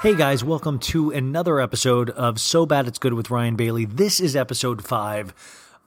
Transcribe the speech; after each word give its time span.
Hey 0.00 0.14
guys, 0.14 0.42
welcome 0.42 0.78
to 0.78 1.10
another 1.10 1.60
episode 1.60 2.08
of 2.08 2.40
So 2.40 2.64
Bad 2.64 2.88
It's 2.88 2.98
Good 2.98 3.12
with 3.12 3.28
Ryan 3.28 3.54
Bailey. 3.54 3.84
This 3.84 4.18
is 4.18 4.34
episode 4.34 4.82
five. 4.82 5.34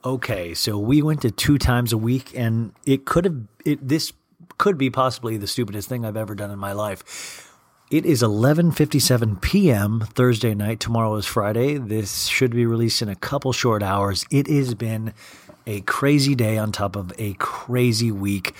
Okay, 0.04 0.54
so 0.54 0.78
we 0.78 1.02
went 1.02 1.22
to 1.22 1.32
two 1.32 1.58
times 1.58 1.92
a 1.92 1.98
week, 1.98 2.30
and 2.32 2.72
it 2.86 3.06
could 3.06 3.24
have 3.24 3.40
it. 3.64 3.88
This 3.88 4.12
could 4.56 4.78
be 4.78 4.88
possibly 4.88 5.36
the 5.36 5.48
stupidest 5.48 5.88
thing 5.88 6.04
I've 6.04 6.16
ever 6.16 6.36
done 6.36 6.52
in 6.52 6.60
my 6.60 6.70
life. 6.70 7.50
It 7.90 8.06
is 8.06 8.22
11:57 8.22 9.42
p.m. 9.42 10.06
Thursday 10.14 10.54
night. 10.54 10.78
Tomorrow 10.78 11.16
is 11.16 11.26
Friday. 11.26 11.76
This 11.76 12.26
should 12.26 12.52
be 12.52 12.66
released 12.66 13.02
in 13.02 13.08
a 13.08 13.16
couple 13.16 13.52
short 13.52 13.82
hours. 13.82 14.24
It 14.30 14.46
has 14.46 14.76
been 14.76 15.12
a 15.66 15.80
crazy 15.80 16.36
day 16.36 16.56
on 16.56 16.70
top 16.70 16.94
of 16.94 17.12
a 17.18 17.34
crazy 17.40 18.12
week. 18.12 18.54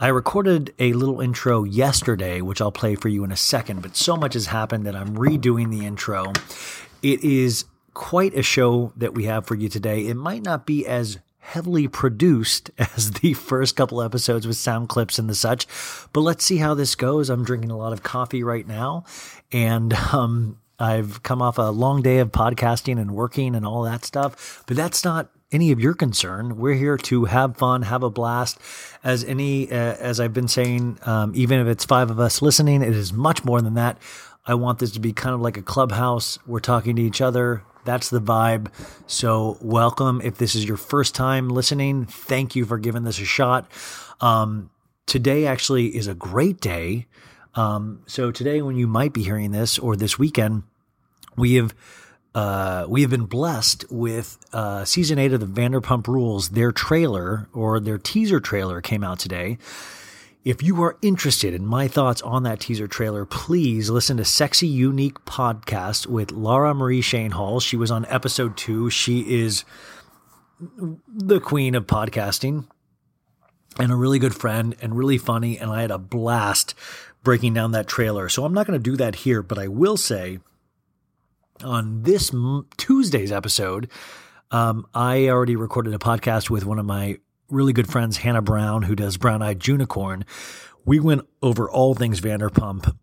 I 0.00 0.08
recorded 0.08 0.72
a 0.78 0.92
little 0.92 1.20
intro 1.20 1.64
yesterday, 1.64 2.40
which 2.40 2.60
I'll 2.60 2.70
play 2.70 2.94
for 2.94 3.08
you 3.08 3.24
in 3.24 3.32
a 3.32 3.36
second, 3.36 3.82
but 3.82 3.96
so 3.96 4.16
much 4.16 4.34
has 4.34 4.46
happened 4.46 4.86
that 4.86 4.94
I'm 4.94 5.16
redoing 5.16 5.70
the 5.70 5.84
intro. 5.84 6.32
It 7.02 7.24
is 7.24 7.64
quite 7.94 8.32
a 8.34 8.42
show 8.42 8.92
that 8.96 9.14
we 9.14 9.24
have 9.24 9.44
for 9.44 9.56
you 9.56 9.68
today. 9.68 10.06
It 10.06 10.14
might 10.14 10.44
not 10.44 10.66
be 10.66 10.86
as 10.86 11.18
heavily 11.40 11.88
produced 11.88 12.70
as 12.78 13.10
the 13.10 13.34
first 13.34 13.74
couple 13.74 14.00
episodes 14.00 14.46
with 14.46 14.56
sound 14.56 14.88
clips 14.88 15.18
and 15.18 15.28
the 15.28 15.34
such, 15.34 15.66
but 16.12 16.20
let's 16.20 16.44
see 16.44 16.58
how 16.58 16.74
this 16.74 16.94
goes. 16.94 17.28
I'm 17.28 17.44
drinking 17.44 17.72
a 17.72 17.76
lot 17.76 17.92
of 17.92 18.04
coffee 18.04 18.44
right 18.44 18.68
now, 18.68 19.02
and 19.50 19.92
um, 19.94 20.60
I've 20.78 21.24
come 21.24 21.42
off 21.42 21.58
a 21.58 21.72
long 21.72 22.02
day 22.02 22.18
of 22.18 22.30
podcasting 22.30 23.00
and 23.00 23.16
working 23.16 23.56
and 23.56 23.66
all 23.66 23.82
that 23.82 24.04
stuff, 24.04 24.62
but 24.68 24.76
that's 24.76 25.02
not 25.02 25.28
any 25.50 25.72
of 25.72 25.80
your 25.80 25.94
concern. 25.94 26.58
We're 26.58 26.74
here 26.74 26.96
to 26.96 27.24
have 27.24 27.56
fun, 27.56 27.82
have 27.82 28.02
a 28.02 28.10
blast. 28.10 28.58
As 29.02 29.24
any, 29.24 29.70
uh, 29.70 29.74
as 29.74 30.20
I've 30.20 30.34
been 30.34 30.48
saying, 30.48 30.98
um, 31.02 31.32
even 31.34 31.60
if 31.60 31.66
it's 31.66 31.84
five 31.84 32.10
of 32.10 32.20
us 32.20 32.42
listening, 32.42 32.82
it 32.82 32.94
is 32.94 33.12
much 33.12 33.44
more 33.44 33.60
than 33.62 33.74
that. 33.74 33.98
I 34.46 34.54
want 34.54 34.78
this 34.78 34.92
to 34.92 35.00
be 35.00 35.12
kind 35.12 35.34
of 35.34 35.40
like 35.40 35.56
a 35.56 35.62
clubhouse. 35.62 36.38
We're 36.46 36.60
talking 36.60 36.96
to 36.96 37.02
each 37.02 37.20
other. 37.20 37.62
That's 37.84 38.10
the 38.10 38.20
vibe. 38.20 38.70
So, 39.06 39.56
welcome. 39.62 40.20
If 40.22 40.36
this 40.36 40.54
is 40.54 40.64
your 40.66 40.76
first 40.76 41.14
time 41.14 41.48
listening, 41.48 42.04
thank 42.04 42.54
you 42.54 42.64
for 42.64 42.78
giving 42.78 43.04
this 43.04 43.20
a 43.20 43.24
shot. 43.24 43.70
Um, 44.20 44.70
today 45.06 45.46
actually 45.46 45.96
is 45.96 46.06
a 46.06 46.14
great 46.14 46.60
day. 46.60 47.06
Um, 47.54 48.02
so, 48.06 48.30
today, 48.30 48.60
when 48.60 48.76
you 48.76 48.86
might 48.86 49.12
be 49.12 49.22
hearing 49.22 49.52
this 49.52 49.78
or 49.78 49.96
this 49.96 50.18
weekend, 50.18 50.64
we 51.36 51.54
have 51.54 51.74
uh, 52.38 52.86
we 52.88 53.00
have 53.00 53.10
been 53.10 53.24
blessed 53.24 53.84
with 53.90 54.38
uh, 54.52 54.84
season 54.84 55.18
eight 55.18 55.32
of 55.32 55.40
the 55.40 55.46
Vanderpump 55.46 56.06
Rules. 56.06 56.50
Their 56.50 56.70
trailer 56.70 57.48
or 57.52 57.80
their 57.80 57.98
teaser 57.98 58.38
trailer 58.38 58.80
came 58.80 59.02
out 59.02 59.18
today. 59.18 59.58
If 60.44 60.62
you 60.62 60.80
are 60.84 60.96
interested 61.02 61.52
in 61.52 61.66
my 61.66 61.88
thoughts 61.88 62.22
on 62.22 62.44
that 62.44 62.60
teaser 62.60 62.86
trailer, 62.86 63.24
please 63.24 63.90
listen 63.90 64.18
to 64.18 64.24
Sexy 64.24 64.68
Unique 64.68 65.24
podcast 65.24 66.06
with 66.06 66.30
Laura 66.30 66.74
Marie 66.74 67.00
Schoenhals. 67.00 67.64
She 67.64 67.76
was 67.76 67.90
on 67.90 68.06
episode 68.06 68.56
two. 68.56 68.88
She 68.88 69.42
is 69.42 69.64
the 70.60 71.40
queen 71.40 71.74
of 71.74 71.88
podcasting 71.88 72.68
and 73.80 73.90
a 73.90 73.96
really 73.96 74.20
good 74.20 74.36
friend 74.36 74.76
and 74.80 74.96
really 74.96 75.18
funny. 75.18 75.58
And 75.58 75.72
I 75.72 75.80
had 75.80 75.90
a 75.90 75.98
blast 75.98 76.76
breaking 77.24 77.54
down 77.54 77.72
that 77.72 77.88
trailer. 77.88 78.28
So 78.28 78.44
I'm 78.44 78.54
not 78.54 78.64
going 78.64 78.78
to 78.78 78.90
do 78.90 78.96
that 78.98 79.16
here, 79.16 79.42
but 79.42 79.58
I 79.58 79.66
will 79.66 79.96
say 79.96 80.38
on 81.64 82.02
this 82.02 82.32
Tuesday's 82.76 83.32
episode, 83.32 83.90
um, 84.50 84.86
I 84.94 85.28
already 85.28 85.56
recorded 85.56 85.94
a 85.94 85.98
podcast 85.98 86.50
with 86.50 86.64
one 86.64 86.78
of 86.78 86.86
my 86.86 87.18
really 87.50 87.72
good 87.72 87.90
friends, 87.90 88.18
Hannah 88.18 88.42
Brown, 88.42 88.82
who 88.82 88.94
does 88.94 89.16
Brown 89.16 89.42
Eyed 89.42 89.66
Unicorn. 89.66 90.24
We 90.84 91.00
went 91.00 91.22
over 91.42 91.70
all 91.70 91.94
things 91.94 92.20
Vanderpump 92.20 92.94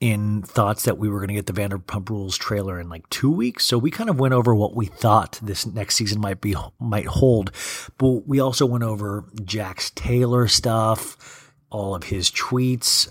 in 0.00 0.42
thoughts 0.42 0.84
that 0.84 0.98
we 0.98 1.08
were 1.08 1.18
going 1.18 1.28
to 1.28 1.34
get 1.34 1.46
the 1.46 1.52
Vanderpump 1.52 2.10
Rules 2.10 2.36
trailer 2.36 2.78
in 2.78 2.88
like 2.88 3.08
two 3.08 3.30
weeks. 3.30 3.64
So 3.64 3.78
we 3.78 3.90
kind 3.90 4.10
of 4.10 4.20
went 4.20 4.34
over 4.34 4.54
what 4.54 4.76
we 4.76 4.86
thought 4.86 5.38
this 5.42 5.66
next 5.66 5.96
season 5.96 6.20
might 6.20 6.40
be 6.40 6.54
might 6.78 7.06
hold. 7.06 7.50
But 7.96 8.28
we 8.28 8.40
also 8.40 8.66
went 8.66 8.84
over 8.84 9.24
Jax 9.42 9.90
Taylor 9.90 10.48
stuff, 10.48 11.45
all 11.70 11.94
of 11.94 12.04
his 12.04 12.30
tweets, 12.30 13.06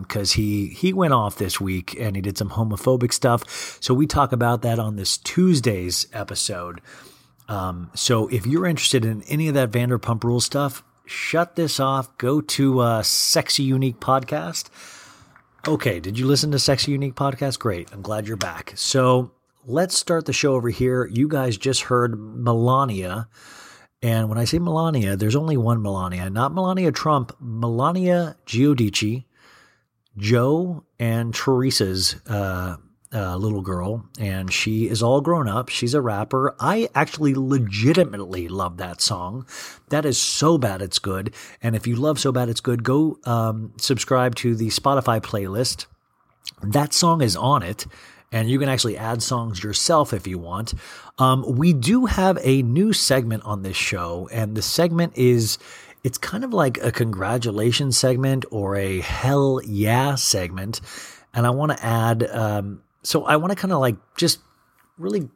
because 0.00 0.32
he 0.32 0.66
he 0.68 0.92
went 0.92 1.12
off 1.12 1.36
this 1.38 1.60
week 1.60 1.96
and 1.98 2.16
he 2.16 2.22
did 2.22 2.36
some 2.36 2.50
homophobic 2.50 3.12
stuff. 3.12 3.78
So 3.80 3.94
we 3.94 4.06
talk 4.06 4.32
about 4.32 4.62
that 4.62 4.78
on 4.78 4.96
this 4.96 5.16
Tuesday's 5.16 6.06
episode. 6.12 6.80
Um, 7.48 7.90
so 7.94 8.28
if 8.28 8.46
you're 8.46 8.66
interested 8.66 9.04
in 9.04 9.22
any 9.22 9.48
of 9.48 9.54
that 9.54 9.70
Vanderpump 9.70 10.22
Rules 10.24 10.44
stuff, 10.44 10.82
shut 11.06 11.56
this 11.56 11.80
off. 11.80 12.16
Go 12.18 12.40
to 12.40 12.80
uh, 12.80 13.02
Sexy 13.02 13.62
Unique 13.62 14.00
Podcast. 14.00 14.70
Okay, 15.66 16.00
did 16.00 16.18
you 16.18 16.26
listen 16.26 16.50
to 16.52 16.58
Sexy 16.58 16.92
Unique 16.92 17.14
Podcast? 17.14 17.58
Great. 17.58 17.92
I'm 17.92 18.02
glad 18.02 18.26
you're 18.26 18.36
back. 18.36 18.72
So 18.76 19.32
let's 19.66 19.96
start 19.96 20.26
the 20.26 20.32
show 20.32 20.54
over 20.54 20.70
here. 20.70 21.06
You 21.06 21.28
guys 21.28 21.56
just 21.56 21.82
heard 21.82 22.12
Milania. 22.12 23.26
And 24.02 24.28
when 24.28 24.38
I 24.38 24.44
say 24.44 24.58
Milania, 24.58 25.18
there's 25.18 25.36
only 25.36 25.56
one 25.56 25.82
Milania, 25.82 26.32
not 26.32 26.54
Melania 26.54 26.90
Trump, 26.90 27.36
Milania 27.42 28.34
Giudice, 28.46 29.24
Joe 30.16 30.84
and 30.98 31.34
Teresa's 31.34 32.16
uh, 32.26 32.76
uh, 33.12 33.36
little 33.36 33.60
girl, 33.60 34.06
and 34.18 34.52
she 34.52 34.88
is 34.88 35.02
all 35.02 35.20
grown 35.20 35.48
up. 35.48 35.68
She's 35.68 35.94
a 35.94 36.00
rapper. 36.00 36.54
I 36.58 36.88
actually 36.94 37.34
legitimately 37.34 38.48
love 38.48 38.78
that 38.78 39.00
song. 39.00 39.46
That 39.90 40.06
is 40.06 40.18
so 40.18 40.58
bad 40.58 40.80
it's 40.80 40.98
good. 40.98 41.34
And 41.62 41.74
if 41.74 41.86
you 41.86 41.96
love 41.96 42.18
so 42.18 42.32
bad 42.32 42.48
it's 42.48 42.60
good, 42.60 42.84
go 42.84 43.18
um, 43.24 43.72
subscribe 43.76 44.34
to 44.36 44.54
the 44.54 44.68
Spotify 44.68 45.20
playlist. 45.20 45.86
That 46.62 46.94
song 46.94 47.20
is 47.20 47.36
on 47.36 47.62
it 47.62 47.86
and 48.32 48.48
you 48.48 48.58
can 48.58 48.68
actually 48.68 48.96
add 48.96 49.22
songs 49.22 49.62
yourself 49.62 50.12
if 50.12 50.26
you 50.26 50.38
want. 50.38 50.74
Um, 51.18 51.44
we 51.46 51.72
do 51.72 52.06
have 52.06 52.38
a 52.42 52.62
new 52.62 52.92
segment 52.92 53.44
on 53.44 53.62
this 53.62 53.76
show, 53.76 54.28
and 54.32 54.56
the 54.56 54.62
segment 54.62 55.12
is 55.16 55.58
it's 56.04 56.18
kind 56.18 56.44
of 56.44 56.52
like 56.52 56.82
a 56.82 56.92
congratulations 56.92 57.98
segment 57.98 58.44
or 58.50 58.76
a 58.76 59.00
hell 59.00 59.60
yeah 59.64 60.14
segment. 60.14 60.80
And 61.34 61.46
I 61.46 61.50
want 61.50 61.72
to 61.72 61.84
add, 61.84 62.28
um, 62.30 62.82
so 63.02 63.24
I 63.24 63.36
want 63.36 63.50
to 63.50 63.56
kind 63.56 63.72
of 63.72 63.80
like 63.80 63.96
just 64.16 64.40
really 64.98 65.28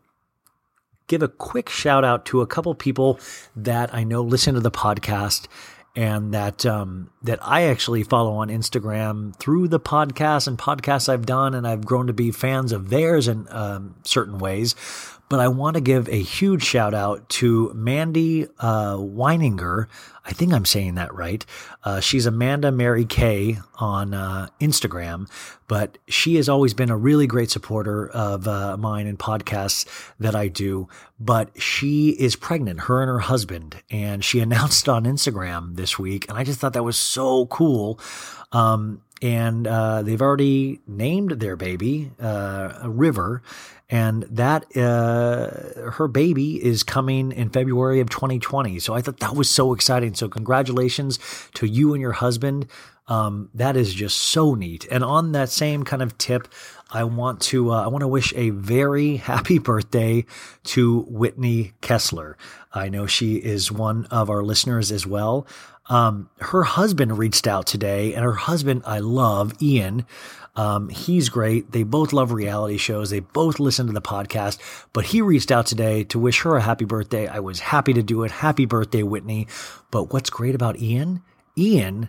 give 1.06 1.22
a 1.22 1.28
quick 1.28 1.68
shout 1.68 2.04
out 2.04 2.24
to 2.26 2.40
a 2.40 2.46
couple 2.46 2.74
people 2.74 3.18
that 3.54 3.94
I 3.94 4.04
know 4.04 4.22
listen 4.22 4.54
to 4.54 4.60
the 4.60 4.70
podcast 4.70 5.46
and 5.96 6.34
that 6.34 6.66
um, 6.66 7.10
that 7.22 7.38
I 7.42 7.64
actually 7.64 8.02
follow 8.02 8.34
on 8.34 8.48
Instagram 8.48 9.34
through 9.36 9.68
the 9.68 9.80
podcast 9.80 10.48
and 10.48 10.58
podcasts 10.58 11.08
I've 11.08 11.26
done, 11.26 11.54
and 11.54 11.66
I've 11.66 11.84
grown 11.84 12.08
to 12.08 12.12
be 12.12 12.30
fans 12.30 12.72
of 12.72 12.90
theirs 12.90 13.28
in 13.28 13.46
um, 13.50 13.94
certain 14.04 14.38
ways. 14.38 14.74
But 15.28 15.40
I 15.40 15.48
want 15.48 15.74
to 15.74 15.80
give 15.80 16.08
a 16.08 16.22
huge 16.22 16.62
shout 16.62 16.94
out 16.94 17.28
to 17.30 17.72
Mandy 17.74 18.46
uh, 18.58 18.96
Weininger. 18.96 19.86
I 20.24 20.32
think 20.32 20.52
I'm 20.52 20.64
saying 20.64 20.94
that 20.94 21.14
right. 21.14 21.44
Uh, 21.82 22.00
she's 22.00 22.26
Amanda 22.26 22.70
Mary 22.70 23.04
Kay 23.04 23.58
on 23.76 24.14
uh, 24.14 24.48
Instagram, 24.60 25.28
but 25.66 25.98
she 26.08 26.36
has 26.36 26.48
always 26.48 26.74
been 26.74 26.90
a 26.90 26.96
really 26.96 27.26
great 27.26 27.50
supporter 27.50 28.08
of 28.08 28.46
uh, 28.46 28.76
mine 28.76 29.06
and 29.06 29.18
podcasts 29.18 29.86
that 30.18 30.34
I 30.34 30.48
do. 30.48 30.88
But 31.18 31.50
she 31.60 32.10
is 32.10 32.36
pregnant, 32.36 32.80
her 32.80 33.02
and 33.02 33.08
her 33.08 33.20
husband, 33.20 33.82
and 33.90 34.24
she 34.24 34.40
announced 34.40 34.88
on 34.88 35.04
Instagram 35.04 35.76
this 35.76 35.98
week, 35.98 36.28
and 36.28 36.38
I 36.38 36.44
just 36.44 36.60
thought 36.60 36.74
that 36.74 36.84
was 36.84 36.96
so 36.96 37.46
cool. 37.46 37.98
Um, 38.52 39.02
and 39.22 39.66
uh, 39.66 40.02
they've 40.02 40.20
already 40.20 40.80
named 40.86 41.32
their 41.32 41.56
baby 41.56 42.10
uh, 42.20 42.82
River, 42.84 43.42
and 43.94 44.24
that 44.24 44.76
uh, 44.76 45.88
her 45.92 46.08
baby 46.08 46.56
is 46.60 46.82
coming 46.82 47.30
in 47.30 47.48
February 47.48 48.00
of 48.00 48.10
2020. 48.10 48.80
So 48.80 48.92
I 48.92 49.00
thought 49.00 49.20
that 49.20 49.36
was 49.36 49.48
so 49.48 49.72
exciting. 49.72 50.14
So 50.14 50.28
congratulations 50.28 51.20
to 51.54 51.66
you 51.66 51.94
and 51.94 52.00
your 52.00 52.10
husband. 52.10 52.66
Um, 53.06 53.50
that 53.54 53.76
is 53.76 53.94
just 53.94 54.18
so 54.18 54.54
neat. 54.54 54.84
And 54.90 55.04
on 55.04 55.30
that 55.30 55.48
same 55.48 55.84
kind 55.84 56.02
of 56.02 56.18
tip, 56.18 56.48
I 56.90 57.04
want 57.04 57.40
to 57.42 57.70
uh, 57.70 57.84
I 57.84 57.86
want 57.86 58.02
to 58.02 58.08
wish 58.08 58.34
a 58.34 58.50
very 58.50 59.16
happy 59.30 59.60
birthday 59.60 60.24
to 60.64 61.02
Whitney 61.02 61.74
Kessler. 61.80 62.36
I 62.72 62.88
know 62.88 63.06
she 63.06 63.36
is 63.36 63.70
one 63.70 64.06
of 64.06 64.28
our 64.28 64.42
listeners 64.42 64.90
as 64.90 65.06
well. 65.06 65.46
Um, 65.86 66.30
her 66.40 66.64
husband 66.64 67.16
reached 67.18 67.46
out 67.46 67.66
today, 67.66 68.12
and 68.14 68.24
her 68.24 68.32
husband 68.32 68.82
I 68.86 68.98
love, 68.98 69.62
Ian. 69.62 70.04
Um, 70.56 70.88
he's 70.88 71.28
great. 71.28 71.72
They 71.72 71.82
both 71.82 72.12
love 72.12 72.32
reality 72.32 72.76
shows. 72.76 73.10
They 73.10 73.20
both 73.20 73.58
listen 73.58 73.86
to 73.88 73.92
the 73.92 74.00
podcast, 74.00 74.58
but 74.92 75.06
he 75.06 75.20
reached 75.20 75.50
out 75.50 75.66
today 75.66 76.04
to 76.04 76.18
wish 76.18 76.42
her 76.42 76.56
a 76.56 76.62
happy 76.62 76.84
birthday. 76.84 77.26
I 77.26 77.40
was 77.40 77.60
happy 77.60 77.92
to 77.92 78.02
do 78.02 78.22
it. 78.22 78.30
Happy 78.30 78.64
birthday, 78.64 79.02
Whitney. 79.02 79.48
But 79.90 80.12
what's 80.12 80.30
great 80.30 80.54
about 80.54 80.78
Ian? 80.78 81.22
Ian 81.58 82.08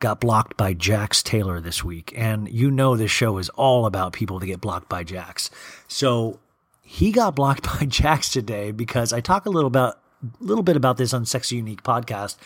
got 0.00 0.20
blocked 0.20 0.56
by 0.56 0.74
Jax 0.74 1.22
Taylor 1.22 1.60
this 1.60 1.82
week. 1.84 2.12
And 2.16 2.48
you 2.48 2.70
know, 2.70 2.96
this 2.96 3.10
show 3.10 3.38
is 3.38 3.48
all 3.50 3.86
about 3.86 4.12
people 4.12 4.38
that 4.38 4.46
get 4.46 4.60
blocked 4.60 4.88
by 4.88 5.04
Jax. 5.04 5.50
So 5.88 6.40
he 6.82 7.12
got 7.12 7.34
blocked 7.34 7.62
by 7.80 7.86
Jax 7.86 8.30
today 8.30 8.72
because 8.72 9.12
I 9.12 9.20
talk 9.20 9.46
a 9.46 9.50
little 9.50 9.68
about, 9.68 9.98
little 10.40 10.64
bit 10.64 10.76
about 10.76 10.96
this 10.96 11.14
on 11.14 11.24
Sexy 11.24 11.56
Unique 11.56 11.82
podcast, 11.82 12.36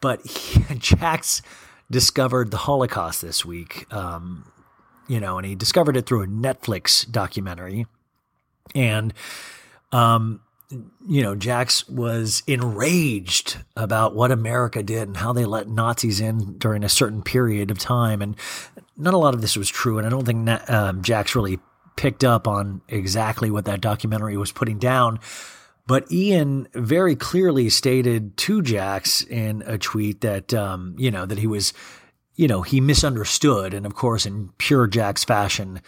but 0.00 0.24
he, 0.24 0.62
Jax 0.78 1.42
discovered 1.90 2.50
the 2.50 2.58
Holocaust 2.58 3.22
this 3.22 3.44
week. 3.44 3.92
Um, 3.92 4.44
you 5.08 5.18
know, 5.18 5.38
and 5.38 5.46
he 5.46 5.54
discovered 5.54 5.96
it 5.96 6.06
through 6.06 6.22
a 6.22 6.26
Netflix 6.26 7.10
documentary. 7.10 7.86
And, 8.74 9.14
um, 9.90 10.40
you 11.08 11.22
know, 11.22 11.34
Jax 11.34 11.88
was 11.88 12.42
enraged 12.46 13.56
about 13.76 14.14
what 14.14 14.30
America 14.30 14.82
did 14.82 15.08
and 15.08 15.16
how 15.16 15.32
they 15.32 15.46
let 15.46 15.68
Nazis 15.68 16.20
in 16.20 16.58
during 16.58 16.84
a 16.84 16.88
certain 16.88 17.22
period 17.22 17.70
of 17.70 17.78
time. 17.78 18.20
And 18.20 18.36
not 18.96 19.14
a 19.14 19.18
lot 19.18 19.34
of 19.34 19.40
this 19.40 19.56
was 19.56 19.70
true. 19.70 19.96
And 19.96 20.06
I 20.06 20.10
don't 20.10 20.26
think 20.26 20.70
um, 20.70 21.02
Jax 21.02 21.34
really 21.34 21.58
picked 21.96 22.22
up 22.22 22.46
on 22.46 22.82
exactly 22.88 23.50
what 23.50 23.64
that 23.64 23.80
documentary 23.80 24.36
was 24.36 24.52
putting 24.52 24.78
down. 24.78 25.18
But 25.86 26.12
Ian 26.12 26.68
very 26.74 27.16
clearly 27.16 27.70
stated 27.70 28.36
to 28.36 28.60
Jax 28.60 29.22
in 29.22 29.62
a 29.66 29.78
tweet 29.78 30.20
that, 30.20 30.52
um, 30.52 30.94
you 30.98 31.10
know, 31.10 31.24
that 31.24 31.38
he 31.38 31.46
was 31.46 31.72
you 32.38 32.46
know, 32.46 32.62
he 32.62 32.80
misunderstood. 32.80 33.74
And 33.74 33.84
of 33.84 33.96
course, 33.96 34.24
in 34.24 34.50
pure 34.58 34.86
Jax 34.86 35.24
fashion, 35.24 35.82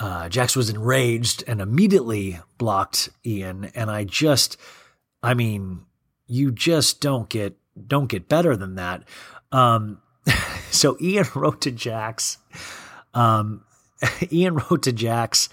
uh, 0.00 0.28
Jax 0.28 0.56
was 0.56 0.68
enraged 0.68 1.44
and 1.46 1.60
immediately 1.60 2.40
blocked 2.58 3.08
Ian. 3.24 3.66
And 3.76 3.90
I 3.90 4.02
just, 4.02 4.56
I 5.22 5.34
mean, 5.34 5.86
you 6.26 6.50
just 6.50 7.00
don't 7.00 7.28
get, 7.28 7.56
don't 7.86 8.08
get 8.08 8.28
better 8.28 8.56
than 8.56 8.74
that. 8.74 9.04
Um, 9.52 10.02
so 10.70 10.96
Ian 11.00 11.26
wrote 11.34 11.60
to 11.60 11.70
Jax, 11.70 12.38
um, 13.14 13.64
Ian 14.32 14.56
wrote 14.56 14.82
to 14.82 14.92
Jax, 14.92 15.48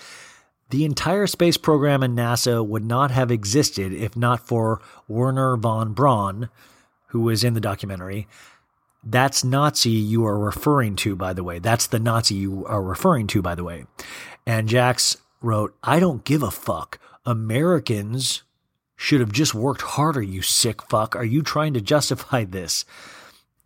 the 0.72 0.86
entire 0.86 1.28
space 1.28 1.58
program 1.58 2.02
in 2.02 2.16
NASA 2.16 2.66
would 2.66 2.86
not 2.86 3.12
have 3.12 3.30
existed 3.30 3.94
if 3.94 4.18
not 4.18 4.48
for 4.48 4.82
Wernher 5.08 5.56
von 5.56 5.94
Braun, 5.94 6.50
who 7.10 7.22
was 7.22 7.44
in 7.44 7.54
the 7.54 7.62
documentary, 7.62 8.28
that's 9.04 9.44
Nazi 9.44 9.90
you 9.90 10.26
are 10.26 10.38
referring 10.38 10.96
to, 10.98 11.16
by 11.16 11.34
the 11.34 11.44
way. 11.44 11.60
That's 11.60 11.88
the 11.88 12.00
Nazi 12.00 12.36
you 12.36 12.66
are 12.66 12.84
referring 12.84 13.28
to, 13.28 13.42
by 13.42 13.56
the 13.56 13.64
way. 13.64 13.86
And 14.46 14.68
Jax 14.68 15.18
wrote, 15.42 15.76
I 15.84 16.00
don't 16.00 16.24
give 16.24 16.44
a 16.44 16.52
fuck. 16.52 17.00
Americans 17.26 18.44
should 18.96 19.20
have 19.20 19.32
just 19.32 19.56
worked 19.56 19.82
harder, 19.82 20.22
you 20.22 20.42
sick 20.42 20.84
fuck. 20.84 21.16
Are 21.16 21.26
you 21.26 21.42
trying 21.42 21.74
to 21.74 21.82
justify 21.82 22.44
this? 22.44 22.86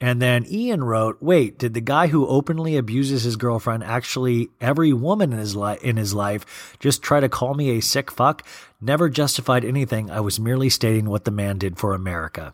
And 0.02 0.22
then 0.22 0.46
Ian 0.50 0.84
wrote, 0.84 1.18
"Wait, 1.22 1.58
did 1.58 1.74
the 1.74 1.82
guy 1.82 2.08
who 2.08 2.28
openly 2.28 2.76
abuses 2.76 3.24
his 3.24 3.38
girlfriend 3.38 3.84
actually 3.84 4.50
every 4.60 4.92
woman 4.92 5.32
in 5.32 5.40
his 5.40 5.56
life 5.56 5.82
in 5.82 5.96
his 5.96 6.14
life 6.14 6.78
just 6.80 7.02
try 7.02 7.22
to 7.22 7.30
call 7.30 7.54
me 7.54 7.72
a 7.72 7.82
sick 7.82 8.12
fuck? 8.12 8.46
Never 8.82 9.10
justified 9.10 9.64
anything. 9.64 10.12
I 10.12 10.20
was 10.20 10.40
merely 10.40 10.70
stating 10.70 11.06
what 11.06 11.24
the 11.24 11.32
man 11.32 11.58
did 11.58 11.78
for 11.78 11.94
America." 11.94 12.54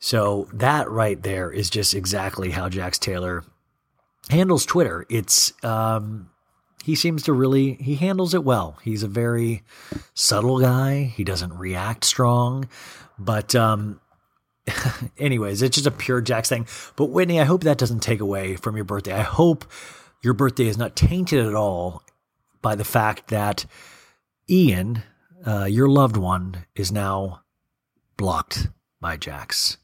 So 0.00 0.48
that 0.54 0.90
right 0.90 1.22
there 1.22 1.52
is 1.52 1.68
just 1.70 1.94
exactly 1.94 2.50
how 2.50 2.68
Jax 2.68 2.98
Taylor 2.98 3.44
handles 4.30 4.64
Twitter. 4.64 5.06
It's 5.10 5.52
um, 5.62 6.30
he 6.82 6.94
seems 6.94 7.22
to 7.24 7.32
really 7.34 7.74
he 7.74 7.96
handles 7.96 8.32
it 8.32 8.42
well. 8.42 8.78
He's 8.82 9.02
a 9.02 9.08
very 9.08 9.62
subtle 10.14 10.58
guy. 10.58 11.04
He 11.04 11.22
doesn't 11.22 11.52
react 11.52 12.04
strong, 12.04 12.68
but 13.18 13.54
um, 13.54 14.00
anyways, 15.18 15.60
it's 15.60 15.76
just 15.76 15.86
a 15.86 15.90
pure 15.90 16.22
Jax 16.22 16.48
thing. 16.48 16.66
But 16.96 17.06
Whitney, 17.06 17.38
I 17.38 17.44
hope 17.44 17.64
that 17.64 17.78
doesn't 17.78 18.00
take 18.00 18.20
away 18.20 18.56
from 18.56 18.76
your 18.76 18.86
birthday. 18.86 19.12
I 19.12 19.22
hope 19.22 19.70
your 20.22 20.34
birthday 20.34 20.66
is 20.66 20.78
not 20.78 20.96
tainted 20.96 21.44
at 21.44 21.54
all 21.54 22.02
by 22.62 22.74
the 22.74 22.84
fact 22.84 23.28
that 23.28 23.66
Ian, 24.48 25.02
uh, 25.46 25.64
your 25.64 25.88
loved 25.88 26.16
one, 26.16 26.64
is 26.74 26.90
now 26.90 27.42
blocked 28.16 28.68
by 29.00 29.16
Jax. 29.16 29.78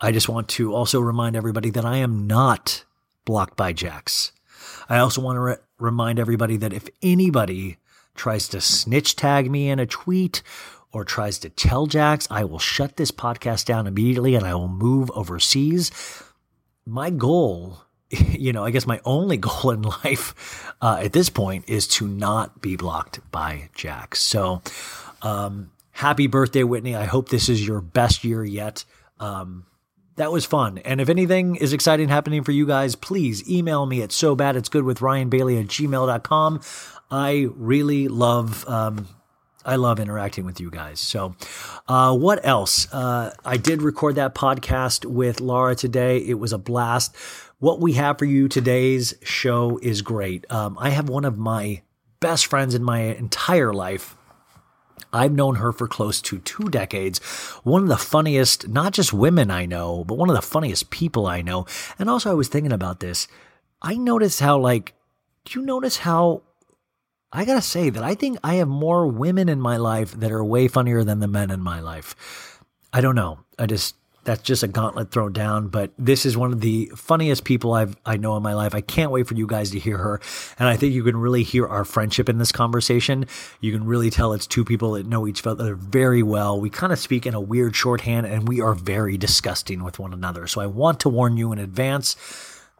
I 0.00 0.12
just 0.12 0.28
want 0.28 0.48
to 0.50 0.74
also 0.74 1.00
remind 1.00 1.36
everybody 1.36 1.70
that 1.70 1.84
I 1.84 1.98
am 1.98 2.26
not 2.26 2.84
blocked 3.24 3.56
by 3.56 3.72
Jax. 3.72 4.32
I 4.88 4.98
also 4.98 5.20
want 5.20 5.36
to 5.36 5.40
re- 5.40 5.56
remind 5.78 6.18
everybody 6.18 6.56
that 6.58 6.72
if 6.72 6.88
anybody 7.02 7.78
tries 8.14 8.48
to 8.48 8.60
snitch 8.60 9.16
tag 9.16 9.50
me 9.50 9.68
in 9.68 9.78
a 9.78 9.86
tweet 9.86 10.42
or 10.92 11.04
tries 11.04 11.38
to 11.40 11.50
tell 11.50 11.86
Jax, 11.86 12.28
I 12.30 12.44
will 12.44 12.58
shut 12.58 12.96
this 12.96 13.10
podcast 13.10 13.64
down 13.64 13.86
immediately 13.86 14.34
and 14.34 14.46
I 14.46 14.54
will 14.54 14.68
move 14.68 15.10
overseas. 15.12 15.90
My 16.84 17.10
goal, 17.10 17.80
you 18.10 18.52
know, 18.52 18.64
I 18.64 18.70
guess 18.70 18.86
my 18.86 19.00
only 19.04 19.36
goal 19.38 19.70
in 19.70 19.82
life 19.82 20.74
uh, 20.80 21.00
at 21.02 21.12
this 21.12 21.30
point 21.30 21.68
is 21.68 21.88
to 21.88 22.06
not 22.06 22.60
be 22.60 22.76
blocked 22.76 23.20
by 23.30 23.70
Jax. 23.74 24.20
So, 24.20 24.62
um, 25.22 25.70
happy 25.90 26.26
birthday, 26.26 26.64
Whitney. 26.64 26.94
I 26.94 27.04
hope 27.04 27.30
this 27.30 27.48
is 27.48 27.66
your 27.66 27.80
best 27.80 28.24
year 28.24 28.44
yet. 28.44 28.84
Um, 29.18 29.64
that 30.16 30.32
was 30.32 30.44
fun. 30.44 30.78
And 30.78 31.00
if 31.00 31.08
anything 31.08 31.56
is 31.56 31.72
exciting 31.72 32.08
happening 32.08 32.42
for 32.42 32.52
you 32.52 32.66
guys, 32.66 32.94
please 32.94 33.48
email 33.48 33.86
me 33.86 34.02
at 34.02 34.12
so 34.12 34.34
bad 34.34 34.56
it's 34.56 34.68
good 34.68 34.84
with 34.84 35.00
Ryan 35.00 35.28
Bailey 35.28 35.58
at 35.58 35.66
gmail.com. 35.66 36.60
I 37.10 37.48
really 37.54 38.08
love, 38.08 38.66
um, 38.68 39.08
I 39.64 39.76
love 39.76 40.00
interacting 40.00 40.44
with 40.44 40.60
you 40.60 40.70
guys. 40.70 41.00
So, 41.00 41.36
uh, 41.86 42.16
what 42.16 42.44
else? 42.44 42.92
Uh, 42.92 43.32
I 43.44 43.56
did 43.56 43.82
record 43.82 44.14
that 44.16 44.34
podcast 44.34 45.04
with 45.04 45.40
Laura 45.40 45.74
today. 45.74 46.18
It 46.18 46.38
was 46.38 46.52
a 46.52 46.58
blast. 46.58 47.14
What 47.58 47.80
we 47.80 47.94
have 47.94 48.18
for 48.18 48.24
you 48.24 48.48
today's 48.48 49.14
show 49.22 49.78
is 49.82 50.02
great. 50.02 50.50
Um, 50.50 50.76
I 50.80 50.90
have 50.90 51.08
one 51.08 51.24
of 51.24 51.38
my 51.38 51.82
best 52.20 52.46
friends 52.46 52.74
in 52.74 52.82
my 52.82 53.00
entire 53.00 53.72
life. 53.72 54.15
I've 55.16 55.32
known 55.32 55.56
her 55.56 55.72
for 55.72 55.88
close 55.88 56.20
to 56.22 56.38
two 56.38 56.68
decades. 56.68 57.18
One 57.64 57.82
of 57.82 57.88
the 57.88 57.96
funniest, 57.96 58.68
not 58.68 58.92
just 58.92 59.12
women 59.12 59.50
I 59.50 59.66
know, 59.66 60.04
but 60.04 60.18
one 60.18 60.28
of 60.28 60.36
the 60.36 60.42
funniest 60.42 60.90
people 60.90 61.26
I 61.26 61.42
know. 61.42 61.66
And 61.98 62.08
also, 62.08 62.30
I 62.30 62.34
was 62.34 62.48
thinking 62.48 62.72
about 62.72 63.00
this. 63.00 63.26
I 63.82 63.94
noticed 63.94 64.40
how, 64.40 64.58
like, 64.58 64.94
do 65.44 65.58
you 65.58 65.66
notice 65.66 65.98
how 65.98 66.42
I 67.32 67.44
gotta 67.44 67.62
say 67.62 67.90
that 67.90 68.02
I 68.02 68.14
think 68.14 68.38
I 68.42 68.54
have 68.54 68.68
more 68.68 69.06
women 69.06 69.48
in 69.48 69.60
my 69.60 69.76
life 69.76 70.12
that 70.12 70.32
are 70.32 70.44
way 70.44 70.68
funnier 70.68 71.04
than 71.04 71.20
the 71.20 71.28
men 71.28 71.50
in 71.50 71.60
my 71.60 71.80
life. 71.80 72.62
I 72.92 73.00
don't 73.00 73.14
know. 73.14 73.40
I 73.58 73.66
just 73.66 73.94
that's 74.26 74.42
just 74.42 74.62
a 74.62 74.68
gauntlet 74.68 75.10
thrown 75.10 75.32
down. 75.32 75.68
But 75.68 75.92
this 75.98 76.26
is 76.26 76.36
one 76.36 76.52
of 76.52 76.60
the 76.60 76.90
funniest 76.94 77.44
people 77.44 77.72
I've 77.72 77.96
I 78.04 78.18
know 78.18 78.36
in 78.36 78.42
my 78.42 78.52
life. 78.52 78.74
I 78.74 78.82
can't 78.82 79.10
wait 79.10 79.26
for 79.26 79.34
you 79.34 79.46
guys 79.46 79.70
to 79.70 79.78
hear 79.78 79.96
her, 79.96 80.20
and 80.58 80.68
I 80.68 80.76
think 80.76 80.92
you 80.92 81.02
can 81.02 81.16
really 81.16 81.42
hear 81.42 81.66
our 81.66 81.84
friendship 81.84 82.28
in 82.28 82.38
this 82.38 82.52
conversation. 82.52 83.26
You 83.60 83.72
can 83.72 83.86
really 83.86 84.10
tell 84.10 84.32
it's 84.34 84.46
two 84.46 84.64
people 84.64 84.92
that 84.92 85.06
know 85.06 85.26
each 85.26 85.46
other 85.46 85.74
very 85.74 86.22
well. 86.22 86.60
We 86.60 86.68
kind 86.68 86.92
of 86.92 86.98
speak 86.98 87.24
in 87.24 87.34
a 87.34 87.40
weird 87.40 87.74
shorthand, 87.74 88.26
and 88.26 88.46
we 88.46 88.60
are 88.60 88.74
very 88.74 89.16
disgusting 89.16 89.82
with 89.82 89.98
one 89.98 90.12
another. 90.12 90.46
So 90.46 90.60
I 90.60 90.66
want 90.66 91.00
to 91.00 91.08
warn 91.08 91.36
you 91.36 91.52
in 91.52 91.58
advance. 91.58 92.16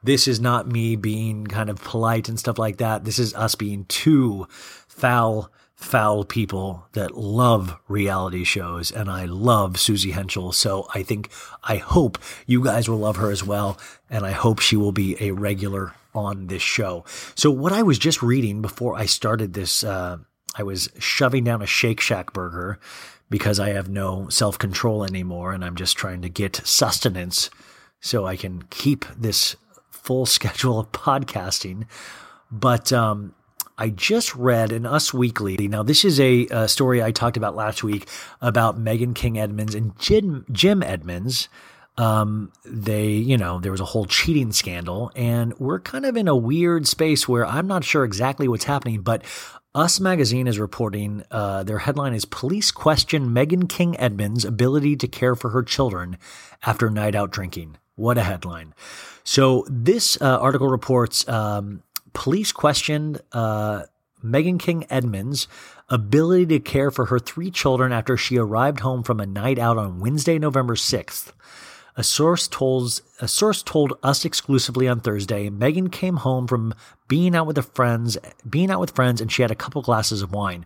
This 0.02 0.28
is 0.28 0.40
not 0.40 0.68
me 0.68 0.94
being 0.94 1.46
kind 1.46 1.70
of 1.70 1.82
polite 1.82 2.28
and 2.28 2.38
stuff 2.38 2.58
like 2.58 2.76
that. 2.76 3.04
This 3.04 3.18
is 3.18 3.34
us 3.34 3.54
being 3.54 3.86
two 3.86 4.46
foul 4.86 5.50
foul 5.76 6.24
people 6.24 6.86
that 6.92 7.16
love 7.16 7.76
reality 7.86 8.44
shows 8.44 8.90
and 8.90 9.10
I 9.10 9.26
love 9.26 9.78
Suzy 9.78 10.10
Henschel. 10.10 10.52
So 10.52 10.88
I 10.94 11.02
think, 11.02 11.30
I 11.62 11.76
hope 11.76 12.18
you 12.46 12.64
guys 12.64 12.88
will 12.88 12.96
love 12.98 13.16
her 13.16 13.30
as 13.30 13.44
well. 13.44 13.78
And 14.08 14.24
I 14.24 14.32
hope 14.32 14.58
she 14.58 14.74
will 14.74 14.92
be 14.92 15.16
a 15.20 15.32
regular 15.32 15.92
on 16.14 16.46
this 16.46 16.62
show. 16.62 17.04
So 17.34 17.50
what 17.50 17.74
I 17.74 17.82
was 17.82 17.98
just 17.98 18.22
reading 18.22 18.62
before 18.62 18.96
I 18.96 19.04
started 19.04 19.52
this, 19.52 19.84
uh, 19.84 20.16
I 20.56 20.62
was 20.62 20.88
shoving 20.98 21.44
down 21.44 21.60
a 21.60 21.66
Shake 21.66 22.00
Shack 22.00 22.32
burger 22.32 22.78
because 23.28 23.60
I 23.60 23.68
have 23.70 23.90
no 23.90 24.30
self 24.30 24.58
control 24.58 25.04
anymore 25.04 25.52
and 25.52 25.62
I'm 25.62 25.76
just 25.76 25.96
trying 25.96 26.22
to 26.22 26.30
get 26.30 26.56
sustenance 26.64 27.50
so 28.00 28.24
I 28.24 28.36
can 28.36 28.62
keep 28.70 29.04
this 29.14 29.56
full 29.90 30.24
schedule 30.26 30.80
of 30.80 30.90
podcasting. 30.92 31.84
But, 32.50 32.92
um, 32.94 33.34
I 33.78 33.90
just 33.90 34.34
read 34.34 34.72
in 34.72 34.86
Us 34.86 35.12
Weekly. 35.12 35.68
Now, 35.68 35.82
this 35.82 36.04
is 36.04 36.18
a, 36.18 36.46
a, 36.50 36.68
story 36.68 37.02
I 37.02 37.10
talked 37.10 37.36
about 37.36 37.54
last 37.54 37.84
week 37.84 38.08
about 38.40 38.78
Meghan 38.78 39.14
King 39.14 39.38
Edmonds 39.38 39.74
and 39.74 39.98
Jim, 39.98 40.46
Jim 40.50 40.82
Edmonds. 40.82 41.48
Um, 41.98 42.52
they, 42.64 43.08
you 43.08 43.36
know, 43.36 43.58
there 43.58 43.72
was 43.72 43.80
a 43.80 43.86
whole 43.86 44.06
cheating 44.06 44.52
scandal, 44.52 45.10
and 45.14 45.58
we're 45.58 45.80
kind 45.80 46.06
of 46.06 46.16
in 46.16 46.28
a 46.28 46.36
weird 46.36 46.86
space 46.86 47.28
where 47.28 47.46
I'm 47.46 47.66
not 47.66 47.84
sure 47.84 48.04
exactly 48.04 48.48
what's 48.48 48.64
happening, 48.64 49.02
but 49.02 49.22
Us 49.74 50.00
Magazine 50.00 50.46
is 50.46 50.58
reporting 50.58 51.22
uh, 51.30 51.62
their 51.62 51.78
headline 51.78 52.14
is 52.14 52.24
Police 52.24 52.70
Question 52.70 53.28
Meghan 53.28 53.68
King 53.68 53.98
Edmonds' 53.98 54.44
Ability 54.44 54.96
to 54.96 55.08
Care 55.08 55.34
for 55.34 55.50
Her 55.50 55.62
Children 55.62 56.16
After 56.64 56.88
Night 56.88 57.14
Out 57.14 57.30
Drinking. 57.30 57.76
What 57.94 58.16
a 58.16 58.22
headline. 58.22 58.74
So, 59.24 59.66
this 59.68 60.20
uh, 60.20 60.38
article 60.38 60.68
reports 60.68 61.26
um, 61.28 61.82
police 62.16 62.50
questioned 62.50 63.20
uh, 63.32 63.82
Meghan 64.24 64.58
King 64.58 64.86
Edmonds' 64.88 65.46
ability 65.90 66.46
to 66.46 66.60
care 66.60 66.90
for 66.90 67.04
her 67.04 67.18
three 67.18 67.50
children 67.50 67.92
after 67.92 68.16
she 68.16 68.38
arrived 68.38 68.80
home 68.80 69.02
from 69.02 69.20
a 69.20 69.26
night 69.26 69.58
out 69.58 69.76
on 69.76 70.00
Wednesday, 70.00 70.38
November 70.38 70.74
6th. 70.74 71.32
A 71.94 72.02
source 72.02 72.48
told 72.48 73.02
a 73.20 73.28
source 73.28 73.62
told 73.62 73.98
us 74.02 74.24
exclusively 74.24 74.88
on 74.88 75.00
Thursday. 75.00 75.50
Meghan 75.50 75.92
came 75.92 76.16
home 76.16 76.46
from 76.46 76.74
being 77.06 77.36
out 77.36 77.46
with 77.46 77.62
friends, 77.74 78.16
being 78.48 78.70
out 78.70 78.80
with 78.80 78.96
friends, 78.96 79.20
and 79.20 79.30
she 79.30 79.42
had 79.42 79.50
a 79.50 79.54
couple 79.54 79.82
glasses 79.82 80.22
of 80.22 80.32
wine. 80.32 80.64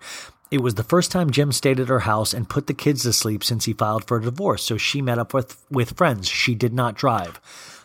It 0.53 0.63
was 0.63 0.77
the 0.77 0.85
first 0.85 1.11
time 1.11 1.31
Jim 1.31 1.51
stayed 1.51 1.81
at 1.81 1.89
her 1.89 2.01
house 2.01 2.33
and 2.33 2.49
put 2.49 2.69
the 2.69 2.75
kids 2.75 3.03
to 3.03 3.13
sleep 3.13 3.43
since 3.43 3.65
he 3.65 3.73
filed 3.73 4.05
for 4.05 4.19
a 4.19 4.23
divorce, 4.23 4.63
so 4.63 4.77
she 4.77 5.03
met 5.03 5.19
up 5.19 5.35
with, 5.35 5.65
with 5.69 5.97
friends. 5.97 6.29
She 6.29 6.55
did 6.55 6.73
not 6.73 6.95
drive. 6.95 7.41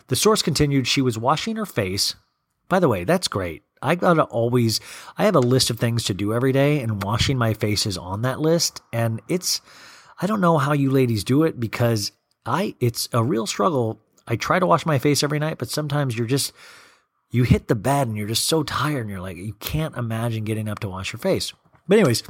The 0.06 0.16
source 0.16 0.42
continued 0.42 0.86
she 0.86 1.02
was 1.02 1.18
washing 1.18 1.56
her 1.56 1.66
face, 1.66 2.14
by 2.68 2.78
the 2.80 2.88
way, 2.88 3.04
that's 3.04 3.28
great. 3.28 3.62
I 3.82 3.94
gotta 3.94 4.24
always, 4.24 4.80
I 5.16 5.24
have 5.24 5.36
a 5.36 5.40
list 5.40 5.70
of 5.70 5.78
things 5.78 6.04
to 6.04 6.14
do 6.14 6.32
every 6.32 6.52
day, 6.52 6.80
and 6.80 7.02
washing 7.02 7.38
my 7.38 7.54
face 7.54 7.86
is 7.86 7.98
on 7.98 8.22
that 8.22 8.40
list. 8.40 8.82
And 8.92 9.20
it's, 9.28 9.60
I 10.20 10.26
don't 10.26 10.40
know 10.40 10.58
how 10.58 10.72
you 10.72 10.90
ladies 10.90 11.24
do 11.24 11.44
it 11.44 11.60
because 11.60 12.12
I, 12.44 12.74
it's 12.80 13.08
a 13.12 13.22
real 13.22 13.46
struggle. 13.46 14.00
I 14.26 14.36
try 14.36 14.58
to 14.58 14.66
wash 14.66 14.86
my 14.86 14.98
face 14.98 15.22
every 15.22 15.38
night, 15.38 15.58
but 15.58 15.68
sometimes 15.68 16.16
you're 16.16 16.26
just, 16.26 16.52
you 17.30 17.42
hit 17.42 17.68
the 17.68 17.74
bed 17.74 18.08
and 18.08 18.16
you're 18.16 18.28
just 18.28 18.46
so 18.46 18.62
tired 18.62 19.02
and 19.02 19.10
you're 19.10 19.20
like, 19.20 19.36
you 19.36 19.52
can't 19.54 19.96
imagine 19.96 20.44
getting 20.44 20.68
up 20.68 20.78
to 20.80 20.88
wash 20.88 21.12
your 21.12 21.20
face. 21.20 21.52
But, 21.86 21.98
anyways, 21.98 22.22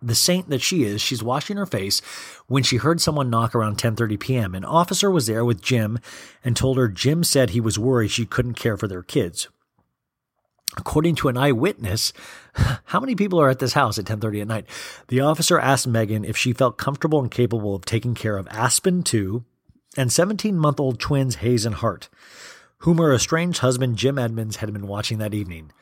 the 0.00 0.14
saint 0.14 0.48
that 0.48 0.62
she 0.62 0.84
is, 0.84 1.00
she's 1.00 1.22
washing 1.22 1.56
her 1.56 1.66
face 1.66 2.00
when 2.46 2.62
she 2.62 2.76
heard 2.76 3.00
someone 3.00 3.30
knock 3.30 3.54
around 3.54 3.78
10:30 3.78 4.20
p.m. 4.20 4.54
An 4.54 4.64
officer 4.64 5.10
was 5.10 5.26
there 5.26 5.44
with 5.44 5.62
Jim 5.62 5.98
and 6.44 6.56
told 6.56 6.76
her 6.76 6.88
Jim 6.88 7.24
said 7.24 7.50
he 7.50 7.60
was 7.60 7.78
worried 7.78 8.10
she 8.10 8.26
couldn't 8.26 8.54
care 8.54 8.76
for 8.76 8.88
their 8.88 9.02
kids. 9.02 9.48
According 10.76 11.16
to 11.16 11.28
an 11.28 11.36
eyewitness, 11.36 12.12
how 12.84 13.00
many 13.00 13.14
people 13.14 13.40
are 13.40 13.48
at 13.48 13.58
this 13.58 13.72
house 13.72 13.98
at 13.98 14.04
10:30 14.04 14.42
at 14.42 14.48
night? 14.48 14.66
The 15.08 15.20
officer 15.20 15.58
asked 15.58 15.90
Meghan 15.90 16.24
if 16.24 16.36
she 16.36 16.52
felt 16.52 16.78
comfortable 16.78 17.20
and 17.20 17.30
capable 17.30 17.74
of 17.74 17.84
taking 17.84 18.14
care 18.14 18.36
of 18.36 18.46
Aspen 18.48 19.02
2 19.02 19.44
and 19.96 20.10
17-month-old 20.10 21.00
twins 21.00 21.36
Hayes 21.36 21.64
and 21.66 21.74
Hart, 21.74 22.08
whom 22.78 22.98
her 22.98 23.12
estranged 23.12 23.60
husband 23.60 23.96
Jim 23.96 24.18
Edmonds 24.18 24.56
had 24.56 24.72
been 24.72 24.86
watching 24.86 25.18
that 25.18 25.34
evening. 25.34 25.72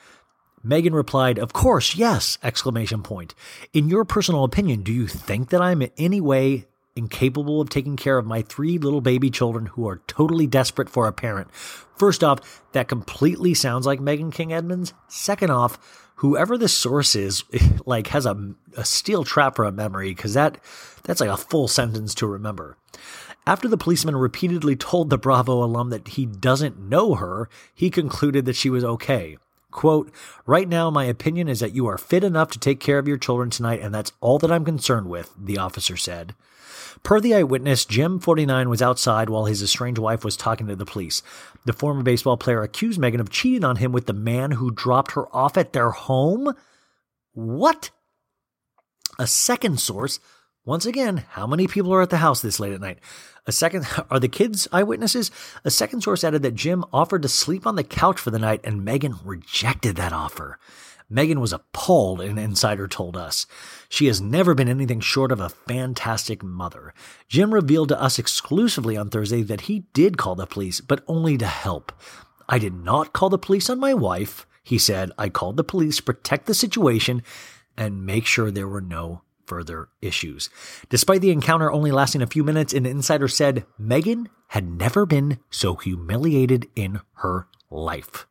Meghan 0.66 0.92
replied, 0.92 1.38
Of 1.38 1.52
course, 1.52 1.94
yes! 1.94 2.38
Exclamation 2.42 3.02
point. 3.02 3.34
In 3.72 3.88
your 3.88 4.04
personal 4.04 4.42
opinion, 4.42 4.82
do 4.82 4.92
you 4.92 5.06
think 5.06 5.50
that 5.50 5.62
I'm 5.62 5.80
in 5.80 5.92
any 5.96 6.20
way 6.20 6.66
incapable 6.96 7.60
of 7.60 7.68
taking 7.68 7.96
care 7.96 8.18
of 8.18 8.26
my 8.26 8.42
three 8.42 8.78
little 8.78 9.00
baby 9.00 9.30
children 9.30 9.66
who 9.66 9.86
are 9.88 10.02
totally 10.08 10.46
desperate 10.46 10.90
for 10.90 11.06
a 11.06 11.12
parent? 11.12 11.52
First 11.54 12.24
off, 12.24 12.62
that 12.72 12.88
completely 12.88 13.54
sounds 13.54 13.86
like 13.86 14.00
Meghan 14.00 14.32
King 14.32 14.52
Edmonds. 14.52 14.92
Second 15.06 15.50
off, 15.50 16.10
whoever 16.16 16.58
the 16.58 16.68
source 16.68 17.14
is, 17.14 17.44
like 17.86 18.08
has 18.08 18.26
a, 18.26 18.54
a 18.76 18.84
steel 18.84 19.22
trap 19.22 19.54
for 19.54 19.64
a 19.64 19.72
memory, 19.72 20.10
because 20.10 20.34
that 20.34 20.58
that's 21.04 21.20
like 21.20 21.30
a 21.30 21.36
full 21.36 21.68
sentence 21.68 22.12
to 22.16 22.26
remember. 22.26 22.76
After 23.46 23.68
the 23.68 23.76
policeman 23.76 24.16
repeatedly 24.16 24.74
told 24.74 25.08
the 25.08 25.18
Bravo 25.18 25.62
alum 25.62 25.90
that 25.90 26.08
he 26.08 26.26
doesn't 26.26 26.80
know 26.80 27.14
her, 27.14 27.48
he 27.72 27.90
concluded 27.90 28.44
that 28.46 28.56
she 28.56 28.68
was 28.68 28.82
okay. 28.82 29.38
Quote, 29.76 30.10
right 30.46 30.66
now, 30.70 30.90
my 30.90 31.04
opinion 31.04 31.48
is 31.48 31.60
that 31.60 31.74
you 31.74 31.86
are 31.86 31.98
fit 31.98 32.24
enough 32.24 32.50
to 32.52 32.58
take 32.58 32.80
care 32.80 32.98
of 32.98 33.06
your 33.06 33.18
children 33.18 33.50
tonight, 33.50 33.82
and 33.82 33.94
that's 33.94 34.10
all 34.22 34.38
that 34.38 34.50
I'm 34.50 34.64
concerned 34.64 35.10
with, 35.10 35.30
the 35.38 35.58
officer 35.58 35.98
said. 35.98 36.34
Per 37.02 37.20
the 37.20 37.34
eyewitness, 37.34 37.84
Jim, 37.84 38.18
49, 38.18 38.70
was 38.70 38.80
outside 38.80 39.28
while 39.28 39.44
his 39.44 39.62
estranged 39.62 39.98
wife 39.98 40.24
was 40.24 40.34
talking 40.34 40.66
to 40.68 40.76
the 40.76 40.86
police. 40.86 41.22
The 41.66 41.74
former 41.74 42.02
baseball 42.02 42.38
player 42.38 42.62
accused 42.62 42.98
Meghan 42.98 43.20
of 43.20 43.28
cheating 43.28 43.64
on 43.64 43.76
him 43.76 43.92
with 43.92 44.06
the 44.06 44.14
man 44.14 44.52
who 44.52 44.70
dropped 44.70 45.12
her 45.12 45.26
off 45.36 45.58
at 45.58 45.74
their 45.74 45.90
home. 45.90 46.54
What? 47.34 47.90
A 49.18 49.26
second 49.26 49.78
source 49.78 50.20
once 50.66 50.84
again, 50.84 51.24
how 51.30 51.46
many 51.46 51.68
people 51.68 51.94
are 51.94 52.02
at 52.02 52.10
the 52.10 52.16
house 52.16 52.42
this 52.42 52.58
late 52.58 52.72
at 52.72 52.80
night? 52.80 52.98
A 53.46 53.52
second, 53.52 53.86
are 54.10 54.18
the 54.18 54.28
kids 54.28 54.66
eyewitnesses? 54.72 55.30
A 55.64 55.70
second 55.70 56.02
source 56.02 56.24
added 56.24 56.42
that 56.42 56.56
Jim 56.56 56.84
offered 56.92 57.22
to 57.22 57.28
sleep 57.28 57.66
on 57.66 57.76
the 57.76 57.84
couch 57.84 58.18
for 58.18 58.32
the 58.32 58.38
night 58.40 58.60
and 58.64 58.84
Meghan 58.84 59.20
rejected 59.24 59.94
that 59.94 60.12
offer. 60.12 60.58
Meghan 61.10 61.38
was 61.38 61.52
appalled, 61.52 62.20
an 62.20 62.36
insider 62.36 62.88
told 62.88 63.16
us. 63.16 63.46
She 63.88 64.06
has 64.06 64.20
never 64.20 64.54
been 64.54 64.68
anything 64.68 64.98
short 64.98 65.30
of 65.30 65.38
a 65.38 65.50
fantastic 65.50 66.42
mother. 66.42 66.92
Jim 67.28 67.54
revealed 67.54 67.90
to 67.90 68.02
us 68.02 68.18
exclusively 68.18 68.96
on 68.96 69.08
Thursday 69.08 69.42
that 69.42 69.62
he 69.62 69.84
did 69.92 70.18
call 70.18 70.34
the 70.34 70.46
police, 70.46 70.80
but 70.80 71.04
only 71.06 71.38
to 71.38 71.46
help. 71.46 71.92
I 72.48 72.58
did 72.58 72.74
not 72.74 73.12
call 73.12 73.30
the 73.30 73.38
police 73.38 73.70
on 73.70 73.78
my 73.78 73.94
wife, 73.94 74.46
he 74.64 74.78
said. 74.78 75.12
I 75.16 75.28
called 75.28 75.56
the 75.56 75.62
police 75.62 75.98
to 75.98 76.02
protect 76.02 76.46
the 76.46 76.54
situation 76.54 77.22
and 77.76 78.04
make 78.04 78.26
sure 78.26 78.50
there 78.50 78.66
were 78.66 78.80
no 78.80 79.22
further 79.46 79.88
issues. 80.00 80.50
Despite 80.88 81.20
the 81.20 81.30
encounter 81.30 81.70
only 81.70 81.90
lasting 81.90 82.22
a 82.22 82.26
few 82.26 82.44
minutes, 82.44 82.72
an 82.72 82.86
insider 82.86 83.28
said 83.28 83.64
Meghan 83.80 84.26
had 84.48 84.68
never 84.68 85.06
been 85.06 85.38
so 85.50 85.74
humiliated 85.74 86.68
in 86.76 87.00
her 87.16 87.48
life. 87.70 88.26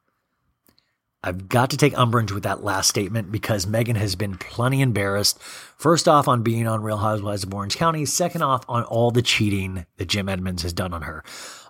I've 1.25 1.49
got 1.49 1.71
to 1.71 1.77
take 1.77 1.97
umbrage 1.97 2.31
with 2.31 2.43
that 2.43 2.63
last 2.63 2.87
statement 2.87 3.31
because 3.31 3.65
Meghan 3.65 3.95
has 3.95 4.15
been 4.15 4.37
plenty 4.37 4.81
embarrassed. 4.81 5.41
First 5.41 6.07
off, 6.07 6.27
on 6.27 6.43
being 6.43 6.67
on 6.67 6.83
Real 6.83 6.97
Housewives 6.97 7.43
of 7.43 7.51
Orange 7.51 7.77
County. 7.77 8.05
Second 8.05 8.43
off, 8.43 8.63
on 8.69 8.83
all 8.83 9.09
the 9.09 9.23
cheating 9.23 9.87
that 9.97 10.07
Jim 10.07 10.29
Edmonds 10.29 10.61
has 10.61 10.71
done 10.71 10.93
on 10.93 11.01
her. 11.01 11.23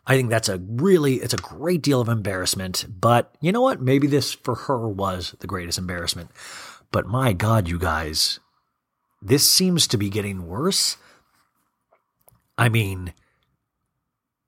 I 0.06 0.18
think 0.18 0.30
that's 0.30 0.50
a 0.50 0.58
really, 0.58 1.16
it's 1.16 1.34
a 1.34 1.38
great 1.38 1.82
deal 1.82 2.02
of 2.02 2.10
embarrassment. 2.10 2.86
But 2.90 3.34
you 3.40 3.54
know 3.54 3.62
what? 3.62 3.82
Maybe 3.82 4.08
this 4.08 4.34
for 4.34 4.56
her 4.56 4.90
was 4.90 5.34
the 5.40 5.48
greatest 5.48 5.78
embarrassment. 5.78 6.32
But 6.92 7.08
my 7.08 7.32
God, 7.32 7.70
you 7.70 7.80
guys, 7.80 8.42
this 9.22 9.50
seems 9.50 9.88
to 9.88 9.98
be 9.98 10.10
getting 10.10 10.48
worse. 10.48 10.98
I 12.58 12.70
mean, 12.70 13.14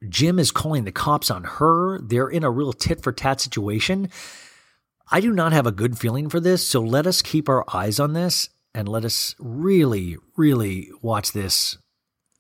Jim 0.08 0.40
is 0.40 0.52
calling 0.52 0.84
the 0.84 0.92
cops 0.92 1.32
on 1.32 1.44
her. 1.44 2.00
They're 2.00 2.28
in 2.28 2.44
a 2.44 2.52
real 2.52 2.74
tit 2.74 3.02
for 3.02 3.12
tat 3.12 3.42
situation. 3.42 4.10
I 5.12 5.22
do 5.22 5.32
not 5.32 5.54
have 5.54 5.66
a 5.66 5.72
good 5.72 5.98
feeling 5.98 6.30
for 6.30 6.40
this, 6.40 6.68
so 6.68 6.82
let 6.82 7.08
us 7.08 7.22
keep 7.22 7.50
our 7.50 7.64
eyes 7.74 8.00
on 8.00 8.14
this 8.14 8.50
and 8.74 8.88
let 8.88 9.06
us 9.06 9.36
really, 9.40 10.18
really 10.36 10.92
watch 11.02 11.32
this. 11.32 11.78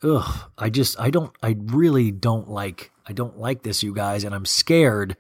Ugh, 0.04 0.52
I 0.58 0.70
just, 0.70 1.00
I 1.00 1.10
don't, 1.10 1.36
I 1.42 1.56
really 1.60 2.12
don't 2.12 2.48
like, 2.48 2.92
I 3.08 3.14
don't 3.14 3.40
like 3.40 3.64
this, 3.64 3.82
you 3.82 3.96
guys, 3.96 4.24
and 4.24 4.36
I'm 4.36 4.46
scared. 4.46 5.18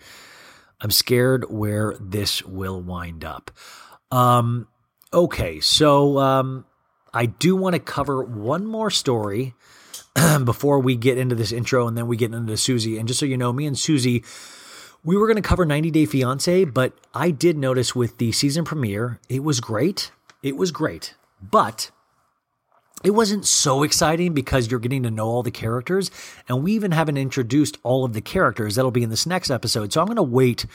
I'm 0.80 0.92
scared 0.92 1.50
where 1.50 1.96
this 2.00 2.44
will 2.44 2.80
wind 2.80 3.26
up. 3.26 3.50
Um, 4.12 4.68
okay, 5.12 5.60
so 5.60 6.20
um, 6.20 6.66
I 7.18 7.26
do 7.26 7.56
want 7.56 7.74
to 7.74 7.80
cover 7.80 8.24
one 8.24 8.66
more 8.66 8.92
story 8.92 9.56
before 10.44 10.80
we 10.80 10.96
get 10.96 11.18
into 11.18 11.36
this 11.36 11.52
intro 11.52 11.88
and 11.88 11.98
then 11.98 12.08
we 12.08 12.16
get 12.16 12.34
into 12.34 12.56
Suzy. 12.58 12.98
And 12.98 13.08
just 13.08 13.20
so 13.20 13.26
you 13.26 13.38
know, 13.38 13.52
me 13.52 13.66
and 13.66 13.78
Suzy 13.78 14.24
we 15.04 15.16
were 15.16 15.28
going 15.28 15.42
to 15.42 15.48
cover 15.48 15.66
90 15.66 15.90
Day 15.92 16.06
Fiance, 16.06 16.66
but 16.66 16.94
I 17.14 17.32
did 17.32 17.58
notice 17.58 17.96
with 17.96 18.18
the 18.18 18.34
season 18.34 18.66
premiere, 18.66 19.20
it 19.30 19.42
was 19.42 19.62
great. 19.62 20.12
It 20.44 20.58
was 20.58 20.72
great. 20.72 21.16
But 21.42 21.92
it 23.06 23.12
wasn't 23.12 23.46
so 23.46 23.84
exciting 23.84 24.34
because 24.34 24.70
you're 24.70 24.80
getting 24.80 25.04
to 25.04 25.12
know 25.12 25.28
all 25.28 25.44
the 25.44 25.52
characters. 25.52 26.12
And 26.50 26.62
we 26.62 26.74
even 26.74 26.92
haven't 26.92 27.18
introduced 27.18 27.78
all 27.84 28.04
of 28.04 28.14
the 28.14 28.22
characters. 28.22 28.76
That'll 28.76 28.92
be 28.92 29.04
in 29.04 29.10
this 29.10 29.26
next 29.26 29.50
episode. 29.50 29.94
So 29.94 30.02
I'm 30.02 30.08
going 30.08 30.18
to 30.18 30.24
wait 30.24 30.66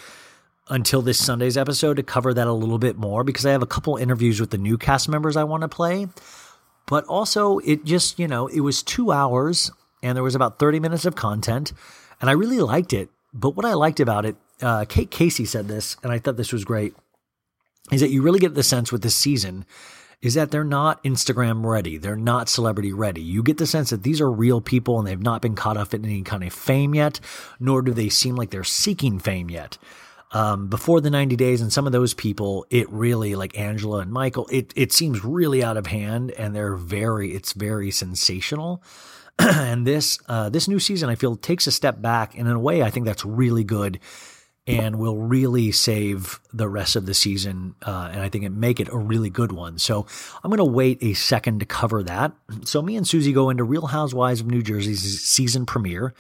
until 0.73 1.03
this 1.03 1.19
Sunday's 1.19 1.59
episode 1.59 1.99
to 1.99 2.03
cover 2.03 2.33
that 2.33 2.47
a 2.47 2.53
little 2.53 2.79
bit 2.79 2.97
more 2.97 3.25
because 3.25 3.45
I 3.45 3.53
have 3.53 3.63
a 3.63 3.67
couple 3.67 3.99
interviews 3.99 4.41
with 4.41 4.51
the 4.51 4.59
new 4.59 4.79
cast 4.79 5.07
members 5.07 5.37
I 5.37 5.45
want 5.45 5.61
to 5.61 5.69
play. 5.69 6.09
But 6.87 7.05
also, 7.05 7.59
it 7.59 7.85
just, 7.85 8.19
you 8.19 8.27
know, 8.27 8.47
it 8.47 8.61
was 8.61 8.83
two 8.83 9.13
hours 9.13 9.71
and 10.03 10.17
there 10.17 10.23
was 10.23 10.35
about 10.35 10.59
30 10.59 10.81
minutes 10.81 11.05
of 11.05 11.15
content. 11.15 11.75
And 12.23 12.31
I 12.31 12.33
really 12.33 12.59
liked 12.59 12.95
it. 12.95 13.11
But 13.35 13.51
what 13.51 13.67
I 13.67 13.75
liked 13.75 14.01
about 14.01 14.25
it, 14.25 14.37
uh, 14.63 14.87
Kate 14.89 15.11
Casey 15.11 15.45
said 15.45 15.69
this, 15.69 15.99
and 16.03 16.11
I 16.11 16.19
thought 16.19 16.39
this 16.39 16.55
was 16.55 16.65
great, 16.65 16.95
is 17.93 18.01
that 18.01 18.11
you 18.11 18.23
really 18.23 18.41
get 18.41 18.55
the 18.55 18.63
sense 18.63 18.91
with 18.91 19.03
this 19.03 19.15
season 19.15 19.67
is 20.23 20.35
that 20.35 20.53
they're 20.53 20.65
not 20.65 21.03
Instagram 21.03 21.67
ready. 21.67 21.99
They're 21.99 22.17
not 22.17 22.49
celebrity 22.49 22.93
ready. 22.93 23.21
You 23.21 23.43
get 23.43 23.59
the 23.59 23.67
sense 23.67 23.91
that 23.91 24.05
these 24.05 24.21
are 24.21 24.31
real 24.31 24.61
people 24.61 24.99
and 24.99 25.07
they've 25.07 25.21
not 25.21 25.43
been 25.43 25.57
caught 25.57 25.77
up 25.77 25.93
in 25.93 26.05
any 26.05 26.23
kind 26.23 26.45
of 26.45 26.53
fame 26.53 26.95
yet, 26.95 27.19
nor 27.59 27.83
do 27.83 27.93
they 27.93 28.09
seem 28.09 28.37
like 28.37 28.51
they're 28.51 28.65
seeking 28.65 29.19
fame 29.19 29.51
yet. 29.51 29.77
Um, 30.35 30.69
before 30.69 31.01
the 31.01 31.11
90 31.11 31.37
days 31.37 31.61
and 31.61 31.73
some 31.73 31.87
of 31.87 31.93
those 31.93 32.15
people, 32.15 32.65
it 32.71 32.91
really 32.91 33.35
like 33.35 33.59
Angela 33.59 33.99
and 33.99 34.11
Michael, 34.11 34.49
it, 34.51 34.73
it 34.75 34.93
seems 34.93 35.23
really 35.23 35.63
out 35.63 35.77
of 35.77 35.87
hand 35.87 36.31
and 36.33 36.57
they're 36.57 36.77
very, 36.77 37.35
it's 37.35 37.53
very 37.53 37.91
sensational. 37.91 38.83
and 39.39 39.87
this 39.87 40.19
uh, 40.29 40.49
this 40.49 40.69
new 40.69 40.79
season, 40.79 41.09
I 41.09 41.15
feel, 41.15 41.37
takes 41.37 41.67
a 41.67 41.73
step 41.73 42.01
back, 42.01 42.37
and 42.37 42.47
in 42.47 42.55
a 42.55 42.61
way, 42.61 42.83
I 42.83 42.91
think 42.91 43.07
that's 43.07 43.25
really 43.25 43.65
good, 43.65 43.99
and 44.67 44.99
will 44.99 45.17
really 45.17 45.73
save 45.73 46.41
the 46.53 46.69
rest 46.69 46.97
of 46.97 47.07
the 47.07 47.15
season, 47.15 47.75
uh, 47.83 48.11
and 48.13 48.21
I 48.21 48.29
think 48.29 48.45
it 48.45 48.51
make 48.51 48.79
it 48.79 48.89
a 48.89 48.99
really 48.99 49.31
good 49.31 49.53
one. 49.53 49.79
So 49.79 50.07
I'm 50.43 50.51
going 50.51 50.59
to 50.59 50.65
wait 50.65 51.03
a 51.03 51.15
second 51.15 51.61
to 51.61 51.67
cover 51.67 52.03
that. 52.03 52.33
So 52.65 52.83
me 52.83 52.97
and 52.97 53.09
Suzy 53.09 53.33
go 53.33 53.51
into 53.51 53.65
Real 53.65 53.87
Housewives 53.87 54.41
of 54.41 54.47
New 54.47 54.63
Jersey's 54.63 55.23
season 55.23 55.67
premiere. 55.67 56.15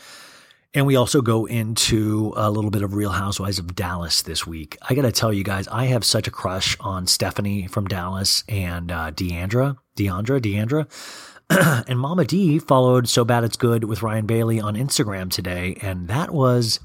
And 0.74 0.86
we 0.86 0.96
also 0.96 1.20
go 1.20 1.44
into 1.44 2.32
a 2.34 2.50
little 2.50 2.70
bit 2.70 2.82
of 2.82 2.94
Real 2.94 3.10
Housewives 3.10 3.58
of 3.58 3.74
Dallas 3.74 4.22
this 4.22 4.46
week. 4.46 4.78
I 4.88 4.94
got 4.94 5.02
to 5.02 5.12
tell 5.12 5.30
you 5.30 5.44
guys, 5.44 5.68
I 5.68 5.84
have 5.86 6.02
such 6.02 6.26
a 6.26 6.30
crush 6.30 6.78
on 6.80 7.06
Stephanie 7.06 7.66
from 7.66 7.86
Dallas 7.86 8.42
and 8.48 8.90
uh, 8.90 9.10
D'Andra, 9.10 9.76
D'Andra, 9.96 10.40
D'Andra. 10.40 10.86
and 11.50 11.98
Mama 11.98 12.24
D 12.24 12.58
followed 12.58 13.06
So 13.06 13.22
Bad 13.22 13.44
It's 13.44 13.58
Good 13.58 13.84
with 13.84 14.02
Ryan 14.02 14.24
Bailey 14.24 14.60
on 14.60 14.74
Instagram 14.74 15.30
today, 15.30 15.76
and 15.82 16.08
that 16.08 16.32
was 16.32 16.80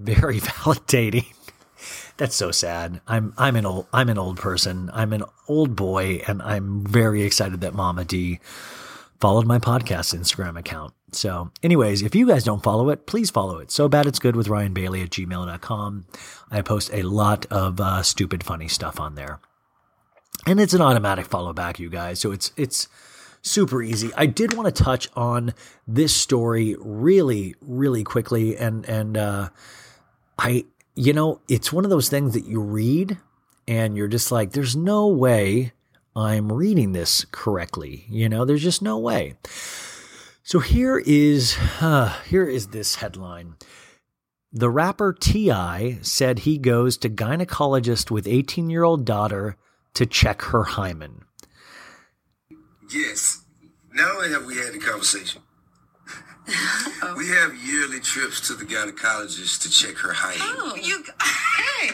very 0.00 0.40
validating. 0.40 1.26
That's 2.16 2.34
so 2.34 2.50
sad. 2.50 3.00
I'm 3.06 3.32
I'm 3.38 3.54
an 3.54 3.64
old 3.64 3.86
I'm 3.92 4.08
an 4.08 4.18
old 4.18 4.38
person. 4.38 4.90
I'm 4.92 5.12
an 5.12 5.22
old 5.46 5.76
boy, 5.76 6.22
and 6.26 6.42
I'm 6.42 6.84
very 6.84 7.22
excited 7.22 7.60
that 7.60 7.74
Mama 7.74 8.04
D 8.04 8.40
followed 9.20 9.46
my 9.46 9.58
podcast 9.58 10.16
Instagram 10.16 10.58
account. 10.58 10.94
So, 11.12 11.50
anyways, 11.62 12.02
if 12.02 12.14
you 12.14 12.26
guys 12.26 12.44
don't 12.44 12.62
follow 12.62 12.90
it, 12.90 13.06
please 13.06 13.30
follow 13.30 13.58
it. 13.58 13.70
So 13.70 13.88
bad 13.88 14.06
it's 14.06 14.18
good 14.18 14.36
with 14.36 14.48
Ryan 14.48 14.74
Bailey 14.74 15.02
at 15.02 15.10
gmail.com. 15.10 16.06
I 16.50 16.62
post 16.62 16.90
a 16.92 17.02
lot 17.02 17.46
of 17.46 17.80
uh, 17.80 18.02
stupid, 18.02 18.44
funny 18.44 18.68
stuff 18.68 19.00
on 19.00 19.14
there. 19.14 19.40
And 20.46 20.60
it's 20.60 20.74
an 20.74 20.82
automatic 20.82 21.26
follow 21.26 21.52
back, 21.52 21.78
you 21.78 21.88
guys. 21.88 22.20
So 22.20 22.30
it's 22.30 22.52
it's 22.56 22.88
super 23.42 23.82
easy. 23.82 24.10
I 24.16 24.26
did 24.26 24.54
want 24.54 24.74
to 24.74 24.82
touch 24.82 25.08
on 25.16 25.54
this 25.86 26.14
story 26.14 26.76
really, 26.78 27.54
really 27.60 28.04
quickly, 28.04 28.56
and 28.56 28.84
and 28.88 29.16
uh, 29.16 29.48
I, 30.38 30.66
you 30.94 31.12
know, 31.12 31.40
it's 31.48 31.72
one 31.72 31.84
of 31.84 31.90
those 31.90 32.08
things 32.08 32.34
that 32.34 32.44
you 32.44 32.60
read 32.60 33.18
and 33.66 33.96
you're 33.96 34.08
just 34.08 34.32
like, 34.32 34.52
there's 34.52 34.74
no 34.74 35.08
way 35.08 35.72
I'm 36.18 36.52
reading 36.52 36.92
this 36.92 37.24
correctly. 37.30 38.04
You 38.08 38.28
know, 38.28 38.44
there's 38.44 38.62
just 38.62 38.82
no 38.82 38.98
way. 38.98 39.34
So 40.42 40.58
here 40.58 40.98
is 40.98 41.56
uh, 41.80 42.18
here 42.26 42.44
is 42.44 42.68
this 42.68 42.96
headline. 42.96 43.54
The 44.52 44.70
rapper 44.70 45.12
T.I. 45.12 45.98
said 46.02 46.40
he 46.40 46.58
goes 46.58 46.96
to 46.98 47.08
gynecologist 47.08 48.10
with 48.10 48.26
18 48.26 48.68
year 48.68 48.82
old 48.82 49.04
daughter 49.04 49.56
to 49.94 50.06
check 50.06 50.42
her 50.42 50.64
hymen. 50.64 51.24
Yes. 52.92 53.44
Not 53.92 54.16
only 54.16 54.30
have 54.30 54.44
we 54.44 54.56
had 54.56 54.72
the 54.72 54.78
conversation, 54.78 55.42
Oh. 57.02 57.14
we 57.18 57.28
have 57.28 57.54
yearly 57.56 58.00
trips 58.00 58.46
to 58.48 58.54
the 58.54 58.64
gynecologist 58.64 59.62
to 59.62 59.70
check 59.70 59.96
her 59.98 60.12
hymen. 60.12 60.56
Oh, 60.58 60.74
you 60.76 61.04
hey, 61.22 61.90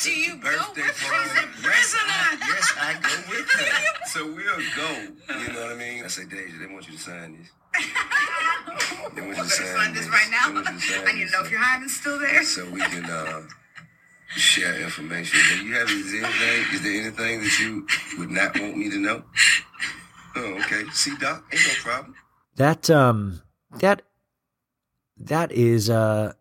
do 0.00 0.10
you 0.10 0.36
go 0.36 0.50
Birthday 0.50 0.82
with 0.82 0.98
her? 0.98 1.12
party. 1.12 1.28
She's 1.30 1.42
a 1.42 1.62
prisoner. 1.62 2.24
Yes, 2.40 2.72
I 2.80 2.92
go 3.02 3.30
with 3.30 3.50
her. 3.50 4.06
So 4.06 4.26
we'll 4.26 4.62
go. 4.76 5.38
You 5.40 5.52
know 5.52 5.62
what 5.62 5.72
I 5.72 5.74
mean? 5.76 6.04
I 6.04 6.08
say, 6.08 6.22
Deyjah, 6.22 6.58
they 6.66 6.72
want 6.72 6.86
you 6.88 6.96
to 6.96 7.02
sign 7.02 7.38
this. 7.38 7.50
They 9.14 9.22
want 9.22 9.36
you 9.38 9.44
to 9.44 9.48
sign 9.48 9.66
sign 9.66 9.94
this 9.94 10.04
this. 10.06 10.12
right 10.12 10.28
now. 10.30 10.48
They 10.48 10.54
want 10.54 10.66
you 10.68 10.74
to 10.74 10.80
sign 10.80 11.06
I 11.08 11.12
need 11.12 11.26
to 11.26 11.32
know 11.32 11.38
this. 11.42 11.46
if 11.46 11.50
your 11.52 11.60
hymen's 11.60 11.96
still 11.96 12.18
there. 12.18 12.42
So 12.42 12.68
we 12.70 12.80
can 12.80 13.04
uh, 13.04 13.42
share 14.28 14.80
information. 14.80 15.38
Do 15.60 15.66
you 15.66 15.74
have 15.74 15.88
is 15.90 16.12
there 16.12 16.24
anything? 16.24 16.74
Is 16.74 16.82
there 16.82 17.00
anything 17.00 17.40
that 17.42 17.58
you 17.60 17.86
would 18.18 18.30
not 18.30 18.58
want 18.58 18.76
me 18.76 18.90
to 18.90 18.98
know? 18.98 19.22
Oh, 20.36 20.54
okay. 20.64 20.84
See, 20.92 21.16
Doc, 21.16 21.44
ain't 21.52 21.62
no 21.66 21.72
problem. 21.82 22.14
That 22.56 22.90
um 22.90 23.42
that 23.78 24.02
that 25.18 25.52
is 25.52 25.88
uh 25.90 26.32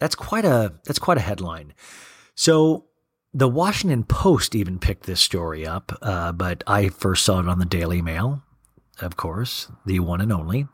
that's 0.00 0.14
quite 0.14 0.44
a 0.44 0.74
that's 0.84 0.98
quite 0.98 1.16
a 1.18 1.20
headline. 1.20 1.74
So 2.36 2.84
the 3.34 3.48
Washington 3.48 4.04
Post 4.04 4.54
even 4.54 4.78
picked 4.78 5.04
this 5.04 5.20
story 5.20 5.66
up, 5.66 5.98
uh, 6.00 6.32
but 6.32 6.62
I 6.66 6.90
first 6.90 7.24
saw 7.24 7.40
it 7.40 7.48
on 7.48 7.58
the 7.58 7.64
Daily 7.64 8.00
Mail, 8.00 8.42
of 9.00 9.16
course, 9.16 9.68
the 9.84 10.00
one 10.00 10.20
and 10.20 10.32
only. 10.32 10.68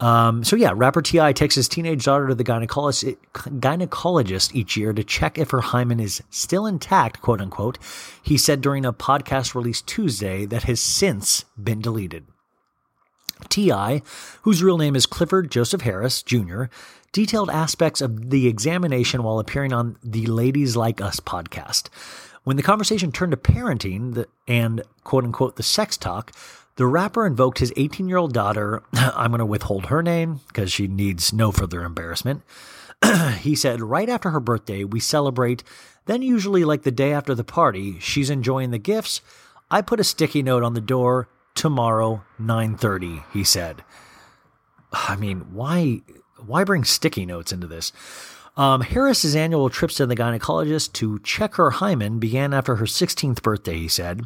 Um, 0.00 0.42
so 0.42 0.56
yeah, 0.56 0.72
rapper 0.74 1.02
T.I. 1.02 1.32
takes 1.32 1.54
his 1.54 1.68
teenage 1.68 2.04
daughter 2.04 2.26
to 2.28 2.34
the 2.34 2.42
gynecologist, 2.42 3.16
gynecologist 3.34 4.54
each 4.54 4.76
year 4.76 4.92
to 4.92 5.04
check 5.04 5.38
if 5.38 5.50
her 5.50 5.60
hymen 5.60 6.00
is 6.00 6.22
still 6.30 6.66
intact, 6.66 7.20
quote 7.20 7.40
unquote. 7.40 7.78
He 8.22 8.36
said 8.36 8.60
during 8.60 8.84
a 8.84 8.92
podcast 8.92 9.54
released 9.54 9.86
Tuesday 9.86 10.44
that 10.46 10.64
has 10.64 10.80
since 10.80 11.44
been 11.62 11.80
deleted. 11.80 12.26
T.I., 13.48 14.02
whose 14.42 14.62
real 14.62 14.78
name 14.78 14.96
is 14.96 15.06
Clifford 15.06 15.50
Joseph 15.50 15.82
Harris 15.82 16.22
Jr., 16.22 16.64
detailed 17.12 17.50
aspects 17.50 18.00
of 18.00 18.30
the 18.30 18.48
examination 18.48 19.22
while 19.22 19.38
appearing 19.38 19.72
on 19.72 19.96
the 20.02 20.26
Ladies 20.26 20.76
Like 20.76 21.00
Us 21.00 21.20
podcast. 21.20 21.88
When 22.44 22.56
the 22.56 22.62
conversation 22.62 23.12
turned 23.12 23.32
to 23.32 23.36
parenting 23.36 24.24
and 24.48 24.82
quote 25.04 25.24
unquote 25.24 25.56
the 25.56 25.62
sex 25.62 25.96
talk, 25.96 26.32
the 26.76 26.86
rapper 26.86 27.26
invoked 27.26 27.58
his 27.58 27.72
18 27.76 28.08
year 28.08 28.18
old 28.18 28.32
daughter. 28.32 28.82
I'm 28.94 29.30
going 29.30 29.38
to 29.38 29.46
withhold 29.46 29.86
her 29.86 30.02
name 30.02 30.40
because 30.48 30.72
she 30.72 30.88
needs 30.88 31.32
no 31.32 31.52
further 31.52 31.84
embarrassment. 31.84 32.42
he 33.40 33.54
said, 33.54 33.80
right 33.80 34.08
after 34.08 34.30
her 34.30 34.40
birthday, 34.40 34.84
we 34.84 35.00
celebrate. 35.00 35.62
Then, 36.06 36.22
usually, 36.22 36.64
like 36.64 36.82
the 36.82 36.90
day 36.90 37.12
after 37.12 37.34
the 37.34 37.44
party, 37.44 37.98
she's 38.00 38.30
enjoying 38.30 38.70
the 38.70 38.78
gifts. 38.78 39.20
I 39.70 39.82
put 39.82 40.00
a 40.00 40.04
sticky 40.04 40.42
note 40.42 40.62
on 40.62 40.74
the 40.74 40.80
door 40.80 41.28
tomorrow 41.54 42.22
9:30 42.40 43.24
he 43.32 43.44
said. 43.44 43.84
I 44.92 45.16
mean 45.16 45.52
why 45.52 46.02
why 46.44 46.64
bring 46.64 46.84
sticky 46.84 47.26
notes 47.26 47.52
into 47.52 47.66
this? 47.66 47.92
Um, 48.56 48.82
harris's 48.82 49.34
annual 49.34 49.70
trips 49.70 49.94
to 49.96 50.06
the 50.06 50.16
gynecologist 50.16 50.92
to 50.94 51.18
check 51.20 51.54
her 51.54 51.70
hymen 51.70 52.18
began 52.18 52.52
after 52.52 52.76
her 52.76 52.84
16th 52.84 53.42
birthday 53.42 53.78
he 53.78 53.88
said. 53.88 54.22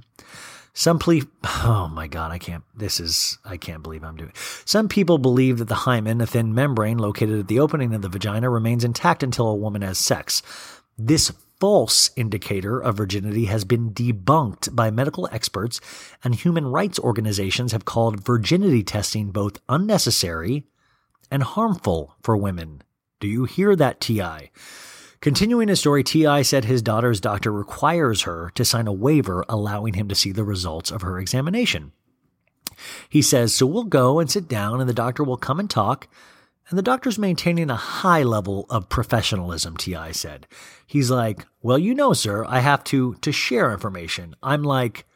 Some 0.72 0.98
ple- 0.98 1.22
oh 1.44 1.90
my 1.92 2.06
god 2.06 2.32
i 2.32 2.38
can't 2.38 2.64
this 2.74 3.00
is 3.00 3.38
i 3.46 3.56
can't 3.56 3.82
believe 3.82 4.04
i'm 4.04 4.16
doing 4.16 4.32
some 4.66 4.88
people 4.88 5.16
believe 5.16 5.56
that 5.56 5.68
the 5.68 5.74
hymen 5.74 6.20
a 6.20 6.26
thin 6.26 6.54
membrane 6.54 6.98
located 6.98 7.38
at 7.40 7.48
the 7.48 7.60
opening 7.60 7.94
of 7.94 8.02
the 8.02 8.10
vagina 8.10 8.50
remains 8.50 8.84
intact 8.84 9.22
until 9.22 9.48
a 9.48 9.54
woman 9.54 9.80
has 9.80 9.96
sex. 9.96 10.42
This 10.98 11.32
false 11.58 12.10
indicator 12.16 12.78
of 12.78 12.96
virginity 12.96 13.46
has 13.46 13.64
been 13.64 13.92
debunked 13.92 14.74
by 14.74 14.90
medical 14.90 15.28
experts, 15.32 15.80
and 16.22 16.34
human 16.34 16.66
rights 16.66 16.98
organizations 16.98 17.72
have 17.72 17.84
called 17.84 18.24
virginity 18.24 18.82
testing 18.82 19.30
both 19.30 19.60
unnecessary 19.68 20.64
and 21.30 21.42
harmful 21.42 22.14
for 22.22 22.36
women. 22.36 22.82
Do 23.20 23.28
you 23.28 23.44
hear 23.44 23.74
that, 23.76 24.00
T.I.? 24.00 24.50
Continuing 25.20 25.68
his 25.68 25.80
story, 25.80 26.04
T.I. 26.04 26.42
said 26.42 26.66
his 26.66 26.82
daughter's 26.82 27.20
doctor 27.20 27.50
requires 27.50 28.22
her 28.22 28.52
to 28.54 28.64
sign 28.64 28.86
a 28.86 28.92
waiver 28.92 29.44
allowing 29.48 29.94
him 29.94 30.08
to 30.08 30.14
see 30.14 30.30
the 30.30 30.44
results 30.44 30.90
of 30.90 31.02
her 31.02 31.18
examination. 31.18 31.92
He 33.08 33.22
says, 33.22 33.54
So 33.54 33.66
we'll 33.66 33.84
go 33.84 34.20
and 34.20 34.30
sit 34.30 34.48
down, 34.48 34.80
and 34.80 34.88
the 34.88 34.94
doctor 34.94 35.24
will 35.24 35.38
come 35.38 35.58
and 35.58 35.70
talk. 35.70 36.08
And 36.68 36.76
the 36.76 36.82
doctor's 36.82 37.18
maintaining 37.18 37.70
a 37.70 37.76
high 37.76 38.24
level 38.24 38.66
of 38.70 38.88
professionalism, 38.88 39.76
T.I. 39.76 40.12
said. 40.12 40.48
He's 40.86 41.10
like, 41.10 41.46
Well, 41.62 41.78
you 41.78 41.94
know, 41.94 42.12
sir, 42.12 42.44
I 42.46 42.60
have 42.60 42.82
to 42.84 43.14
to 43.14 43.32
share 43.32 43.72
information. 43.72 44.34
I'm 44.42 44.62
like, 44.62 45.06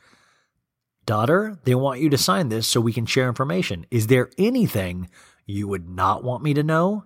Daughter, 1.07 1.59
they 1.65 1.75
want 1.75 2.01
you 2.01 2.09
to 2.11 2.19
sign 2.19 2.51
this 2.51 2.69
so 2.69 2.81
we 2.81 2.93
can 2.93 3.07
share 3.07 3.27
information. 3.27 3.85
Is 3.91 4.07
there 4.07 4.31
anything 4.39 5.09
you 5.45 5.67
would 5.67 5.89
not 5.89 6.23
want 6.23 6.45
me 6.45 6.55
to 6.55 6.63
know? 6.63 7.05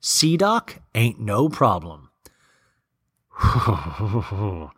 C-Doc 0.00 0.80
ain't 0.94 1.20
no 1.20 1.48
problem. 1.48 2.09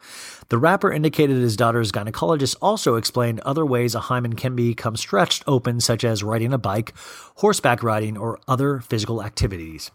the 0.48 0.58
rapper 0.58 0.92
indicated 0.92 1.36
his 1.36 1.56
daughter's 1.56 1.90
gynecologist 1.90 2.56
also 2.62 2.94
explained 2.94 3.40
other 3.40 3.66
ways 3.66 3.94
a 3.94 4.00
hymen 4.00 4.34
can 4.34 4.54
become 4.54 4.96
stretched 4.96 5.42
open, 5.46 5.80
such 5.80 6.04
as 6.04 6.22
riding 6.22 6.52
a 6.52 6.58
bike, 6.58 6.92
horseback 7.36 7.82
riding, 7.82 8.16
or 8.16 8.38
other 8.46 8.78
physical 8.80 9.22
activities. 9.22 9.90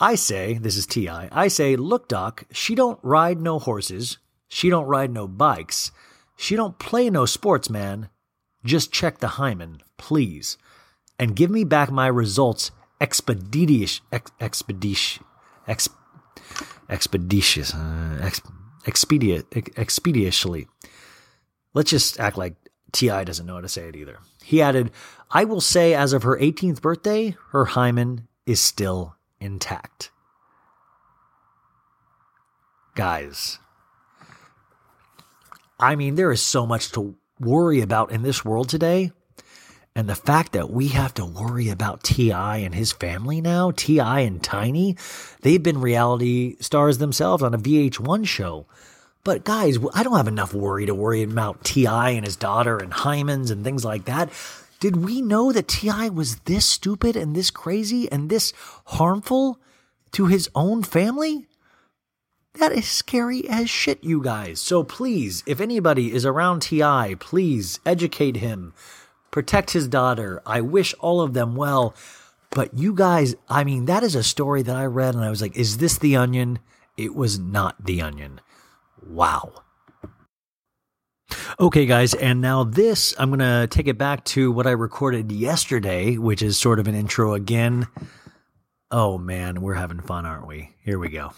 I 0.00 0.14
say, 0.14 0.54
this 0.54 0.76
is 0.76 0.86
T.I., 0.86 1.28
I 1.30 1.48
say, 1.48 1.76
look, 1.76 2.08
doc, 2.08 2.44
she 2.50 2.74
don't 2.74 2.98
ride 3.02 3.40
no 3.40 3.58
horses, 3.58 4.18
she 4.48 4.70
don't 4.70 4.86
ride 4.86 5.12
no 5.12 5.28
bikes, 5.28 5.92
she 6.36 6.56
don't 6.56 6.78
play 6.78 7.10
no 7.10 7.26
sports, 7.26 7.68
man. 7.68 8.08
Just 8.64 8.92
check 8.92 9.18
the 9.18 9.28
hymen, 9.28 9.82
please, 9.98 10.56
and 11.18 11.36
give 11.36 11.50
me 11.50 11.64
back 11.64 11.90
my 11.90 12.06
results 12.06 12.70
expeditious, 13.00 14.00
ex, 14.10 14.32
expeditious, 14.40 15.22
ex, 15.68 15.88
expeditious, 16.88 17.74
uh, 17.74 18.18
ex, 18.20 18.40
expeditiously. 18.86 20.68
Let's 21.72 21.90
just 21.90 22.20
act 22.20 22.36
like 22.36 22.54
T.I. 22.92 23.24
doesn't 23.24 23.46
know 23.46 23.54
how 23.54 23.60
to 23.60 23.68
say 23.68 23.88
it 23.88 23.96
either. 23.96 24.18
He 24.42 24.62
added, 24.62 24.90
"I 25.30 25.44
will 25.44 25.60
say, 25.60 25.94
as 25.94 26.12
of 26.12 26.22
her 26.22 26.38
18th 26.38 26.80
birthday, 26.80 27.36
her 27.50 27.64
hymen 27.64 28.28
is 28.46 28.60
still 28.60 29.16
intact." 29.40 30.10
Guys, 32.94 33.58
I 35.80 35.96
mean, 35.96 36.14
there 36.14 36.30
is 36.30 36.40
so 36.40 36.66
much 36.66 36.92
to 36.92 37.16
worry 37.40 37.80
about 37.80 38.12
in 38.12 38.22
this 38.22 38.44
world 38.44 38.68
today. 38.68 39.10
And 39.96 40.08
the 40.08 40.16
fact 40.16 40.52
that 40.52 40.70
we 40.70 40.88
have 40.88 41.14
to 41.14 41.24
worry 41.24 41.68
about 41.68 42.02
T.I. 42.02 42.56
and 42.58 42.74
his 42.74 42.90
family 42.90 43.40
now, 43.40 43.70
T.I. 43.70 44.20
and 44.20 44.42
Tiny, 44.42 44.96
they've 45.42 45.62
been 45.62 45.80
reality 45.80 46.56
stars 46.58 46.98
themselves 46.98 47.44
on 47.44 47.54
a 47.54 47.58
VH1 47.58 48.26
show. 48.26 48.66
But 49.22 49.44
guys, 49.44 49.78
I 49.94 50.02
don't 50.02 50.16
have 50.16 50.26
enough 50.26 50.52
worry 50.52 50.84
to 50.86 50.94
worry 50.96 51.22
about 51.22 51.62
T.I. 51.62 52.10
and 52.10 52.24
his 52.26 52.34
daughter 52.34 52.78
and 52.78 52.92
hymens 52.92 53.52
and 53.52 53.62
things 53.62 53.84
like 53.84 54.06
that. 54.06 54.30
Did 54.80 54.96
we 54.96 55.22
know 55.22 55.52
that 55.52 55.68
T.I. 55.68 56.08
was 56.08 56.40
this 56.40 56.66
stupid 56.66 57.14
and 57.14 57.36
this 57.36 57.52
crazy 57.52 58.10
and 58.10 58.28
this 58.28 58.52
harmful 58.86 59.60
to 60.10 60.26
his 60.26 60.50
own 60.56 60.82
family? 60.82 61.46
That 62.58 62.72
is 62.72 62.86
scary 62.86 63.48
as 63.48 63.70
shit, 63.70 64.02
you 64.02 64.20
guys. 64.20 64.60
So 64.60 64.82
please, 64.82 65.44
if 65.46 65.60
anybody 65.60 66.12
is 66.12 66.26
around 66.26 66.62
T.I., 66.62 67.14
please 67.20 67.78
educate 67.86 68.36
him 68.36 68.74
protect 69.34 69.72
his 69.72 69.88
daughter. 69.88 70.40
I 70.46 70.60
wish 70.60 70.94
all 71.00 71.20
of 71.20 71.34
them 71.34 71.56
well. 71.56 71.96
But 72.50 72.72
you 72.78 72.94
guys, 72.94 73.34
I 73.48 73.64
mean, 73.64 73.86
that 73.86 74.04
is 74.04 74.14
a 74.14 74.22
story 74.22 74.62
that 74.62 74.76
I 74.76 74.84
read 74.84 75.16
and 75.16 75.24
I 75.24 75.28
was 75.28 75.42
like, 75.42 75.56
is 75.56 75.78
this 75.78 75.98
the 75.98 76.14
onion? 76.14 76.60
It 76.96 77.16
was 77.16 77.36
not 77.36 77.84
the 77.84 78.00
onion. 78.00 78.40
Wow. 79.04 79.52
Okay, 81.58 81.84
guys, 81.84 82.14
and 82.14 82.40
now 82.40 82.62
this, 82.62 83.12
I'm 83.18 83.30
going 83.30 83.40
to 83.40 83.66
take 83.66 83.88
it 83.88 83.98
back 83.98 84.24
to 84.26 84.52
what 84.52 84.68
I 84.68 84.70
recorded 84.70 85.32
yesterday, 85.32 86.16
which 86.16 86.40
is 86.40 86.56
sort 86.56 86.78
of 86.78 86.86
an 86.86 86.94
intro 86.94 87.34
again. 87.34 87.88
Oh 88.92 89.18
man, 89.18 89.60
we're 89.60 89.74
having 89.74 90.00
fun, 90.00 90.26
aren't 90.26 90.46
we? 90.46 90.70
Here 90.84 91.00
we 91.00 91.08
go. 91.08 91.32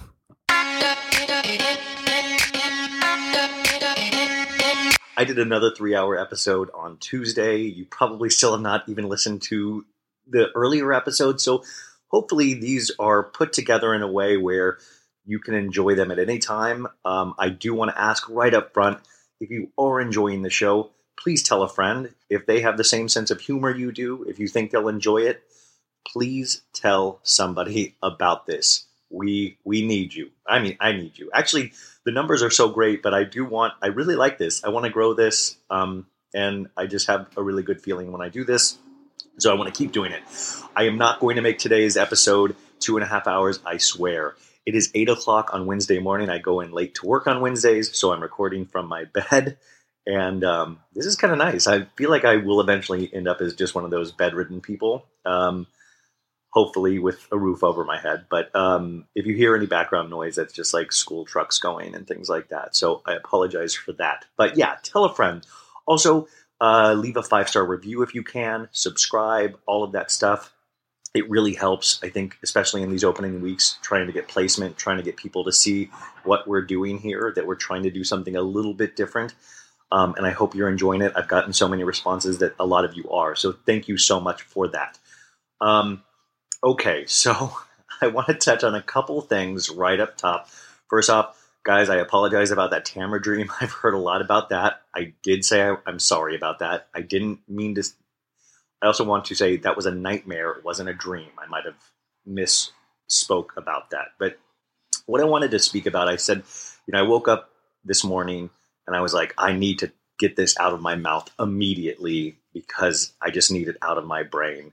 I 5.16 5.24
did 5.24 5.38
another 5.38 5.70
three 5.70 5.94
hour 5.94 6.18
episode 6.18 6.70
on 6.74 6.98
Tuesday. 6.98 7.58
You 7.58 7.86
probably 7.86 8.28
still 8.30 8.52
have 8.52 8.60
not 8.60 8.88
even 8.88 9.08
listened 9.08 9.42
to 9.42 9.84
the 10.26 10.50
earlier 10.54 10.92
episodes. 10.92 11.42
So 11.42 11.64
hopefully 12.08 12.54
these 12.54 12.90
are 12.98 13.22
put 13.22 13.52
together 13.52 13.94
in 13.94 14.02
a 14.02 14.10
way 14.10 14.36
where 14.36 14.78
you 15.24 15.38
can 15.38 15.54
enjoy 15.54 15.94
them 15.94 16.10
at 16.10 16.18
any 16.18 16.38
time. 16.38 16.86
Um, 17.04 17.34
I 17.38 17.48
do 17.48 17.74
want 17.74 17.90
to 17.90 18.00
ask 18.00 18.28
right 18.28 18.52
up 18.52 18.74
front 18.74 18.98
if 19.40 19.50
you 19.50 19.70
are 19.78 20.00
enjoying 20.00 20.42
the 20.42 20.50
show, 20.50 20.90
please 21.18 21.42
tell 21.42 21.62
a 21.62 21.68
friend. 21.68 22.14
If 22.30 22.46
they 22.46 22.60
have 22.60 22.76
the 22.76 22.84
same 22.84 23.08
sense 23.08 23.30
of 23.30 23.40
humor 23.40 23.74
you 23.74 23.92
do, 23.92 24.24
if 24.24 24.38
you 24.38 24.48
think 24.48 24.70
they'll 24.70 24.88
enjoy 24.88 25.18
it, 25.18 25.42
please 26.06 26.62
tell 26.72 27.20
somebody 27.22 27.96
about 28.02 28.46
this. 28.46 28.85
We 29.10 29.58
we 29.64 29.86
need 29.86 30.14
you. 30.14 30.30
I 30.46 30.58
mean, 30.58 30.76
I 30.80 30.92
need 30.92 31.18
you. 31.18 31.30
Actually, 31.32 31.72
the 32.04 32.12
numbers 32.12 32.42
are 32.42 32.50
so 32.50 32.68
great, 32.68 33.02
but 33.02 33.14
I 33.14 33.24
do 33.24 33.44
want. 33.44 33.74
I 33.82 33.88
really 33.88 34.16
like 34.16 34.38
this. 34.38 34.64
I 34.64 34.68
want 34.70 34.84
to 34.84 34.90
grow 34.90 35.14
this, 35.14 35.56
um, 35.70 36.06
and 36.34 36.68
I 36.76 36.86
just 36.86 37.06
have 37.06 37.26
a 37.36 37.42
really 37.42 37.62
good 37.62 37.80
feeling 37.80 38.12
when 38.12 38.20
I 38.20 38.28
do 38.28 38.44
this. 38.44 38.78
So 39.38 39.52
I 39.52 39.54
want 39.56 39.72
to 39.72 39.78
keep 39.78 39.92
doing 39.92 40.12
it. 40.12 40.22
I 40.74 40.84
am 40.84 40.98
not 40.98 41.20
going 41.20 41.36
to 41.36 41.42
make 41.42 41.58
today's 41.58 41.96
episode 41.96 42.56
two 42.80 42.96
and 42.96 43.04
a 43.04 43.06
half 43.06 43.26
hours. 43.26 43.60
I 43.64 43.76
swear. 43.76 44.34
It 44.64 44.74
is 44.74 44.90
eight 44.94 45.08
o'clock 45.08 45.50
on 45.52 45.66
Wednesday 45.66 46.00
morning. 46.00 46.28
I 46.28 46.38
go 46.38 46.60
in 46.60 46.72
late 46.72 46.96
to 46.96 47.06
work 47.06 47.26
on 47.26 47.40
Wednesdays, 47.40 47.96
so 47.96 48.12
I'm 48.12 48.20
recording 48.20 48.66
from 48.66 48.88
my 48.88 49.04
bed. 49.04 49.58
And 50.06 50.44
um, 50.44 50.80
this 50.94 51.06
is 51.06 51.16
kind 51.16 51.32
of 51.32 51.38
nice. 51.38 51.66
I 51.66 51.86
feel 51.96 52.10
like 52.10 52.24
I 52.24 52.36
will 52.36 52.60
eventually 52.60 53.12
end 53.12 53.28
up 53.28 53.40
as 53.40 53.54
just 53.54 53.74
one 53.74 53.84
of 53.84 53.90
those 53.90 54.12
bedridden 54.12 54.60
people. 54.60 55.04
Um, 55.24 55.66
hopefully 56.56 56.98
with 56.98 57.28
a 57.30 57.36
roof 57.36 57.62
over 57.62 57.84
my 57.84 58.00
head. 58.00 58.24
But 58.30 58.48
um, 58.56 59.04
if 59.14 59.26
you 59.26 59.34
hear 59.34 59.54
any 59.54 59.66
background 59.66 60.08
noise, 60.08 60.36
that's 60.36 60.54
just 60.54 60.72
like 60.72 60.90
school 60.90 61.26
trucks 61.26 61.58
going 61.58 61.94
and 61.94 62.08
things 62.08 62.30
like 62.30 62.48
that. 62.48 62.74
So 62.74 63.02
I 63.04 63.12
apologize 63.12 63.74
for 63.74 63.92
that. 63.92 64.24
But 64.38 64.56
yeah, 64.56 64.76
tell 64.82 65.04
a 65.04 65.14
friend. 65.14 65.46
Also, 65.84 66.28
uh, 66.58 66.94
leave 66.94 67.18
a 67.18 67.22
five 67.22 67.50
star 67.50 67.62
review 67.62 68.00
if 68.00 68.14
you 68.14 68.22
can, 68.22 68.70
subscribe, 68.72 69.58
all 69.66 69.84
of 69.84 69.92
that 69.92 70.10
stuff. 70.10 70.50
It 71.12 71.28
really 71.28 71.52
helps, 71.52 72.00
I 72.02 72.08
think, 72.08 72.38
especially 72.42 72.82
in 72.82 72.90
these 72.90 73.04
opening 73.04 73.42
weeks, 73.42 73.78
trying 73.82 74.06
to 74.06 74.12
get 74.14 74.26
placement, 74.26 74.78
trying 74.78 74.96
to 74.96 75.02
get 75.02 75.18
people 75.18 75.44
to 75.44 75.52
see 75.52 75.90
what 76.24 76.48
we're 76.48 76.62
doing 76.62 76.96
here, 76.96 77.34
that 77.36 77.46
we're 77.46 77.56
trying 77.56 77.82
to 77.82 77.90
do 77.90 78.02
something 78.02 78.34
a 78.34 78.40
little 78.40 78.72
bit 78.72 78.96
different. 78.96 79.34
Um, 79.92 80.14
and 80.16 80.26
I 80.26 80.30
hope 80.30 80.54
you're 80.54 80.70
enjoying 80.70 81.02
it. 81.02 81.12
I've 81.14 81.28
gotten 81.28 81.52
so 81.52 81.68
many 81.68 81.84
responses 81.84 82.38
that 82.38 82.54
a 82.58 82.64
lot 82.64 82.86
of 82.86 82.94
you 82.94 83.10
are. 83.10 83.36
So 83.36 83.52
thank 83.52 83.88
you 83.88 83.98
so 83.98 84.20
much 84.20 84.40
for 84.40 84.68
that. 84.68 84.98
Um, 85.60 86.02
Okay, 86.62 87.04
so 87.06 87.56
I 88.00 88.08
want 88.08 88.28
to 88.28 88.34
touch 88.34 88.64
on 88.64 88.74
a 88.74 88.82
couple 88.82 89.20
things 89.22 89.70
right 89.70 90.00
up 90.00 90.16
top. 90.16 90.48
First 90.88 91.10
off, 91.10 91.36
guys, 91.64 91.88
I 91.88 91.96
apologize 91.96 92.50
about 92.50 92.70
that 92.70 92.86
Tamra 92.86 93.22
dream. 93.22 93.50
I've 93.60 93.72
heard 93.72 93.94
a 93.94 93.98
lot 93.98 94.20
about 94.20 94.50
that. 94.50 94.82
I 94.94 95.12
did 95.22 95.44
say 95.44 95.62
I, 95.62 95.76
am 95.86 95.98
sorry 95.98 96.36
about 96.36 96.60
that. 96.60 96.88
I 96.94 97.02
didn't 97.02 97.40
mean 97.48 97.74
to. 97.76 97.84
I 98.82 98.86
also 98.86 99.04
want 99.04 99.24
to 99.26 99.34
say 99.34 99.56
that 99.56 99.76
was 99.76 99.86
a 99.86 99.94
nightmare. 99.94 100.52
It 100.52 100.64
wasn't 100.64 100.90
a 100.90 100.94
dream. 100.94 101.30
I 101.38 101.46
might 101.46 101.64
have 101.64 101.76
misspoke 102.28 103.56
about 103.56 103.90
that. 103.90 104.08
But 104.18 104.38
what 105.06 105.20
I 105.20 105.24
wanted 105.24 105.50
to 105.52 105.58
speak 105.58 105.86
about, 105.86 106.08
I 106.08 106.16
said, 106.16 106.42
you 106.86 106.92
know, 106.92 106.98
I 106.98 107.08
woke 107.08 107.26
up 107.26 107.50
this 107.84 108.04
morning 108.04 108.50
and 108.86 108.94
I 108.94 109.00
was 109.00 109.14
like, 109.14 109.34
I 109.38 109.52
need 109.52 109.78
to 109.80 109.92
get 110.18 110.36
this 110.36 110.58
out 110.58 110.72
of 110.72 110.80
my 110.80 110.94
mouth 110.94 111.30
immediately 111.38 112.36
because 112.52 113.12
I 113.20 113.30
just 113.30 113.50
need 113.50 113.68
it 113.68 113.76
out 113.82 113.98
of 113.98 114.06
my 114.06 114.22
brain. 114.22 114.72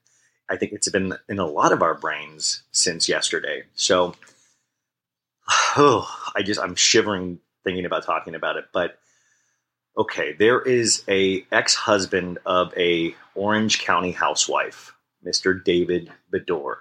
I 0.49 0.58
think 0.58 0.73
it's 0.73 0.89
been 0.89 1.15
in 1.29 1.39
a 1.39 1.45
lot 1.45 1.71
of 1.71 1.82
our 1.82 1.95
brains 1.95 2.63
since 2.71 3.08
yesterday. 3.08 3.63
So, 3.75 4.15
oh, 5.77 6.08
I 6.36 6.43
just 6.43 6.60
I'm 6.60 6.75
shivering 6.75 7.39
thinking 7.63 7.86
about 7.86 8.06
talking 8.06 8.36
about 8.36 8.58
it. 8.58 8.65
But 8.73 8.97
okay, 9.97 10.34
there 10.34 10.62
is 10.62 11.03
a 11.08 11.45
ex-husband 11.51 12.39
of 12.45 12.73
a 12.77 13.15
Orange 13.36 13.79
County 13.79 14.12
housewife, 14.12 14.93
Mr. 15.25 15.63
David 15.63 16.12
Beador. 16.32 16.75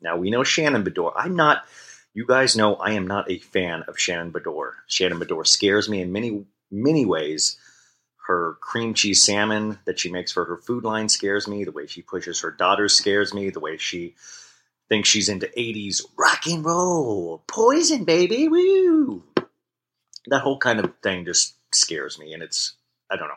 Now 0.00 0.16
we 0.16 0.30
know 0.30 0.44
Shannon 0.44 0.84
Beador. 0.84 1.12
I'm 1.16 1.36
not. 1.36 1.64
You 2.12 2.26
guys 2.26 2.56
know 2.56 2.74
I 2.74 2.92
am 2.92 3.06
not 3.06 3.30
a 3.30 3.38
fan 3.38 3.84
of 3.86 3.98
Shannon 3.98 4.32
Beador. 4.32 4.72
Shannon 4.88 5.20
Beador 5.20 5.46
scares 5.46 5.88
me 5.88 6.00
in 6.00 6.12
many 6.12 6.44
many 6.70 7.04
ways. 7.04 7.58
Her 8.30 8.58
cream 8.60 8.94
cheese 8.94 9.24
salmon 9.24 9.80
that 9.86 9.98
she 9.98 10.08
makes 10.08 10.30
for 10.30 10.44
her 10.44 10.56
food 10.56 10.84
line 10.84 11.08
scares 11.08 11.48
me. 11.48 11.64
The 11.64 11.72
way 11.72 11.88
she 11.88 12.00
pushes 12.00 12.42
her 12.42 12.52
daughters 12.52 12.94
scares 12.94 13.34
me. 13.34 13.50
The 13.50 13.58
way 13.58 13.76
she 13.76 14.14
thinks 14.88 15.08
she's 15.08 15.28
into 15.28 15.48
80s 15.48 16.04
rock 16.16 16.46
and 16.46 16.64
roll, 16.64 17.42
poison, 17.48 18.04
baby, 18.04 18.46
woo. 18.46 19.24
That 20.28 20.42
whole 20.42 20.58
kind 20.58 20.78
of 20.78 20.94
thing 21.02 21.24
just 21.24 21.56
scares 21.74 22.20
me. 22.20 22.32
And 22.32 22.40
it's, 22.40 22.74
I 23.10 23.16
don't 23.16 23.26
know, 23.26 23.34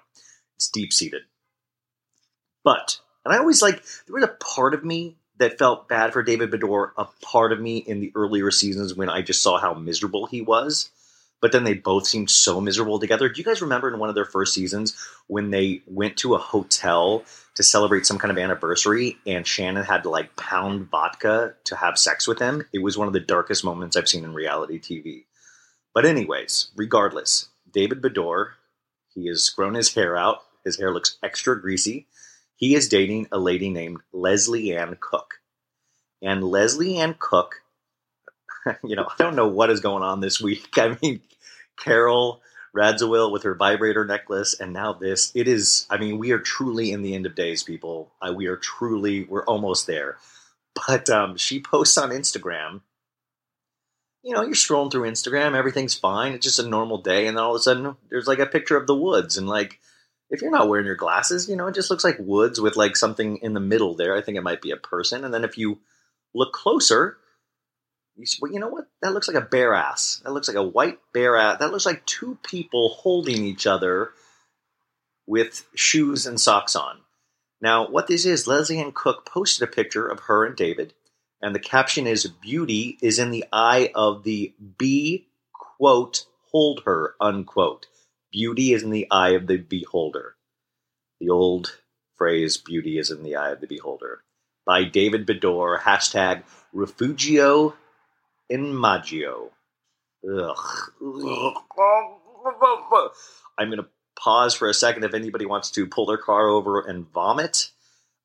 it's 0.58 0.70
deep 0.70 0.94
seated. 0.94 1.24
But, 2.64 3.00
and 3.26 3.34
I 3.34 3.40
always 3.40 3.64
like, 3.64 3.84
there 4.06 4.14
was 4.14 4.24
a 4.24 4.28
part 4.28 4.76
of 4.76 4.86
me 4.86 5.18
that 5.40 5.58
felt 5.58 5.90
bad 5.90 6.14
for 6.14 6.22
David 6.22 6.52
Beador, 6.52 6.92
a 6.98 7.06
part 7.20 7.52
of 7.52 7.60
me 7.60 7.78
in 7.78 8.00
the 8.00 8.12
earlier 8.14 8.52
seasons 8.52 8.94
when 8.94 9.10
I 9.10 9.24
just 9.24 9.42
saw 9.42 9.58
how 9.58 9.74
miserable 9.74 10.28
he 10.28 10.44
was. 10.44 10.92
But 11.44 11.52
then 11.52 11.66
they 11.66 11.74
both 11.74 12.08
seemed 12.08 12.30
so 12.30 12.62
miserable 12.62 13.00
together. 13.00 13.28
Do 13.28 13.38
you 13.38 13.44
guys 13.44 13.62
remember 13.62 13.94
in 13.94 14.00
one 14.00 14.08
of 14.08 14.16
their 14.16 14.24
first 14.24 14.54
seasons 14.54 14.96
when 15.28 15.52
they 15.52 15.82
went 15.86 16.16
to 16.20 16.36
a 16.36 16.38
hotel 16.38 17.26
to 17.56 17.64
celebrate 17.64 18.06
some 18.06 18.18
kind 18.18 18.32
of 18.32 18.38
anniversary 18.38 19.18
and 19.28 19.46
Shannon 19.46 19.84
had 19.84 20.04
to 20.04 20.10
like 20.10 20.38
pound 20.38 20.90
vodka 20.90 21.56
to 21.66 21.76
have 21.76 22.00
sex 22.00 22.30
with 22.30 22.40
him? 22.40 22.66
It 22.72 22.82
was 22.82 22.98
one 22.98 23.08
of 23.08 23.14
the 23.14 23.20
darkest 23.20 23.66
moments 23.66 23.98
I've 23.98 24.08
seen 24.08 24.24
in 24.24 24.34
reality 24.34 24.80
TV. 24.80 25.26
But, 25.94 26.06
anyways, 26.06 26.72
regardless, 26.78 27.50
David 27.70 28.02
Beador, 28.02 28.52
he 29.14 29.28
has 29.28 29.50
grown 29.50 29.74
his 29.74 29.94
hair 29.94 30.16
out. 30.16 30.44
His 30.64 30.80
hair 30.80 30.94
looks 30.94 31.18
extra 31.22 31.60
greasy. 31.60 32.08
He 32.56 32.74
is 32.74 32.88
dating 32.88 33.28
a 33.34 33.38
lady 33.38 33.70
named 33.70 34.00
Leslie 34.14 34.78
Ann 34.78 34.96
Cook. 34.98 35.42
And 36.22 36.42
Leslie 36.42 36.96
Ann 36.96 37.18
Cook, 37.20 37.56
you 38.82 38.96
know, 38.96 39.10
I 39.10 39.22
don't 39.22 39.36
know 39.36 39.50
what 39.50 39.70
is 39.70 39.82
going 39.82 40.04
on 40.04 40.22
this 40.22 40.40
week. 40.40 40.70
I 40.78 40.98
mean, 41.02 41.20
Carole 41.78 42.42
Radziwill 42.76 43.32
with 43.32 43.44
her 43.44 43.56
vibrator 43.56 44.06
necklace, 44.06 44.60
and 44.60 44.74
now 44.74 44.94
this. 44.94 45.32
It 45.36 45.48
is, 45.48 45.86
I 45.90 45.98
mean, 45.98 46.18
we 46.18 46.32
are 46.32 46.40
truly 46.40 46.92
in 46.92 47.02
the 47.02 47.14
end 47.14 47.26
of 47.26 47.36
days, 47.36 47.64
people. 47.64 48.12
We 48.36 48.48
are 48.48 48.58
truly, 48.58 49.26
we're 49.26 49.46
almost 49.46 49.88
there. 49.88 50.18
But 50.88 51.08
um, 51.10 51.38
she 51.38 51.60
posts 51.60 51.98
on 52.00 52.10
Instagram 52.10 52.82
you 54.24 54.34
know, 54.34 54.42
you're 54.42 54.54
scrolling 54.54 54.90
through 54.90 55.10
Instagram, 55.10 55.56
everything's 55.56 55.96
fine. 55.96 56.32
It's 56.32 56.46
just 56.46 56.60
a 56.60 56.68
normal 56.68 57.00
day, 57.00 57.28
and 57.28 57.38
then 57.38 57.44
all 57.44 57.56
of 57.56 57.60
a 57.60 57.64
sudden, 57.64 57.96
there's 58.10 58.28
like 58.28 58.40
a 58.40 58.46
picture 58.46 58.78
of 58.78 58.88
the 58.88 58.96
woods, 58.96 59.38
and 59.38 59.48
like, 59.48 59.80
if 60.30 60.42
you're 60.42 60.50
not 60.50 60.70
wearing 60.70 60.86
your 60.86 60.96
glasses, 60.96 61.50
you 61.50 61.56
know, 61.56 61.68
it 61.68 61.76
just 61.76 61.92
looks 61.92 62.06
like 62.06 62.18
woods 62.20 62.60
with 62.60 62.78
like 62.78 62.96
something 62.96 63.38
in 63.38 63.54
the 63.54 63.60
middle 63.60 63.96
there. 63.96 64.16
I 64.16 64.22
think 64.22 64.38
it 64.38 64.44
might 64.44 64.62
be 64.62 64.72
a 64.72 64.78
person, 64.78 65.26
and 65.26 65.34
then 65.34 65.44
if 65.44 65.58
you 65.58 65.80
look 66.34 66.54
closer, 66.54 67.18
you 68.16 68.26
see, 68.26 68.40
well, 68.42 68.52
you 68.52 68.60
know 68.60 68.68
what? 68.68 68.88
That 69.02 69.14
looks 69.14 69.28
like 69.28 69.38
a 69.38 69.42
bear 69.46 69.74
ass. 69.74 70.22
That 70.24 70.32
looks 70.32 70.48
like 70.48 70.58
a 70.58 70.64
white 70.64 71.00
bear 71.14 71.36
ass. 71.36 71.60
That 71.60 71.72
looks 71.72 71.86
like 71.86 72.06
two 72.06 72.38
people 72.44 72.90
holding 72.90 73.44
each 73.44 73.66
other 73.66 74.12
with 75.26 75.66
shoes 75.76 76.26
and 76.26 76.40
socks 76.40 76.76
on. 76.76 77.00
Now, 77.62 77.88
what 77.88 78.08
this 78.08 78.26
is, 78.26 78.46
Leslie 78.46 78.80
Ann 78.80 78.92
Cook 78.92 79.26
posted 79.26 79.68
a 79.68 79.72
picture 79.72 80.08
of 80.08 80.22
her 80.22 80.46
and 80.46 80.56
David 80.56 80.94
and 81.44 81.54
the 81.54 81.60
caption 81.60 82.08
is 82.08 82.26
beauty 82.26 82.98
is 83.02 83.20
in 83.20 83.30
the 83.30 83.46
eye 83.52 83.92
of 83.94 84.24
the 84.24 84.54
bee 84.78 85.28
quote 85.54 86.26
hold 86.52 86.82
her 86.86 87.16
unquote 87.20 87.86
beauty 88.32 88.74
is 88.74 88.82
in 88.82 88.90
the 88.90 89.06
eye 89.12 89.32
of 89.32 89.46
the 89.46 89.58
beholder 89.58 90.36
the 91.20 91.30
old 91.30 91.78
phrase 92.16 92.58
beauty 92.58 92.98
is 92.98 93.12
in 93.12 93.22
the 93.24 93.36
eye 93.36 93.50
of 93.50 93.60
the 93.60 93.68
beholder 93.68 94.24
by 94.66 94.84
david 94.84 95.28
beador 95.28 95.82
hashtag 95.82 96.44
refugio 96.72 97.76
in 98.54 98.80
maggio 98.80 99.52
Ugh. 100.26 100.58
i'm 103.58 103.68
going 103.70 103.78
to 103.78 103.88
pause 104.18 104.54
for 104.54 104.70
a 104.70 104.74
second 104.74 105.04
if 105.04 105.14
anybody 105.14 105.46
wants 105.46 105.72
to 105.72 105.88
pull 105.88 106.06
their 106.06 106.18
car 106.18 106.48
over 106.48 106.82
and 106.82 107.12
vomit 107.12 107.70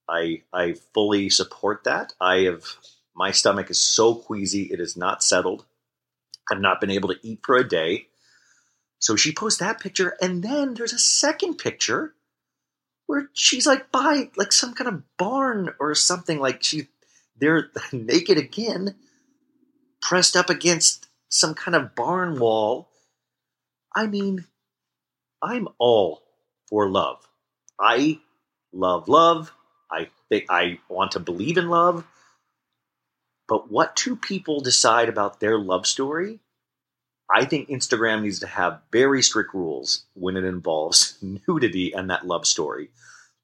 i 0.08 0.42
i 0.52 0.74
fully 0.94 1.30
support 1.30 1.84
that 1.84 2.12
i 2.20 2.40
have 2.40 2.62
my 3.18 3.32
stomach 3.32 3.68
is 3.68 3.80
so 3.80 4.14
queasy, 4.14 4.70
it 4.70 4.78
is 4.78 4.96
not 4.96 5.24
settled. 5.24 5.64
I've 6.48 6.60
not 6.60 6.80
been 6.80 6.92
able 6.92 7.08
to 7.08 7.18
eat 7.22 7.40
for 7.44 7.56
a 7.56 7.68
day. 7.68 8.06
So 9.00 9.16
she 9.16 9.32
posts 9.32 9.58
that 9.58 9.80
picture, 9.80 10.16
and 10.22 10.42
then 10.42 10.74
there's 10.74 10.92
a 10.92 11.00
second 11.00 11.58
picture 11.58 12.14
where 13.06 13.28
she's 13.32 13.66
like 13.66 13.90
by 13.90 14.30
like 14.36 14.52
some 14.52 14.72
kind 14.72 14.86
of 14.86 15.02
barn 15.16 15.74
or 15.80 15.96
something. 15.96 16.38
Like 16.38 16.62
she, 16.62 16.86
they're 17.36 17.70
naked 17.92 18.38
again, 18.38 18.94
pressed 20.00 20.36
up 20.36 20.50
against 20.50 21.08
some 21.28 21.54
kind 21.54 21.74
of 21.74 21.94
barn 21.94 22.38
wall. 22.38 22.88
I 23.94 24.06
mean, 24.06 24.46
I'm 25.42 25.68
all 25.78 26.22
for 26.68 26.88
love. 26.88 27.26
I 27.80 28.20
love 28.72 29.08
love. 29.08 29.52
I 29.90 30.08
think 30.28 30.46
I 30.50 30.78
want 30.88 31.12
to 31.12 31.20
believe 31.20 31.56
in 31.56 31.68
love. 31.68 32.04
But 33.48 33.70
what 33.70 33.96
two 33.96 34.16
people 34.16 34.60
decide 34.60 35.08
about 35.08 35.40
their 35.40 35.58
love 35.58 35.86
story, 35.86 36.40
I 37.34 37.44
think 37.44 37.68
Instagram 37.68 38.22
needs 38.22 38.40
to 38.40 38.46
have 38.46 38.82
very 38.92 39.22
strict 39.22 39.54
rules 39.54 40.04
when 40.14 40.36
it 40.36 40.44
involves 40.44 41.18
nudity 41.22 41.92
and 41.92 42.10
that 42.10 42.26
love 42.26 42.46
story. 42.46 42.90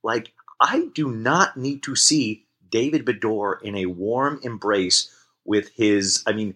Like, 0.03 0.33
I 0.61 0.89
do 0.95 1.11
not 1.11 1.57
need 1.57 1.83
to 1.85 1.97
see 1.97 2.47
David 2.69 3.05
Beador 3.05 3.63
in 3.63 3.77
a 3.77 3.87
warm 3.87 4.41
embrace 4.43 5.11
with 5.45 5.71
his. 5.75 6.23
I 6.27 6.33
mean, 6.33 6.55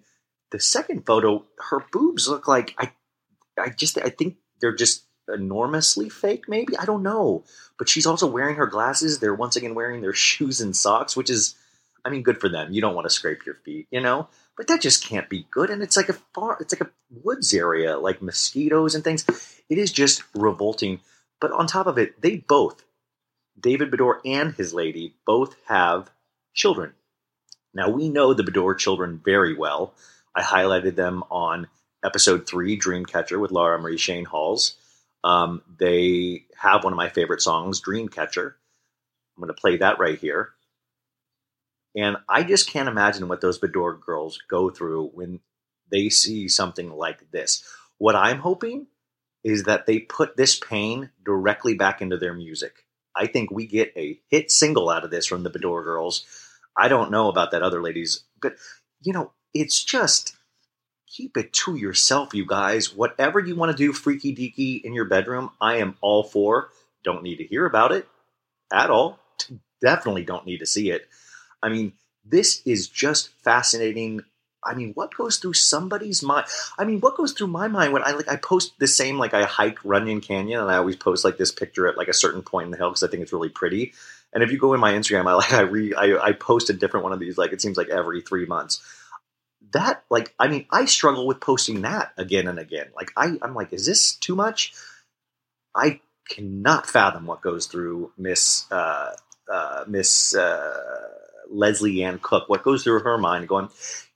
the 0.50 0.60
second 0.60 1.06
photo, 1.06 1.44
her 1.70 1.84
boobs 1.92 2.28
look 2.28 2.48
like 2.48 2.74
I. 2.78 2.92
I 3.58 3.70
just 3.70 3.98
I 3.98 4.10
think 4.10 4.36
they're 4.60 4.74
just 4.74 5.04
enormously 5.32 6.08
fake. 6.08 6.48
Maybe 6.48 6.76
I 6.76 6.84
don't 6.84 7.02
know, 7.02 7.44
but 7.78 7.88
she's 7.88 8.06
also 8.06 8.26
wearing 8.26 8.56
her 8.56 8.66
glasses. 8.66 9.18
They're 9.18 9.34
once 9.34 9.56
again 9.56 9.74
wearing 9.74 10.00
their 10.00 10.14
shoes 10.28 10.60
and 10.60 10.76
socks, 10.76 11.16
which 11.16 11.30
is 11.30 11.56
I 12.04 12.10
mean, 12.10 12.22
good 12.22 12.40
for 12.40 12.48
them. 12.48 12.72
You 12.72 12.80
don't 12.80 12.94
want 12.94 13.04
to 13.06 13.14
scrape 13.14 13.44
your 13.44 13.56
feet, 13.56 13.86
you 13.90 14.00
know? 14.00 14.28
But 14.56 14.68
that 14.68 14.80
just 14.80 15.04
can't 15.04 15.28
be 15.28 15.46
good. 15.50 15.70
And 15.70 15.82
it's 15.82 15.96
like 15.96 16.08
a 16.08 16.14
far, 16.34 16.56
it's 16.60 16.72
like 16.72 16.88
a 16.88 16.90
woods 17.10 17.52
area, 17.52 17.98
like 17.98 18.22
mosquitoes 18.22 18.94
and 18.94 19.04
things. 19.04 19.24
It 19.68 19.78
is 19.78 19.92
just 19.92 20.22
revolting. 20.34 21.00
But 21.40 21.52
on 21.52 21.66
top 21.66 21.86
of 21.86 21.98
it, 21.98 22.20
they 22.20 22.36
both, 22.36 22.82
David 23.60 23.90
Beador 23.90 24.20
and 24.24 24.54
his 24.54 24.72
lady, 24.72 25.14
both 25.26 25.56
have 25.66 26.10
children. 26.54 26.94
Now 27.78 27.88
we 27.88 28.08
know 28.08 28.34
the 28.34 28.42
Beador 28.42 28.76
children 28.76 29.20
very 29.24 29.56
well. 29.56 29.94
I 30.34 30.42
highlighted 30.42 30.96
them 30.96 31.22
on 31.30 31.68
episode 32.04 32.44
three, 32.44 32.76
Dreamcatcher, 32.76 33.38
with 33.38 33.52
Laura 33.52 33.78
Marie 33.78 33.96
Schoenhals. 33.96 34.74
Um, 35.22 35.62
they 35.78 36.46
have 36.56 36.82
one 36.82 36.92
of 36.92 36.96
my 36.96 37.08
favorite 37.08 37.40
songs, 37.40 37.80
Dreamcatcher. 37.80 38.46
I'm 38.46 39.40
going 39.40 39.46
to 39.46 39.54
play 39.54 39.76
that 39.76 40.00
right 40.00 40.18
here. 40.18 40.50
And 41.96 42.16
I 42.28 42.42
just 42.42 42.68
can't 42.68 42.88
imagine 42.88 43.28
what 43.28 43.40
those 43.40 43.60
Beador 43.60 44.00
girls 44.04 44.40
go 44.50 44.70
through 44.70 45.12
when 45.14 45.38
they 45.88 46.08
see 46.08 46.48
something 46.48 46.90
like 46.90 47.30
this. 47.30 47.62
What 47.98 48.16
I'm 48.16 48.40
hoping 48.40 48.88
is 49.44 49.62
that 49.64 49.86
they 49.86 50.00
put 50.00 50.36
this 50.36 50.58
pain 50.58 51.10
directly 51.24 51.74
back 51.74 52.02
into 52.02 52.16
their 52.16 52.34
music. 52.34 52.84
I 53.14 53.28
think 53.28 53.52
we 53.52 53.68
get 53.68 53.92
a 53.96 54.18
hit 54.30 54.50
single 54.50 54.90
out 54.90 55.04
of 55.04 55.12
this 55.12 55.26
from 55.26 55.44
the 55.44 55.50
Beador 55.50 55.84
girls. 55.84 56.26
I 56.78 56.88
don't 56.88 57.10
know 57.10 57.28
about 57.28 57.50
that 57.50 57.62
other 57.62 57.82
ladies, 57.82 58.22
but 58.40 58.54
you 59.02 59.12
know, 59.12 59.32
it's 59.52 59.82
just 59.82 60.36
keep 61.06 61.36
it 61.36 61.52
to 61.52 61.76
yourself, 61.76 62.34
you 62.34 62.46
guys. 62.46 62.94
Whatever 62.94 63.40
you 63.40 63.56
want 63.56 63.72
to 63.72 63.76
do 63.76 63.92
freaky 63.92 64.34
deaky 64.34 64.82
in 64.82 64.92
your 64.92 65.06
bedroom, 65.06 65.50
I 65.60 65.76
am 65.76 65.96
all 66.00 66.22
for. 66.22 66.70
Don't 67.02 67.22
need 67.22 67.36
to 67.36 67.44
hear 67.44 67.66
about 67.66 67.92
it 67.92 68.06
at 68.72 68.90
all. 68.90 69.18
Definitely 69.80 70.24
don't 70.24 70.46
need 70.46 70.58
to 70.58 70.66
see 70.66 70.90
it. 70.90 71.08
I 71.62 71.68
mean, 71.68 71.92
this 72.24 72.62
is 72.66 72.88
just 72.88 73.30
fascinating. 73.42 74.20
I 74.64 74.74
mean, 74.74 74.92
what 74.94 75.14
goes 75.14 75.38
through 75.38 75.54
somebody's 75.54 76.22
mind? 76.22 76.46
I 76.78 76.84
mean, 76.84 77.00
what 77.00 77.16
goes 77.16 77.32
through 77.32 77.46
my 77.48 77.68
mind 77.68 77.92
when 77.92 78.02
I 78.02 78.10
like 78.10 78.28
I 78.28 78.36
post 78.36 78.72
the 78.78 78.88
same 78.88 79.18
like 79.18 79.34
I 79.34 79.44
hike 79.44 79.84
Runyon 79.84 80.20
Canyon 80.20 80.60
and 80.60 80.70
I 80.70 80.76
always 80.76 80.96
post 80.96 81.24
like 81.24 81.38
this 81.38 81.52
picture 81.52 81.86
at 81.86 81.96
like 81.96 82.08
a 82.08 82.14
certain 82.14 82.42
point 82.42 82.66
in 82.66 82.70
the 82.72 82.76
hill 82.76 82.90
because 82.90 83.02
I 83.02 83.08
think 83.08 83.22
it's 83.22 83.32
really 83.32 83.48
pretty. 83.48 83.92
And 84.32 84.42
if 84.42 84.52
you 84.52 84.58
go 84.58 84.74
in 84.74 84.80
my 84.80 84.92
Instagram, 84.92 85.26
I 85.26 85.34
like 85.34 85.52
I 85.52 85.62
re 85.62 85.94
I, 85.94 86.18
I 86.18 86.32
post 86.32 86.70
a 86.70 86.74
different 86.74 87.04
one 87.04 87.12
of 87.12 87.20
these 87.20 87.38
like 87.38 87.52
it 87.52 87.60
seems 87.60 87.76
like 87.76 87.88
every 87.88 88.20
three 88.20 88.46
months. 88.46 88.80
That 89.72 90.04
like 90.10 90.34
I 90.38 90.48
mean 90.48 90.66
I 90.70 90.86
struggle 90.86 91.26
with 91.26 91.40
posting 91.40 91.82
that 91.82 92.12
again 92.16 92.48
and 92.48 92.58
again. 92.58 92.88
Like 92.94 93.10
I 93.16 93.36
I'm 93.42 93.54
like 93.54 93.72
is 93.72 93.86
this 93.86 94.14
too 94.14 94.34
much? 94.34 94.72
I 95.74 96.00
cannot 96.28 96.86
fathom 96.86 97.26
what 97.26 97.42
goes 97.42 97.66
through 97.66 98.12
Miss 98.16 98.70
uh, 98.70 99.14
uh, 99.52 99.84
Miss. 99.86 100.34
Uh, 100.34 101.08
Leslie 101.50 102.02
Ann 102.02 102.18
Cook, 102.20 102.48
what 102.48 102.62
goes 102.62 102.84
through 102.84 103.00
her 103.00 103.18
mind 103.18 103.48
going, 103.48 103.68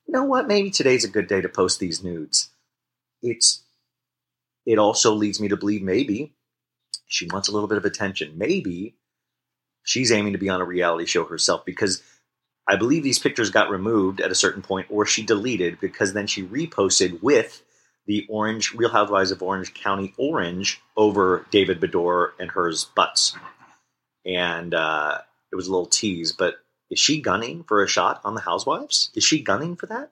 you 0.06 0.12
know 0.12 0.24
what, 0.24 0.46
maybe 0.46 0.70
today's 0.70 1.04
a 1.04 1.08
good 1.08 1.26
day 1.26 1.40
to 1.40 1.48
post 1.48 1.80
these 1.80 2.02
nudes. 2.02 2.50
It's 3.22 3.62
it 4.66 4.78
also 4.78 5.14
leads 5.14 5.40
me 5.40 5.48
to 5.48 5.56
believe 5.56 5.82
maybe 5.82 6.34
she 7.06 7.26
wants 7.26 7.48
a 7.48 7.52
little 7.52 7.68
bit 7.68 7.78
of 7.78 7.84
attention. 7.84 8.38
Maybe 8.38 8.96
she's 9.82 10.12
aiming 10.12 10.32
to 10.32 10.38
be 10.38 10.48
on 10.48 10.60
a 10.60 10.64
reality 10.64 11.06
show 11.06 11.24
herself 11.24 11.64
because 11.64 12.02
I 12.68 12.76
believe 12.76 13.02
these 13.02 13.18
pictures 13.18 13.50
got 13.50 13.70
removed 13.70 14.20
at 14.20 14.30
a 14.30 14.36
certain 14.36 14.62
point 14.62 14.86
or 14.90 15.04
she 15.04 15.24
deleted 15.24 15.80
because 15.80 16.12
then 16.12 16.26
she 16.26 16.44
reposted 16.44 17.22
with 17.22 17.62
the 18.06 18.26
orange 18.28 18.72
Real 18.74 18.90
Housewives 18.90 19.30
of 19.30 19.42
Orange 19.42 19.74
County 19.74 20.14
orange 20.16 20.80
over 20.96 21.46
David 21.50 21.80
Beador 21.80 22.30
and 22.38 22.50
hers 22.50 22.84
butts. 22.84 23.34
And 24.24 24.74
uh, 24.74 25.18
it 25.50 25.56
was 25.56 25.66
a 25.66 25.70
little 25.70 25.86
tease, 25.86 26.32
but 26.32 26.56
is 26.90 26.98
she 26.98 27.20
gunning 27.20 27.64
for 27.64 27.82
a 27.82 27.88
shot 27.88 28.20
on 28.24 28.34
the 28.34 28.40
Housewives? 28.40 29.10
Is 29.14 29.24
she 29.24 29.42
gunning 29.42 29.76
for 29.76 29.86
that? 29.86 30.10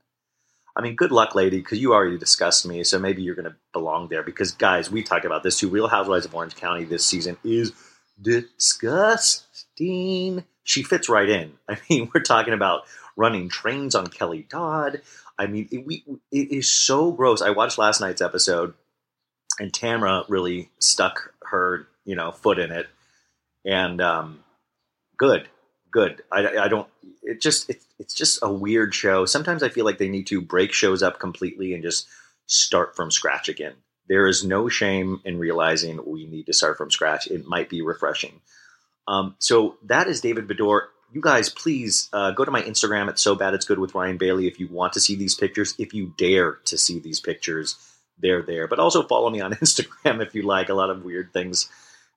I 0.76 0.82
mean, 0.82 0.94
good 0.94 1.10
luck, 1.12 1.34
lady, 1.34 1.58
because 1.58 1.78
you 1.78 1.92
already 1.92 2.16
discussed 2.16 2.66
me, 2.66 2.84
so 2.84 2.98
maybe 2.98 3.22
you're 3.22 3.34
going 3.34 3.50
to 3.50 3.56
belong 3.72 4.08
there. 4.08 4.22
Because, 4.22 4.52
guys, 4.52 4.90
we 4.90 5.02
talked 5.02 5.24
about 5.24 5.42
this 5.42 5.58
too. 5.58 5.68
Real 5.68 5.88
Housewives 5.88 6.24
of 6.24 6.34
Orange 6.34 6.56
County 6.56 6.84
this 6.84 7.04
season 7.04 7.36
is 7.44 7.72
disgusting. 8.20 9.48
She 9.80 10.82
fits 10.82 11.08
right 11.08 11.28
in. 11.28 11.52
I 11.68 11.78
mean, 11.88 12.10
we're 12.14 12.20
talking 12.20 12.54
about 12.54 12.82
running 13.16 13.48
trains 13.48 13.94
on 13.94 14.06
Kelly 14.06 14.46
Dodd. 14.48 15.02
I 15.38 15.46
mean, 15.46 15.68
it, 15.70 15.86
we, 15.86 16.04
it 16.30 16.52
is 16.52 16.68
so 16.68 17.12
gross. 17.12 17.40
I 17.42 17.50
watched 17.50 17.78
last 17.78 18.00
night's 18.00 18.20
episode, 18.20 18.74
and 19.58 19.72
Tamra 19.72 20.24
really 20.28 20.70
stuck 20.78 21.34
her, 21.50 21.86
you 22.04 22.14
know, 22.14 22.30
foot 22.30 22.58
in 22.58 22.70
it, 22.70 22.88
and 23.64 24.00
um, 24.00 24.40
good, 25.16 25.48
good. 25.90 26.22
I, 26.30 26.58
I 26.58 26.68
don't. 26.68 26.88
It 27.22 27.40
just 27.40 27.70
it, 27.70 27.82
it's 27.98 28.14
just 28.14 28.38
a 28.42 28.52
weird 28.52 28.94
show. 28.94 29.24
Sometimes 29.24 29.62
I 29.62 29.70
feel 29.70 29.84
like 29.84 29.98
they 29.98 30.08
need 30.08 30.26
to 30.28 30.40
break 30.40 30.72
shows 30.72 31.02
up 31.02 31.18
completely 31.18 31.72
and 31.74 31.82
just 31.82 32.06
start 32.46 32.96
from 32.96 33.10
scratch 33.10 33.48
again. 33.48 33.74
There 34.08 34.26
is 34.26 34.44
no 34.44 34.68
shame 34.68 35.20
in 35.24 35.38
realizing 35.38 36.04
we 36.04 36.26
need 36.26 36.46
to 36.46 36.52
start 36.52 36.76
from 36.76 36.90
scratch. 36.90 37.28
It 37.28 37.46
might 37.46 37.68
be 37.68 37.80
refreshing. 37.80 38.40
Um, 39.10 39.34
so 39.40 39.76
that 39.86 40.06
is 40.06 40.20
David 40.20 40.46
Beador. 40.46 40.82
You 41.12 41.20
guys, 41.20 41.48
please 41.48 42.08
uh, 42.12 42.30
go 42.30 42.44
to 42.44 42.52
my 42.52 42.62
Instagram 42.62 43.08
at 43.08 43.18
So 43.18 43.34
Bad 43.34 43.54
It's 43.54 43.64
Good 43.64 43.80
with 43.80 43.92
Ryan 43.92 44.18
Bailey 44.18 44.46
if 44.46 44.60
you 44.60 44.68
want 44.68 44.92
to 44.92 45.00
see 45.00 45.16
these 45.16 45.34
pictures. 45.34 45.74
If 45.78 45.92
you 45.92 46.14
dare 46.16 46.60
to 46.66 46.78
see 46.78 47.00
these 47.00 47.18
pictures, 47.18 47.74
they're 48.20 48.42
there. 48.42 48.68
But 48.68 48.78
also 48.78 49.02
follow 49.02 49.28
me 49.28 49.40
on 49.40 49.52
Instagram 49.54 50.24
if 50.24 50.36
you 50.36 50.42
like. 50.42 50.68
A 50.68 50.74
lot 50.74 50.90
of 50.90 51.04
weird 51.04 51.32
things 51.32 51.68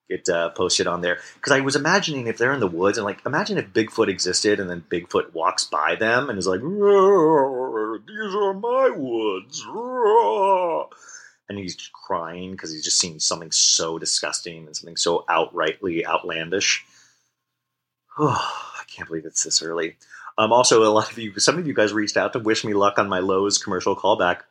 get 0.08 0.29
uh, 0.29 0.51
posted 0.51 0.86
on 0.86 1.01
there. 1.01 1.17
Because 1.34 1.53
I 1.53 1.62
was 1.62 1.75
imagining 1.75 2.27
if 2.27 2.38
they're 2.38 2.53
in 2.53 2.60
the 2.60 2.67
woods 2.67 2.99
and 2.99 3.06
like 3.06 3.25
imagine 3.25 3.58
if 3.58 3.73
Bigfoot 3.73 4.08
existed 4.08 4.60
and 4.60 4.69
then 4.69 4.86
Bigfoot 4.88 5.34
walks 5.34 5.63
by 5.63 5.95
them 5.95 6.29
and 6.29 6.38
is 6.38 6.45
like, 6.45 6.62
"These 6.62 6.69
are 8.36 8.53
my 8.53 8.91
woods," 8.95 9.65
roar." 9.65 10.89
And 11.49 11.58
he's 11.58 11.89
crying 11.93 12.51
because 12.51 12.71
he's 12.71 12.84
just 12.84 12.99
seen 12.99 13.19
something 13.19 13.51
so 13.51 13.99
disgusting 13.99 14.65
and 14.65 14.75
something 14.75 14.97
so 14.97 15.25
outrightly 15.29 16.06
outlandish. 16.06 16.86
Oh, 18.17 18.73
I 18.79 18.84
can't 18.88 19.08
believe 19.08 19.25
it's 19.25 19.43
this 19.43 19.62
early. 19.62 19.97
Um, 20.38 20.51
also, 20.51 20.84
a 20.84 20.89
lot 20.89 21.12
of 21.12 21.17
you, 21.17 21.38
some 21.39 21.58
of 21.58 21.67
you 21.67 21.73
guys 21.73 21.93
reached 21.93 22.17
out 22.17 22.34
to 22.34 22.39
wish 22.39 22.63
me 22.63 22.73
luck 22.73 22.97
on 22.97 23.10
my 23.10 23.19
Lowe's 23.19 23.58
commercial 23.58 23.95
callback, 23.95 24.41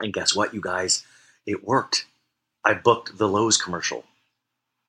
and 0.00 0.12
guess 0.12 0.36
what, 0.36 0.54
you 0.54 0.60
guys, 0.60 1.04
it 1.46 1.64
worked. 1.64 2.06
I 2.64 2.74
booked 2.74 3.18
the 3.18 3.28
Lowe's 3.28 3.56
commercial. 3.56 4.04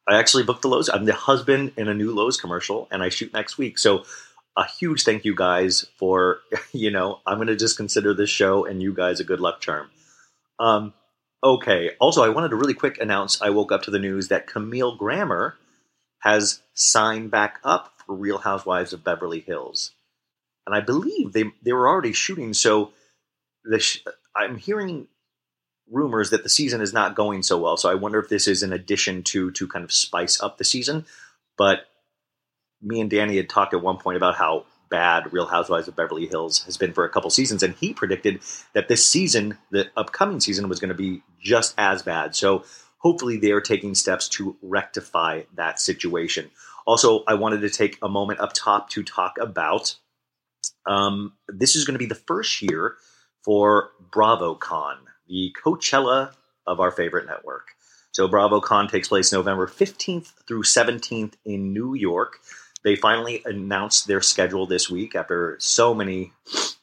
I 0.07 0.17
actually 0.17 0.43
booked 0.43 0.61
the 0.61 0.69
Lowe's. 0.69 0.89
I'm 0.89 1.05
the 1.05 1.13
husband 1.13 1.73
in 1.75 1.87
a 1.87 1.93
new 1.93 2.13
Lowe's 2.13 2.39
commercial, 2.39 2.87
and 2.91 3.01
I 3.01 3.09
shoot 3.09 3.33
next 3.33 3.57
week. 3.57 3.77
So, 3.77 4.03
a 4.55 4.65
huge 4.65 5.03
thank 5.03 5.23
you 5.23 5.35
guys 5.35 5.85
for, 5.97 6.39
you 6.71 6.91
know, 6.91 7.19
I'm 7.25 7.37
going 7.37 7.47
to 7.47 7.55
just 7.55 7.77
consider 7.77 8.13
this 8.13 8.29
show 8.29 8.65
and 8.65 8.81
you 8.81 8.93
guys 8.93 9.19
a 9.19 9.23
good 9.23 9.39
luck 9.39 9.61
charm. 9.61 9.89
Um, 10.59 10.93
okay. 11.43 11.91
Also, 11.99 12.23
I 12.23 12.29
wanted 12.29 12.49
to 12.49 12.55
really 12.55 12.73
quick 12.73 12.97
announce 12.99 13.41
I 13.41 13.49
woke 13.49 13.71
up 13.71 13.83
to 13.83 13.91
the 13.91 13.99
news 13.99 14.27
that 14.27 14.47
Camille 14.47 14.95
Grammer 14.95 15.57
has 16.19 16.61
signed 16.73 17.31
back 17.31 17.59
up 17.63 17.93
for 18.05 18.15
Real 18.15 18.39
Housewives 18.39 18.93
of 18.93 19.03
Beverly 19.03 19.41
Hills. 19.41 19.91
And 20.65 20.75
I 20.75 20.81
believe 20.81 21.33
they, 21.33 21.45
they 21.61 21.73
were 21.73 21.87
already 21.87 22.13
shooting. 22.13 22.53
So, 22.53 22.91
sh- 23.77 23.99
I'm 24.35 24.57
hearing 24.57 25.07
rumors 25.89 26.29
that 26.31 26.43
the 26.43 26.49
season 26.49 26.81
is 26.81 26.93
not 26.93 27.15
going 27.15 27.43
so 27.43 27.57
well. 27.57 27.77
So 27.77 27.89
I 27.89 27.95
wonder 27.95 28.19
if 28.19 28.29
this 28.29 28.47
is 28.47 28.63
an 28.63 28.73
addition 28.73 29.23
to 29.23 29.51
to 29.51 29.67
kind 29.67 29.85
of 29.85 29.91
spice 29.91 30.41
up 30.41 30.57
the 30.57 30.63
season. 30.63 31.05
But 31.57 31.87
me 32.81 32.99
and 33.01 33.09
Danny 33.09 33.37
had 33.37 33.49
talked 33.49 33.73
at 33.73 33.81
one 33.81 33.97
point 33.97 34.17
about 34.17 34.35
how 34.35 34.65
bad 34.89 35.31
Real 35.33 35.47
Housewives 35.47 35.87
of 35.87 35.95
Beverly 35.95 36.27
Hills 36.27 36.63
has 36.63 36.77
been 36.77 36.93
for 36.93 37.05
a 37.05 37.09
couple 37.09 37.29
seasons, 37.29 37.63
and 37.63 37.73
he 37.75 37.93
predicted 37.93 38.41
that 38.73 38.87
this 38.87 39.05
season, 39.05 39.57
the 39.71 39.89
upcoming 39.95 40.39
season, 40.39 40.69
was 40.69 40.79
going 40.79 40.89
to 40.89 40.95
be 40.95 41.21
just 41.39 41.73
as 41.77 42.01
bad. 42.01 42.35
So 42.35 42.63
hopefully 42.97 43.37
they 43.37 43.51
are 43.51 43.61
taking 43.61 43.95
steps 43.95 44.27
to 44.29 44.55
rectify 44.61 45.43
that 45.55 45.79
situation. 45.79 46.49
Also, 46.85 47.23
I 47.27 47.33
wanted 47.33 47.61
to 47.61 47.69
take 47.69 47.97
a 48.01 48.09
moment 48.09 48.39
up 48.39 48.53
top 48.53 48.89
to 48.91 49.03
talk 49.03 49.37
about 49.39 49.95
um, 50.85 51.33
this 51.47 51.75
is 51.75 51.85
going 51.85 51.95
to 51.95 51.99
be 51.99 52.05
the 52.05 52.15
first 52.15 52.61
year 52.61 52.95
for 53.43 53.91
BravoCon, 54.09 54.97
the 55.27 55.55
Coachella 55.63 56.33
of 56.65 56.79
our 56.79 56.91
favorite 56.91 57.27
network. 57.27 57.69
So 58.11 58.27
BravoCon 58.27 58.89
takes 58.89 59.09
place 59.09 59.31
November 59.31 59.67
15th 59.67 60.33
through 60.47 60.63
17th 60.63 61.33
in 61.45 61.71
New 61.71 61.93
York. 61.93 62.39
They 62.83 62.95
finally 62.95 63.41
announced 63.45 64.07
their 64.07 64.21
schedule 64.21 64.67
this 64.67 64.89
week 64.89 65.15
after 65.15 65.57
so 65.59 65.93
many 65.93 66.31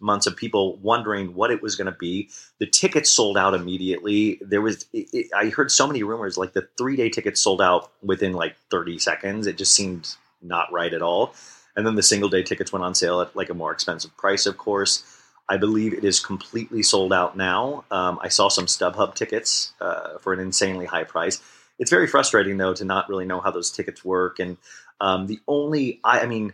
months 0.00 0.26
of 0.26 0.36
people 0.36 0.76
wondering 0.78 1.34
what 1.34 1.50
it 1.50 1.62
was 1.62 1.76
going 1.76 1.90
to 1.90 1.98
be. 1.98 2.30
The 2.58 2.66
tickets 2.66 3.10
sold 3.10 3.38
out 3.38 3.54
immediately. 3.54 4.38
There 4.42 4.60
was 4.60 4.86
it, 4.92 5.08
it, 5.12 5.26
I 5.34 5.48
heard 5.48 5.70
so 5.70 5.86
many 5.86 6.02
rumors 6.02 6.36
like 6.36 6.52
the 6.52 6.68
3-day 6.78 7.10
tickets 7.10 7.40
sold 7.40 7.62
out 7.62 7.92
within 8.02 8.32
like 8.32 8.56
30 8.70 8.98
seconds. 8.98 9.46
It 9.46 9.56
just 9.56 9.74
seemed 9.74 10.14
not 10.42 10.72
right 10.72 10.92
at 10.92 11.02
all. 11.02 11.34
And 11.76 11.86
then 11.86 11.94
the 11.94 12.02
single 12.02 12.28
day 12.28 12.42
tickets 12.42 12.72
went 12.72 12.84
on 12.84 12.94
sale 12.94 13.20
at 13.20 13.34
like 13.34 13.50
a 13.50 13.54
more 13.54 13.72
expensive 13.72 14.16
price, 14.16 14.46
of 14.46 14.58
course. 14.58 15.04
I 15.48 15.56
believe 15.56 15.92
it 15.92 16.04
is 16.04 16.20
completely 16.20 16.82
sold 16.82 17.12
out 17.12 17.36
now. 17.36 17.84
Um, 17.90 18.18
I 18.22 18.28
saw 18.28 18.48
some 18.48 18.66
StubHub 18.66 19.14
tickets 19.14 19.72
uh, 19.80 20.18
for 20.18 20.32
an 20.32 20.40
insanely 20.40 20.86
high 20.86 21.04
price. 21.04 21.40
It's 21.78 21.90
very 21.90 22.06
frustrating 22.06 22.56
though 22.56 22.74
to 22.74 22.84
not 22.84 23.08
really 23.08 23.26
know 23.26 23.40
how 23.40 23.50
those 23.50 23.70
tickets 23.70 24.04
work. 24.04 24.38
And 24.38 24.56
um, 25.00 25.26
the 25.26 25.40
only, 25.46 26.00
I, 26.04 26.20
I 26.20 26.26
mean, 26.26 26.52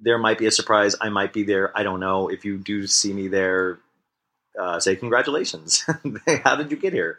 there 0.00 0.18
might 0.18 0.38
be 0.38 0.46
a 0.46 0.50
surprise. 0.50 0.96
I 1.00 1.08
might 1.08 1.32
be 1.32 1.44
there. 1.44 1.76
I 1.76 1.82
don't 1.82 2.00
know. 2.00 2.28
If 2.28 2.44
you 2.44 2.58
do 2.58 2.86
see 2.86 3.12
me 3.12 3.28
there, 3.28 3.78
uh, 4.58 4.80
say 4.80 4.96
congratulations. 4.96 5.84
how 6.44 6.56
did 6.56 6.70
you 6.70 6.76
get 6.76 6.92
here? 6.92 7.18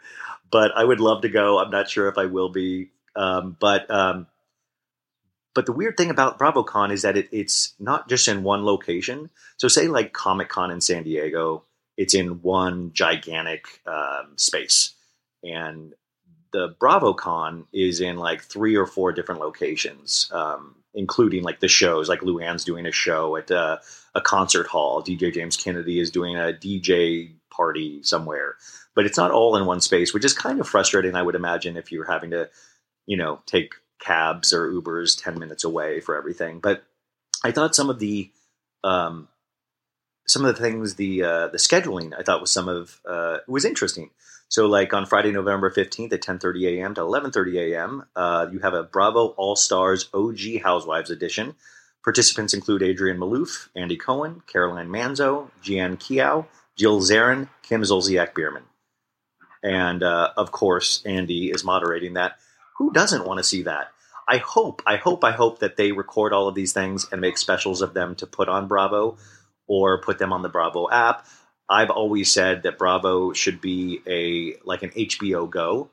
But 0.50 0.72
I 0.76 0.84
would 0.84 1.00
love 1.00 1.22
to 1.22 1.28
go. 1.28 1.58
I'm 1.58 1.70
not 1.70 1.90
sure 1.90 2.08
if 2.08 2.18
I 2.18 2.26
will 2.26 2.48
be. 2.48 2.90
Um, 3.14 3.56
but 3.58 3.90
um, 3.90 4.26
but 5.54 5.64
the 5.64 5.72
weird 5.72 5.96
thing 5.96 6.10
about 6.10 6.38
BravoCon 6.38 6.92
is 6.92 7.02
that 7.02 7.16
it, 7.16 7.28
it's 7.32 7.74
not 7.78 8.08
just 8.08 8.28
in 8.28 8.42
one 8.42 8.64
location. 8.64 9.30
So, 9.56 9.68
say 9.68 9.88
like 9.88 10.12
Comic 10.12 10.50
Con 10.50 10.70
in 10.70 10.82
San 10.82 11.02
Diego, 11.02 11.64
it's 11.96 12.14
in 12.14 12.42
one 12.42 12.92
gigantic 12.92 13.80
um, 13.86 14.34
space, 14.36 14.92
and 15.42 15.94
the 16.52 16.74
BravoCon 16.80 17.66
is 17.72 18.00
in 18.00 18.16
like 18.16 18.42
three 18.42 18.76
or 18.76 18.86
four 18.86 19.12
different 19.12 19.40
locations, 19.40 20.30
um, 20.32 20.74
including 20.94 21.42
like 21.42 21.60
the 21.60 21.68
shows. 21.68 22.08
Like 22.08 22.20
Luann's 22.20 22.64
doing 22.64 22.86
a 22.86 22.92
show 22.92 23.36
at 23.36 23.50
uh, 23.50 23.78
a 24.14 24.20
concert 24.20 24.66
hall. 24.66 25.02
DJ 25.02 25.32
James 25.32 25.56
Kennedy 25.56 26.00
is 26.00 26.10
doing 26.10 26.36
a 26.36 26.52
DJ 26.52 27.32
party 27.50 28.02
somewhere, 28.02 28.56
but 28.94 29.06
it's 29.06 29.18
not 29.18 29.30
all 29.30 29.56
in 29.56 29.66
one 29.66 29.80
space, 29.80 30.12
which 30.14 30.24
is 30.24 30.32
kind 30.32 30.60
of 30.60 30.68
frustrating. 30.68 31.14
I 31.14 31.22
would 31.22 31.34
imagine 31.34 31.76
if 31.76 31.92
you're 31.92 32.10
having 32.10 32.30
to, 32.30 32.48
you 33.06 33.16
know, 33.16 33.40
take 33.46 33.74
cabs 34.00 34.52
or 34.52 34.70
Ubers 34.70 35.20
10 35.22 35.38
minutes 35.38 35.64
away 35.64 36.00
for 36.00 36.16
everything. 36.16 36.60
But 36.60 36.84
I 37.44 37.52
thought 37.52 37.74
some 37.74 37.90
of 37.90 37.98
the 37.98 38.30
um, 38.84 39.28
some 40.26 40.44
of 40.44 40.54
the 40.54 40.60
things 40.60 40.94
the 40.94 41.22
uh, 41.22 41.48
the 41.48 41.58
scheduling 41.58 42.12
I 42.18 42.22
thought 42.22 42.40
was 42.40 42.50
some 42.50 42.68
of 42.68 43.00
uh, 43.08 43.38
was 43.46 43.64
interesting. 43.64 44.10
So 44.48 44.66
like 44.66 44.94
on 44.94 45.06
Friday, 45.06 45.32
November 45.32 45.70
15th 45.70 46.12
at 46.12 46.22
10:30 46.22 46.78
a.m. 46.78 46.94
to 46.94 47.00
11:30 47.00 47.72
a.m., 47.72 48.04
uh, 48.14 48.46
you 48.52 48.60
have 48.60 48.74
a 48.74 48.84
Bravo 48.84 49.28
All 49.36 49.56
Stars 49.56 50.08
OG 50.14 50.62
Housewives 50.62 51.10
edition. 51.10 51.54
Participants 52.04 52.54
include 52.54 52.82
Adrienne 52.84 53.18
Maloof, 53.18 53.68
Andy 53.74 53.96
Cohen, 53.96 54.42
Caroline 54.46 54.88
Manzo, 54.88 55.50
Jeana 55.62 55.96
Keough, 55.96 56.46
Jill 56.76 57.00
Zarin, 57.00 57.48
Kim 57.62 57.82
Zolciak 57.82 58.32
Biermann. 58.34 58.62
And 59.64 60.04
uh, 60.04 60.30
of 60.36 60.52
course, 60.52 61.02
Andy 61.04 61.50
is 61.50 61.64
moderating 61.64 62.14
that. 62.14 62.36
Who 62.78 62.92
doesn't 62.92 63.26
want 63.26 63.38
to 63.38 63.44
see 63.44 63.62
that? 63.62 63.88
I 64.28 64.36
hope, 64.38 64.82
I 64.86 64.96
hope, 64.96 65.24
I 65.24 65.32
hope 65.32 65.60
that 65.60 65.76
they 65.76 65.92
record 65.92 66.32
all 66.32 66.46
of 66.46 66.54
these 66.54 66.72
things 66.72 67.06
and 67.10 67.20
make 67.20 67.38
specials 67.38 67.80
of 67.82 67.94
them 67.94 68.14
to 68.16 68.26
put 68.26 68.48
on 68.48 68.68
Bravo 68.68 69.16
or 69.66 70.00
put 70.00 70.18
them 70.18 70.32
on 70.32 70.42
the 70.42 70.48
Bravo 70.48 70.88
app. 70.90 71.26
I've 71.68 71.90
always 71.90 72.30
said 72.30 72.62
that 72.62 72.78
Bravo 72.78 73.32
should 73.32 73.60
be 73.60 74.00
a 74.06 74.56
like 74.64 74.82
an 74.82 74.90
HBO 74.90 75.50
Go 75.50 75.90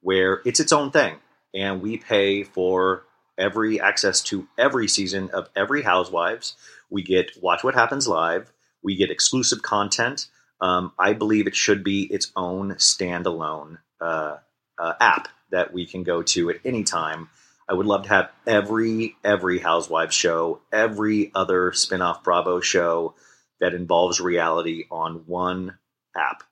where 0.00 0.40
it's 0.44 0.60
its 0.60 0.72
own 0.72 0.90
thing 0.90 1.16
and 1.54 1.82
we 1.82 1.96
pay 1.96 2.44
for 2.44 3.04
every 3.38 3.80
access 3.80 4.22
to 4.22 4.46
every 4.58 4.88
season 4.88 5.30
of 5.30 5.48
every 5.56 5.82
Housewives. 5.82 6.56
We 6.90 7.02
get 7.02 7.32
Watch 7.42 7.64
What 7.64 7.74
Happens 7.74 8.06
Live. 8.06 8.52
We 8.82 8.94
get 8.94 9.10
exclusive 9.10 9.62
content. 9.62 10.28
Um, 10.60 10.92
I 10.98 11.12
believe 11.12 11.46
it 11.46 11.56
should 11.56 11.82
be 11.82 12.02
its 12.02 12.30
own 12.36 12.72
standalone 12.74 13.78
uh, 14.00 14.36
uh, 14.78 14.92
app 15.00 15.28
that 15.50 15.72
we 15.72 15.86
can 15.86 16.02
go 16.02 16.22
to 16.22 16.50
at 16.50 16.56
any 16.64 16.84
time. 16.84 17.28
I 17.68 17.74
would 17.74 17.86
love 17.86 18.04
to 18.04 18.08
have 18.10 18.30
every 18.46 19.16
every 19.24 19.58
Housewives 19.58 20.14
show, 20.14 20.60
every 20.72 21.32
other 21.34 21.72
spin-off 21.72 22.22
Bravo 22.22 22.60
show 22.60 23.14
that 23.60 23.74
involves 23.74 24.20
reality 24.20 24.84
on 24.90 25.24
one 25.26 25.78
app. 26.16 26.42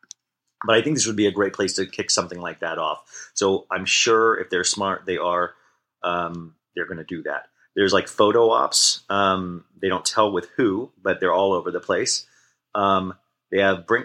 But 0.67 0.77
I 0.77 0.83
think 0.83 0.97
this 0.97 1.07
would 1.07 1.17
be 1.17 1.27
a 1.27 1.33
great 1.33 1.53
place 1.53 1.75
to 1.75 1.87
kick 1.87 2.11
something 2.11 2.41
like 2.41 2.61
that 2.61 2.79
off. 2.79 3.31
So 3.35 3.67
I'm 3.71 3.85
sure 3.85 4.39
if 4.39 4.49
they're 4.51 4.65
smart, 4.65 5.05
they 5.07 5.19
are 5.19 5.55
um, 6.03 6.55
they're 6.75 6.87
going 6.87 6.99
to 6.99 7.05
do 7.05 7.23
that. 7.25 7.49
There's 7.77 7.93
like 7.93 8.09
photo 8.09 8.51
ops. 8.51 9.03
Um, 9.11 9.65
they 9.81 9.89
don't 9.89 10.05
tell 10.05 10.33
with 10.33 10.49
who, 10.57 10.93
but 11.03 11.21
they're 11.21 11.33
all 11.33 11.53
over 11.53 11.71
the 11.71 11.81
place. 11.81 12.27
Um, 12.75 13.15
they 13.51 13.59
have 13.59 13.87
bring. 13.87 14.05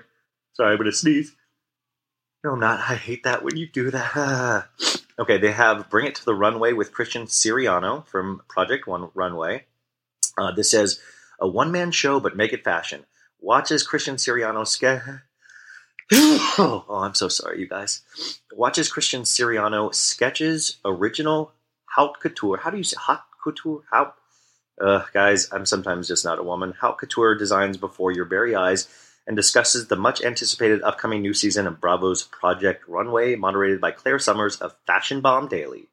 Sorry, 0.54 0.72
I'm 0.72 0.78
going 0.78 0.92
to 0.92 0.98
sneeze. 0.98 1.36
No, 2.44 2.52
I'm 2.52 2.60
not. 2.60 2.80
I 2.80 2.96
hate 2.96 3.24
that 3.24 3.44
when 3.44 3.58
you 3.58 3.68
do 3.68 3.92
that. 3.92 4.68
okay, 5.20 5.38
they 5.38 5.52
have 5.52 5.90
Bring 5.90 6.08
It 6.08 6.16
to 6.16 6.26
the 6.26 6.36
Runway 6.36 6.74
with 6.74 6.94
Christian 6.94 7.26
Siriano 7.26 8.06
from 8.08 8.42
Project 8.48 8.88
One 8.88 9.10
Runway. 9.14 9.66
Uh, 10.38 10.52
this 10.52 10.72
says 10.72 11.00
a 11.40 11.48
one 11.48 11.72
man 11.72 11.92
show, 11.92 12.20
but 12.20 12.36
make 12.36 12.54
it 12.54 12.64
fashion. 12.64 13.06
Watches 13.40 13.84
Christian 13.84 14.16
Siriano 14.16 14.68
ske- 14.68 15.22
oh, 16.12 16.86
I'm 16.90 17.14
so 17.14 17.28
sorry, 17.28 17.60
you 17.60 17.68
guys. 17.68 18.02
Watches 18.52 18.92
Christian 18.92 19.22
Siriano 19.24 19.94
sketches 19.94 20.78
original 20.84 21.52
haute 21.86 22.20
couture. 22.20 22.58
How 22.58 22.72
do 22.72 22.78
you 22.78 22.84
say 22.84 22.98
haute 23.00 23.20
couture? 23.44 23.84
How? 23.92 24.14
Uh, 24.82 25.04
guys, 25.14 25.50
I'm 25.52 25.66
sometimes 25.66 26.08
just 26.08 26.26
not 26.26 26.40
a 26.40 26.44
woman. 26.44 26.74
Haute 26.80 26.98
couture 26.98 27.36
designs 27.36 27.78
before 27.78 28.12
your 28.12 28.26
very 28.26 28.56
eyes 28.56 28.88
and 29.28 29.36
discusses 29.36 29.88
the 29.88 29.96
much 29.96 30.24
anticipated 30.24 30.82
upcoming 30.82 31.22
new 31.22 31.34
season 31.36 31.68
of 31.68 31.80
Bravo's 31.80 32.24
Project 32.24 32.88
Runway, 32.88 33.36
moderated 33.36 33.80
by 33.80 33.92
Claire 33.92 34.18
Sulmers 34.18 34.60
of 34.60 34.76
Fashion 34.88 35.22
Bomb 35.22 35.48
Daily. 35.48 35.90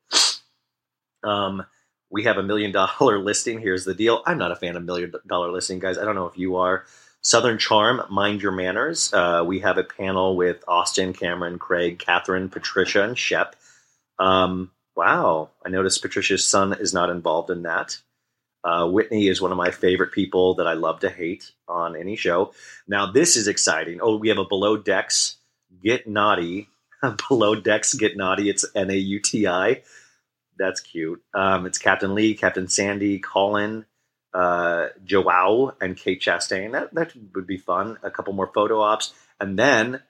Um, 1.23 1.67
we 2.11 2.25
have 2.25 2.37
a 2.37 2.43
million 2.43 2.73
dollar 2.73 3.19
listing. 3.23 3.61
Here's 3.61 3.85
the 3.85 3.95
deal. 3.95 4.23
I'm 4.27 4.39
not 4.39 4.53
a 4.53 4.57
fan 4.57 4.77
of 4.77 4.85
million 4.85 5.13
dollar 5.27 5.51
listing, 5.51 5.79
guys. 5.79 5.99
I 5.99 6.05
don't 6.05 6.15
know 6.15 6.27
if 6.27 6.39
you 6.39 6.57
are. 6.57 6.85
Southern 7.21 7.59
Charm, 7.59 8.03
Mind 8.09 8.41
Your 8.41 8.53
Manners. 8.53 9.13
Uh, 9.13 9.43
we 9.45 9.59
have 9.61 9.79
a 9.79 9.83
panel 9.83 10.37
with 10.37 10.63
Austin, 10.69 11.13
Cameron, 11.13 11.59
Craig, 11.59 11.99
Catherine, 11.99 12.49
Patricia, 12.49 13.03
and 13.03 13.19
Shep. 13.19 13.57
Um, 14.21 14.71
wow, 14.95 15.51
I 15.65 15.69
noticed 15.69 16.03
Patricia's 16.03 16.45
son 16.45 16.75
is 16.75 16.95
not 16.95 17.11
involved 17.11 17.51
in 17.51 17.63
that. 17.63 17.99
Uh, 18.63 18.89
Whitney 18.89 19.29
is 19.29 19.41
one 19.41 19.53
of 19.53 19.59
my 19.59 19.71
favorite 19.71 20.13
people 20.13 20.55
that 20.55 20.67
I 20.67 20.75
love 20.75 21.01
to 21.01 21.11
hate 21.11 21.53
on 21.69 21.97
any 21.97 22.17
show. 22.17 22.53
Now, 22.89 23.11
this 23.11 23.37
is 23.37 23.49
exciting. 23.49 24.01
Oh, 24.01 24.17
we 24.17 24.29
have 24.29 24.39
a 24.39 24.45
Below 24.45 24.77
Decks 24.77 25.37
Get 25.83 26.07
Naughty. 26.07 26.69
Below 27.29 27.57
Decks 27.57 27.95
Get 27.95 28.17
Naughty. 28.17 28.49
It's 28.49 28.65
N 28.75 28.91
A 28.91 28.97
U 28.97 29.21
T 29.21 29.47
I. 29.47 29.83
That's 30.59 30.81
cute. 30.81 31.23
Um, 31.35 31.67
it's 31.67 31.79
Captain 31.79 32.15
Lee, 32.15 32.35
Captain 32.35 32.69
Sandy, 32.69 33.19
Colin, 33.19 33.85
uh, 34.33 34.89
Joao, 35.05 35.75
and 35.81 35.97
Kate 35.97 36.21
Chastain. 36.21 36.73
That, 36.73 36.95
that 36.95 37.13
would 37.35 37.47
be 37.47 37.59
fun. 37.59 37.99
A 38.03 38.11
couple 38.11 38.33
more 38.33 38.51
photo 38.53 38.81
ops. 38.81 39.13
And 39.41 39.59
then 39.59 40.03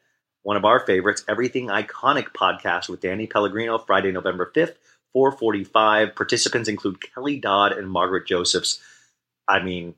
one 0.43 0.57
of 0.57 0.65
our 0.65 0.81
favorites, 0.81 1.25
Everything 1.29 1.69
Iconic 1.69 2.29
podcast 2.29 2.89
with 2.89 3.01
Danny 3.01 3.27
Pellegrino, 3.27 3.79
Friday, 3.79 4.13
November 4.13 4.51
5th, 4.55 4.77
445. 5.13 6.15
Participants 6.15 6.69
include 6.69 7.01
Kelly 7.01 7.39
Dodd 7.39 7.73
and 7.73 7.91
Margaret 7.91 8.27
Josephs. 8.27 8.81
I 9.49 9.63
mean, 9.63 9.95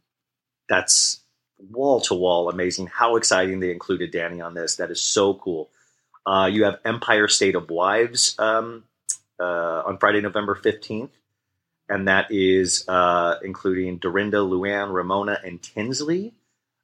that's 0.69 1.21
wall 1.59 2.01
to 2.03 2.15
wall 2.15 2.49
amazing. 2.49 2.87
How 2.87 3.17
exciting 3.17 3.61
they 3.61 3.71
included 3.71 4.11
Danny 4.11 4.41
on 4.41 4.55
this. 4.55 4.77
That 4.77 4.91
is 4.91 5.03
so 5.03 5.35
cool. 5.35 5.71
Uh, 6.25 6.47
you 6.47 6.65
have 6.65 6.79
Empire 6.85 7.29
State 7.29 7.55
of 7.55 7.71
Wives 7.71 8.35
um, 8.39 8.85
uh, 9.41 9.83
on 9.87 9.99
Friday, 9.99 10.21
November 10.21 10.55
15th. 10.55 11.11
And 11.89 12.09
that 12.09 12.27
is 12.31 12.87
uh, 12.89 13.37
including 13.43 13.99
Dorinda, 13.99 14.39
Luann, 14.39 14.93
Ramona, 14.93 15.39
and 15.43 15.63
Tinsley. 15.63 16.35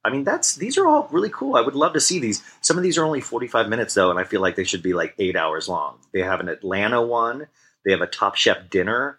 I 0.03 0.11
mean, 0.11 0.23
that's 0.23 0.55
these 0.55 0.77
are 0.77 0.87
all 0.87 1.07
really 1.11 1.29
cool. 1.29 1.55
I 1.55 1.61
would 1.61 1.75
love 1.75 1.93
to 1.93 1.99
see 1.99 2.19
these. 2.19 2.43
Some 2.61 2.77
of 2.77 2.83
these 2.83 2.97
are 2.97 3.05
only 3.05 3.21
45 3.21 3.69
minutes, 3.69 3.93
though, 3.93 4.11
and 4.11 4.19
I 4.19 4.23
feel 4.23 4.41
like 4.41 4.55
they 4.55 4.63
should 4.63 4.83
be 4.83 4.93
like 4.93 5.15
eight 5.17 5.35
hours 5.35 5.67
long. 5.67 5.97
They 6.11 6.21
have 6.21 6.39
an 6.39 6.49
Atlanta 6.49 7.01
one, 7.01 7.47
they 7.83 7.91
have 7.91 8.01
a 8.01 8.07
Top 8.07 8.35
Chef 8.35 8.69
dinner, 8.69 9.17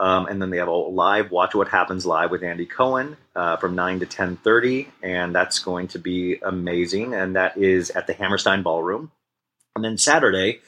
um, 0.00 0.26
and 0.26 0.40
then 0.40 0.50
they 0.50 0.58
have 0.58 0.68
a 0.68 0.72
live 0.72 1.32
Watch 1.32 1.56
What 1.56 1.68
Happens 1.68 2.06
live 2.06 2.30
with 2.30 2.44
Andy 2.44 2.66
Cohen 2.66 3.16
uh, 3.34 3.56
from 3.56 3.74
9 3.74 4.00
to 4.00 4.06
10.30, 4.06 4.86
and 5.02 5.34
that's 5.34 5.58
going 5.58 5.88
to 5.88 5.98
be 5.98 6.38
amazing. 6.40 7.14
And 7.14 7.34
that 7.34 7.56
is 7.56 7.90
at 7.90 8.06
the 8.06 8.12
Hammerstein 8.12 8.62
Ballroom. 8.62 9.10
And 9.74 9.84
then 9.84 9.98
Saturday, 9.98 10.60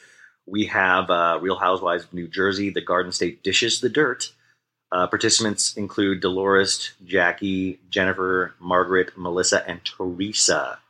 we 0.51 0.66
have 0.66 1.11
uh, 1.11 1.38
Real 1.40 1.57
Housewives 1.57 2.05
of 2.05 2.12
New 2.12 2.26
Jersey, 2.26 2.70
the 2.70 2.80
Garden 2.80 3.12
State 3.12 3.42
Dishes 3.42 3.80
the 3.80 3.88
Dirt. 3.88 4.32
Uh, 4.92 5.07
participants 5.07 5.76
include 5.76 6.20
Dolores, 6.20 6.92
Jackie, 7.05 7.78
Jennifer, 7.88 8.55
Margaret, 8.59 9.12
Melissa, 9.16 9.66
and 9.68 9.84
Teresa. 9.84 10.80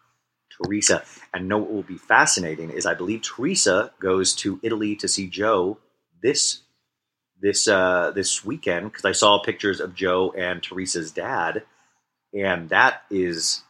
Teresa. 0.51 1.05
And 1.35 1.49
know 1.49 1.59
what 1.59 1.71
will 1.71 1.83
be 1.83 1.99
fascinating 1.99 2.71
is 2.71 2.87
I 2.87 2.95
believe 2.95 3.23
Teresa 3.23 3.93
goes 4.01 4.35
to 4.37 4.59
Italy 4.63 4.97
to 4.97 5.09
see 5.09 5.27
Joe 5.27 5.79
this 6.23 6.61
this 7.41 7.69
uh, 7.69 8.13
this 8.15 8.45
weekend 8.45 8.91
because 8.91 9.05
I 9.05 9.13
saw 9.13 9.43
pictures 9.43 9.81
of 9.81 9.95
Joe 9.95 10.33
and 10.37 10.63
Teresa's 10.63 11.11
dad, 11.11 11.63
and 12.35 12.69
that 12.69 13.03
is, 13.11 13.63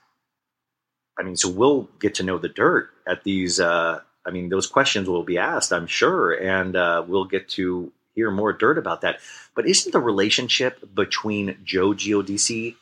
I 1.18 1.22
mean, 1.22 1.36
so 1.36 1.48
we'll 1.48 1.88
get 2.00 2.16
to 2.16 2.24
know 2.24 2.38
the 2.38 2.48
dirt 2.48 2.90
at 3.06 3.24
these. 3.24 3.58
Uh, 3.60 4.00
I 4.26 4.30
mean, 4.30 4.48
those 4.48 4.66
questions 4.66 5.08
will 5.08 5.22
be 5.22 5.38
asked, 5.38 5.72
I'm 5.72 5.86
sure, 5.86 6.32
and 6.32 6.76
uh, 6.76 7.04
we'll 7.06 7.24
get 7.24 7.48
to 7.50 7.92
hear 8.14 8.30
more 8.30 8.52
dirt 8.52 8.78
about 8.78 9.00
that. 9.02 9.20
But 9.54 9.66
isn't 9.66 9.92
the 9.92 10.00
relationship 10.00 10.94
between 10.94 11.58
Joe 11.64 11.90
Giudice 11.90 12.76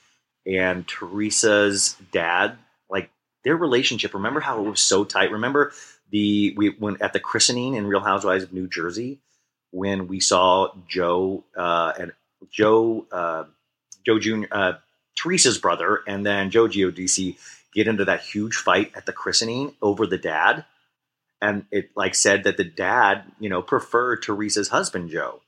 and 0.46 0.86
Teresa's 0.86 1.96
dad 2.12 2.58
like 2.90 3.10
their 3.44 3.56
relationship? 3.56 4.14
Remember 4.14 4.40
how 4.40 4.58
it 4.58 4.68
was 4.68 4.80
so 4.80 5.04
tight? 5.04 5.30
Remember 5.30 5.72
the 6.10 6.54
we 6.56 6.70
went 6.70 7.02
at 7.02 7.12
the 7.12 7.20
christening 7.20 7.74
in 7.74 7.86
Real 7.86 8.00
Housewives 8.00 8.44
of 8.44 8.52
New 8.52 8.66
Jersey 8.66 9.20
when 9.70 10.08
we 10.08 10.20
saw 10.20 10.72
Joe 10.88 11.44
uh, 11.56 11.92
and 11.98 12.12
Joe 12.50 13.06
uh, 13.12 13.44
Joe 14.04 14.18
Junior 14.18 14.48
uh, 14.50 14.72
Teresa's 15.16 15.58
brother 15.58 16.02
and 16.06 16.24
then 16.24 16.50
Joe 16.50 16.66
Giudice 16.66 17.36
get 17.74 17.88
into 17.88 18.06
that 18.06 18.22
huge 18.22 18.56
fight 18.56 18.92
at 18.96 19.06
the 19.06 19.12
christening 19.12 19.74
over 19.82 20.06
the 20.06 20.18
dad 20.18 20.64
and 21.40 21.66
it 21.70 21.90
like 21.96 22.14
said 22.14 22.44
that 22.44 22.56
the 22.56 22.64
dad, 22.64 23.24
you 23.38 23.48
know, 23.48 23.62
preferred 23.62 24.22
Teresa's 24.22 24.68
husband 24.68 25.10
Joe, 25.10 25.40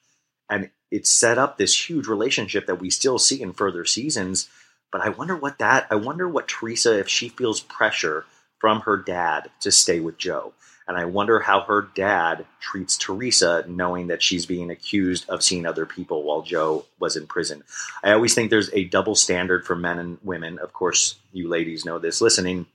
and 0.48 0.70
it 0.90 1.06
set 1.06 1.38
up 1.38 1.56
this 1.56 1.88
huge 1.88 2.06
relationship 2.06 2.66
that 2.66 2.80
we 2.80 2.90
still 2.90 3.18
see 3.18 3.40
in 3.40 3.52
further 3.52 3.84
seasons. 3.84 4.48
But 4.92 5.02
I 5.02 5.10
wonder 5.10 5.36
what 5.36 5.58
that. 5.58 5.86
I 5.90 5.96
wonder 5.96 6.28
what 6.28 6.48
Teresa, 6.48 6.98
if 6.98 7.08
she 7.08 7.28
feels 7.28 7.60
pressure 7.60 8.24
from 8.58 8.80
her 8.80 8.96
dad 8.96 9.50
to 9.60 9.70
stay 9.70 10.00
with 10.00 10.18
Joe, 10.18 10.52
and 10.86 10.98
I 10.98 11.04
wonder 11.04 11.38
how 11.38 11.60
her 11.62 11.88
dad 11.94 12.46
treats 12.58 12.96
Teresa, 12.96 13.64
knowing 13.68 14.08
that 14.08 14.22
she's 14.22 14.46
being 14.46 14.70
accused 14.70 15.28
of 15.28 15.42
seeing 15.42 15.64
other 15.64 15.86
people 15.86 16.24
while 16.24 16.42
Joe 16.42 16.86
was 16.98 17.16
in 17.16 17.28
prison. 17.28 17.62
I 18.02 18.12
always 18.12 18.34
think 18.34 18.50
there's 18.50 18.72
a 18.72 18.84
double 18.84 19.14
standard 19.14 19.64
for 19.64 19.76
men 19.76 20.00
and 20.00 20.18
women. 20.24 20.58
Of 20.58 20.72
course, 20.72 21.16
you 21.32 21.48
ladies 21.48 21.84
know 21.84 22.00
this 22.00 22.20
listening, 22.20 22.66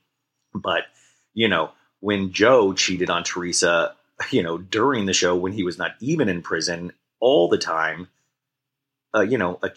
but 0.54 0.84
you 1.34 1.50
know 1.50 1.72
when 2.06 2.32
Joe 2.32 2.74
cheated 2.74 3.10
on 3.10 3.24
Teresa, 3.24 3.96
you 4.30 4.44
know, 4.44 4.60
during 4.60 5.08
the 5.08 5.14
show 5.14 5.36
when 5.36 5.54
he 5.54 5.64
was 5.64 5.80
not 5.80 5.96
even 6.00 6.30
in 6.30 6.44
prison 6.44 6.92
all 7.20 7.50
the 7.50 7.58
time, 7.58 8.10
uh, 9.16 9.22
you 9.22 9.40
know, 9.40 9.58
a, 9.64 9.72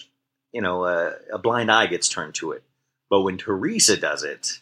you 0.53 0.61
know, 0.61 0.85
a, 0.85 1.15
a 1.33 1.39
blind 1.39 1.73
eye 1.73 1.87
gets 1.87 2.07
turned 2.07 2.35
to 2.35 2.53
it. 2.53 2.63
But 3.09 3.23
when 3.23 3.39
Teresa 3.39 3.97
does 3.97 4.25
it, 4.25 4.61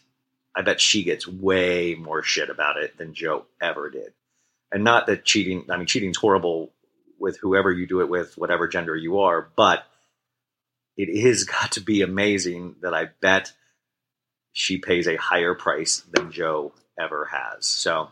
I 0.55 0.61
bet 0.61 0.79
she 0.79 1.03
gets 1.03 1.27
way 1.27 1.93
more 1.95 2.23
shit 2.23 2.49
about 2.49 2.77
it 2.77 2.97
than 2.97 3.13
Joe 3.13 3.47
ever 3.61 3.89
did. 3.89 4.13
And 4.71 4.85
not 4.85 5.05
that 5.07 5.25
cheating, 5.25 5.65
I 5.69 5.75
mean, 5.75 5.87
cheating's 5.87 6.15
horrible 6.15 6.71
with 7.19 7.37
whoever 7.37 7.69
you 7.69 7.85
do 7.85 7.99
it 7.99 8.07
with, 8.07 8.37
whatever 8.37 8.69
gender 8.69 8.95
you 8.95 9.19
are, 9.19 9.45
but 9.57 9.83
it 10.95 11.09
is 11.09 11.43
got 11.59 11.73
to 11.73 11.81
be 11.81 12.01
amazing 12.01 12.77
that 12.81 12.93
I 12.93 13.09
bet 13.19 13.51
she 14.53 14.77
pays 14.77 15.05
a 15.05 15.17
higher 15.17 15.53
price 15.53 16.01
than 16.13 16.31
Joe 16.31 16.71
ever 16.99 17.25
has. 17.25 17.65
So 17.65 18.09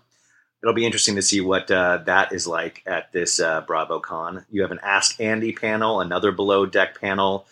it'll 0.62 0.76
be 0.76 0.86
interesting 0.86 1.16
to 1.16 1.22
see 1.22 1.42
what 1.42 1.70
uh, 1.70 2.00
that 2.06 2.34
is 2.34 2.48
like 2.48 2.82
at 2.86 3.12
this 3.12 3.40
uh, 3.40 3.62
BravoCon. 3.64 4.46
You 4.50 4.64
have 4.64 4.72
an 4.72 4.80
Ask 4.82 5.20
Andy 5.20 5.54
panel, 5.54 6.02
another 6.02 6.32
Below 6.32 6.66
Deck 6.66 7.00
panel, 7.00 7.46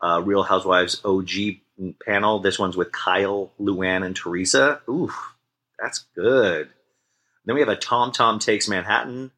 uh, 0.00 0.22
Real 0.24 0.42
Housewives 0.42 1.00
OG 1.04 1.30
panel. 2.04 2.38
This 2.38 2.58
one's 2.58 2.76
with 2.76 2.92
Kyle, 2.92 3.52
Luann, 3.60 4.04
and 4.04 4.14
Teresa. 4.14 4.80
Ooh, 4.88 5.12
that's 5.78 6.06
good. 6.14 6.68
Then 7.44 7.54
we 7.54 7.60
have 7.60 7.68
a 7.68 7.76
Tom 7.76 8.12
Tom 8.12 8.38
Takes 8.38 8.68
Manhattan. 8.68 9.32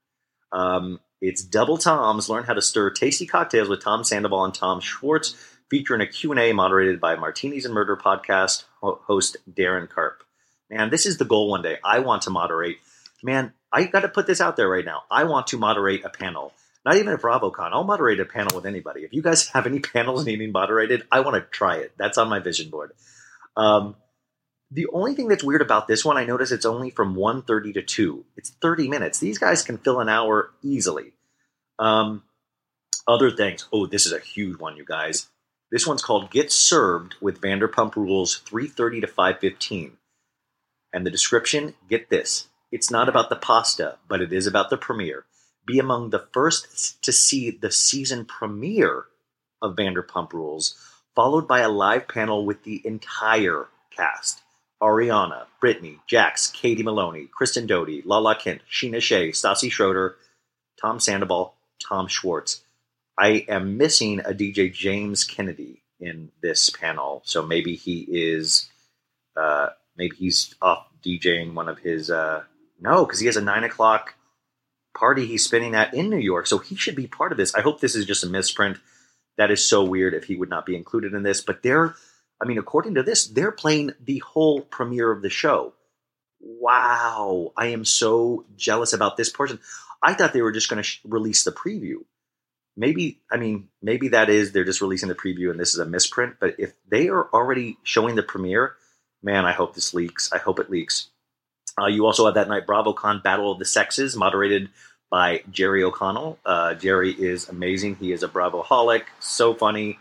Um, 0.50 1.00
it's 1.20 1.42
Double 1.42 1.78
Toms. 1.78 2.28
Learn 2.28 2.44
how 2.44 2.52
to 2.52 2.60
stir 2.60 2.90
tasty 2.90 3.26
cocktails 3.26 3.68
with 3.68 3.82
Tom 3.82 4.04
Sandoval 4.04 4.44
and 4.44 4.54
Tom 4.54 4.80
Schwartz, 4.80 5.34
featuring 5.70 6.00
a 6.00 6.06
Q&A 6.06 6.52
moderated 6.52 7.00
by 7.00 7.14
Martinis 7.14 7.64
and 7.64 7.72
Murder 7.72 7.96
podcast 7.96 8.64
host 8.82 9.36
Darren 9.50 9.88
Karp 9.88 10.22
man, 10.72 10.90
this 10.90 11.06
is 11.06 11.18
the 11.18 11.24
goal 11.24 11.50
one 11.50 11.62
day. 11.62 11.78
I 11.84 12.00
want 12.00 12.22
to 12.22 12.30
moderate. 12.30 12.78
Man, 13.22 13.52
I 13.72 13.84
got 13.84 14.00
to 14.00 14.08
put 14.08 14.26
this 14.26 14.40
out 14.40 14.56
there 14.56 14.68
right 14.68 14.84
now. 14.84 15.02
I 15.10 15.24
want 15.24 15.48
to 15.48 15.58
moderate 15.58 16.04
a 16.04 16.08
panel. 16.08 16.52
Not 16.84 16.96
even 16.96 17.12
a 17.12 17.18
BravoCon. 17.18 17.70
I'll 17.72 17.84
moderate 17.84 18.18
a 18.18 18.24
panel 18.24 18.56
with 18.56 18.66
anybody. 18.66 19.02
If 19.02 19.12
you 19.12 19.22
guys 19.22 19.48
have 19.54 19.66
any 19.66 19.78
panels 19.78 20.26
needing 20.26 20.50
moderated, 20.50 21.04
I 21.12 21.20
want 21.20 21.36
to 21.36 21.42
try 21.42 21.76
it. 21.76 21.92
That's 21.96 22.18
on 22.18 22.28
my 22.28 22.40
vision 22.40 22.70
board. 22.70 22.92
Um, 23.56 23.96
the 24.70 24.86
only 24.92 25.14
thing 25.14 25.28
that's 25.28 25.44
weird 25.44 25.60
about 25.60 25.86
this 25.86 26.04
one, 26.04 26.16
I 26.16 26.24
notice 26.24 26.50
it's 26.50 26.64
only 26.64 26.90
from 26.90 27.14
1.30 27.14 27.74
to 27.74 27.82
2. 27.82 28.24
It's 28.36 28.50
30 28.50 28.88
minutes. 28.88 29.18
These 29.18 29.38
guys 29.38 29.62
can 29.62 29.76
fill 29.76 30.00
an 30.00 30.08
hour 30.08 30.50
easily. 30.62 31.12
Um, 31.78 32.22
other 33.06 33.30
things. 33.30 33.68
Oh, 33.72 33.86
this 33.86 34.06
is 34.06 34.12
a 34.12 34.18
huge 34.18 34.58
one, 34.58 34.76
you 34.76 34.84
guys. 34.84 35.28
This 35.70 35.86
one's 35.86 36.02
called 36.02 36.30
Get 36.30 36.50
Served 36.50 37.16
with 37.20 37.40
Vanderpump 37.40 37.96
Rules 37.96 38.40
3.30 38.46 39.02
to 39.02 39.06
5.15. 39.06 39.92
And 40.92 41.06
the 41.06 41.10
description, 41.10 41.74
get 41.88 42.10
this. 42.10 42.48
It's 42.70 42.90
not 42.90 43.08
about 43.08 43.28
the 43.30 43.36
pasta, 43.36 43.98
but 44.08 44.20
it 44.20 44.32
is 44.32 44.46
about 44.46 44.70
the 44.70 44.76
premiere. 44.76 45.24
be 45.64 45.78
among 45.78 46.10
the 46.10 46.26
first 46.32 47.00
to 47.02 47.12
see 47.12 47.50
the 47.50 47.70
season 47.70 48.24
premiere 48.24 49.04
of 49.60 49.76
Vanderpump 49.76 50.32
Rules, 50.32 50.74
followed 51.14 51.46
by 51.46 51.60
a 51.60 51.68
live 51.68 52.08
panel 52.08 52.44
with 52.44 52.64
the 52.64 52.82
entire 52.84 53.68
cast. 53.90 54.42
Ariana, 54.82 55.46
Brittany, 55.60 56.00
Jax, 56.08 56.48
Katie 56.48 56.82
Maloney, 56.82 57.28
Kristen 57.32 57.66
Doute, 57.66 58.04
Lala 58.04 58.34
Kent, 58.34 58.62
Scheana 58.68 59.00
Shay, 59.00 59.30
Stassi 59.30 59.70
Schroeder, 59.70 60.16
Tom 60.80 60.98
Sandoval, 60.98 61.54
Tom 61.78 62.08
Schwartz. 62.08 62.62
I 63.16 63.44
am 63.48 63.76
missing 63.76 64.18
a 64.20 64.32
DJ 64.32 64.72
James 64.72 65.22
Kennedy 65.22 65.82
in 66.00 66.32
this 66.42 66.68
panel, 66.70 67.22
so 67.24 67.46
maybe 67.46 67.76
he 67.76 68.06
is, 68.10 68.68
uh, 69.36 69.68
maybe 69.96 70.16
he's 70.16 70.54
off 70.60 70.86
DJing 71.04 71.54
one 71.54 71.68
of 71.68 71.78
his. 71.78 72.10
Uh, 72.10 72.44
no, 72.80 73.04
because 73.04 73.20
he 73.20 73.26
has 73.26 73.36
a 73.36 73.42
nine 73.42 73.64
o'clock 73.64 74.14
party 74.94 75.26
he's 75.26 75.44
spinning 75.44 75.74
at 75.74 75.94
in 75.94 76.10
New 76.10 76.18
York, 76.18 76.46
so 76.46 76.58
he 76.58 76.76
should 76.76 76.96
be 76.96 77.06
part 77.06 77.32
of 77.32 77.38
this. 77.38 77.54
I 77.54 77.60
hope 77.60 77.80
this 77.80 77.94
is 77.94 78.06
just 78.06 78.24
a 78.24 78.28
misprint. 78.28 78.78
That 79.38 79.50
is 79.50 79.64
so 79.64 79.82
weird 79.84 80.12
if 80.12 80.24
he 80.24 80.36
would 80.36 80.50
not 80.50 80.66
be 80.66 80.76
included 80.76 81.14
in 81.14 81.22
this, 81.22 81.40
but 81.40 81.62
they're 81.62 81.94
I 82.42 82.44
mean, 82.44 82.58
according 82.58 82.96
to 82.96 83.04
this, 83.04 83.26
they're 83.26 83.52
playing 83.52 83.92
the 84.04 84.18
whole 84.18 84.60
premiere 84.60 85.12
of 85.12 85.22
the 85.22 85.30
show. 85.30 85.74
Wow. 86.40 87.52
I 87.56 87.66
am 87.68 87.84
so 87.84 88.46
jealous 88.56 88.92
about 88.92 89.16
this 89.16 89.30
person. 89.30 89.60
I 90.02 90.14
thought 90.14 90.32
they 90.32 90.42
were 90.42 90.50
just 90.50 90.68
going 90.68 90.78
to 90.78 90.82
sh- 90.82 91.00
release 91.04 91.44
the 91.44 91.52
preview. 91.52 91.98
Maybe, 92.76 93.20
I 93.30 93.36
mean, 93.36 93.68
maybe 93.80 94.08
that 94.08 94.28
is 94.28 94.50
they're 94.50 94.64
just 94.64 94.80
releasing 94.80 95.08
the 95.08 95.14
preview 95.14 95.52
and 95.52 95.60
this 95.60 95.72
is 95.72 95.78
a 95.78 95.86
misprint. 95.86 96.36
But 96.40 96.56
if 96.58 96.72
they 96.88 97.08
are 97.10 97.28
already 97.32 97.78
showing 97.84 98.16
the 98.16 98.24
premiere, 98.24 98.74
man, 99.22 99.44
I 99.44 99.52
hope 99.52 99.74
this 99.74 99.94
leaks. 99.94 100.32
I 100.32 100.38
hope 100.38 100.58
it 100.58 100.70
leaks. 100.70 101.08
Uh, 101.80 101.86
you 101.86 102.04
also 102.04 102.26
have 102.26 102.34
that 102.34 102.48
night 102.48 102.66
BravoCon 102.66 103.22
Battle 103.22 103.50
of 103.52 103.58
the 103.58 103.64
Sexes, 103.64 104.16
moderated 104.16 104.68
by 105.10 105.42
Jerry 105.50 105.82
O'Connell. 105.82 106.38
Uh, 106.44 106.74
Jerry 106.74 107.12
is 107.12 107.48
amazing. 107.48 107.96
He 107.96 108.12
is 108.12 108.22
a 108.22 108.28
Bravoholic, 108.28 109.04
so 109.20 109.54
funny. 109.54 109.98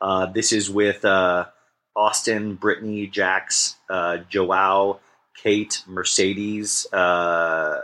Uh, 0.00 0.26
this 0.26 0.52
is 0.52 0.68
with 0.68 1.04
uh, 1.04 1.46
Austin, 1.94 2.54
Brittany, 2.54 3.06
Jax, 3.06 3.76
uh, 3.88 4.18
Joao, 4.28 5.00
Kate, 5.36 5.82
Mercedes, 5.86 6.92
uh, 6.92 7.80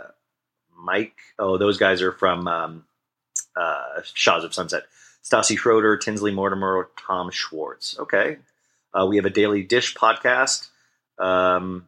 Mike. 0.77 1.15
Oh, 1.37 1.57
those 1.57 1.77
guys 1.77 2.01
are 2.01 2.11
from 2.11 2.47
um, 2.47 2.85
Shahs 4.13 4.43
of 4.43 4.53
Sunset. 4.53 4.83
Stassi 5.23 5.57
Schroeder, 5.57 5.97
Tinsley 5.97 6.31
Mortimer, 6.31 6.89
Tom 6.97 7.29
Schwartz. 7.31 7.97
Okay. 7.99 8.37
We 9.07 9.17
have 9.17 9.25
a 9.25 9.29
Daily 9.29 9.63
Dish 9.63 9.95
podcast. 9.95 10.69
Um, 11.19 11.85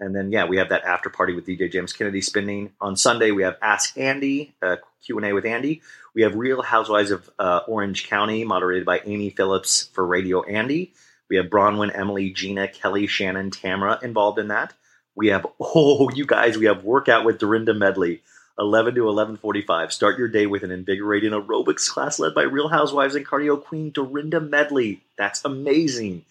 and 0.00 0.16
then, 0.16 0.32
yeah, 0.32 0.46
we 0.46 0.56
have 0.56 0.70
that 0.70 0.84
after 0.84 1.10
party 1.10 1.34
with 1.34 1.46
DJ 1.46 1.70
James 1.70 1.92
Kennedy 1.92 2.22
spinning. 2.22 2.72
On 2.80 2.96
Sunday, 2.96 3.30
we 3.30 3.42
have 3.42 3.58
Ask 3.60 3.96
Andy, 3.98 4.54
uh, 4.62 4.76
Q&A 5.04 5.32
with 5.32 5.44
Andy. 5.44 5.82
We 6.14 6.22
have 6.22 6.34
Real 6.34 6.62
Housewives 6.62 7.10
of 7.10 7.28
uh, 7.38 7.60
Orange 7.68 8.08
County, 8.08 8.44
moderated 8.44 8.86
by 8.86 9.00
Amy 9.04 9.30
Phillips 9.30 9.90
for 9.92 10.04
Radio 10.04 10.42
Andy. 10.42 10.92
We 11.28 11.36
have 11.36 11.46
Braunwyn, 11.46 11.96
Emily, 11.96 12.30
Gina, 12.30 12.66
Kelly, 12.66 13.06
Shannon, 13.06 13.50
Tamra 13.50 14.02
involved 14.02 14.38
in 14.38 14.48
that. 14.48 14.72
We 15.14 15.28
have, 15.28 15.46
oh, 15.60 16.10
you 16.10 16.24
guys, 16.26 16.56
we 16.56 16.64
have 16.64 16.82
Workout 16.82 17.26
with 17.26 17.38
Dorinda 17.38 17.74
Medley, 17.74 18.22
11 18.58 18.94
to 18.94 19.02
11.45. 19.02 19.92
Start 19.92 20.18
your 20.18 20.28
day 20.28 20.46
with 20.46 20.64
an 20.64 20.70
invigorating 20.70 21.32
aerobics 21.32 21.90
class 21.90 22.18
led 22.18 22.34
by 22.34 22.42
Real 22.42 22.68
Housewives 22.68 23.14
and 23.14 23.26
cardio 23.26 23.62
queen 23.62 23.90
Dorinda 23.90 24.40
Medley. 24.40 25.02
That's 25.18 25.44
amazing. 25.44 26.24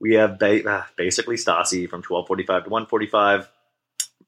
We 0.00 0.14
have 0.14 0.38
ba- 0.38 0.68
uh, 0.68 0.84
basically 0.96 1.36
Stassi 1.36 1.88
from 1.88 2.02
12:45 2.02 2.64
to 2.64 2.70
145. 2.70 3.48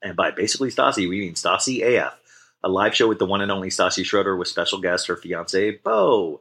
and 0.02 0.16
by 0.16 0.30
basically 0.30 0.70
Stassi 0.70 1.08
we 1.08 1.20
mean 1.20 1.34
Stassi 1.34 1.82
AF, 1.82 2.18
a 2.62 2.68
live 2.68 2.94
show 2.94 3.08
with 3.08 3.18
the 3.18 3.26
one 3.26 3.40
and 3.40 3.50
only 3.50 3.68
Stassi 3.68 4.04
Schroeder 4.04 4.36
with 4.36 4.48
special 4.48 4.80
guest 4.80 5.06
her 5.08 5.16
fiance 5.16 5.72
Bo. 5.72 6.40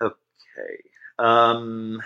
Okay, 0.00 0.82
um, 1.18 2.02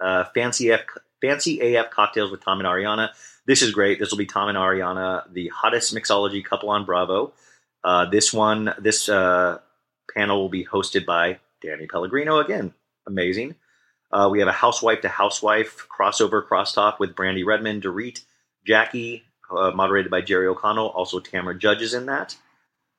uh, 0.00 0.24
fancy 0.34 0.70
F, 0.72 0.80
fancy 1.20 1.60
AF 1.76 1.90
cocktails 1.90 2.30
with 2.30 2.44
Tom 2.44 2.58
and 2.60 2.66
Ariana. 2.68 3.10
This 3.46 3.62
is 3.62 3.72
great. 3.72 3.98
This 3.98 4.10
will 4.10 4.18
be 4.18 4.26
Tom 4.26 4.48
and 4.48 4.58
Ariana, 4.58 5.32
the 5.32 5.48
hottest 5.48 5.94
mixology 5.94 6.44
couple 6.44 6.70
on 6.70 6.84
Bravo. 6.84 7.32
Uh, 7.84 8.06
this 8.06 8.32
one, 8.32 8.72
this 8.78 9.08
uh, 9.08 9.58
panel 10.14 10.40
will 10.40 10.48
be 10.48 10.64
hosted 10.64 11.04
by 11.06 11.38
Danny 11.60 11.86
Pellegrino 11.86 12.38
again. 12.38 12.74
Amazing. 13.06 13.56
Uh, 14.12 14.28
we 14.30 14.40
have 14.40 14.48
a 14.48 14.52
housewife 14.52 15.00
to 15.00 15.08
housewife 15.08 15.86
crossover 15.88 16.46
crosstalk 16.46 16.98
with 16.98 17.14
Brandi 17.14 17.44
Redmond, 17.44 17.82
Dorit, 17.82 18.22
Jackie, 18.66 19.24
uh, 19.50 19.70
moderated 19.70 20.10
by 20.10 20.20
Jerry 20.20 20.46
O'Connell. 20.46 20.88
Also, 20.88 21.18
Tamra 21.18 21.58
Judge 21.58 21.82
is 21.82 21.94
in 21.94 22.06
that. 22.06 22.36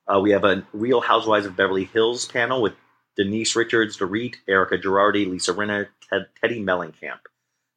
Uh, 0.07 0.19
we 0.19 0.31
have 0.31 0.43
a 0.43 0.65
Real 0.73 1.01
Housewives 1.01 1.45
of 1.45 1.55
Beverly 1.55 1.85
Hills 1.85 2.25
panel 2.25 2.61
with 2.61 2.73
Denise 3.15 3.55
Richards, 3.55 3.97
Dorit, 3.97 4.35
Erika 4.47 4.77
Girardi, 4.77 5.29
Lisa 5.29 5.53
Rinna, 5.53 5.87
Ted, 6.09 6.27
Teddi 6.41 6.63
Mellencamp. 6.63 7.19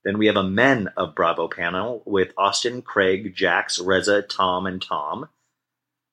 Then 0.04 0.18
we 0.18 0.26
have 0.26 0.36
a 0.36 0.42
Men 0.42 0.88
of 0.96 1.14
Bravo 1.14 1.48
panel 1.48 2.02
with 2.04 2.32
Austin, 2.38 2.80
Craig, 2.80 3.34
Jax, 3.34 3.78
Reza, 3.78 4.22
Tom, 4.22 4.66
and 4.66 4.80
Tom. 4.80 5.28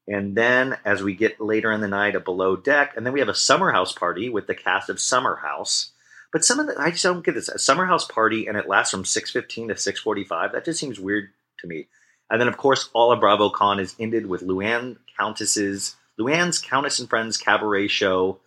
And 0.08 0.36
then 0.36 0.78
as 0.84 1.02
we 1.02 1.16
get 1.16 1.40
later 1.40 1.72
in 1.72 1.80
the 1.80 1.88
night, 1.88 2.16
a 2.16 2.20
below 2.20 2.56
deck, 2.56 2.94
and 2.98 3.06
then 3.06 3.14
we 3.14 3.22
have 3.22 3.30
a 3.30 3.36
summer 3.36 3.72
house 3.72 3.94
party 3.94 4.30
with 4.30 4.48
the 4.48 4.56
cast 4.56 4.90
of 4.90 5.00
Summer 5.00 5.38
House. 5.38 5.93
But 6.34 6.44
some 6.44 6.60
of 6.60 6.66
the 6.66 6.76
I 6.78 6.90
just 6.90 7.04
don't 7.04 7.24
get 7.24 7.36
this. 7.36 7.48
A 7.48 7.60
summer 7.60 7.86
house 7.86 8.06
party 8.06 8.48
and 8.48 8.58
it 8.58 8.68
lasts 8.68 8.92
from 8.92 9.06
six 9.06 9.32
fifteen 9.32 9.68
to 9.70 9.78
six 9.78 10.00
forty 10.00 10.24
five. 10.24 10.52
That 10.52 10.66
just 10.66 10.80
seems 10.80 11.00
weird 11.00 11.30
to 11.60 11.68
me. 11.68 11.88
And 12.30 12.42
then 12.42 12.48
of 12.48 12.58
course 12.58 12.90
all 12.94 13.12
of 13.12 13.20
BravoCon 13.20 13.80
is 13.80 13.96
ended 14.00 14.26
with 14.26 14.42
Luann 14.42 14.98
Countess's 15.18 15.96
Luann's 16.20 16.60
Countess 16.60 17.00
and 17.00 17.10
Friends 17.10 17.38
Cabaret 17.38 17.88
Show 17.88 18.40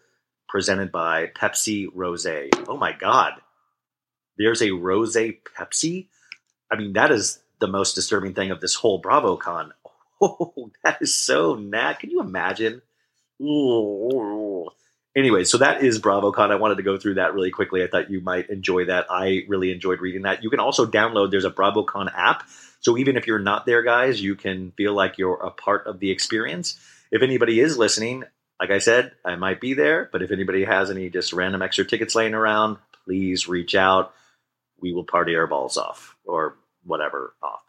presented 0.49 0.91
by 0.91 1.27
Pepsi 1.29 1.87
Rose. 1.95 2.27
Oh 2.69 2.77
my 2.77 2.93
god. 2.93 3.35
There's 4.37 4.63
a 4.63 4.73
Rose 4.73 5.17
Pepsi? 5.17 6.09
I 6.71 6.77
mean, 6.77 6.93
that 6.95 7.13
is 7.13 7.39
the 7.61 7.69
most 7.69 7.95
disturbing 7.95 8.35
thing 8.35 8.51
of 8.51 8.61
this 8.61 8.75
whole 8.75 9.01
BravoCon. 9.01 9.71
Oh, 10.19 10.71
that 10.83 11.03
is 11.03 11.15
so 11.15 11.57
nat. 11.57 12.01
Can 12.01 12.09
you 12.09 12.23
imagine? 12.23 12.81
Ooh. 13.39 14.71
Anyway, 15.17 15.45
so 15.45 15.57
that 15.57 15.83
is 15.83 15.99
BravoCon. 15.99 16.51
I 16.51 16.57
wanted 16.57 16.77
to 16.77 16.83
go 16.83 16.99
through 16.99 17.15
that 17.15 17.33
really 17.33 17.51
quickly. 17.51 17.83
I 17.83 17.87
thought 17.87 18.11
you 18.11 18.21
might 18.21 18.51
enjoy 18.51 18.85
that. 18.85 19.07
I 19.11 19.45
really 19.49 19.73
enjoyed 19.73 20.01
reading 20.01 20.23
that. 20.23 20.45
You 20.45 20.51
can 20.51 20.61
also 20.61 20.85
download, 20.85 21.31
there's 21.31 21.47
a 21.47 21.51
BravoCon 21.51 22.13
app. 22.15 22.47
So 22.81 22.99
even 22.99 23.17
if 23.17 23.27
you're 23.27 23.39
not 23.39 23.65
there, 23.65 23.83
guys, 23.83 24.21
you 24.21 24.35
can 24.35 24.73
feel 24.73 24.93
like 24.93 25.17
you're 25.17 25.43
a 25.43 25.51
part 25.51 25.87
of 25.87 26.01
the 26.01 26.11
experience. 26.11 26.79
If 27.11 27.23
anybody 27.23 27.61
is 27.61 27.79
listening, 27.79 28.25
like 28.61 28.71
I 28.71 28.79
said, 28.79 29.13
I 29.25 29.37
might 29.37 29.59
be 29.59 29.73
there. 29.73 30.11
But 30.13 30.23
if 30.23 30.31
anybody 30.31 30.65
has 30.65 30.91
any 30.91 31.09
just 31.09 31.33
random 31.33 31.63
extra 31.63 31.87
tickets 31.87 32.15
laying 32.15 32.35
around, 32.35 32.77
please 33.05 33.49
reach 33.49 33.75
out. 33.75 34.13
We 34.81 34.93
will 34.93 35.05
party 35.05 35.35
our 35.37 35.47
balls 35.47 35.79
off 35.79 36.15
or 36.27 36.57
whatever 36.85 37.33
off. 37.43 37.63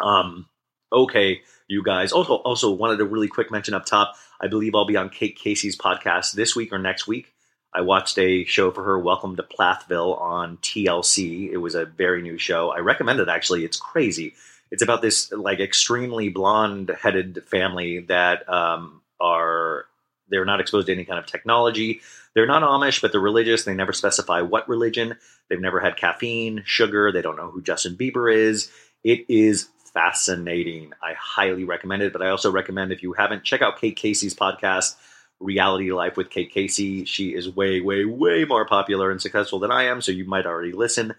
Um, 0.00 0.46
okay, 0.92 1.42
you 1.68 1.82
guys. 1.82 2.12
Also, 2.12 2.34
also 2.36 2.70
wanted 2.70 3.00
a 3.00 3.04
really 3.04 3.28
quick 3.28 3.50
mention 3.50 3.74
up 3.74 3.86
top. 3.86 4.14
I 4.40 4.48
believe 4.48 4.74
I'll 4.74 4.86
be 4.86 4.96
on 4.96 5.08
Kate 5.08 5.36
Casey's 5.36 5.76
podcast 5.76 6.32
this 6.32 6.54
week 6.54 6.72
or 6.72 6.78
next 6.78 7.06
week. 7.06 7.32
I 7.74 7.80
watched 7.80 8.18
a 8.18 8.44
show 8.44 8.70
for 8.70 8.84
her, 8.84 8.98
Welcome 8.98 9.36
to 9.36 9.42
Plathville, 9.42 10.20
on 10.20 10.58
TLC. 10.58 11.50
It 11.50 11.56
was 11.56 11.74
a 11.74 11.86
very 11.86 12.20
new 12.20 12.36
show. 12.36 12.70
I 12.70 12.80
recommend 12.80 13.20
it 13.20 13.28
actually. 13.28 13.64
It's 13.64 13.78
crazy. 13.78 14.34
It's 14.70 14.82
about 14.82 15.00
this 15.00 15.32
like 15.32 15.60
extremely 15.60 16.28
blonde-headed 16.28 17.44
family 17.46 18.00
that 18.00 18.48
um, 18.48 19.00
are 19.20 19.86
they're 20.28 20.44
not 20.44 20.60
exposed 20.60 20.86
to 20.86 20.92
any 20.92 21.04
kind 21.04 21.18
of 21.18 21.26
technology. 21.26 22.00
They're 22.34 22.46
not 22.46 22.62
Amish, 22.62 23.00
but 23.00 23.12
they're 23.12 23.20
religious. 23.20 23.64
They 23.64 23.74
never 23.74 23.92
specify 23.92 24.40
what 24.40 24.68
religion. 24.68 25.16
They've 25.48 25.60
never 25.60 25.80
had 25.80 25.96
caffeine, 25.96 26.62
sugar. 26.64 27.12
They 27.12 27.22
don't 27.22 27.36
know 27.36 27.50
who 27.50 27.62
Justin 27.62 27.96
Bieber 27.96 28.34
is. 28.34 28.70
It 29.04 29.26
is 29.28 29.68
fascinating. 29.94 30.92
I 31.02 31.14
highly 31.14 31.64
recommend 31.64 32.02
it. 32.02 32.12
But 32.12 32.22
I 32.22 32.30
also 32.30 32.50
recommend 32.50 32.92
if 32.92 33.02
you 33.02 33.12
haven't, 33.12 33.44
check 33.44 33.62
out 33.62 33.80
Kate 33.80 33.96
Casey's 33.96 34.34
podcast, 34.34 34.96
Reality 35.40 35.92
Life 35.92 36.16
with 36.16 36.30
Kate 36.30 36.50
Casey. 36.50 37.04
She 37.04 37.34
is 37.34 37.48
way, 37.48 37.80
way, 37.80 38.04
way 38.04 38.44
more 38.44 38.66
popular 38.66 39.10
and 39.10 39.20
successful 39.20 39.58
than 39.58 39.70
I 39.70 39.84
am, 39.84 40.00
so 40.00 40.12
you 40.12 40.24
might 40.24 40.46
already 40.46 40.72
listen. 40.72 41.14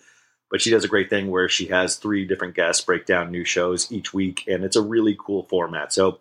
But 0.50 0.62
she 0.62 0.70
does 0.70 0.84
a 0.84 0.90
great 0.90 1.10
thing 1.10 1.32
where 1.32 1.50
she 1.50 1.68
has 1.68 1.96
three 1.96 2.26
different 2.26 2.56
guests 2.56 2.84
break 2.84 3.06
down 3.06 3.32
new 3.32 3.44
shows 3.44 3.92
each 3.92 4.14
week, 4.14 4.44
and 4.48 4.64
it's 4.64 4.76
a 4.76 4.82
really 4.82 5.18
cool 5.20 5.44
format. 5.44 5.92
So 5.92 6.20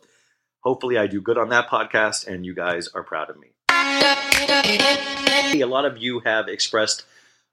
hopefully, 0.61 0.97
I 0.97 1.07
do 1.07 1.21
good 1.21 1.39
on 1.39 1.51
that 1.51 1.69
podcast, 1.69 2.27
and 2.27 2.47
you 2.47 2.55
guys 2.55 2.89
are 2.89 3.03
proud 3.03 3.29
of 3.31 3.39
me. 3.39 3.49
A 5.61 5.67
lot 5.67 5.85
of 5.85 5.99
you 5.99 6.21
have 6.21 6.49
expressed 6.49 7.05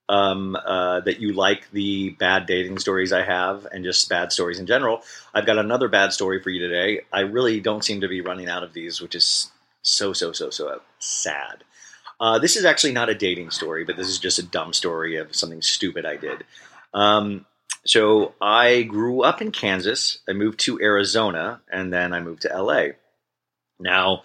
um, 0.10 0.56
uh, 0.56 1.00
that 1.02 1.20
you 1.20 1.34
like 1.34 1.70
the 1.72 2.10
bad 2.10 2.48
dating 2.48 2.80
stories 2.80 3.14
I 3.14 3.24
have 3.24 3.68
and 3.72 3.84
just 3.84 4.10
bad 4.10 4.34
stories 4.34 4.60
in 4.60 4.66
general. 4.66 5.04
I've 5.34 5.46
got 5.46 5.60
another 5.60 5.88
bad 5.88 6.12
story 6.12 6.42
for 6.42 6.50
you 6.50 6.60
today. 6.60 7.02
I 7.14 7.22
really 7.22 7.60
don't 7.60 7.86
seem 7.86 8.02
to 8.02 8.08
be 8.08 8.22
running 8.22 8.50
out 8.50 8.64
of 8.64 8.74
these, 8.74 9.00
which 9.00 9.14
is 9.14 9.52
so, 9.84 10.12
so, 10.12 10.32
so, 10.32 10.50
so 10.50 10.82
sad. 10.98 11.64
Uh, 12.20 12.40
this 12.40 12.58
is 12.58 12.66
actually 12.66 12.92
not 12.92 13.08
a 13.08 13.16
dating 13.16 13.52
story, 13.52 13.86
but 13.86 13.96
this 13.96 14.10
is 14.10 14.20
just 14.20 14.40
a 14.40 14.44
dumb 14.44 14.74
story 14.74 15.16
of 15.16 15.36
something 15.36 15.62
stupid 15.62 16.06
I 16.06 16.18
did. 16.18 16.44
Um, 16.94 17.46
so 17.86 18.34
I 18.42 18.82
grew 18.82 19.22
up 19.22 19.42
in 19.42 19.52
Kansas. 19.52 20.20
I 20.28 20.34
moved 20.34 20.60
to 20.62 20.82
Arizona, 20.82 21.62
and 21.72 21.94
then 21.94 22.14
I 22.14 22.20
moved 22.20 22.42
to 22.42 22.62
LA. 22.62 22.94
Now, 23.80 24.24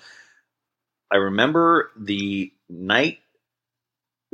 I 1.12 1.16
remember 1.16 1.90
the 1.96 2.52
night. 2.68 3.18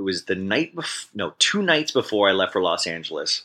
It 0.01 0.05
was 0.05 0.25
the 0.25 0.35
night 0.35 0.75
before, 0.75 1.11
no, 1.13 1.35
two 1.39 1.61
nights 1.61 1.93
before 1.93 2.27
I 2.27 2.33
left 2.33 2.55
for 2.55 2.63
Los 2.63 2.87
Angeles. 2.87 3.43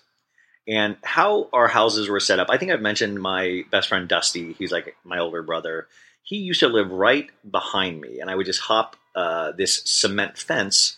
And 0.66 0.96
how 1.04 1.50
our 1.52 1.68
houses 1.68 2.08
were 2.08 2.22
set 2.22 2.40
up, 2.40 2.48
I 2.50 2.58
think 2.58 2.72
I've 2.72 2.82
mentioned 2.82 3.22
my 3.22 3.64
best 3.72 3.90
friend 3.90 4.08
Dusty. 4.08 4.54
He's 4.54 4.72
like 4.72 4.96
my 5.04 5.20
older 5.20 5.44
brother. 5.44 5.90
He 6.24 6.38
used 6.38 6.62
to 6.62 6.70
live 6.70 6.90
right 6.92 7.30
behind 7.52 8.00
me, 8.00 8.22
and 8.22 8.30
I 8.30 8.36
would 8.36 8.46
just 8.46 8.62
hop 8.62 8.96
uh, 9.16 9.52
this 9.52 9.82
cement 9.84 10.38
fence 10.38 10.96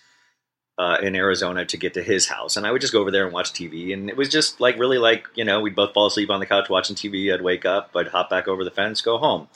uh, 0.77 0.97
in 1.01 1.15
Arizona 1.15 1.65
to 1.65 1.75
get 1.75 1.95
to 1.95 2.03
his 2.03 2.27
house. 2.27 2.55
And 2.55 2.67
I 2.67 2.71
would 2.71 2.81
just 2.81 2.93
go 2.93 3.01
over 3.01 3.09
there 3.09 3.25
and 3.25 3.33
watch 3.33 3.51
TV. 3.51 3.95
And 3.95 4.11
it 4.11 4.15
was 4.15 4.29
just 4.29 4.61
like 4.61 4.77
really 4.77 4.99
like, 4.99 5.25
you 5.33 5.43
know, 5.43 5.59
we'd 5.59 5.75
both 5.75 5.95
fall 5.95 6.05
asleep 6.05 6.29
on 6.29 6.39
the 6.39 6.45
couch 6.45 6.69
watching 6.69 6.95
TV. 6.95 7.33
I'd 7.33 7.41
wake 7.41 7.65
up, 7.65 7.89
I'd 7.95 8.09
hop 8.09 8.29
back 8.29 8.47
over 8.47 8.63
the 8.63 8.69
fence, 8.69 9.01
go 9.01 9.17
home. 9.17 9.47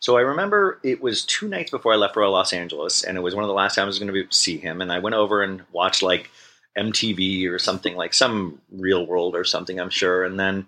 So 0.00 0.16
I 0.16 0.22
remember 0.22 0.80
it 0.82 1.02
was 1.02 1.24
two 1.24 1.46
nights 1.46 1.70
before 1.70 1.92
I 1.92 1.96
left 1.96 2.14
for 2.14 2.26
Los 2.26 2.54
Angeles, 2.54 3.04
and 3.04 3.18
it 3.18 3.20
was 3.20 3.34
one 3.34 3.44
of 3.44 3.48
the 3.48 3.54
last 3.54 3.74
times 3.74 3.84
I 3.84 3.86
was 3.86 3.98
going 3.98 4.12
to 4.12 4.26
see 4.30 4.56
him. 4.56 4.80
And 4.80 4.90
I 4.90 4.98
went 4.98 5.14
over 5.14 5.42
and 5.42 5.62
watched 5.72 6.02
like 6.02 6.30
MTV 6.76 7.48
or 7.50 7.58
something 7.58 7.94
like 7.96 8.14
some 8.14 8.60
Real 8.72 9.06
World 9.06 9.36
or 9.36 9.44
something, 9.44 9.78
I'm 9.78 9.90
sure. 9.90 10.24
And 10.24 10.40
then 10.40 10.66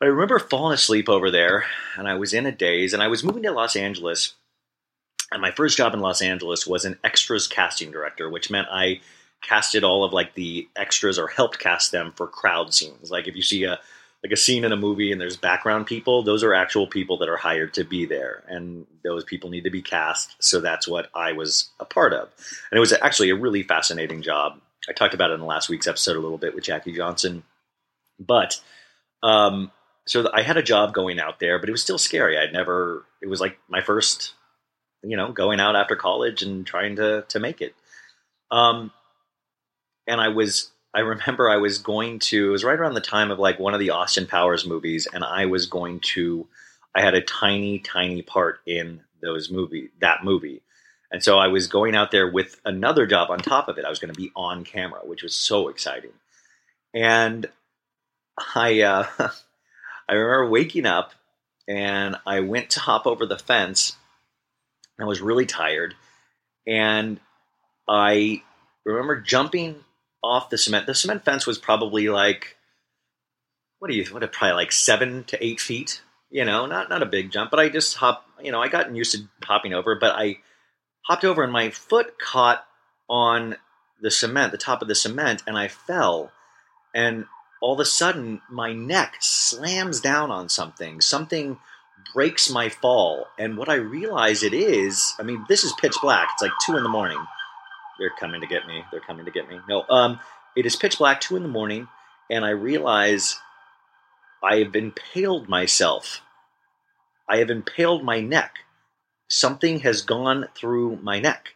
I 0.00 0.06
remember 0.06 0.38
falling 0.38 0.74
asleep 0.74 1.08
over 1.08 1.30
there, 1.30 1.64
and 1.96 2.08
I 2.08 2.14
was 2.14 2.32
in 2.32 2.46
a 2.46 2.52
daze. 2.52 2.92
And 2.94 3.02
I 3.02 3.08
was 3.08 3.24
moving 3.24 3.42
to 3.42 3.50
Los 3.50 3.74
Angeles, 3.74 4.34
and 5.32 5.42
my 5.42 5.50
first 5.50 5.76
job 5.76 5.92
in 5.92 6.00
Los 6.00 6.22
Angeles 6.22 6.66
was 6.66 6.84
an 6.84 6.98
extras 7.02 7.48
casting 7.48 7.90
director, 7.90 8.30
which 8.30 8.50
meant 8.50 8.68
I 8.70 9.00
casted 9.42 9.82
all 9.82 10.04
of 10.04 10.12
like 10.12 10.34
the 10.34 10.68
extras 10.76 11.18
or 11.18 11.26
helped 11.26 11.58
cast 11.58 11.90
them 11.90 12.12
for 12.12 12.28
crowd 12.28 12.72
scenes. 12.72 13.10
Like 13.10 13.26
if 13.26 13.34
you 13.34 13.42
see 13.42 13.64
a 13.64 13.80
like 14.22 14.32
a 14.32 14.36
scene 14.36 14.64
in 14.64 14.72
a 14.72 14.76
movie 14.76 15.10
and 15.10 15.20
there's 15.20 15.36
background 15.36 15.86
people, 15.86 16.22
those 16.22 16.44
are 16.44 16.54
actual 16.54 16.86
people 16.86 17.18
that 17.18 17.28
are 17.28 17.36
hired 17.36 17.74
to 17.74 17.84
be 17.84 18.06
there. 18.06 18.44
And 18.46 18.86
those 19.02 19.24
people 19.24 19.50
need 19.50 19.64
to 19.64 19.70
be 19.70 19.82
cast. 19.82 20.36
So 20.40 20.60
that's 20.60 20.86
what 20.86 21.10
I 21.14 21.32
was 21.32 21.70
a 21.80 21.84
part 21.84 22.12
of. 22.12 22.28
And 22.70 22.76
it 22.76 22.80
was 22.80 22.92
actually 22.92 23.30
a 23.30 23.36
really 23.36 23.64
fascinating 23.64 24.22
job. 24.22 24.60
I 24.88 24.92
talked 24.92 25.14
about 25.14 25.30
it 25.30 25.34
in 25.34 25.40
the 25.40 25.46
last 25.46 25.68
week's 25.68 25.88
episode 25.88 26.16
a 26.16 26.20
little 26.20 26.38
bit 26.38 26.54
with 26.54 26.64
Jackie 26.64 26.92
Johnson. 26.92 27.42
But 28.20 28.60
um, 29.24 29.72
so 30.06 30.30
I 30.32 30.42
had 30.42 30.56
a 30.56 30.62
job 30.62 30.94
going 30.94 31.18
out 31.18 31.40
there, 31.40 31.58
but 31.58 31.68
it 31.68 31.72
was 31.72 31.82
still 31.82 31.98
scary. 31.98 32.38
I'd 32.38 32.52
never, 32.52 33.04
it 33.20 33.28
was 33.28 33.40
like 33.40 33.58
my 33.68 33.80
first, 33.80 34.34
you 35.02 35.16
know, 35.16 35.32
going 35.32 35.58
out 35.58 35.74
after 35.74 35.96
college 35.96 36.42
and 36.42 36.64
trying 36.64 36.96
to, 36.96 37.24
to 37.28 37.40
make 37.40 37.60
it. 37.60 37.74
Um, 38.52 38.92
and 40.06 40.20
I 40.20 40.28
was 40.28 40.71
I 40.94 41.00
remember 41.00 41.48
I 41.48 41.56
was 41.56 41.78
going 41.78 42.18
to, 42.20 42.48
it 42.48 42.50
was 42.50 42.64
right 42.64 42.78
around 42.78 42.94
the 42.94 43.00
time 43.00 43.30
of 43.30 43.38
like 43.38 43.58
one 43.58 43.74
of 43.74 43.80
the 43.80 43.90
Austin 43.90 44.26
Powers 44.26 44.66
movies, 44.66 45.08
and 45.12 45.24
I 45.24 45.46
was 45.46 45.66
going 45.66 46.00
to, 46.00 46.46
I 46.94 47.00
had 47.00 47.14
a 47.14 47.22
tiny, 47.22 47.78
tiny 47.78 48.22
part 48.22 48.60
in 48.66 49.00
those 49.22 49.50
movie, 49.50 49.90
that 50.00 50.22
movie. 50.22 50.60
And 51.10 51.22
so 51.22 51.38
I 51.38 51.48
was 51.48 51.66
going 51.66 51.94
out 51.94 52.10
there 52.10 52.30
with 52.30 52.60
another 52.64 53.06
job 53.06 53.30
on 53.30 53.38
top 53.38 53.68
of 53.68 53.78
it. 53.78 53.84
I 53.84 53.90
was 53.90 53.98
going 53.98 54.12
to 54.12 54.20
be 54.20 54.32
on 54.36 54.64
camera, 54.64 55.00
which 55.04 55.22
was 55.22 55.34
so 55.34 55.68
exciting. 55.68 56.12
And 56.94 57.46
I, 58.54 58.80
uh, 58.82 59.06
I 60.08 60.12
remember 60.12 60.50
waking 60.50 60.86
up 60.86 61.12
and 61.68 62.16
I 62.26 62.40
went 62.40 62.70
to 62.70 62.80
hop 62.80 63.06
over 63.06 63.24
the 63.24 63.38
fence. 63.38 63.96
I 64.98 65.04
was 65.04 65.20
really 65.20 65.46
tired. 65.46 65.94
And 66.66 67.18
I 67.88 68.42
remember 68.84 69.20
jumping 69.20 69.76
off 70.22 70.50
the 70.50 70.58
cement. 70.58 70.86
The 70.86 70.94
cement 70.94 71.24
fence 71.24 71.46
was 71.46 71.58
probably 71.58 72.08
like, 72.08 72.56
what 73.78 73.90
do 73.90 73.96
you, 73.96 74.04
what, 74.06 74.30
probably 74.32 74.54
like 74.54 74.72
seven 74.72 75.24
to 75.24 75.44
eight 75.44 75.60
feet. 75.60 76.02
You 76.30 76.44
know, 76.44 76.64
not 76.66 76.88
not 76.88 77.02
a 77.02 77.06
big 77.06 77.30
jump, 77.30 77.50
but 77.50 77.60
I 77.60 77.68
just 77.68 77.96
hop. 77.96 78.24
You 78.42 78.52
know, 78.52 78.62
I 78.62 78.68
got 78.68 78.94
used 78.94 79.12
to 79.12 79.28
hopping 79.44 79.74
over, 79.74 79.96
but 79.96 80.14
I 80.14 80.38
hopped 81.06 81.24
over 81.24 81.42
and 81.42 81.52
my 81.52 81.70
foot 81.70 82.18
caught 82.18 82.64
on 83.08 83.56
the 84.00 84.10
cement, 84.10 84.50
the 84.50 84.58
top 84.58 84.80
of 84.80 84.88
the 84.88 84.94
cement, 84.94 85.42
and 85.46 85.58
I 85.58 85.68
fell. 85.68 86.32
And 86.94 87.26
all 87.60 87.74
of 87.74 87.80
a 87.80 87.84
sudden, 87.84 88.40
my 88.50 88.72
neck 88.72 89.16
slams 89.20 90.00
down 90.00 90.30
on 90.30 90.48
something. 90.48 91.00
Something 91.00 91.58
breaks 92.14 92.50
my 92.50 92.68
fall. 92.68 93.26
And 93.38 93.56
what 93.56 93.68
I 93.68 93.74
realize 93.74 94.42
it 94.42 94.54
is, 94.54 95.14
I 95.18 95.22
mean, 95.22 95.44
this 95.48 95.64
is 95.64 95.72
pitch 95.74 95.96
black. 96.02 96.30
It's 96.32 96.42
like 96.42 96.52
two 96.64 96.76
in 96.76 96.82
the 96.82 96.88
morning 96.88 97.24
they're 98.02 98.10
coming 98.10 98.40
to 98.40 98.48
get 98.48 98.66
me. 98.66 98.82
They're 98.90 99.00
coming 99.00 99.24
to 99.26 99.30
get 99.30 99.48
me. 99.48 99.60
No, 99.68 99.84
um, 99.88 100.18
it 100.56 100.66
is 100.66 100.74
pitch 100.74 100.98
black, 100.98 101.20
two 101.20 101.36
in 101.36 101.44
the 101.44 101.48
morning, 101.48 101.86
and 102.28 102.44
I 102.44 102.50
realize 102.50 103.38
I 104.42 104.56
have 104.56 104.74
impaled 104.74 105.48
myself. 105.48 106.20
I 107.28 107.36
have 107.36 107.48
impaled 107.48 108.02
my 108.02 108.20
neck. 108.20 108.56
Something 109.28 109.80
has 109.80 110.02
gone 110.02 110.48
through 110.56 110.98
my 111.00 111.20
neck. 111.20 111.54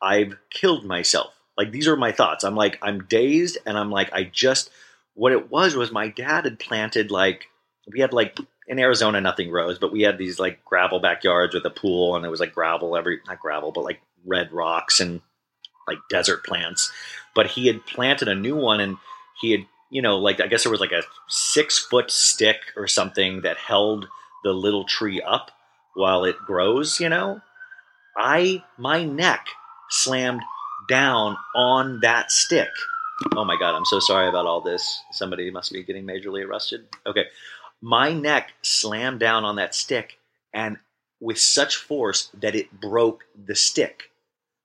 I've 0.00 0.38
killed 0.50 0.86
myself. 0.86 1.34
Like 1.56 1.70
these 1.70 1.86
are 1.86 1.96
my 1.96 2.12
thoughts. 2.12 2.44
I'm 2.44 2.56
like 2.56 2.78
I'm 2.80 3.04
dazed, 3.04 3.58
and 3.66 3.76
I'm 3.76 3.90
like 3.90 4.10
I 4.12 4.24
just. 4.24 4.70
What 5.12 5.32
it 5.32 5.50
was 5.50 5.76
was 5.76 5.92
my 5.92 6.08
dad 6.08 6.44
had 6.44 6.58
planted 6.58 7.10
like 7.10 7.46
we 7.92 8.00
had 8.00 8.14
like 8.14 8.38
in 8.66 8.78
Arizona 8.78 9.20
nothing 9.20 9.50
grows, 9.50 9.78
but 9.78 9.92
we 9.92 10.00
had 10.00 10.16
these 10.16 10.40
like 10.40 10.64
gravel 10.64 10.98
backyards 10.98 11.54
with 11.54 11.66
a 11.66 11.70
pool, 11.70 12.16
and 12.16 12.24
it 12.24 12.30
was 12.30 12.40
like 12.40 12.54
gravel 12.54 12.96
every 12.96 13.20
not 13.28 13.38
gravel, 13.38 13.70
but 13.70 13.84
like 13.84 14.00
red 14.24 14.50
rocks 14.50 15.00
and 15.00 15.20
like 15.86 15.98
desert 16.08 16.44
plants, 16.44 16.90
but 17.34 17.48
he 17.48 17.66
had 17.66 17.86
planted 17.86 18.28
a 18.28 18.34
new 18.34 18.56
one 18.56 18.80
and 18.80 18.96
he 19.40 19.52
had, 19.52 19.66
you 19.90 20.02
know, 20.02 20.18
like 20.18 20.40
I 20.40 20.46
guess 20.46 20.62
there 20.62 20.72
was 20.72 20.80
like 20.80 20.92
a 20.92 21.02
six 21.28 21.78
foot 21.78 22.10
stick 22.10 22.58
or 22.76 22.86
something 22.86 23.42
that 23.42 23.56
held 23.56 24.08
the 24.42 24.52
little 24.52 24.84
tree 24.84 25.20
up 25.22 25.50
while 25.94 26.24
it 26.24 26.36
grows, 26.46 27.00
you 27.00 27.08
know. 27.08 27.40
I, 28.16 28.62
my 28.78 29.04
neck 29.04 29.46
slammed 29.90 30.42
down 30.88 31.36
on 31.54 32.00
that 32.00 32.30
stick. 32.30 32.68
Oh 33.36 33.44
my 33.44 33.56
God, 33.58 33.76
I'm 33.76 33.84
so 33.84 34.00
sorry 34.00 34.28
about 34.28 34.46
all 34.46 34.60
this. 34.60 35.02
Somebody 35.12 35.50
must 35.50 35.72
be 35.72 35.82
getting 35.82 36.06
majorly 36.06 36.46
arrested. 36.46 36.86
Okay. 37.06 37.24
My 37.80 38.12
neck 38.12 38.52
slammed 38.62 39.20
down 39.20 39.44
on 39.44 39.56
that 39.56 39.74
stick 39.74 40.18
and 40.52 40.78
with 41.20 41.38
such 41.38 41.76
force 41.76 42.30
that 42.34 42.54
it 42.54 42.80
broke 42.80 43.24
the 43.46 43.54
stick. 43.54 44.10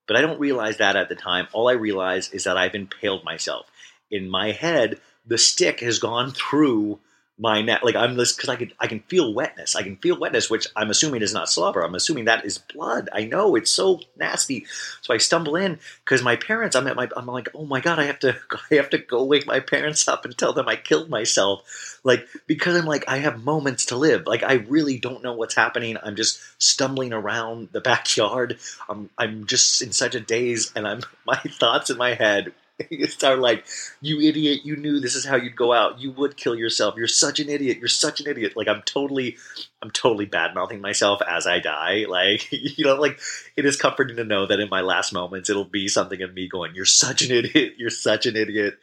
But 0.10 0.18
I 0.18 0.22
don't 0.22 0.40
realize 0.40 0.78
that 0.78 0.96
at 0.96 1.08
the 1.08 1.16
time. 1.16 1.48
All 1.54 1.70
I 1.70 1.74
realize 1.74 2.34
is 2.34 2.46
that 2.46 2.58
I've 2.58 2.74
impaled 2.74 3.24
myself. 3.24 3.68
In 4.10 4.28
my 4.28 4.54
head, 4.54 5.00
the 5.24 5.38
stick 5.38 5.82
has 5.82 6.00
gone 6.00 6.32
through 6.32 7.00
my 7.40 7.62
neck. 7.62 7.82
Like 7.84 7.96
I'm 7.96 8.16
this 8.16 8.34
because 8.34 8.50
I 8.50 8.58
can 8.58 8.74
I 8.80 8.88
can 8.88 9.00
feel 9.02 9.34
wetness. 9.34 9.76
I 9.76 9.82
can 9.82 9.96
feel 9.96 10.20
wetness, 10.20 10.50
which 10.50 10.68
I'm 10.76 10.90
assuming 10.90 11.22
is 11.22 11.34
not 11.34 11.50
slobber. 11.50 11.82
I'm 11.82 11.96
assuming 11.96 12.26
that 12.26 12.46
is 12.46 12.58
blood. 12.58 13.10
I 13.14 13.26
know 13.26 13.56
it's 13.56 13.72
so 13.72 14.02
nasty. 14.18 14.66
So 15.02 15.14
I 15.14 15.18
stumble 15.18 15.56
in 15.56 15.80
because 16.04 16.22
my 16.22 16.36
parents. 16.36 16.76
I'm 16.76 16.86
at 16.88 16.98
my. 16.98 17.08
I'm 17.16 17.26
like, 17.26 17.48
oh 17.56 17.66
my 17.66 17.80
god, 17.80 17.98
I 17.98 18.04
have 18.04 18.20
to. 18.20 18.36
I 18.72 18.76
have 18.76 18.90
to 18.90 18.98
go 18.98 19.24
wake 19.24 19.48
my 19.48 19.62
parents 19.62 20.08
up 20.08 20.26
and 20.26 20.38
tell 20.38 20.54
them 20.54 20.68
I 20.68 20.76
killed 20.76 21.10
myself. 21.10 22.00
Like 22.04 22.28
because 22.46 22.76
I'm 22.76 22.86
like 22.86 23.06
I 23.08 23.18
have 23.18 23.44
moments 23.44 23.86
to 23.88 23.96
live. 23.96 24.28
Like 24.28 24.44
I 24.44 24.54
really 24.54 25.00
don't 25.00 25.24
know 25.24 25.34
what's 25.34 25.56
happening. 25.56 25.98
I'm 26.04 26.18
just 26.18 26.40
stumbling 26.62 27.14
around 27.14 27.70
the 27.72 27.82
backyard. 27.82 28.60
I'm 28.90 29.10
I'm 29.18 29.48
just 29.48 29.82
in 29.82 29.94
such 29.94 30.14
a 30.14 30.20
daze, 30.20 30.74
and 30.76 30.86
I'm 30.86 31.02
my 31.26 31.38
thoughts 31.38 31.90
in 31.90 31.98
my 31.98 32.16
head 32.16 32.52
start 33.08 33.40
like, 33.40 33.66
you 34.02 34.20
idiot, 34.22 34.62
you 34.64 34.76
knew 34.76 35.00
this 35.00 35.16
is 35.16 35.26
how 35.26 35.36
you'd 35.36 35.56
go 35.56 35.74
out. 35.74 36.00
You 36.00 36.12
would 36.12 36.38
kill 36.38 36.56
yourself. 36.56 36.96
You're 36.98 37.08
such 37.08 37.40
an 37.40 37.50
idiot. 37.50 37.78
You're 37.78 37.88
such 37.88 38.20
an 38.20 38.28
idiot. 38.28 38.54
Like 38.56 38.68
I'm 38.68 38.82
totally 38.84 39.38
I'm 39.82 39.92
totally 39.92 40.26
bad 40.26 40.54
mouthing 40.56 40.82
myself 40.82 41.22
as 41.28 41.48
I 41.48 41.60
die. 41.60 42.06
Like, 42.10 42.52
you 42.52 42.86
know, 42.86 42.96
like 42.96 43.20
it 43.56 43.66
is 43.66 43.78
comforting 43.78 44.18
to 44.18 44.24
know 44.24 44.48
that 44.48 44.60
in 44.60 44.70
my 44.70 44.82
last 44.82 45.14
moments 45.14 45.50
it'll 45.50 45.64
be 45.64 45.88
something 45.88 46.22
of 46.22 46.34
me 46.34 46.48
going, 46.48 46.74
You're 46.76 46.86
such 46.86 47.22
an 47.22 47.32
idiot, 47.36 47.76
you're 47.78 47.90
such 47.90 48.26
an 48.26 48.36
idiot. 48.36 48.78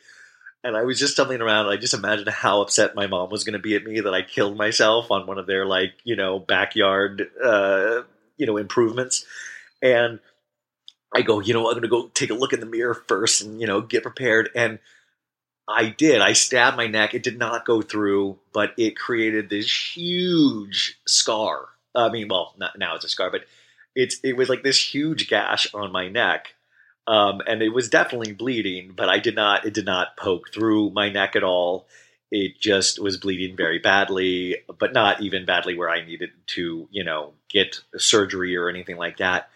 And 0.65 0.77
I 0.77 0.83
was 0.83 0.99
just 0.99 1.13
stumbling 1.13 1.43
around. 1.43 1.67
I 1.67 1.77
just 1.77 1.95
imagined 1.95 2.29
how 2.29 2.61
upset 2.61 2.95
my 2.97 3.07
mom 3.07 3.31
was 3.31 3.45
going 3.45 3.53
to 3.53 3.59
be 3.61 3.77
at 3.77 3.85
me 3.85 4.01
that 4.01 4.15
I 4.15 4.23
killed 4.23 4.57
myself 4.57 5.11
on 5.11 5.27
one 5.27 5.39
of 5.39 5.47
their 5.47 5.65
like, 5.65 5.93
you 6.03 6.17
know, 6.17 6.41
backyard, 6.41 7.29
uh, 7.43 8.03
you 8.37 8.47
know, 8.47 8.57
improvements. 8.57 9.25
And 9.81 10.19
I 11.15 11.23
go, 11.23 11.41
you 11.41 11.55
know, 11.55 11.67
I'm 11.67 11.73
going 11.73 11.83
to 11.83 11.89
go 11.89 12.09
take 12.15 12.31
a 12.31 12.35
look 12.35 12.53
in 12.53 12.61
the 12.61 12.67
mirror 12.67 12.95
first 12.95 13.43
and, 13.43 13.61
you 13.61 13.67
know, 13.67 13.81
get 13.81 14.03
prepared. 14.03 14.51
And 14.55 14.79
I 15.69 15.87
did. 15.87 16.21
I 16.21 16.33
stabbed 16.33 16.77
my 16.77 16.87
neck. 16.87 17.15
It 17.15 17.23
did 17.23 17.39
not 17.39 17.65
go 17.65 17.83
through, 17.83 18.39
but 18.53 18.73
it 18.77 18.97
created 18.97 19.49
this 19.49 19.97
huge 19.97 20.99
scar. 21.07 21.69
I 21.95 22.09
mean, 22.11 22.29
well, 22.29 22.55
not, 22.59 22.79
now 22.79 22.95
it's 22.95 23.05
a 23.05 23.09
scar, 23.09 23.31
but 23.31 23.45
it's 23.95 24.19
it 24.23 24.37
was 24.37 24.49
like 24.49 24.63
this 24.63 24.95
huge 24.95 25.29
gash 25.29 25.73
on 25.75 25.91
my 25.91 26.09
neck. 26.09 26.55
Um, 27.09 27.41
and 27.47 27.63
it 27.63 27.71
was 27.71 27.89
definitely 27.89 28.33
bleeding, 28.33 28.93
but 28.95 29.09
I 29.09 29.19
did 29.19 29.37
not, 29.37 29.65
it 29.65 29.75
did 29.75 29.87
not 29.87 30.17
poke 30.17 30.53
through 30.53 30.91
my 30.91 31.09
neck 31.09 31.37
at 31.37 31.45
all. 31.45 31.87
It 32.33 32.59
just 32.59 32.99
was 32.99 33.17
bleeding 33.17 33.57
very 33.57 33.79
badly, 33.79 34.57
but 34.79 34.93
not 34.93 35.21
even 35.21 35.47
badly 35.47 35.79
where 35.79 35.89
I 35.89 36.05
needed 36.05 36.31
to, 36.49 36.89
you 36.91 37.05
know, 37.05 37.33
get 37.49 37.81
surgery 37.97 38.57
or 38.57 38.69
anything 38.69 38.97
like 38.97 39.19
that. 39.19 39.49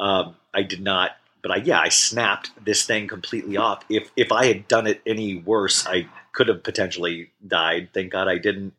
Um, 0.00 0.34
I 0.58 0.62
did 0.62 0.82
not, 0.82 1.12
but 1.42 1.50
I 1.52 1.56
yeah, 1.56 1.80
I 1.80 1.90
snapped 1.90 2.50
this 2.64 2.84
thing 2.84 3.08
completely 3.08 3.56
off. 3.56 3.84
If 3.88 4.10
if 4.16 4.32
I 4.32 4.46
had 4.46 4.68
done 4.68 4.86
it 4.86 5.00
any 5.06 5.36
worse, 5.36 5.86
I 5.86 6.08
could 6.32 6.48
have 6.48 6.62
potentially 6.62 7.30
died. 7.46 7.90
Thank 7.94 8.12
God 8.12 8.28
I 8.28 8.38
didn't. 8.38 8.74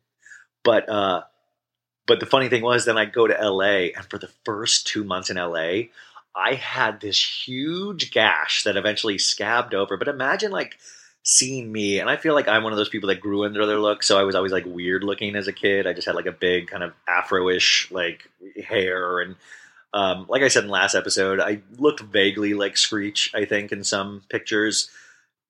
But 0.64 0.88
uh, 0.88 1.22
But 2.06 2.20
the 2.20 2.26
funny 2.26 2.48
thing 2.48 2.62
was, 2.62 2.84
then 2.84 2.98
I 2.98 3.04
go 3.06 3.26
to 3.26 3.34
LA, 3.34 3.92
and 3.96 4.04
for 4.10 4.18
the 4.18 4.30
first 4.44 4.86
two 4.86 5.04
months 5.04 5.30
in 5.30 5.36
LA, 5.36 5.90
I 6.34 6.54
had 6.54 7.00
this 7.00 7.46
huge 7.46 8.10
gash 8.10 8.64
that 8.64 8.76
eventually 8.76 9.18
scabbed 9.18 9.74
over. 9.74 9.96
But 9.96 10.08
imagine 10.08 10.50
like 10.52 10.76
seeing 11.22 11.70
me, 11.72 12.00
and 12.00 12.10
I 12.10 12.16
feel 12.16 12.34
like 12.34 12.48
I'm 12.48 12.64
one 12.64 12.72
of 12.72 12.78
those 12.78 12.88
people 12.88 13.08
that 13.08 13.20
grew 13.20 13.44
into 13.44 13.64
their 13.66 13.78
look. 13.78 14.02
So 14.02 14.18
I 14.18 14.24
was 14.24 14.34
always 14.34 14.52
like 14.52 14.66
weird 14.66 15.04
looking 15.04 15.36
as 15.36 15.48
a 15.48 15.52
kid. 15.52 15.86
I 15.86 15.92
just 15.92 16.06
had 16.06 16.16
like 16.16 16.26
a 16.26 16.32
big 16.32 16.68
kind 16.68 16.82
of 16.82 16.92
afro-ish 17.08 17.90
like 17.90 18.28
hair, 18.64 19.20
and 19.20 19.36
um, 19.92 20.26
like 20.28 20.42
I 20.42 20.48
said 20.48 20.64
in 20.64 20.70
last 20.70 20.94
episode, 20.94 21.40
I 21.40 21.62
looked 21.78 22.00
vaguely 22.00 22.54
like 22.54 22.76
Screech. 22.76 23.30
I 23.34 23.44
think 23.44 23.72
in 23.72 23.84
some 23.84 24.22
pictures. 24.28 24.90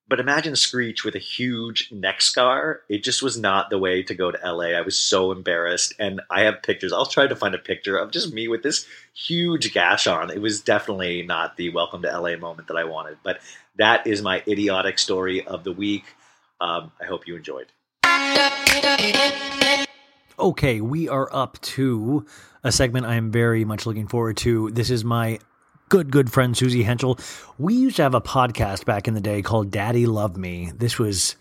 But 0.08 0.18
imagine 0.18 0.56
Screech 0.56 1.04
with 1.04 1.14
a 1.14 1.20
huge 1.20 1.92
neck 1.92 2.20
scar. 2.20 2.80
It 2.88 3.04
just 3.04 3.22
was 3.22 3.38
not 3.38 3.70
the 3.70 3.78
way 3.78 4.02
to 4.02 4.14
go 4.14 4.32
to 4.32 4.52
LA. 4.52 4.70
I 4.70 4.80
was 4.80 4.98
so 4.98 5.30
embarrassed. 5.30 5.94
And 6.00 6.20
I 6.28 6.40
have 6.42 6.64
pictures. 6.64 6.92
I'll 6.92 7.06
try 7.06 7.28
to 7.28 7.36
find 7.36 7.54
a 7.54 7.58
picture 7.58 7.96
of 7.96 8.10
just 8.10 8.34
me 8.34 8.48
with 8.48 8.64
this 8.64 8.86
huge 9.14 9.72
gash 9.72 10.08
on. 10.08 10.30
It 10.30 10.42
was 10.42 10.60
definitely 10.60 11.22
not 11.22 11.56
the 11.56 11.70
welcome 11.70 12.02
to 12.02 12.18
LA 12.18 12.36
moment 12.36 12.66
that 12.68 12.76
I 12.76 12.84
wanted. 12.84 13.18
But 13.22 13.38
that 13.76 14.04
is 14.06 14.20
my 14.20 14.42
idiotic 14.48 14.98
story 14.98 15.46
of 15.46 15.62
the 15.62 15.72
week. 15.72 16.04
Um, 16.60 16.90
I 17.00 17.04
hope 17.04 17.28
you 17.28 17.36
enjoyed. 17.36 17.66
Okay, 20.40 20.80
we 20.80 21.06
are 21.06 21.28
up 21.34 21.60
to 21.60 22.24
a 22.64 22.72
segment 22.72 23.04
I 23.04 23.16
am 23.16 23.30
very 23.30 23.66
much 23.66 23.84
looking 23.84 24.08
forward 24.08 24.38
to. 24.38 24.70
This 24.70 24.88
is 24.88 25.04
my 25.04 25.38
good, 25.90 26.10
good 26.10 26.32
friend 26.32 26.56
Suzy 26.56 26.82
Henschel. 26.82 27.18
We 27.58 27.74
used 27.74 27.96
to 27.96 28.02
have 28.04 28.14
a 28.14 28.22
podcast 28.22 28.86
back 28.86 29.06
in 29.06 29.12
the 29.12 29.20
day 29.20 29.42
called 29.42 29.70
Daddy 29.70 30.06
Love 30.06 30.38
Me. 30.38 30.72
This 30.74 30.98
was, 30.98 31.36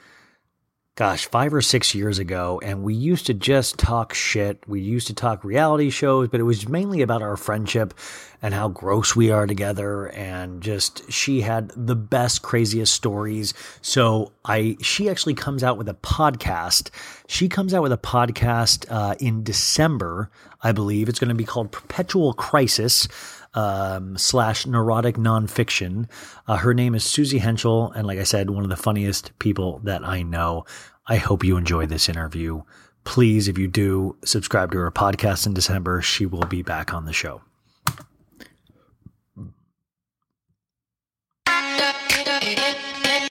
gosh, 0.99 1.27
five 1.27 1.53
or 1.53 1.61
six 1.61 1.95
years 1.95 2.19
ago, 2.19 2.59
and 2.61 2.83
we 2.83 2.93
used 2.93 3.25
to 3.27 3.33
just 3.33 3.77
talk 3.79 4.13
shit. 4.13 4.61
We 4.67 4.81
used 4.81 5.07
to 5.07 5.13
talk 5.13 5.45
reality 5.45 5.91
shows, 5.91 6.27
but 6.27 6.41
it 6.41 6.43
was 6.43 6.67
mainly 6.67 7.01
about 7.01 7.21
our 7.21 7.37
friendship 7.37 7.93
and 8.41 8.53
how 8.53 8.67
gross 8.67 9.15
we 9.15 9.31
are 9.31 9.47
together. 9.47 10.07
And 10.07 10.61
just 10.61 11.09
she 11.09 11.39
had 11.39 11.71
the 11.73 11.95
best, 11.95 12.41
craziest 12.41 12.93
stories. 12.93 13.53
So 13.81 14.33
I, 14.43 14.75
she 14.81 15.09
actually 15.09 15.35
comes 15.35 15.63
out 15.63 15.77
with 15.77 15.87
a 15.87 15.93
podcast. 15.93 16.89
She 17.29 17.47
comes 17.47 17.73
out 17.73 17.81
with 17.81 17.93
a 17.93 17.97
podcast 17.97 18.85
uh, 18.89 19.15
in 19.21 19.41
December, 19.41 20.29
I 20.61 20.73
believe. 20.73 21.07
It's 21.07 21.19
going 21.19 21.29
to 21.29 21.33
be 21.33 21.45
called 21.45 21.71
Perpetual 21.71 22.33
Crisis 22.33 23.07
um, 23.53 24.17
slash 24.17 24.65
neurotic 24.65 25.15
nonfiction. 25.15 26.07
Uh, 26.47 26.57
her 26.57 26.73
name 26.73 26.95
is 26.95 27.03
Suzy 27.03 27.39
Henschel, 27.39 27.91
and 27.91 28.05
like 28.05 28.19
I 28.19 28.23
said, 28.23 28.49
one 28.49 28.63
of 28.63 28.69
the 28.69 28.77
funniest 28.77 29.37
people 29.39 29.79
that 29.83 30.05
I 30.05 30.21
know. 30.21 30.65
I 31.09 31.17
hope 31.17 31.43
you 31.43 31.57
enjoy 31.57 31.87
this 31.87 32.07
interview. 32.07 32.61
Please, 33.03 33.47
if 33.47 33.57
you 33.57 33.67
do, 33.67 34.15
subscribe 34.23 34.71
to 34.73 34.77
her 34.77 34.91
podcast 34.91 35.47
in 35.47 35.55
December. 35.55 36.03
She 36.03 36.27
will 36.27 36.43
be 36.43 36.61
back 36.61 36.93
on 36.93 37.05
the 37.05 37.13
show. 37.13 37.41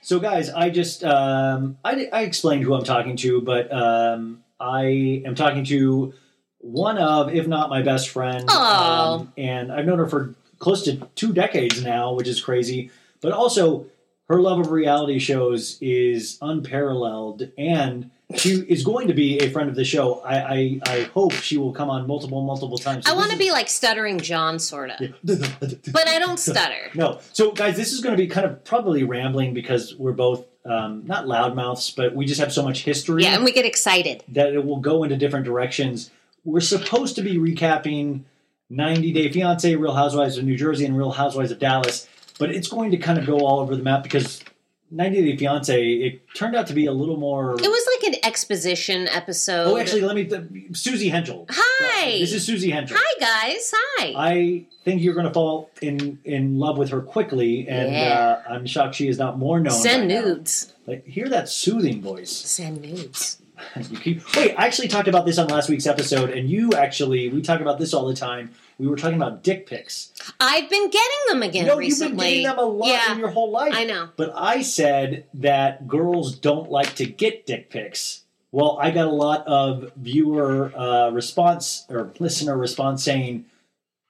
So, 0.03 0.19
guys, 0.19 0.51
I 0.51 0.71
just 0.71 1.05
um, 1.05 1.79
I, 1.85 2.09
I 2.13 2.23
explained 2.23 2.65
who 2.65 2.75
I'm 2.75 2.83
talking 2.83 3.17
to, 3.19 3.43
but 3.43 3.73
um, 3.73 4.43
I 4.59 5.23
am 5.25 5.37
talking 5.37 5.65
to 5.67 6.15
one 6.59 6.99
of, 6.99 7.33
if 7.33 7.47
not 7.47 7.71
my 7.71 7.83
best 7.83 8.09
friend, 8.09 8.51
um, 8.51 9.33
and 9.37 9.71
I've 9.71 9.85
known 9.87 9.99
her 9.99 10.09
for 10.09 10.35
close 10.59 10.83
to 10.85 10.97
two 11.15 11.33
decades 11.33 11.85
now, 11.85 12.15
which 12.15 12.27
is 12.27 12.41
crazy. 12.41 12.91
But 13.21 13.33
also, 13.33 13.87
her 14.29 14.41
love 14.41 14.59
of 14.61 14.71
reality 14.71 15.19
shows 15.19 15.79
is 15.81 16.39
unparalleled, 16.43 17.51
and 17.57 18.11
she 18.37 18.51
is 18.69 18.85
going 18.85 19.09
to 19.09 19.15
be 19.15 19.39
a 19.39 19.49
friend 19.51 19.71
of 19.71 19.75
the 19.75 19.85
show. 19.85 20.21
I 20.21 20.37
I, 20.37 20.81
I 20.87 21.01
hope 21.15 21.33
she 21.33 21.57
will 21.57 21.73
come 21.73 21.89
on 21.91 22.07
multiple 22.07 22.43
multiple 22.45 22.77
times. 22.79 23.07
So 23.07 23.13
I 23.13 23.17
want 23.17 23.31
to 23.33 23.39
be 23.39 23.51
like 23.51 23.69
stuttering 23.69 24.19
John, 24.21 24.59
sort 24.59 24.91
of. 24.91 25.01
But 25.93 26.09
I 26.09 26.19
don't 26.19 26.39
stutter. 26.39 26.91
no. 26.95 27.21
So, 27.33 27.53
guys, 27.53 27.77
this 27.77 27.93
is 27.93 28.01
going 28.01 28.17
to 28.17 28.23
be 28.23 28.29
kind 28.29 28.47
of 28.47 28.65
probably 28.65 29.03
rambling 29.05 29.55
because 29.55 29.95
we're 29.97 30.13
both 30.13 30.45
um, 30.67 31.07
not 31.07 31.25
loudmouths, 31.25 31.97
but 31.97 32.15
we 32.15 32.27
just 32.27 32.41
have 32.41 32.53
so 32.53 32.63
much 32.63 32.85
history 32.85 33.23
Yeah, 33.23 33.35
and 33.35 33.45
we 33.45 33.53
get 33.53 33.65
excited. 33.65 34.23
that 34.29 34.53
it 34.53 34.65
will 34.65 34.81
go 34.81 35.03
into 35.05 35.17
different 35.17 35.47
directions. 35.47 36.11
We're 36.45 36.61
supposed 36.61 37.17
to 37.17 37.23
be 37.23 37.37
recapping 37.39 38.25
90 38.69 39.13
Day 39.13 39.31
Fiance, 39.33 39.75
Real 39.77 39.95
Housewives 39.95 40.37
of 40.37 40.45
New 40.45 40.57
Jersey, 40.57 40.85
and 40.85 40.97
Real 40.97 41.13
Housewives 41.13 41.51
of 41.51 41.59
Dallas, 41.59 42.07
but 42.39 42.51
it's 42.51 42.69
going 42.69 42.91
to 42.93 42.97
kind 42.97 43.19
of 43.19 43.27
go 43.27 43.39
all 43.41 43.61
over 43.61 43.75
the 43.77 43.83
map 43.83 44.03
because 44.03 44.43
90 44.91 45.23
Day 45.33 45.37
Fiance, 45.37 45.87
it 45.93 46.23
turned 46.35 46.57
out 46.57 46.67
to 46.69 46.73
be 46.73 46.87
a 46.87 46.93
little 46.93 47.19
more. 47.19 47.53
It 47.55 47.69
was 47.69 47.87
like 48.03 48.15
an 48.15 48.21
exposition 48.25 49.07
episode. 49.09 49.67
oh, 49.67 49.77
actually, 49.77 50.01
let 50.01 50.17
me. 50.17 50.25
Th- 50.25 50.43
Suzy 50.73 51.09
Henschel. 51.11 51.47
Hi. 51.51 52.19
This 52.19 52.33
is 52.33 52.47
Suzy 52.47 52.71
Henschel. 52.71 52.97
Hi 52.99 53.21
guys. 53.21 53.71
Hi. 53.77 54.15
I 54.17 54.67
think 54.85 55.03
you're 55.03 55.13
going 55.15 55.27
to 55.27 55.33
fall 55.33 55.71
in 55.83 56.19
in 56.25 56.59
love 56.59 56.79
with 56.79 56.89
her 56.91 57.03
quickly, 57.03 57.69
and 57.69 57.93
Yeah. 57.93 58.43
uh, 58.49 58.53
I'm 58.55 58.65
shocked 58.67 58.95
she 58.95 59.09
is 59.09 59.19
not 59.19 59.39
more 59.39 59.61
known. 59.61 59.75
Send 59.75 60.09
now. 60.09 60.23
nudes. 60.23 60.73
Like, 60.87 61.05
hear 61.07 61.29
that 61.29 61.51
soothing 61.51 62.01
voice. 62.01 62.31
Send 62.33 62.81
nudes. 62.81 63.43
You 63.91 63.99
keep, 63.99 64.37
wait, 64.37 64.55
I 64.57 64.67
actually 64.67 64.87
talked 64.87 65.09
about 65.09 65.27
this 65.27 65.37
on 65.37 65.49
last 65.49 65.69
week's 65.69 65.87
episode, 65.89 66.31
and 66.31 66.49
you 66.49 66.71
actually 66.75 67.29
we 67.29 67.43
talk 67.43 67.61
about 67.61 67.79
this 67.81 67.93
all 67.93 68.07
the 68.07 68.15
time. 68.15 68.53
We 68.79 68.87
were 68.87 68.97
talking 68.97 69.17
about 69.17 69.43
dick 69.43 69.67
pics. 69.67 70.13
I've 70.39 70.71
been 70.71 70.89
getting 70.89 71.19
them 71.29 71.43
again 71.43 71.67
no, 71.67 71.77
recently. 71.77 72.07
you've 72.09 72.17
been 72.17 72.27
getting 72.27 72.43
them 72.45 72.59
a 72.59 72.63
lot 72.63 72.89
yeah, 72.89 73.13
in 73.13 73.19
your 73.19 73.31
whole 73.31 73.51
life. 73.51 73.73
I 73.75 73.85
know. 73.85 74.11
But 74.17 74.33
I 74.37 74.63
said 74.63 75.27
that 75.35 75.89
girls 75.89 76.37
don't 76.39 76.71
like 76.71 76.95
to 76.97 77.07
get 77.07 77.45
dick 77.45 77.71
pics. 77.71 78.23
Well, 78.53 78.79
I 78.81 78.93
got 78.93 79.07
a 79.07 79.13
lot 79.13 79.47
of 79.47 79.93
viewer 79.97 80.73
uh, 80.77 81.11
response 81.11 81.87
or 81.89 82.13
listener 82.19 82.57
response 82.57 83.03
saying 83.03 83.47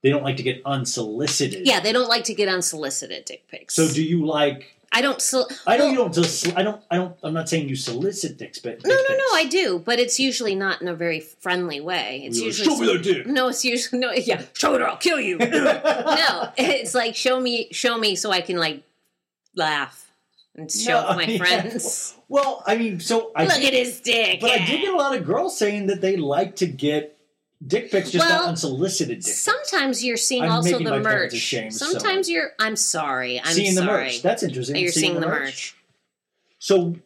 they 0.02 0.10
don't 0.10 0.22
like 0.22 0.36
to 0.36 0.42
get 0.42 0.62
unsolicited. 0.64 1.66
Yeah, 1.66 1.80
they 1.80 1.92
don't 1.92 2.08
like 2.08 2.24
to 2.24 2.34
get 2.34 2.48
unsolicited 2.48 3.24
dick 3.24 3.48
pics. 3.48 3.74
So 3.74 3.88
do 3.88 4.02
you 4.02 4.26
like? 4.26 4.77
I 4.90 5.02
don't. 5.02 5.20
Sol- 5.20 5.48
I 5.66 5.76
know 5.76 5.84
well, 5.84 5.90
you 5.92 5.98
don't. 5.98 6.14
Just, 6.14 6.56
I 6.56 6.62
don't. 6.62 6.82
I 6.90 6.96
don't. 6.96 7.14
I'm 7.22 7.34
not 7.34 7.48
saying 7.48 7.68
you 7.68 7.76
solicit 7.76 8.38
dicks, 8.38 8.58
but 8.58 8.84
No, 8.86 8.94
no, 8.94 9.16
no. 9.16 9.24
I 9.34 9.44
do, 9.48 9.78
but 9.84 9.98
it's 9.98 10.18
usually 10.18 10.54
not 10.54 10.80
in 10.80 10.88
a 10.88 10.94
very 10.94 11.20
friendly 11.20 11.78
way. 11.80 12.22
It's 12.24 12.38
You're 12.38 12.48
like, 12.48 12.58
usually 12.58 12.76
"Show 12.76 12.80
me 12.80 12.92
that 12.96 13.02
dick." 13.04 13.26
No, 13.26 13.48
it's 13.48 13.64
usually 13.64 14.00
no. 14.00 14.12
Yeah, 14.12 14.42
show 14.54 14.74
it 14.74 14.80
or 14.80 14.88
I'll 14.88 14.96
kill 14.96 15.20
you. 15.20 15.36
no, 15.38 16.52
it's 16.56 16.94
like 16.94 17.14
show 17.14 17.38
me, 17.38 17.68
show 17.70 17.98
me, 17.98 18.16
so 18.16 18.30
I 18.30 18.40
can 18.40 18.56
like 18.56 18.82
laugh 19.54 20.10
and 20.56 20.70
show 20.72 21.02
No, 21.10 21.16
my 21.16 21.24
yeah. 21.26 21.38
friends. 21.38 22.14
Well, 22.28 22.62
I 22.66 22.76
mean, 22.76 22.98
so 23.00 23.30
I 23.36 23.44
Look 23.44 23.56
did- 23.56 23.66
at 23.66 23.72
his 23.74 24.00
dick. 24.00 24.40
But 24.40 24.52
I 24.52 24.58
did 24.64 24.80
get 24.80 24.94
a 24.94 24.96
lot 24.96 25.14
of 25.14 25.26
girls 25.26 25.58
saying 25.58 25.88
that 25.88 26.00
they 26.00 26.16
like 26.16 26.56
to 26.56 26.66
get 26.66 27.17
dick 27.66 27.90
pics, 27.90 28.10
just 28.10 28.26
Well, 28.26 28.48
unsolicited. 28.48 29.24
Sometimes 29.24 30.04
you're 30.04 30.16
seeing 30.16 30.44
I'm 30.44 30.50
also 30.52 30.78
the 30.78 31.00
merch. 31.00 31.34
ashamed, 31.34 31.74
so- 31.74 31.86
Sometimes 31.86 32.28
you're. 32.30 32.50
I'm 32.58 32.76
sorry. 32.76 33.40
I'm 33.40 33.52
seeing 33.52 33.72
sorry. 33.74 33.86
the 33.86 33.92
merch. 33.92 34.22
That's 34.22 34.42
interesting. 34.42 34.76
you're 34.76 34.92
seeing, 34.92 35.14
the 35.14 35.26
merch. 35.26 35.74
So, 36.58 36.96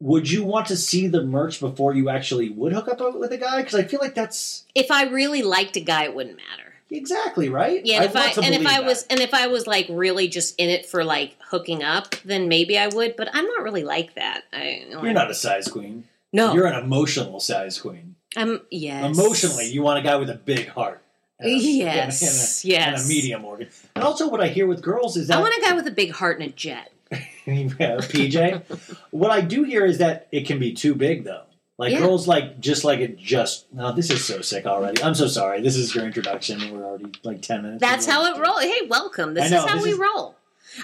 would 0.00 0.30
you 0.30 0.44
want 0.44 0.66
to 0.68 0.76
see 0.76 1.06
the 1.08 1.22
merch 1.22 1.60
before 1.60 1.94
you 1.94 2.08
actually 2.08 2.50
would 2.50 2.72
hook 2.72 2.88
up 2.88 3.00
with 3.16 3.32
a 3.32 3.36
guy? 3.38 3.58
Because 3.62 3.74
I 3.74 3.84
feel 3.84 4.00
like 4.00 4.14
that's 4.14 4.64
If 4.74 4.90
I 4.90 5.04
really 5.04 5.42
liked 5.42 5.76
a 5.76 5.80
guy, 5.80 6.04
it 6.04 6.14
wouldn't 6.14 6.36
matter. 6.36 6.74
exactly 6.90 7.48
right. 7.48 7.84
Yeah, 7.84 7.96
and 7.96 8.04
if 8.06 8.16
I 8.16 8.30
and 8.42 8.54
if 8.54 8.66
I 8.66 8.80
was 8.80 9.04
and 9.10 9.20
if 9.20 9.34
I 9.34 9.46
was 9.48 9.66
like 9.66 9.86
really 9.90 10.28
just 10.28 10.54
in 10.58 10.68
it 10.70 10.86
for 10.86 11.04
like 11.04 11.36
hooking 11.50 11.82
up, 11.82 12.14
then 12.24 12.48
maybe 12.48 12.78
I 12.78 12.86
would. 12.88 13.16
But 13.16 13.28
I'm 13.34 13.46
not 13.46 13.62
really 13.62 13.84
like 13.84 14.14
that. 14.14 14.44
I, 14.52 14.84
you're 14.90 15.12
not 15.12 15.30
a 15.30 15.34
size 15.34 15.68
queen. 15.68 16.04
No, 16.32 16.52
You're 16.54 16.66
an 16.66 16.82
emotional 16.82 17.40
size 17.40 17.80
queen. 17.80 18.07
Um, 18.36 18.50
I'm 18.50 18.60
yes. 18.70 19.16
Emotionally, 19.18 19.70
you 19.70 19.82
want 19.82 19.98
a 19.98 20.02
guy 20.02 20.16
with 20.16 20.30
a 20.30 20.34
big 20.34 20.68
heart. 20.68 21.02
and 21.40 21.48
a- 21.50 21.54
Yes, 21.54 22.20
and 22.22 22.30
a, 22.30 22.72
yes. 22.74 23.00
and 23.02 23.04
a 23.04 23.08
medium 23.14 23.44
organ. 23.44 23.68
And 23.94 24.04
also, 24.04 24.28
what 24.28 24.40
I 24.40 24.48
hear 24.48 24.66
with 24.66 24.82
girls 24.82 25.16
is 25.16 25.28
that 25.28 25.38
I 25.38 25.40
want 25.40 25.54
a 25.56 25.60
guy 25.60 25.72
with 25.74 25.86
a 25.86 25.90
big 25.92 26.10
heart 26.12 26.40
and 26.40 26.48
a 26.50 26.52
jet. 26.52 26.92
Yeah, 27.46 27.96
PJ. 27.96 28.62
what 29.10 29.30
I 29.30 29.40
do 29.40 29.62
hear 29.62 29.86
is 29.86 29.96
that 29.98 30.28
it 30.30 30.46
can 30.46 30.58
be 30.58 30.74
too 30.74 30.94
big, 30.94 31.24
though. 31.24 31.44
Like 31.78 31.92
Yeah. 31.92 32.00
girls 32.00 32.28
like 32.28 32.60
just 32.60 32.84
like 32.84 32.98
it. 33.00 33.16
Just 33.16 33.72
no, 33.72 33.90
this 33.92 34.10
is 34.10 34.22
so 34.22 34.42
sick 34.42 34.66
already. 34.66 35.02
I'm 35.02 35.14
so 35.14 35.28
sorry. 35.28 35.62
This 35.62 35.74
is 35.76 35.94
your 35.94 36.04
introduction. 36.04 36.72
We're 36.72 36.84
already 36.84 37.12
like 37.22 37.40
ten 37.40 37.62
minutes. 37.62 37.80
That's 37.80 38.04
how 38.04 38.26
it 38.26 38.38
rolls. 38.38 38.60
Hey, 38.62 38.86
welcome. 38.88 39.32
This 39.32 39.50
know, 39.50 39.58
is 39.64 39.64
how 39.70 39.76
this 39.76 39.84
we 39.84 39.92
is- 39.92 39.98
roll. 39.98 40.34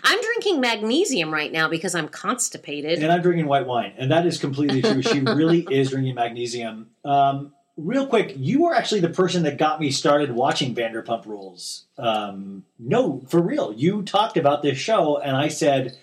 I'm 0.03 0.21
drinking 0.21 0.61
magnesium 0.61 1.33
right 1.33 1.53
now 1.53 1.69
because 1.69 1.95
I'm 1.95 2.09
constipated. 2.09 3.03
And 3.03 3.13
I'm 3.13 3.23
drinking 3.23 3.47
white 3.47 3.67
wine, 3.67 3.93
and 3.97 4.11
that 4.11 4.27
is 4.27 4.39
completely 4.39 4.83
true. 4.83 5.03
she 5.03 5.21
really 5.21 5.67
is 5.71 5.91
drinking 5.91 6.15
magnesium. 6.15 6.91
Um, 7.05 7.53
real 7.77 8.07
quick, 8.07 8.35
you 8.37 8.63
were 8.63 8.75
actually 8.75 9.01
the 9.01 9.09
person 9.09 9.43
that 9.45 9.59
got 9.59 9.81
me 9.81 9.91
started 9.91 10.31
watching 10.33 10.75
Vanderpump 10.75 11.27
Rules. 11.27 11.85
Um, 11.99 12.65
no, 12.79 13.23
for 13.29 13.41
real. 13.41 13.73
You 13.73 14.03
talked 14.03 14.37
about 14.37 14.63
this 14.63 14.79
show, 14.79 15.19
and 15.19 15.37
I 15.37 15.49
said. 15.49 15.99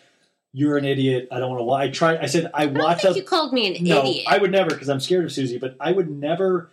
You're 0.54 0.78
an 0.78 0.84
idiot. 0.84 1.30
I 1.32 1.40
don't 1.40 1.50
want 1.50 1.62
to 1.62 1.64
watch. 1.64 1.82
I 1.82 1.90
tried. 1.92 2.18
I 2.18 2.26
said 2.26 2.52
I 2.54 2.64
I 2.64 2.66
watched. 2.66 3.06
a- 3.06 3.14
you 3.14 3.24
called 3.24 3.54
me 3.54 3.74
an 3.74 3.82
no, 3.86 4.02
idiot. 4.02 4.26
I 4.28 4.38
would 4.38 4.52
never 4.52 4.70
because 4.70 4.90
I'm 4.90 5.00
scared 5.00 5.24
of 5.24 5.32
Suzy. 5.32 5.58
But 5.58 5.78
I 5.80 5.94
would 5.94 6.10
never. 6.10 6.71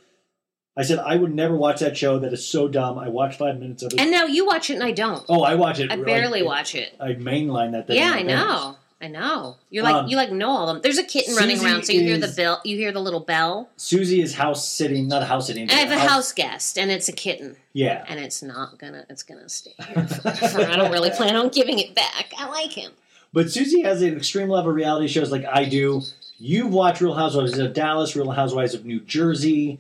I 0.78 0.82
said 0.82 0.98
I 1.00 1.16
would 1.16 1.34
never 1.34 1.56
watch 1.56 1.80
that 1.80 1.96
show. 1.96 2.18
That 2.20 2.32
is 2.32 2.46
so 2.46 2.68
dumb. 2.68 2.98
I 2.98 3.08
watched 3.08 3.38
five 3.38 3.58
minutes 3.58 3.82
of 3.82 3.92
it. 3.92 4.00
and 4.00 4.10
now 4.10 4.24
you 4.26 4.46
watch 4.46 4.70
it 4.70 4.74
and 4.74 4.84
I 4.84 4.92
don't. 4.92 5.24
oh, 5.28 5.42
I 5.42 5.56
watch 5.56 5.80
it. 5.80 5.90
I 5.90 5.96
barely 5.96 6.40
it- 6.40 6.46
watch 6.46 6.74
it. 6.74 6.94
I 7.00 7.14
mainline 7.14 7.72
that 7.72 7.86
thing. 7.88 7.96
Yeah, 7.96 8.12
I 8.12 8.22
know. 8.22 8.76
I 9.00 9.06
know. 9.06 9.56
You're 9.70 9.84
like 9.84 9.94
Um, 9.94 10.08
you 10.08 10.16
like 10.16 10.32
know 10.32 10.48
all 10.50 10.68
of 10.68 10.74
them. 10.74 10.82
There's 10.82 10.98
a 10.98 11.04
kitten 11.04 11.36
running 11.36 11.64
around, 11.64 11.84
so 11.84 11.92
you 11.92 12.00
hear 12.02 12.18
the 12.18 12.26
bell. 12.36 12.60
You 12.64 12.76
hear 12.76 12.90
the 12.90 13.00
little 13.00 13.20
bell. 13.20 13.68
Suzy 13.76 14.20
is 14.20 14.34
house 14.34 14.68
sitting, 14.68 15.06
not 15.06 15.22
house 15.22 15.46
sitting. 15.46 15.70
I 15.70 15.74
have 15.74 15.92
a 15.92 16.00
house 16.00 16.32
guest, 16.32 16.76
and 16.76 16.90
it's 16.90 17.08
a 17.08 17.12
kitten, 17.12 17.54
Yeah. 17.74 18.04
and 18.08 18.18
it's 18.18 18.42
not 18.42 18.76
gonna. 18.78 19.04
It's 19.08 19.22
gonna 19.22 19.48
stay 19.48 19.70
here. 19.86 20.08
I 20.24 20.74
don't 20.76 20.90
really 20.90 21.10
plan 21.10 21.36
on 21.36 21.48
giving 21.50 21.78
it 21.78 21.94
back. 21.94 22.32
I 22.36 22.48
like 22.48 22.72
him. 22.72 22.90
But 23.32 23.52
Suzy 23.52 23.82
has 23.82 24.02
an 24.02 24.16
extreme 24.16 24.48
love 24.48 24.66
of 24.66 24.74
reality 24.74 25.06
shows 25.06 25.30
like 25.30 25.44
I 25.44 25.64
do. 25.64 26.02
You've 26.40 26.72
watched 26.72 27.00
Real 27.00 27.14
Housewives 27.14 27.56
of 27.58 27.72
Dallas, 27.74 28.16
Real 28.16 28.30
Housewives 28.32 28.74
of 28.74 28.84
New 28.84 28.98
Jersey, 29.00 29.78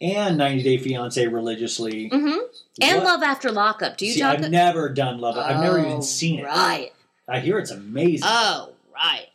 and 0.00 0.36
90 0.38 0.62
Day 0.62 0.78
Fiance 0.78 1.26
religiously. 1.26 2.08
hmm 2.08 2.36
And 2.80 3.02
Love 3.04 3.22
After 3.22 3.50
Lockup. 3.50 3.96
Do 3.96 4.06
you 4.06 4.12
See, 4.12 4.20
talk? 4.20 4.38
I've 4.40 4.50
never 4.50 4.88
done 4.88 5.18
Love. 5.18 5.36
I've 5.36 5.60
never 5.60 5.78
Oh, 5.80 5.86
even 5.86 6.02
seen 6.02 6.40
it. 6.40 6.44
Right. 6.44 6.92
I 7.28 7.40
hear 7.40 7.58
it's 7.58 7.70
amazing. 7.70 8.28
Oh, 8.30 8.70
right. 8.94 9.26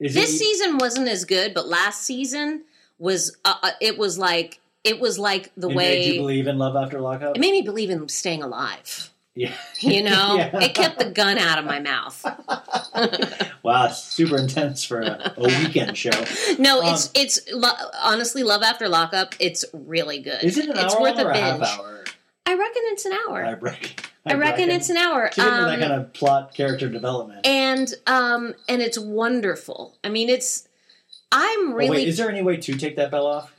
Is 0.00 0.14
This 0.14 0.34
it, 0.34 0.38
season 0.38 0.78
wasn't 0.78 1.08
as 1.08 1.24
good, 1.24 1.54
but 1.54 1.66
last 1.68 2.02
season 2.02 2.64
was. 2.98 3.36
Uh, 3.44 3.54
uh, 3.62 3.70
it 3.80 3.98
was 3.98 4.18
like 4.18 4.60
it 4.84 5.00
was 5.00 5.18
like 5.18 5.50
the 5.56 5.68
it 5.68 5.74
way 5.76 5.98
made 5.98 6.14
you 6.14 6.20
believe 6.20 6.46
in 6.46 6.56
Love 6.58 6.76
After 6.76 7.00
Lockup? 7.00 7.36
it 7.36 7.40
made 7.40 7.52
me 7.52 7.62
believe 7.62 7.90
in 7.90 8.08
staying 8.08 8.42
alive. 8.42 9.10
Yeah. 9.38 9.52
You 9.80 10.02
know, 10.02 10.34
Yeah. 10.38 10.60
it 10.60 10.74
kept 10.74 10.98
the 10.98 11.10
gun 11.10 11.38
out 11.38 11.58
of 11.58 11.64
my 11.64 11.78
mouth. 11.80 12.24
Wow, 13.62 13.86
it's 13.86 13.98
super 14.02 14.38
intense 14.38 14.84
for 14.84 15.00
a, 15.00 15.32
a 15.36 15.42
weekend 15.42 15.96
show. 15.98 16.10
No, 16.58 16.80
Um, 16.80 16.94
it's 16.94 17.10
it's 17.14 17.40
lo- 17.52 17.68
honestly 18.02 18.42
Love 18.42 18.62
After 18.62 18.88
Lockup. 18.88 19.34
It's 19.40 19.64
really 19.72 20.20
good. 20.20 20.42
Is 20.42 20.56
it 20.58 20.66
an 20.68 20.78
it's 20.78 20.94
hour 20.94 21.00
worth 21.02 21.18
or 21.18 21.30
a 21.30 21.36
a 21.36 21.40
half 21.40 21.60
hour? 21.62 22.04
I 22.46 22.54
reckon 22.54 22.82
it's 22.86 23.04
an 23.04 23.12
hour. 23.12 23.44
I 23.44 23.52
reckon. 23.54 23.90
I 24.24 24.34
reckon 24.34 24.70
it's 24.70 24.88
an 24.88 24.96
hour. 24.96 25.28
Keep 25.28 25.44
into 25.44 25.56
that 25.56 25.74
Um, 25.74 25.80
kind 25.80 25.92
of 25.92 26.12
plot 26.14 26.54
character 26.54 26.88
development. 26.88 27.46
and 27.46 27.92
um 28.06 28.54
and 28.68 28.80
it's 28.80 28.98
wonderful. 28.98 29.98
I 30.04 30.08
mean, 30.08 30.28
it's. 30.28 30.66
I'm 31.30 31.72
Oh, 31.72 31.74
really 31.74 31.90
wait, 31.90 32.08
is 32.08 32.16
there 32.16 32.30
any 32.30 32.40
way 32.42 32.56
to 32.56 32.76
take 32.78 32.96
that 32.96 33.10
bell 33.10 33.26
off? 33.26 33.52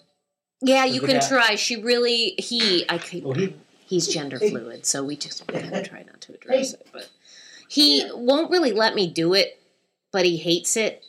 yeah. 0.61 0.85
You 0.85 1.01
can 1.01 1.21
try. 1.21 1.55
She 1.55 1.75
really 1.75 2.33
he. 2.39 2.85
I 2.89 2.97
could. 2.97 3.23
Oh, 3.25 3.33
he- 3.33 3.55
he's 3.89 4.07
gender 4.07 4.37
fluid, 4.39 4.85
so 4.85 5.03
we 5.03 5.17
just 5.17 5.51
we 5.51 5.59
kind 5.59 5.75
of 5.75 5.89
try 5.89 6.03
not 6.03 6.21
to 6.21 6.33
address 6.33 6.73
it. 6.73 6.87
But 6.93 7.09
he 7.67 8.07
won't 8.13 8.51
really 8.51 8.71
let 8.71 8.95
me 8.95 9.09
do 9.11 9.33
it, 9.33 9.59
but 10.11 10.25
he 10.25 10.37
hates 10.37 10.77
it. 10.77 11.05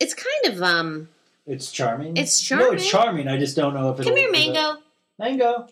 It's 0.00 0.14
kind 0.14 0.54
of 0.54 0.62
um. 0.62 1.08
It's 1.46 1.70
charming. 1.70 2.16
It's 2.16 2.40
charming. 2.40 2.66
No, 2.66 2.72
it's 2.72 2.88
charming. 2.88 3.24
charming. 3.24 3.28
I 3.28 3.38
just 3.38 3.54
don't 3.54 3.74
know 3.74 3.90
if 3.90 3.98
it's. 3.98 4.08
Come 4.08 4.16
here, 4.16 4.32
Mango. 4.32 4.78
Mango. 5.18 5.68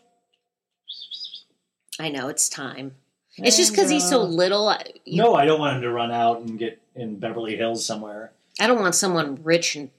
I 1.99 2.09
know 2.11 2.29
it's 2.29 2.49
time. 2.49 2.95
It's 3.37 3.57
just 3.57 3.73
because 3.73 3.89
he's 3.89 4.09
so 4.09 4.23
little. 4.23 4.75
You, 5.05 5.23
No, 5.23 5.35
I 5.35 5.47
don't 5.47 5.61
want 5.61 5.77
him 5.77 5.83
to 5.83 5.91
run 5.91 6.11
out 6.11 6.41
and 6.41 6.59
get 6.59 6.81
in 6.95 7.17
Beverly 7.19 7.57
Hills 7.57 7.85
somewhere. 7.85 8.33
I 8.59 8.67
don't 8.67 8.81
want 8.81 8.95
someone 8.95 9.41
rich 9.43 9.77
and 9.77 9.91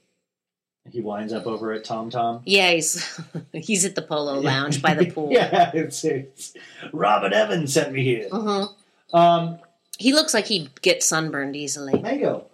He 0.90 1.00
winds 1.00 1.32
up 1.32 1.46
over 1.46 1.72
at 1.72 1.84
Tom 1.84 2.10
Tom. 2.10 2.42
yeah. 2.44 2.70
He's 2.72 3.20
he's 3.52 3.84
at 3.84 3.94
the 3.94 4.02
Polo 4.02 4.40
Lounge 4.40 4.82
by 4.82 4.94
the 4.94 5.10
pool. 5.10 5.28
yeah, 5.32 5.70
it's, 5.72 6.04
it's 6.04 6.54
Robin 6.92 7.32
Evans 7.32 7.72
sent 7.72 7.92
me 7.92 8.02
here. 8.02 8.28
hmm 8.30 8.64
Um, 9.16 9.58
He 9.98 10.12
looks 10.12 10.34
like 10.34 10.46
he'd 10.46 10.80
get 10.82 11.02
sunburned 11.02 11.54
easily. 11.56 12.00
Mango. 12.00 12.46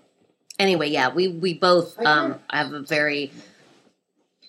Anyway, 0.59 0.89
yeah, 0.91 1.09
we 1.13 1.29
we 1.29 1.55
both 1.55 1.99
um 2.05 2.37
have 2.51 2.73
a 2.73 2.81
very 2.81 3.31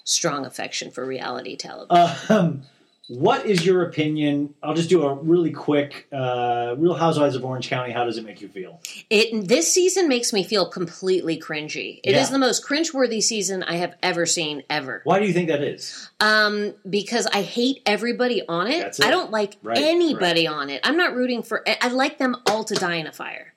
strong 0.04 0.46
affection 0.46 0.92
for 0.92 1.06
reality 1.06 1.56
television. 1.56 2.18
Um, 2.30 2.64
what 3.10 3.46
is 3.46 3.66
your 3.66 3.84
opinion? 3.84 4.54
I'll 4.64 4.76
just 4.76 4.90
do 4.90 5.04
a 5.04 5.14
really 5.16 5.52
quick 5.52 6.08
uh, 6.14 6.76
Real 6.78 6.94
Housewives 6.94 7.36
of 7.36 7.44
Orange 7.44 7.68
County. 7.68 7.92
How 7.92 8.06
does 8.06 8.18
it 8.18 8.24
make 8.24 8.40
you 8.40 8.48
feel? 8.48 8.80
It 9.10 9.48
this 9.48 9.72
season 9.72 10.08
makes 10.08 10.32
me 10.32 10.44
feel 10.44 10.68
completely 10.70 11.40
cringy. 11.40 12.00
It 12.04 12.16
is 12.16 12.28
Yeah. 12.28 12.34
the 12.34 12.40
most 12.40 12.64
cringeworthy 12.66 13.22
season 13.22 13.64
I 13.64 13.78
have 13.78 13.96
ever 14.04 14.26
seen 14.26 14.64
ever. 14.70 15.02
Why 15.04 15.20
do 15.20 15.26
you 15.26 15.34
think 15.34 15.50
that 15.50 15.64
is? 15.64 16.10
Um, 16.20 16.76
because 16.90 17.26
I 17.28 17.42
hate 17.42 17.82
everybody 17.86 18.48
on 18.48 18.68
it. 18.68 19.00
It. 19.00 19.06
I 19.06 19.10
don't 19.10 19.32
like 19.32 19.56
Right, 19.64 19.78
anybody 19.78 20.46
on 20.48 20.70
it. 20.70 20.82
I'm 20.84 20.96
not 20.98 21.16
rooting 21.16 21.42
for. 21.44 21.64
I 21.68 21.88
like 21.90 22.20
them 22.20 22.36
all 22.48 22.64
to 22.64 22.76
die 22.76 22.96
in 22.96 23.08
a 23.08 23.12
fire. 23.12 23.54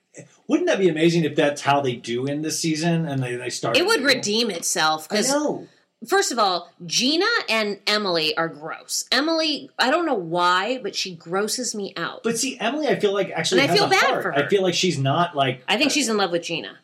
Wouldn't 0.46 0.68
that 0.68 0.78
be 0.78 0.88
amazing 0.88 1.24
if 1.24 1.36
that's 1.36 1.62
how 1.62 1.80
they 1.80 1.94
do 1.94 2.26
in 2.26 2.42
this 2.42 2.58
season 2.58 3.06
and 3.06 3.22
they, 3.22 3.36
they 3.36 3.48
start? 3.48 3.76
It 3.76 3.86
would 3.86 4.02
redeem 4.02 4.50
itself 4.50 5.06
I 5.10 5.14
because 5.14 5.30
know. 5.30 5.66
First 6.06 6.32
of 6.32 6.38
all, 6.38 6.70
Gina 6.86 7.26
and 7.48 7.78
Emily 7.86 8.36
are 8.36 8.48
gross. 8.48 9.04
Emily, 9.12 9.70
I 9.78 9.90
don't 9.90 10.06
know 10.06 10.14
why, 10.14 10.78
but 10.82 10.94
she 10.94 11.14
grosses 11.14 11.74
me 11.74 11.92
out. 11.96 12.22
But 12.22 12.38
see, 12.38 12.58
Emily, 12.58 12.88
I 12.88 12.98
feel 12.98 13.12
like 13.12 13.30
actually 13.30 13.62
And 13.62 13.70
I 13.70 13.74
feel 13.74 13.88
bad 13.88 14.04
heart. 14.04 14.22
for 14.22 14.32
her. 14.32 14.44
I 14.44 14.48
feel 14.48 14.62
like 14.62 14.74
she's 14.74 14.98
not 14.98 15.34
like. 15.36 15.62
I 15.68 15.76
think 15.76 15.88
uh, 15.90 15.94
she's 15.94 16.08
in 16.08 16.16
love 16.16 16.30
with 16.32 16.42
Gina. 16.42 16.78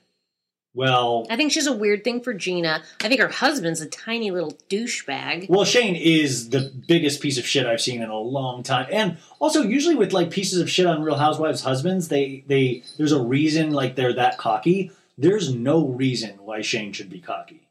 well. 0.75 1.27
I 1.31 1.37
think 1.37 1.53
she's 1.53 1.67
a 1.67 1.73
weird 1.73 2.05
thing 2.05 2.21
for 2.21 2.33
Gina. 2.35 2.83
I 3.03 3.09
think 3.09 3.21
her 3.21 3.29
husband's 3.29 3.81
a 3.81 3.87
tiny 3.87 4.31
little 4.31 4.53
douchebag. 4.69 5.49
Well, 5.49 5.65
Shane 5.65 5.97
is 5.97 6.51
the 6.51 6.73
biggest 6.87 7.21
piece 7.21 7.39
of 7.39 7.47
shit 7.47 7.67
I've 7.67 7.81
seen 7.81 8.03
in 8.03 8.11
a 8.11 8.19
long 8.19 8.63
time, 8.63 8.87
and 8.93 9.19
also 9.39 9.63
usually 9.63 9.95
with 9.95 10.13
like 10.13 10.31
pieces 10.31 10.61
of 10.61 10.71
shit 10.71 10.87
on 10.87 11.03
Real 11.03 11.17
Housewives 11.17 11.63
husbands, 11.63 12.09
they 12.09 12.45
they 12.47 12.83
there's 12.97 13.13
a 13.13 13.21
reason 13.23 13.71
like 13.73 13.97
they're 13.97 14.15
that 14.15 14.39
cocky. 14.39 14.91
There's 15.21 15.53
no 15.53 15.85
reason 15.87 16.39
why 16.45 16.61
Shane 16.63 16.93
should 16.93 17.11
be 17.11 17.21
cocky. 17.21 17.68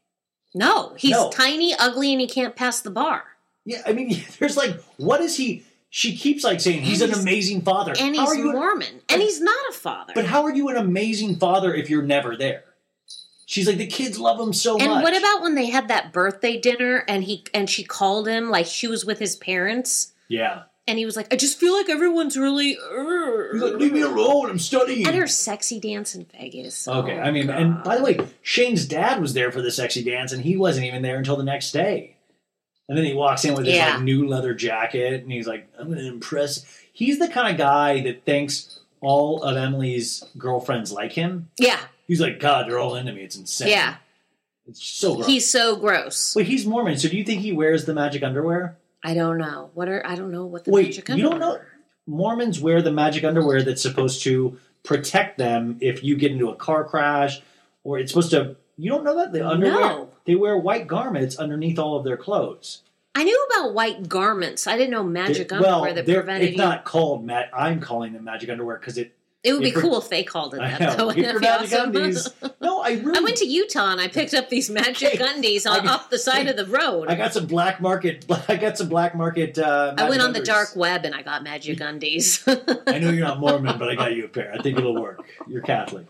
No, 0.58 0.94
he's 0.98 1.12
No. 1.12 1.30
tiny, 1.30 1.74
ugly, 1.78 2.12
and 2.12 2.20
he 2.20 2.26
can't 2.26 2.54
pass 2.56 2.80
the 2.80 2.90
bar. 2.90 3.22
Yeah, 3.64 3.82
I 3.86 3.92
mean, 3.92 4.22
there's 4.38 4.56
like, 4.56 4.80
what 4.96 5.20
is 5.20 5.36
he? 5.36 5.64
She 5.90 6.16
keeps 6.16 6.44
like 6.44 6.60
saying 6.60 6.82
he's 6.82 7.00
And 7.00 7.12
an 7.14 7.20
amazing 7.20 7.62
father. 7.62 7.94
And 7.98 8.14
How 8.16 8.30
he's? 8.34 8.44
Mormon. 8.44 9.00
And 9.08 9.22
he's 9.22 9.40
not 9.40 9.56
a 9.70 9.72
father. 9.72 10.12
but 10.14 10.26
how 10.26 10.42
are 10.44 10.54
you 10.54 10.68
an 10.68 10.76
amazing 10.76 11.36
father 11.36 11.72
if 11.74 11.88
you're 11.88 12.02
never 12.02 12.36
there? 12.36 12.64
She's 13.46 13.66
like 13.66 13.78
the 13.78 13.86
kids 13.86 14.18
love 14.18 14.38
him 14.38 14.52
so 14.52 14.76
and 14.78 14.90
much. 14.90 15.02
what 15.02 15.16
about 15.16 15.40
when 15.40 15.54
they 15.54 15.66
had 15.66 15.88
that 15.88 16.12
birthday 16.12 16.60
dinner 16.60 17.04
and 17.08 17.24
he 17.24 17.44
and 17.54 17.70
she 17.70 17.82
called 17.82 18.28
him 18.28 18.50
like 18.50 18.66
she 18.66 18.86
was 18.86 19.06
with 19.06 19.18
his 19.18 19.36
parents 19.36 20.12
Yeah, 20.28 20.64
and 20.88 20.98
he 20.98 21.04
was 21.04 21.14
like, 21.14 21.32
I 21.32 21.36
just 21.36 21.60
feel 21.60 21.72
like 21.74 21.88
everyone's 21.88 22.36
really 22.36 22.70
he's 22.70 22.78
uh, 22.82 23.66
like, 23.66 23.74
leave 23.74 23.92
me 23.92 24.00
alone. 24.00 24.50
I'm 24.50 24.58
studying. 24.58 25.06
and 25.06 25.14
her 25.14 25.28
sexy 25.28 25.78
dance 25.78 26.14
in 26.16 26.24
Vegas. 26.36 26.88
Oh 26.88 27.00
okay, 27.02 27.18
Oh, 27.18 27.22
I 27.22 27.30
mean, 27.30 27.48
and 27.50 27.82
by 27.84 27.96
the 27.96 28.02
way, 28.02 28.18
Shane's 28.42 28.86
dad 28.86 29.20
was 29.20 29.34
there 29.34 29.52
for 29.52 29.62
the 29.62 29.70
sexy 29.70 30.02
dance, 30.02 30.32
and 30.32 30.42
he 30.42 30.56
wasn't 30.56 30.86
even 30.86 31.02
there 31.02 31.18
until 31.18 31.36
the 31.36 31.44
next 31.44 31.70
day. 31.70 32.16
And 32.88 32.96
then 32.96 33.04
he 33.04 33.12
walks 33.14 33.44
in 33.44 33.54
with 33.54 33.66
his 33.66 33.76
Yeah. 33.76 33.94
like 33.96 34.02
new 34.02 34.26
leather 34.26 34.54
jacket, 34.54 35.22
and 35.22 35.30
he's 35.30 35.46
like, 35.46 35.68
"I'm 35.78 35.86
going 35.88 35.98
to 35.98 36.06
impress." 36.08 36.64
He's 36.92 37.18
the 37.18 37.28
kind 37.28 37.52
of 37.52 37.58
guy 37.58 38.00
that 38.02 38.24
thinks 38.24 38.80
all 39.00 39.42
of 39.42 39.56
Emily's 39.56 40.24
girlfriends 40.36 40.90
like 40.90 41.12
him. 41.12 41.50
Yeah, 41.58 41.78
He's 42.08 42.20
like, 42.20 42.40
"God, 42.40 42.66
they're 42.66 42.78
all 42.78 42.94
into 42.96 43.12
me. 43.12 43.22
It's 43.22 43.36
insane." 43.36 43.68
yeah. 43.68 43.96
it's 44.66 44.82
so 44.82 45.16
gross. 45.16 45.26
He's 45.26 45.48
so 45.50 45.76
gross. 45.76 46.34
Wait, 46.34 46.46
he's 46.46 46.66
Mormon, 46.66 46.96
so 46.98 47.08
do 47.08 47.16
you 47.18 47.24
think 47.24 47.42
he 47.42 47.52
wears 47.52 47.84
the 47.84 47.92
magic 47.94 48.22
underwear? 48.22 48.78
I 49.04 49.14
don't 49.14 49.38
know. 49.38 49.70
What 49.74 49.88
are 49.88 50.04
I 50.06 50.14
don't 50.16 50.30
know 50.32 50.44
what 50.46 50.64
the 50.64 50.70
Wait, 50.70 50.86
magic 50.86 51.08
you 51.10 51.22
don't 51.22 51.38
know? 51.38 51.60
Mormons 52.06 52.60
wear 52.60 52.82
the 52.82 52.90
magic 52.92 53.24
underwear 53.24 53.62
that's 53.62 53.82
supposed 53.82 54.22
to 54.24 54.58
protect 54.82 55.38
them 55.38 55.76
if 55.80 56.02
you 56.02 56.16
get 56.16 56.32
into 56.32 56.48
a 56.50 56.54
car 56.56 56.84
crash, 56.84 57.40
or 57.84 57.98
it's 57.98 58.10
supposed 58.12 58.30
to. 58.30 58.56
You 58.76 58.90
don't 58.90 59.04
know 59.04 59.16
that 59.16 59.32
the 59.32 59.46
underwear 59.46 59.74
No. 59.80 60.10
they 60.24 60.34
wear 60.36 60.56
white 60.56 60.86
garments 60.86 61.36
underneath 61.36 61.78
all 61.78 61.96
of 61.96 62.04
their 62.04 62.16
clothes. 62.16 62.82
I 63.14 63.24
knew 63.24 63.46
about 63.50 63.74
white 63.74 64.08
garments. 64.08 64.66
I 64.68 64.76
didn't 64.76 64.92
know 64.92 65.02
magic 65.02 65.48
They- 65.48 65.56
underwear 65.56 65.80
well, 65.82 65.94
that 65.94 66.04
prevented 66.06 66.48
it's 66.50 66.56
you. 66.56 66.62
not 66.62 66.84
called 66.84 67.24
mat. 67.24 67.50
I'm 67.52 67.80
calling 67.80 68.12
them 68.12 68.24
magic 68.24 68.48
underwear 68.50 68.78
because 68.78 68.96
it. 68.98 69.12
It 69.48 69.52
would 69.52 69.62
be 69.62 69.70
cool 69.72 69.98
if 69.98 70.08
they 70.08 70.22
called 70.22 70.54
it 70.54 70.58
that. 70.58 70.96
though. 70.96 71.08
That'd 71.12 71.24
your 71.24 71.40
be 71.40 71.46
awesome. 71.46 71.96
undies. 71.96 72.28
No, 72.60 72.80
I 72.80 72.92
really. 72.92 73.18
I 73.18 73.22
went 73.22 73.36
to 73.38 73.46
Utah 73.46 73.90
and 73.92 74.00
I 74.00 74.08
picked 74.08 74.34
up 74.34 74.48
these 74.48 74.68
magic 74.70 75.20
undies 75.20 75.66
on, 75.66 75.84
got- 75.84 76.00
off 76.00 76.10
the 76.10 76.18
side 76.18 76.46
of 76.48 76.56
the 76.56 76.66
road. 76.66 77.08
I 77.08 77.14
got 77.14 77.32
some 77.32 77.46
black 77.46 77.80
market. 77.80 78.24
I 78.48 78.56
got 78.56 78.78
some 78.78 78.88
black 78.88 79.14
market. 79.14 79.58
Uh, 79.58 79.94
I 79.96 80.08
went 80.08 80.22
on 80.22 80.32
the 80.32 80.42
dark 80.42 80.76
web 80.76 81.04
and 81.04 81.14
I 81.14 81.22
got 81.22 81.42
magic 81.42 81.80
undies. 81.82 82.44
I 82.46 82.98
know 82.98 83.10
you're 83.10 83.26
not 83.26 83.40
Mormon, 83.40 83.78
but 83.78 83.88
I 83.88 83.94
got 83.94 84.14
you 84.14 84.26
a 84.26 84.28
pair. 84.28 84.52
I 84.54 84.62
think 84.62 84.78
it'll 84.78 85.00
work. 85.00 85.24
You're 85.46 85.62
Catholic. 85.62 86.06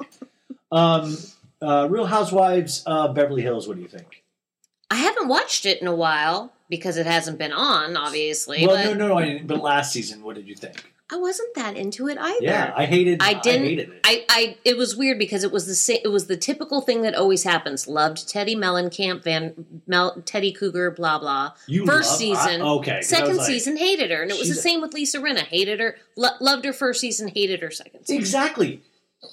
Um, 0.71 1.17
uh, 1.63 1.89
Real 1.91 2.07
Housewives 2.07 2.83
of 2.85 3.15
Beverly 3.15 3.43
Hills. 3.43 3.67
What 3.67 3.77
do 3.77 3.83
you 3.83 3.89
think? 3.89 4.23
I 4.91 4.97
haven't 4.97 5.29
watched 5.29 5.67
it 5.67 5.81
in 5.83 5.87
a 5.89 5.95
while 5.95 6.53
because 6.69 6.97
it 6.97 7.07
hasn't 7.07 7.39
been 7.39 7.53
on, 7.53 7.97
obviously. 7.97 8.67
Well, 8.67 8.77
but 8.77 8.85
no, 8.85 8.95
no, 8.95 9.09
no. 9.09 9.19
I 9.19 9.25
didn't, 9.27 9.47
but 9.47 9.61
last 9.61 9.93
season, 9.93 10.23
what 10.23 10.35
did 10.37 10.49
you 10.49 10.55
think? 10.55 10.93
I 11.11 11.17
wasn't 11.17 11.55
that 11.55 11.75
into 11.77 12.07
it 12.09 12.19
either. 12.19 12.37
Yeah, 12.45 12.73
I 12.77 12.85
hated. 12.85 13.23
I 13.23 13.35
didn't. 13.41 13.63
hated 13.65 13.89
it. 13.89 14.01
I, 14.05 14.25
I, 14.29 14.57
it 14.65 14.77
was 14.77 14.95
weird 14.95 15.19
because 15.19 15.43
it 15.43 15.51
was 15.51 15.67
the 15.67 15.75
sa- 15.75 15.95
it 16.05 16.09
was 16.09 16.27
the 16.27 16.37
typical 16.37 16.83
thing 16.83 17.01
that 17.03 17.15
always 17.15 17.45
happens. 17.45 17.89
Loved 17.89 18.19
Teddi 18.29 18.55
Mellencamp, 18.55 19.25
Van 19.25 19.55
Mel, 19.87 20.21
Teddy 20.27 20.53
Cougar, 20.53 20.91
blah 20.91 21.19
blah. 21.19 21.53
You 21.67 21.87
first 21.87 22.11
love- 22.11 22.19
season, 22.19 22.61
I- 22.61 22.69
okay, 22.69 22.97
I 22.99 23.01
Second 23.01 23.39
like, 23.39 23.47
season, 23.47 23.79
hated 23.79 24.11
her, 24.11 24.21
and 24.23 24.31
it 24.31 24.39
was 24.39 24.49
the 24.49 24.55
same 24.55 24.83
with 24.83 24.93
Lisa 24.93 25.19
Rinna. 25.19 25.39
Hated 25.45 25.81
her, 25.81 25.97
lo- 26.17 26.37
loved 26.41 26.67
her 26.67 26.75
first 26.75 27.01
season, 27.01 27.29
hated 27.29 27.61
her 27.63 27.71
second 27.71 28.05
season. 28.05 28.17
exactly. 28.21 28.83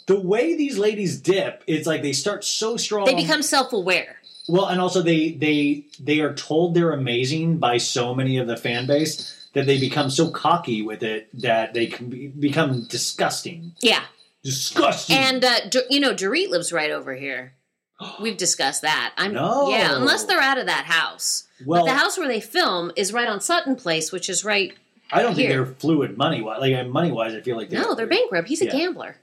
The 0.07 0.19
way 0.19 0.55
these 0.55 0.78
ladies 0.78 1.19
dip, 1.19 1.63
it's 1.67 1.86
like 1.86 2.01
they 2.01 2.13
start 2.13 2.43
so 2.45 2.78
strong. 2.78 3.05
They 3.05 3.15
become 3.15 3.41
self 3.43 3.73
aware. 3.73 4.21
well, 4.47 4.67
and 4.67 4.80
also 4.80 5.01
they 5.01 5.32
they 5.32 5.86
they 5.99 6.21
are 6.21 6.34
told 6.34 6.73
they're 6.73 6.91
amazing 6.93 7.57
by 7.57 7.78
so 7.80 8.15
many 8.15 8.38
of 8.38 8.47
the 8.47 8.55
fan 8.57 8.88
base 8.88 9.44
that 9.55 9.65
they 9.65 9.79
become 9.79 10.09
so 10.11 10.29
cocky 10.29 10.83
with 10.83 11.01
it 11.01 11.27
that 11.41 11.73
they 11.73 11.87
can 11.87 12.09
be, 12.09 12.27
become 12.27 12.85
disgusting. 12.87 13.73
Yeah, 13.81 14.03
Disgusting. 14.43 15.17
And 15.17 15.43
uh, 15.43 15.67
D- 15.69 15.81
you 15.89 15.99
know, 15.99 16.13
Dorit 16.13 16.49
lives 16.49 16.71
right 16.71 16.91
over 16.91 17.15
here. 17.15 17.53
We've 18.21 18.37
discussed 18.37 18.83
that. 18.83 19.13
I'm 19.17 19.33
No. 19.33 19.69
yeah, 19.69 19.95
unless 19.95 20.25
they're 20.25 20.39
out 20.39 20.59
of 20.59 20.67
that 20.67 20.85
house. 20.85 21.45
Well- 21.65 21.83
but 21.85 21.91
the 21.91 21.97
house 21.97 22.17
where 22.17 22.27
they 22.27 22.41
film 22.41 22.91
is 22.95 23.11
right 23.11 23.27
on 23.27 23.41
Sutton 23.41 23.75
Place, 23.75 24.11
which 24.11 24.29
is 24.29 24.45
right. 24.45 24.73
I 25.11 25.21
don't 25.21 25.35
think 25.35 25.49
they're 25.49 25.65
fluid 25.65 26.17
money 26.17 26.41
wise. 26.41 26.59
Like 26.61 26.87
money 26.87 27.11
wise, 27.11 27.33
I 27.33 27.41
feel 27.41 27.57
like 27.57 27.69
they're, 27.69 27.81
No, 27.81 27.95
they're 27.95 28.07
bankrupt. 28.07 28.47
He's 28.47 28.61
a 28.61 28.65
gambler, 28.65 29.15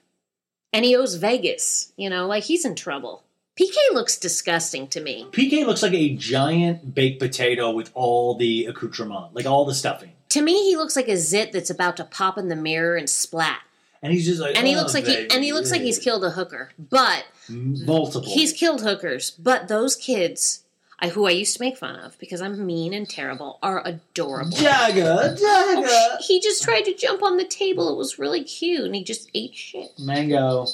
and 0.73 0.85
he 0.85 0.97
owes 0.97 1.17
Vegas. 1.17 1.93
You 1.97 2.09
know, 2.09 2.27
like 2.27 2.45
he's 2.45 2.65
in 2.65 2.75
trouble. 2.77 3.25
PK 3.61 3.75
looks 3.93 4.17
disgusting 4.17 4.87
to 4.89 5.01
me. 5.01 5.27
PK 5.33 5.67
looks 5.67 5.83
like 5.83 5.93
a 5.93 6.15
giant 6.17 6.95
baked 6.95 7.21
potato 7.21 7.71
with 7.73 7.91
all 7.95 8.35
the 8.37 8.65
accoutrement, 8.67 9.35
like 9.35 9.45
all 9.45 9.65
the 9.67 9.75
stuffing, 9.75 10.13
To 10.33 10.43
me, 10.43 10.65
he 10.69 10.77
looks 10.77 10.97
like 10.97 11.09
a 11.09 11.17
zit 11.17 11.53
that's 11.53 11.71
about 11.71 11.97
to 11.99 12.05
pop 12.05 12.37
in 12.39 12.49
the 12.49 12.57
mirror 12.57 12.97
and 12.97 13.09
splat. 13.09 13.61
and 14.03 14.13
he's 14.13 14.27
just 14.27 14.41
like, 14.41 14.57
And 14.57 14.67
he 14.67 14.75
"Oh, 14.75 14.79
looks 14.81 14.95
like 14.95 15.07
he 15.07 15.29
and 15.31 15.43
he 15.45 15.53
looks 15.53 15.71
like 15.71 15.83
he's 15.83 15.99
killed 15.99 16.25
a 16.25 16.31
hooker. 16.31 16.71
But 16.79 17.25
multiple. 17.49 18.29
He's 18.33 18.53
killed 18.53 18.81
hookers, 18.83 19.31
but 19.33 19.69
those 19.69 19.95
kids, 19.97 20.65
I, 21.01 21.09
who 21.09 21.27
I 21.27 21.33
used 21.33 21.57
to 21.57 21.63
make 21.63 21.77
fun 21.77 21.97
of 21.97 22.19
because 22.19 22.41
I'm 22.41 22.65
mean 22.65 22.95
and 22.95 23.09
terrible, 23.09 23.59
are 23.63 23.83
adorable. 23.87 24.57
Jagger, 24.57 25.05
Oh, 25.21 25.37
Jagger, 25.37 25.89
sh- 26.23 26.27
he 26.27 26.41
just 26.41 26.63
tried 26.63 26.83
to 26.87 26.95
jump 26.95 27.23
on 27.23 27.37
the 27.37 27.45
table. 27.45 27.93
It 27.93 27.97
was 27.99 28.19
really 28.19 28.43
cute, 28.45 28.85
and 28.85 28.95
he 28.95 29.05
just 29.05 29.29
ate 29.35 29.55
shit. 29.55 29.91
mango. 29.99 30.67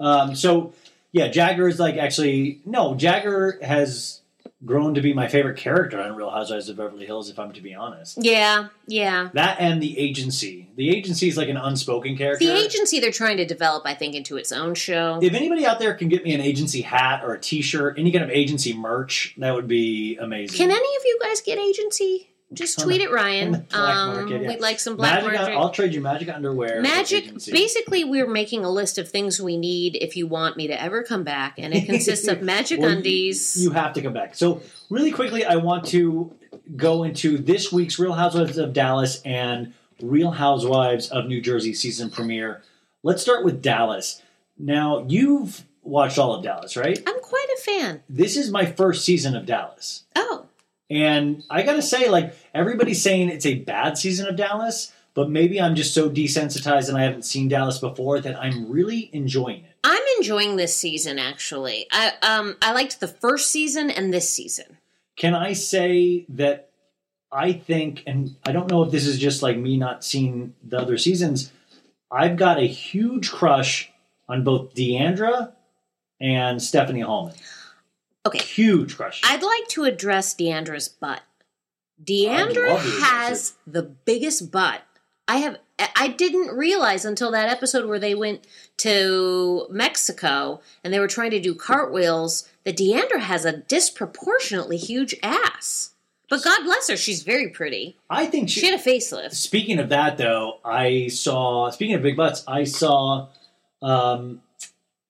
Um, 0.00 0.34
so 0.34 0.72
yeah, 1.12 1.28
Jagger 1.28 1.68
is 1.68 1.78
like 1.78 1.96
actually 1.96 2.60
no. 2.64 2.94
Jagger 2.94 3.58
has 3.62 4.20
grown 4.64 4.94
to 4.94 5.00
be 5.00 5.12
my 5.12 5.28
favorite 5.28 5.56
character 5.56 6.00
on 6.00 6.14
Real 6.14 6.30
Housewives 6.30 6.68
of 6.68 6.76
Beverly 6.76 7.06
Hills. 7.06 7.30
If 7.30 7.38
I'm 7.38 7.52
to 7.52 7.60
be 7.60 7.74
honest, 7.74 8.18
Yeah, 8.20 8.68
yeah. 8.86 9.28
that 9.34 9.58
and 9.60 9.82
the 9.82 9.98
agency. 9.98 10.70
The 10.76 10.90
agency 10.90 11.28
is 11.28 11.36
like 11.36 11.48
an 11.48 11.56
unspoken 11.56 12.16
character. 12.16 12.46
The 12.46 12.52
agency 12.52 13.00
they're 13.00 13.10
trying 13.10 13.36
to 13.38 13.44
develop, 13.44 13.82
I 13.86 13.94
think, 13.94 14.14
into 14.14 14.36
its 14.36 14.52
own 14.52 14.74
show. 14.74 15.18
If 15.22 15.34
anybody 15.34 15.66
out 15.66 15.78
there 15.78 15.94
can 15.94 16.08
get 16.08 16.24
me 16.24 16.34
an 16.34 16.40
agency 16.40 16.80
hat 16.80 17.22
or 17.24 17.34
a 17.34 17.40
T-shirt, 17.40 17.98
any 17.98 18.10
kind 18.10 18.24
of 18.24 18.30
agency 18.30 18.72
merch, 18.72 19.34
that 19.38 19.54
would 19.54 19.68
be 19.68 20.16
amazing. 20.16 20.56
Can 20.56 20.70
any 20.70 20.78
of 20.96 21.02
you 21.04 21.18
guys 21.22 21.40
get 21.40 21.58
agency? 21.58 22.31
Just 22.52 22.80
tweet 22.80 23.00
it, 23.00 23.10
Ryan. 23.10 23.54
um, 23.54 23.62
market, 23.72 24.42
yeah. 24.42 24.48
We'd 24.48 24.60
like 24.60 24.78
some 24.80 24.96
black 24.96 25.22
Magic, 25.24 25.38
market. 25.40 25.56
I'll 25.56 25.70
trade 25.70 25.94
you 25.94 26.00
magic 26.00 26.28
underwear. 26.28 26.80
Magic. 26.82 27.32
Basically, 27.46 28.04
we're 28.04 28.28
making 28.28 28.64
a 28.64 28.70
list 28.70 28.98
of 28.98 29.08
things 29.08 29.40
we 29.40 29.56
need 29.56 29.96
if 29.96 30.16
you 30.16 30.26
want 30.26 30.56
me 30.56 30.66
to 30.66 30.80
ever 30.80 31.02
come 31.02 31.24
back, 31.24 31.54
and 31.58 31.72
it 31.74 31.86
consists 31.86 32.28
of 32.28 32.42
magic 32.42 32.80
Well, 32.80 32.90
you- 32.90 32.96
undies. 32.96 33.62
You 33.62 33.70
have 33.70 33.92
to 33.94 34.02
come 34.02 34.12
back. 34.12 34.34
So 34.34 34.62
really 34.90 35.12
quickly, 35.12 35.44
I 35.44 35.56
want 35.56 35.86
to 35.86 36.34
go 36.76 37.02
into 37.04 37.38
this 37.38 37.72
week's 37.72 37.98
Real 37.98 38.12
Housewives 38.12 38.58
of 38.58 38.72
Dallas 38.72 39.20
and 39.24 39.72
Real 40.00 40.30
Housewives 40.32 41.08
of 41.08 41.26
New 41.26 41.40
Jersey 41.40 41.74
season 41.74 42.10
premiere. 42.10 42.62
Let's 43.02 43.22
start 43.22 43.44
with 43.44 43.62
Dallas. 43.62 44.20
Now 44.58 45.04
you've 45.08 45.64
watched 45.82 46.18
all 46.18 46.34
of 46.34 46.44
Dallas, 46.44 46.76
right? 46.76 46.98
I'm 47.06 47.20
quite 47.20 47.46
a 47.56 47.60
fan. 47.62 48.02
This 48.08 48.36
is 48.36 48.50
my 48.50 48.66
first 48.66 49.04
season 49.04 49.34
of 49.34 49.46
Dallas. 49.46 50.04
Oh, 50.14 50.46
And 50.92 51.42
I 51.48 51.62
gotta 51.62 51.80
say, 51.80 52.10
like, 52.10 52.36
everybody's 52.52 53.02
saying 53.02 53.30
it's 53.30 53.46
a 53.46 53.60
bad 53.60 53.96
season 53.96 54.26
of 54.26 54.36
Dallas, 54.36 54.92
but 55.14 55.30
maybe 55.30 55.58
I'm 55.58 55.74
just 55.74 55.94
so 55.94 56.10
desensitized 56.10 56.88
and 56.90 56.98
I 56.98 57.04
haven't 57.04 57.24
seen 57.24 57.48
Dallas 57.48 57.78
before 57.78 58.20
that 58.20 58.38
I'm 58.38 58.70
really 58.70 59.08
enjoying 59.14 59.64
it. 59.64 59.70
I'm 59.82 60.02
enjoying 60.18 60.56
this 60.56 60.76
season. 60.76 61.18
Actually, 61.18 61.86
I 61.90 62.12
um 62.20 62.56
I 62.60 62.72
liked 62.72 63.00
the 63.00 63.08
first 63.08 63.50
season 63.50 63.90
and 63.90 64.12
this 64.12 64.28
season. 64.28 64.76
Can 65.16 65.34
I 65.34 65.54
say 65.54 66.26
that 66.28 66.68
I 67.32 67.54
think, 67.54 68.02
and 68.06 68.36
I 68.44 68.52
don't 68.52 68.70
know 68.70 68.82
if 68.82 68.90
this 68.90 69.06
is 69.06 69.18
just 69.18 69.42
like 69.42 69.56
me 69.56 69.78
not 69.78 70.04
seeing 70.04 70.54
the 70.62 70.78
other 70.78 70.98
seasons, 70.98 71.50
I've 72.10 72.36
got 72.36 72.58
a 72.58 72.66
huge 72.66 73.30
crush 73.30 73.90
on 74.28 74.44
both 74.44 74.74
D'Andra 74.74 75.54
and 76.20 76.62
Stephanie 76.62 77.00
Hollman. 77.00 77.34
Okay. 78.24 78.38
Huge 78.38 78.96
question. 78.96 79.28
I'd 79.30 79.42
like 79.42 79.68
to 79.68 79.84
address 79.84 80.34
D'Andra's 80.34 80.88
butt. 80.88 81.22
D'Andra 82.02 82.70
love 82.70 82.82
to 82.82 82.88
address 82.88 83.02
has 83.02 83.54
the 83.66 83.82
biggest 83.82 84.50
butt. 84.50 84.82
I 85.28 85.38
have. 85.38 85.56
I 85.96 86.08
didn't 86.08 86.56
realize 86.56 87.04
until 87.04 87.32
that 87.32 87.48
episode 87.48 87.88
where 87.88 87.98
they 87.98 88.14
went 88.14 88.46
to 88.78 89.66
Mexico 89.70 90.60
and 90.84 90.92
they 90.92 91.00
were 91.00 91.08
trying 91.08 91.32
to 91.32 91.40
do 91.40 91.54
cartwheels 91.54 92.48
that 92.64 92.76
D'Andra 92.76 93.20
has 93.20 93.44
a 93.44 93.56
disproportionately 93.56 94.76
huge 94.76 95.14
ass. 95.22 95.90
But 96.28 96.44
God 96.44 96.62
bless 96.64 96.88
her, 96.88 96.96
she's 96.96 97.22
very 97.24 97.48
pretty. 97.48 97.96
I 98.08 98.26
think 98.26 98.48
she, 98.48 98.60
She 98.60 98.66
had 98.66 98.78
a 98.78 98.82
facelift. 98.82 99.32
Speaking 99.32 99.78
of 99.78 99.88
that, 99.90 100.16
though, 100.18 100.60
I 100.64 101.08
saw. 101.08 101.70
Speaking 101.70 101.94
of 101.96 102.02
big 102.02 102.16
butts, 102.16 102.44
I 102.46 102.64
saw, 102.64 103.28
um, 103.82 104.40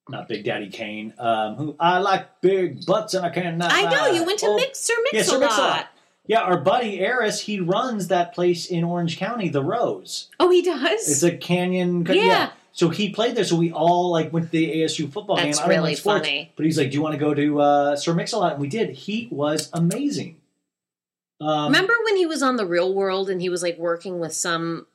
not 0.09 0.27
Big 0.27 0.43
Daddy 0.43 0.69
Kane. 0.69 1.13
Um, 1.17 1.55
who 1.55 1.75
I 1.79 1.99
like 1.99 2.41
big 2.41 2.85
butts 2.85 3.13
and 3.13 3.25
I 3.25 3.29
cannot. 3.29 3.71
I 3.71 3.89
know 3.89 4.07
you 4.07 4.25
went 4.25 4.39
to 4.39 4.47
Oh, 4.47 4.55
Mix 4.55 4.79
Sir 4.79 4.93
yeah, 5.11 5.19
Mix 5.19 5.27
Sir 5.29 5.37
a 5.37 5.39
lot. 5.39 5.87
Yeah, 6.25 6.39
our 6.41 6.57
buddy 6.57 6.99
Eris, 7.01 7.41
he 7.41 7.59
runs 7.59 8.07
that 8.07 8.33
place 8.33 8.65
in 8.65 8.83
Orange 8.85 9.17
County, 9.17 9.49
the 9.49 9.63
Rose. 9.63 10.29
Oh, 10.39 10.49
he 10.49 10.61
does. 10.61 11.09
It's 11.09 11.23
a 11.23 11.35
canyon. 11.35 12.05
Yeah. 12.09 12.51
So 12.71 12.89
he 12.89 13.09
played 13.09 13.35
there. 13.35 13.43
So 13.43 13.55
we 13.55 13.71
all 13.71 14.09
like 14.11 14.31
went 14.33 14.45
to 14.47 14.51
the 14.51 14.81
ASU 14.81 15.11
football 15.11 15.35
That's 15.35 15.57
game. 15.59 15.67
Don't 15.67 15.69
really 15.69 15.89
like 15.91 15.97
sports, 15.97 16.25
funny. 16.27 16.51
But 16.55 16.65
he's 16.65 16.77
like, 16.77 16.91
"Do 16.91 16.95
you 16.95 17.01
want 17.01 17.13
to 17.13 17.19
go 17.19 17.33
to 17.33 17.61
uh, 17.61 17.95
Sir 17.95 18.13
Mix-a-Lot?" 18.13 18.53
And 18.53 18.61
we 18.61 18.67
did. 18.67 18.91
He 18.91 19.27
was 19.31 19.69
amazing. 19.73 20.37
Um, 21.41 21.65
Remember 21.65 21.93
when 22.05 22.15
he 22.15 22.25
was 22.25 22.41
on 22.41 22.55
the 22.55 22.65
Real 22.65 22.93
World 22.93 23.29
and 23.29 23.41
he 23.41 23.49
was 23.49 23.61
like 23.61 23.77
working 23.77 24.19
with 24.19 24.33
some 24.33 24.87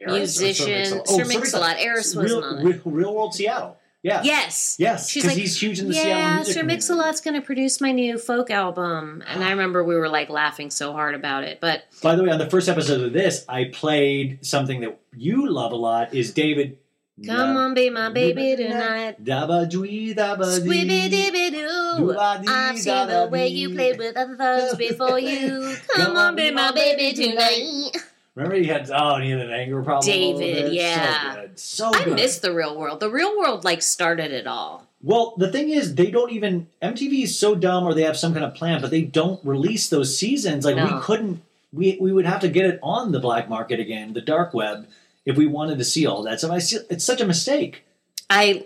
Eris 0.00 0.34
Sir 0.36 0.44
musician? 0.44 0.98
Mix-a-Lot? 0.98 1.08
Sir 1.08 1.22
Oh, 1.24 1.28
Mix-a-Lot. 1.28 1.76
Eris 1.78 2.14
wasn't 2.14 2.44
on 2.44 2.58
it. 2.58 2.64
Real, 2.64 2.80
Real 2.84 3.14
World 3.14 3.34
Seattle. 3.34 3.78
Yeah. 4.04 4.20
Yes. 4.22 4.76
Yes, 4.78 5.08
She's 5.08 5.24
like, 5.24 5.34
he's 5.34 5.60
huge 5.60 5.80
in 5.80 5.88
the 5.88 5.94
yeah, 5.94 6.02
Seattle 6.02 6.34
music 6.34 6.54
Sir. 6.54 6.62
Mix-a-Lot's 6.62 7.22
going 7.22 7.34
to 7.34 7.40
produce 7.40 7.80
my 7.80 7.90
new 7.90 8.18
folk 8.18 8.50
album, 8.50 9.24
and 9.26 9.42
I 9.42 9.46
ah. 9.46 9.50
remember 9.50 9.82
we 9.82 9.96
were 9.96 10.10
like 10.10 10.28
laughing 10.28 10.70
so 10.70 10.92
hard 10.92 11.14
about 11.14 11.44
it. 11.44 11.58
But 11.58 11.84
By 12.02 12.14
the 12.14 12.22
way, 12.22 12.28
on 12.28 12.38
the 12.38 12.50
first 12.50 12.68
episode 12.68 13.00
of 13.00 13.14
this, 13.14 13.46
I 13.48 13.64
played 13.72 14.44
something 14.44 14.82
that 14.82 15.00
you 15.16 15.48
love 15.48 15.72
a 15.72 15.76
lot. 15.76 16.12
Is 16.12 16.34
David? 16.34 16.76
come 17.24 17.56
on, 17.56 17.72
be 17.72 17.88
my 17.88 18.10
baby 18.10 18.56
tonight. 18.56 19.24
Dabba 19.24 19.70
dwee 19.70 20.14
dabba. 20.14 20.60
Squibby 20.60 21.08
dibby 21.08 21.50
doo. 21.52 22.14
I've 22.18 22.78
seen 22.78 23.08
the 23.08 23.28
way 23.30 23.48
you 23.48 23.70
played 23.70 23.96
with 23.96 24.18
other 24.18 24.36
thugs 24.36 24.76
before 24.88 25.18
you. 25.18 25.76
Come 25.94 26.16
on, 26.16 26.36
be 26.36 26.50
my 26.50 26.72
baby 26.72 27.14
tonight. 27.14 27.96
Remember 28.34 28.56
he 28.56 28.66
had 28.66 28.90
oh 28.92 29.20
he 29.20 29.30
had 29.30 29.40
an 29.40 29.52
anger 29.52 29.82
problem. 29.82 30.06
David, 30.06 30.72
yeah. 30.72 31.32
so 31.34 31.40
good, 31.40 31.58
so 31.58 31.90
I 31.94 32.04
good. 32.04 32.14
miss 32.14 32.38
the 32.38 32.52
real 32.52 32.76
world. 32.76 33.00
The 33.00 33.10
real 33.10 33.38
world 33.38 33.64
like 33.64 33.80
started 33.80 34.32
it 34.32 34.46
all. 34.46 34.86
Well, 35.02 35.34
the 35.36 35.52
thing 35.52 35.68
is, 35.68 35.94
they 35.94 36.10
don't 36.10 36.32
even 36.32 36.66
MTV 36.82 37.24
is 37.24 37.38
so 37.38 37.54
dumb, 37.54 37.84
or 37.84 37.94
they 37.94 38.02
have 38.02 38.16
some 38.16 38.32
kind 38.32 38.44
of 38.44 38.54
plan, 38.54 38.80
but 38.80 38.90
they 38.90 39.02
don't 39.02 39.44
release 39.44 39.88
those 39.88 40.18
seasons. 40.18 40.64
Like 40.64 40.76
No. 40.76 40.86
we 40.86 41.00
couldn't, 41.02 41.42
we 41.72 41.96
we 42.00 42.12
would 42.12 42.26
have 42.26 42.40
to 42.40 42.48
get 42.48 42.66
it 42.66 42.80
on 42.82 43.12
the 43.12 43.20
black 43.20 43.48
market 43.48 43.78
again, 43.78 44.14
the 44.14 44.20
dark 44.20 44.52
web, 44.52 44.88
if 45.24 45.36
we 45.36 45.46
wanted 45.46 45.78
to 45.78 45.84
see 45.84 46.04
all 46.06 46.22
that 46.22 46.40
So 46.40 46.52
I 46.52 46.58
see 46.58 46.78
it's 46.90 47.04
such 47.04 47.20
a 47.20 47.26
mistake. 47.26 47.84
I 48.28 48.64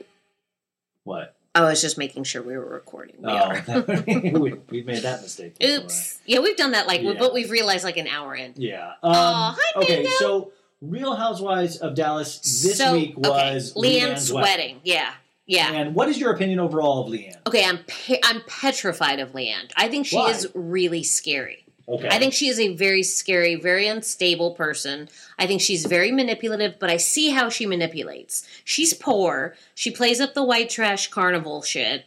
What? 1.05 1.35
I 1.65 1.69
was 1.71 1.81
just 1.81 1.99
making 1.99 2.25
sure 2.25 2.43
we 2.43 2.57
were 2.57 2.69
recording. 2.69 3.17
We 3.19 3.31
Oh, 3.31 3.85
we, 4.07 4.53
we've 4.71 4.87
made 4.87 5.03
that 5.03 5.23
mistake. 5.23 5.59
before. 5.59 5.85
Oops. 5.85 6.21
Yeah, 6.27 6.41
we've 6.41 6.57
done 6.57 6.73
that 6.73 6.87
like, 6.87 7.03
Yeah. 7.03 7.15
but 7.19 7.33
we've 7.35 7.51
realized 7.51 7.85
like 7.85 7.97
an 7.97 8.07
hour 8.07 8.35
in. 8.35 8.55
Yeah. 8.57 8.93
Um, 9.03 9.13
Aw, 9.15 9.59
hi, 9.61 9.81
okay, 9.81 9.97
Bingo. 10.03 10.11
so 10.19 10.53
Real 10.81 11.15
Housewives 11.17 11.77
of 11.79 11.95
Dallas 11.95 12.39
this 12.63 12.79
so, 12.79 12.93
week 12.93 13.17
was 13.17 13.27
okay. 13.31 13.51
Leanne's 13.57 13.75
Leanne's 13.75 14.33
wedding. 14.33 14.43
wedding. 14.51 14.81
Yeah, 14.85 15.13
yeah. 15.47 15.73
And 15.73 15.95
what 15.95 16.09
is 16.09 16.19
your 16.19 16.33
opinion 16.33 16.61
overall 16.61 17.05
of 17.05 17.13
Leanne? 17.13 17.37
Okay, 17.47 17.65
I'm 17.65 17.79
pe- 17.87 18.21
I'm 18.23 18.43
petrified 18.47 19.19
of 19.19 19.33
Leanne. 19.33 19.71
I 19.77 19.89
think 19.89 20.07
she 20.07 20.17
Why? 20.17 20.31
is 20.31 20.47
really 20.55 21.03
scary. 21.03 21.65
Okay. 21.89 22.09
I 22.09 22.19
think 22.19 22.35
she 22.35 22.49
is 22.49 22.61
a 22.61 22.75
very 22.77 23.03
scary, 23.03 23.55
very 23.55 23.87
unstable 23.89 24.53
person. 24.53 25.09
I 25.39 25.47
think 25.47 25.61
she's 25.63 25.87
very 25.87 26.13
manipulative, 26.13 26.79
but 26.79 26.91
I 26.91 26.99
see 26.99 27.31
how 27.31 27.49
she 27.49 27.65
manipulates. 27.65 28.47
She's 28.63 28.93
poor. 28.93 29.55
She 29.75 29.91
plays 29.91 30.21
up 30.21 30.35
the 30.35 30.45
white 30.45 30.69
trash 30.69 31.09
carnival 31.09 31.63
shit. 31.63 32.05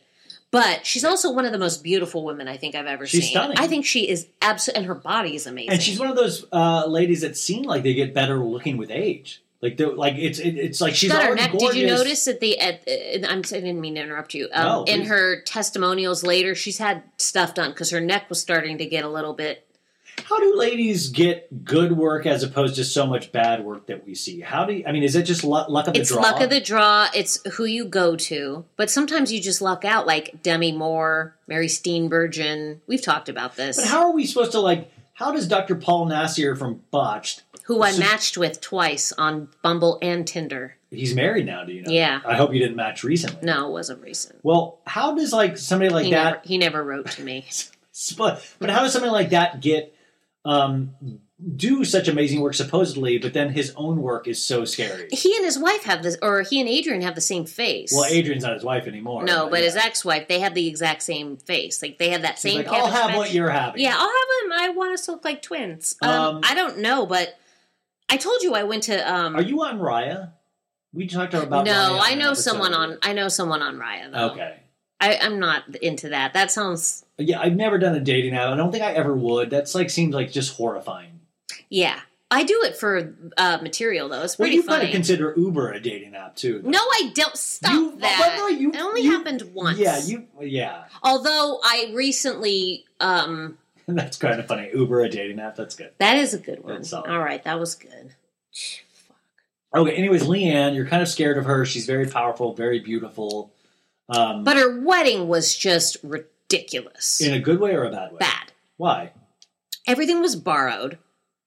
But 0.52 0.86
she's 0.86 1.06
also 1.06 1.32
one 1.32 1.46
of 1.46 1.54
the 1.54 1.58
most 1.58 1.82
beautiful 1.82 2.26
women 2.26 2.48
I 2.50 2.58
think 2.58 2.76
I've 2.76 2.86
ever 2.86 3.08
She's 3.08 3.24
seen. 3.24 3.32
stunning. 3.32 3.58
I 3.58 3.68
think 3.68 3.86
she 3.86 4.10
is 4.10 4.28
absolute, 4.42 4.78
and 4.78 4.86
her 4.86 4.96
body 4.96 5.34
is 5.36 5.48
amazing. 5.48 5.72
and 5.72 5.82
she's 5.82 5.98
one 5.98 6.10
of 6.10 6.18
those 6.18 6.46
uh, 6.52 6.86
ladies 6.88 7.22
that 7.22 7.38
seem 7.38 7.64
like 7.64 7.84
they 7.84 7.94
get 7.94 8.14
better 8.14 8.38
looking 8.38 8.76
with 8.78 8.92
age. 8.92 9.42
Like 9.62 9.80
like 9.80 10.16
it's 10.16 10.40
it, 10.40 10.58
it's 10.58 10.82
like 10.82 10.94
she's 10.96 11.12
got 11.12 11.24
her 11.24 11.36
neck. 11.36 11.52
gorgeous. 11.52 11.74
Did 11.74 11.82
you 11.82 11.88
notice 11.88 12.26
that 12.26 12.40
the 12.40 12.60
at? 12.60 12.82
uh, 12.88 13.28
I'm, 13.30 13.40
I 13.40 13.42
didn't 13.42 13.80
mean 13.80 13.96
to 13.96 14.02
interrupt 14.02 14.34
you. 14.34 14.50
Um, 14.54 14.66
No, 14.66 14.84
in 14.86 15.06
her 15.06 15.42
testimonials 15.44 16.24
later, 16.24 16.54
she's 16.56 16.80
had 16.80 17.04
stuff 17.18 17.54
done 17.54 17.70
because 17.70 17.92
her 17.92 18.02
neck 18.02 18.28
was 18.28 18.42
starting 18.42 18.78
to 18.80 18.86
get 18.86 19.06
a 19.06 19.10
little 19.10 19.34
bit. 19.34 19.66
How 20.32 20.40
do 20.40 20.56
ladies 20.56 21.10
get 21.10 21.66
good 21.66 21.92
work 21.92 22.26
as 22.26 22.42
opposed 22.42 22.76
to 22.76 22.86
so 22.86 23.06
much 23.06 23.34
bad 23.34 23.66
work 23.66 23.88
that 23.88 24.06
we 24.06 24.16
see? 24.16 24.40
How 24.40 24.64
do 24.64 24.72
you, 24.72 24.86
I 24.88 24.94
mean? 24.94 25.04
Is 25.04 25.18
it 25.18 25.24
just 25.24 25.44
luck, 25.44 25.68
luck 25.68 25.88
of 25.88 25.94
the 25.94 26.04
draw? 26.04 26.20
It's 26.20 26.32
luck 26.32 26.40
of 26.42 26.50
the 26.50 26.62
draw. 26.62 27.08
It's 27.14 27.46
who 27.56 27.66
you 27.66 27.84
go 27.84 28.16
to, 28.16 28.64
but 28.78 28.90
sometimes 28.90 29.34
you 29.34 29.42
just 29.42 29.62
luck 29.62 29.84
out. 29.84 30.08
Like 30.08 30.42
Demi 30.42 30.72
Moore, 30.72 31.36
Mary 31.48 31.68
Steenburgen. 31.68 32.80
We've 32.88 33.02
talked 33.02 33.28
about 33.28 33.58
this. 33.58 33.76
But 33.76 33.88
how 33.90 34.06
are 34.06 34.14
we 34.14 34.26
supposed 34.26 34.54
to 34.54 34.62
like? 34.62 34.90
How 35.16 35.34
does 35.34 35.50
Dr. 35.50 35.76
Paul 35.76 36.08
Nassif 36.08 36.58
from 36.58 36.82
Botched 36.92 37.44
who 37.66 37.82
I 37.82 37.92
So- 37.92 38.00
matched 38.00 38.38
with 38.38 38.62
twice 38.62 39.12
on 39.12 39.50
Bumble 39.62 40.00
and 40.02 40.26
Tinder. 40.26 40.78
He's 40.90 41.14
married 41.14 41.46
now. 41.46 41.66
Do 41.66 41.74
you 41.74 41.82
know? 41.84 41.92
Yeah. 41.92 42.22
I 42.26 42.36
hope 42.36 42.54
you 42.54 42.60
didn't 42.60 42.76
match 42.76 43.04
recently. 43.04 43.46
No, 43.46 43.68
it 43.68 43.72
wasn't 43.72 44.02
recent. 44.02 44.40
Well, 44.44 44.80
how 44.86 45.14
does 45.14 45.32
like 45.34 45.58
somebody 45.58 45.90
like 45.90 46.06
he 46.06 46.12
that? 46.12 46.24
never 46.24 46.42
he 46.46 46.58
never 46.58 46.84
wrote 46.84 47.12
to 47.12 47.22
me. 47.24 47.46
But 48.18 48.42
but 48.58 48.70
how 48.70 48.82
does 48.82 48.94
somebody 48.94 49.12
like 49.12 49.30
that 49.32 49.60
get 49.60 49.94
um 50.46 50.96
do 51.58 51.84
such 51.84 52.08
amazing 52.08 52.40
work 52.40 52.54
supposedly, 52.54 53.18
but 53.18 53.34
then 53.34 53.50
his 53.50 53.74
own 53.76 54.02
work 54.02 54.28
is 54.28 54.44
so 54.44 54.64
scary? 54.64 55.08
he 55.12 55.36
and 55.36 55.44
his 55.44 55.58
wife 55.58 55.84
have 55.84 56.04
this, 56.04 56.18
or 56.22 56.42
he 56.42 56.60
and 56.60 56.70
Adrienne 56.70 57.02
have 57.02 57.16
the 57.16 57.22
same 57.22 57.46
face. 57.46 57.92
Well, 57.94 58.06
Adrienne's 58.06 58.44
not 58.44 58.54
his 58.54 58.64
wife 58.64 58.86
anymore. 58.86 59.24
no, 59.24 59.50
but 59.50 59.60
yeah. 59.60 59.66
his 59.66 59.76
ex-wife, 59.76 60.28
they 60.28 60.40
have 60.40 60.54
the 60.54 60.68
exact 60.68 61.02
same 61.02 61.38
face. 61.38 61.82
Like 61.82 61.98
they 61.98 62.10
have 62.10 62.22
that 62.22 62.38
same. 62.38 62.58
like, 62.58 62.68
I'll 62.68 62.88
have 62.88 63.16
what 63.16 63.34
you're 63.34 63.50
having. 63.50 63.82
Yeah, 63.82 63.96
I'll 63.98 64.00
have 64.00 64.50
them. 64.50 64.52
I 64.54 64.70
want 64.70 64.94
us 64.94 65.06
to 65.06 65.14
look 65.14 65.26
like 65.26 65.42
twins. 65.42 65.96
Um, 66.02 66.10
Um, 66.12 66.42
I 66.44 66.54
don't 66.54 66.80
know, 66.80 67.06
but 67.06 67.36
I 68.10 68.18
told 68.18 68.44
you 68.44 68.54
I 68.54 68.64
went 68.64 68.84
to. 68.84 69.12
Um, 69.12 69.36
Are 69.36 69.42
you 69.42 69.64
on 69.64 69.80
Raya? 69.80 70.34
We 70.94 71.08
talked 71.08 71.34
about 71.34 71.66
no, 71.66 71.72
Raya 71.72 72.00
I 72.02 72.16
know 72.16 72.34
someone 72.34 72.74
on. 72.74 72.98
I 73.02 73.14
know 73.14 73.30
someone 73.30 73.62
on 73.62 73.78
Raya 73.78 74.12
though. 74.12 74.32
Okay. 74.32 74.58
I, 75.00 75.18
I'm 75.18 75.40
not 75.40 75.76
into 75.78 76.10
that. 76.10 76.34
That 76.34 76.52
sounds. 76.52 77.04
Yeah, 77.28 77.40
I've 77.42 77.56
never 77.56 77.78
done 77.78 77.96
a 77.96 78.00
dating 78.00 78.34
app. 78.36 78.50
I 78.50 78.56
don't 78.56 78.72
think 78.72 78.84
I 78.84 78.92
ever 78.94 79.16
would. 79.16 79.50
That's 79.50 79.74
like 79.76 79.90
seems 79.90 80.14
like 80.14 80.32
just 80.32 80.56
horrifying. 80.56 81.20
Yeah, 81.70 82.00
I 82.30 82.44
do 82.44 82.62
it 82.64 82.76
for 82.78 83.16
uh, 83.38 83.60
material 83.62 84.10
though. 84.10 84.22
It's 84.24 84.36
pretty 84.36 84.58
Well, 84.60 84.64
you 84.64 84.70
kind 84.70 84.84
of 84.84 84.92
consider 84.92 85.34
Uber 85.38 85.72
a 85.74 85.80
dating 85.80 86.16
app 86.16 86.36
too. 86.36 86.60
though. 86.62 86.70
no, 86.70 86.80
I 86.80 87.12
don't. 87.14 87.36
Stop 87.38 87.72
You- 87.74 87.98
that. 88.00 88.46
the 88.50 88.54
you- 88.56 88.72
it 88.72 88.82
only 88.82 89.02
you- 89.02 89.12
happened 89.12 89.44
once. 89.54 89.78
Yeah, 89.80 90.00
you. 90.04 90.28
Yeah, 90.42 90.84
Although 91.04 91.60
I 91.64 91.92
recently. 91.94 92.86
um 93.00 93.58
that's 93.88 94.18
kind 94.18 94.40
of 94.40 94.48
funny. 94.48 94.70
Uber 94.74 95.02
a 95.02 95.10
dating 95.10 95.40
app. 95.40 95.56
That's 95.56 95.76
good. 95.76 95.92
That 95.98 96.18
is 96.18 96.34
a 96.34 96.40
good 96.40 96.64
one. 96.64 96.84
All 96.94 97.20
right, 97.20 97.44
that 97.44 97.60
was 97.60 97.76
good. 97.76 98.16
Okay. 99.76 99.94
Anyways, 99.96 100.24
Leanne, 100.24 100.76
you're 100.76 100.86
kind 100.86 101.02
of 101.02 101.08
scared 101.08 101.38
of 101.38 101.46
her. 101.46 101.66
She's 101.66 101.86
very 101.86 102.06
powerful, 102.08 102.54
very 102.54 102.80
beautiful. 102.80 103.54
Um, 104.10 104.44
But 104.44 104.58
her 104.58 104.82
wedding 104.82 105.28
was 105.30 105.56
just 105.56 105.98
ridiculous. 106.52 107.22
in 107.22 107.34
a 107.34 107.40
good 107.40 107.60
way 107.60 107.74
or 107.74 107.86
a 107.86 107.92
bad 107.92 108.12
way? 108.12 108.18
Bad. 108.20 108.52
Why? 108.78 109.12
Everything 109.88 110.22
was 110.22 110.36
borrowed, 110.36 110.98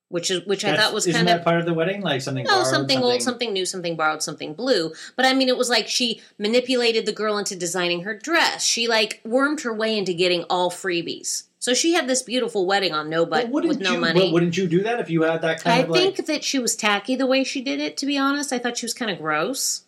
which 0.08 0.30
is 0.30 0.44
which 0.46 0.64
I 0.64 0.76
thought 0.76 0.92
was 0.92 1.06
isn't 1.06 1.18
kind 1.18 1.28
that 1.28 1.38
of 1.38 1.44
part 1.44 1.60
of 1.60 1.66
the 1.66 1.74
wedding? 1.74 2.00
Like 2.02 2.20
something 2.20 2.44
no 2.44 2.50
borrowed, 2.50 2.66
something, 2.66 2.98
old, 3.02 3.22
something 3.22 3.52
new, 3.52 3.64
something 3.64 3.96
borrowed, 3.96 4.22
something 4.22 4.54
blue. 4.54 4.92
But 5.16 5.26
I 5.26 5.34
mean, 5.34 5.48
it 5.48 5.56
was 5.56 5.68
like 5.70 5.88
she 5.88 6.20
manipulated 6.38 7.06
the 7.06 7.12
girl 7.12 7.38
into 7.38 7.56
designing 7.56 8.02
her 8.02 8.16
dress. 8.16 8.64
She 8.64 8.88
like 8.88 9.20
wormed 9.24 9.60
her 9.62 9.72
way 9.72 9.96
into 9.96 10.14
getting 10.14 10.44
all 10.44 10.70
freebies. 10.70 11.44
So 11.58 11.72
she 11.72 11.94
had 11.94 12.06
this 12.06 12.22
beautiful 12.22 12.66
wedding 12.66 12.92
on 12.92 13.08
no 13.08 13.24
but 13.24 13.48
wouldn't 13.48 13.70
with 13.70 13.80
no 13.80 13.94
you, 13.94 14.00
money. 14.00 14.20
but 14.20 14.32
wouldn't 14.32 14.56
you 14.56 14.68
do 14.68 14.82
that 14.82 15.00
if 15.00 15.08
you 15.08 15.22
had 15.22 15.40
that 15.42 15.62
kind 15.62 15.74
I 15.74 15.78
of 15.84 15.88
like? 15.88 16.00
I 16.00 16.04
think 16.04 16.26
that 16.26 16.44
she 16.44 16.58
was 16.58 16.76
tacky 16.76 17.16
the 17.16 17.26
way 17.26 17.42
she 17.42 17.62
did 17.62 17.80
it. 17.80 17.96
To 17.98 18.06
be 18.06 18.18
honest, 18.18 18.52
I 18.52 18.58
thought 18.58 18.76
she 18.76 18.84
was 18.84 18.92
kind 18.92 19.10
of 19.10 19.18
gross. 19.18 19.84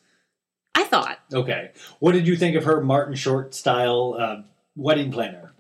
I 0.75 0.85
thought. 0.85 1.19
Okay. 1.33 1.73
What 1.99 2.13
did 2.13 2.27
you 2.27 2.37
think 2.37 2.57
of 2.57 2.65
her 2.65 2.81
Martin 2.81 3.15
Short 3.15 3.55
style 3.55 4.17
uh, 4.19 4.43
wedding 4.77 5.11
planner? 5.11 5.53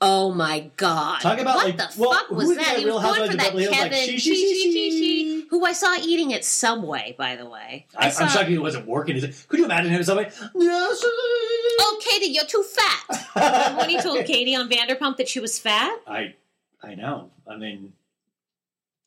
Oh 0.00 0.34
my 0.34 0.70
god! 0.76 1.20
Talk 1.20 1.38
about, 1.38 1.56
what 1.56 1.66
like, 1.66 1.76
the 1.78 1.88
well, 1.98 2.12
fuck 2.12 2.30
was 2.30 2.54
that? 2.54 2.78
He 2.78 2.84
was 2.84 3.02
going 3.02 3.30
for 3.30 3.36
that 3.38 3.52
Hills, 3.54 3.70
like, 3.70 3.78
Kevin, 3.78 3.98
she, 3.98 4.18
she, 4.18 4.70
she, 4.90 5.46
who 5.48 5.64
I 5.64 5.72
saw 5.72 5.96
eating 6.02 6.34
at 6.34 6.44
Subway, 6.44 7.14
by 7.16 7.36
the 7.36 7.48
way. 7.48 7.86
I, 7.96 8.06
I, 8.06 8.10
saw, 8.10 8.24
I'm 8.24 8.28
shocked 8.28 8.48
he 8.50 8.58
wasn't 8.58 8.86
working. 8.86 9.16
Is 9.16 9.24
it- 9.24 9.46
Could 9.48 9.58
you 9.58 9.64
imagine 9.64 9.90
him 9.90 10.02
something? 10.04 10.26
Yes. 10.26 11.00
Oh, 11.02 12.00
Katie, 12.06 12.26
you're 12.26 12.44
too 12.44 12.62
fat. 12.62 13.26
Remember 13.34 13.78
when 13.78 13.88
he 13.88 14.00
told 14.02 14.24
Katie 14.26 14.54
on 14.54 14.68
Vanderpump 14.68 15.16
that 15.16 15.28
she 15.28 15.40
was 15.40 15.58
fat? 15.58 15.98
I, 16.06 16.34
I 16.82 16.94
know. 16.94 17.30
I 17.48 17.56
mean, 17.56 17.94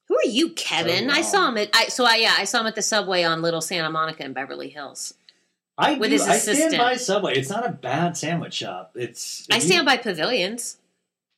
Who 0.07 0.15
are 0.15 0.27
you, 0.27 0.53
Kevin? 0.53 1.09
So 1.09 1.15
I 1.15 1.21
saw 1.21 1.49
him 1.49 1.57
at. 1.57 1.69
I 1.73 1.85
so 1.89 2.03
I 2.03 2.15
yeah, 2.15 2.33
I 2.35 2.45
saw 2.45 2.61
him 2.61 2.67
at 2.67 2.73
the 2.73 2.81
Subway 2.81 3.21
on 3.21 3.43
Little 3.43 3.61
Santa 3.61 3.91
Monica 3.91 4.25
in 4.25 4.33
Beverly 4.33 4.69
Hills. 4.69 5.13
I 5.77 5.95
With 5.95 6.09
do, 6.09 6.13
his 6.17 6.27
I 6.27 6.37
stand 6.37 6.77
by 6.77 6.95
Subway. 6.95 7.33
It's 7.35 7.49
not 7.49 7.65
a 7.65 7.71
bad 7.71 8.15
sandwich 8.17 8.53
shop. 8.53 8.91
It's. 8.95 9.47
I 9.51 9.59
stand 9.59 9.85
by 9.85 9.97
Pavilions, 9.97 10.77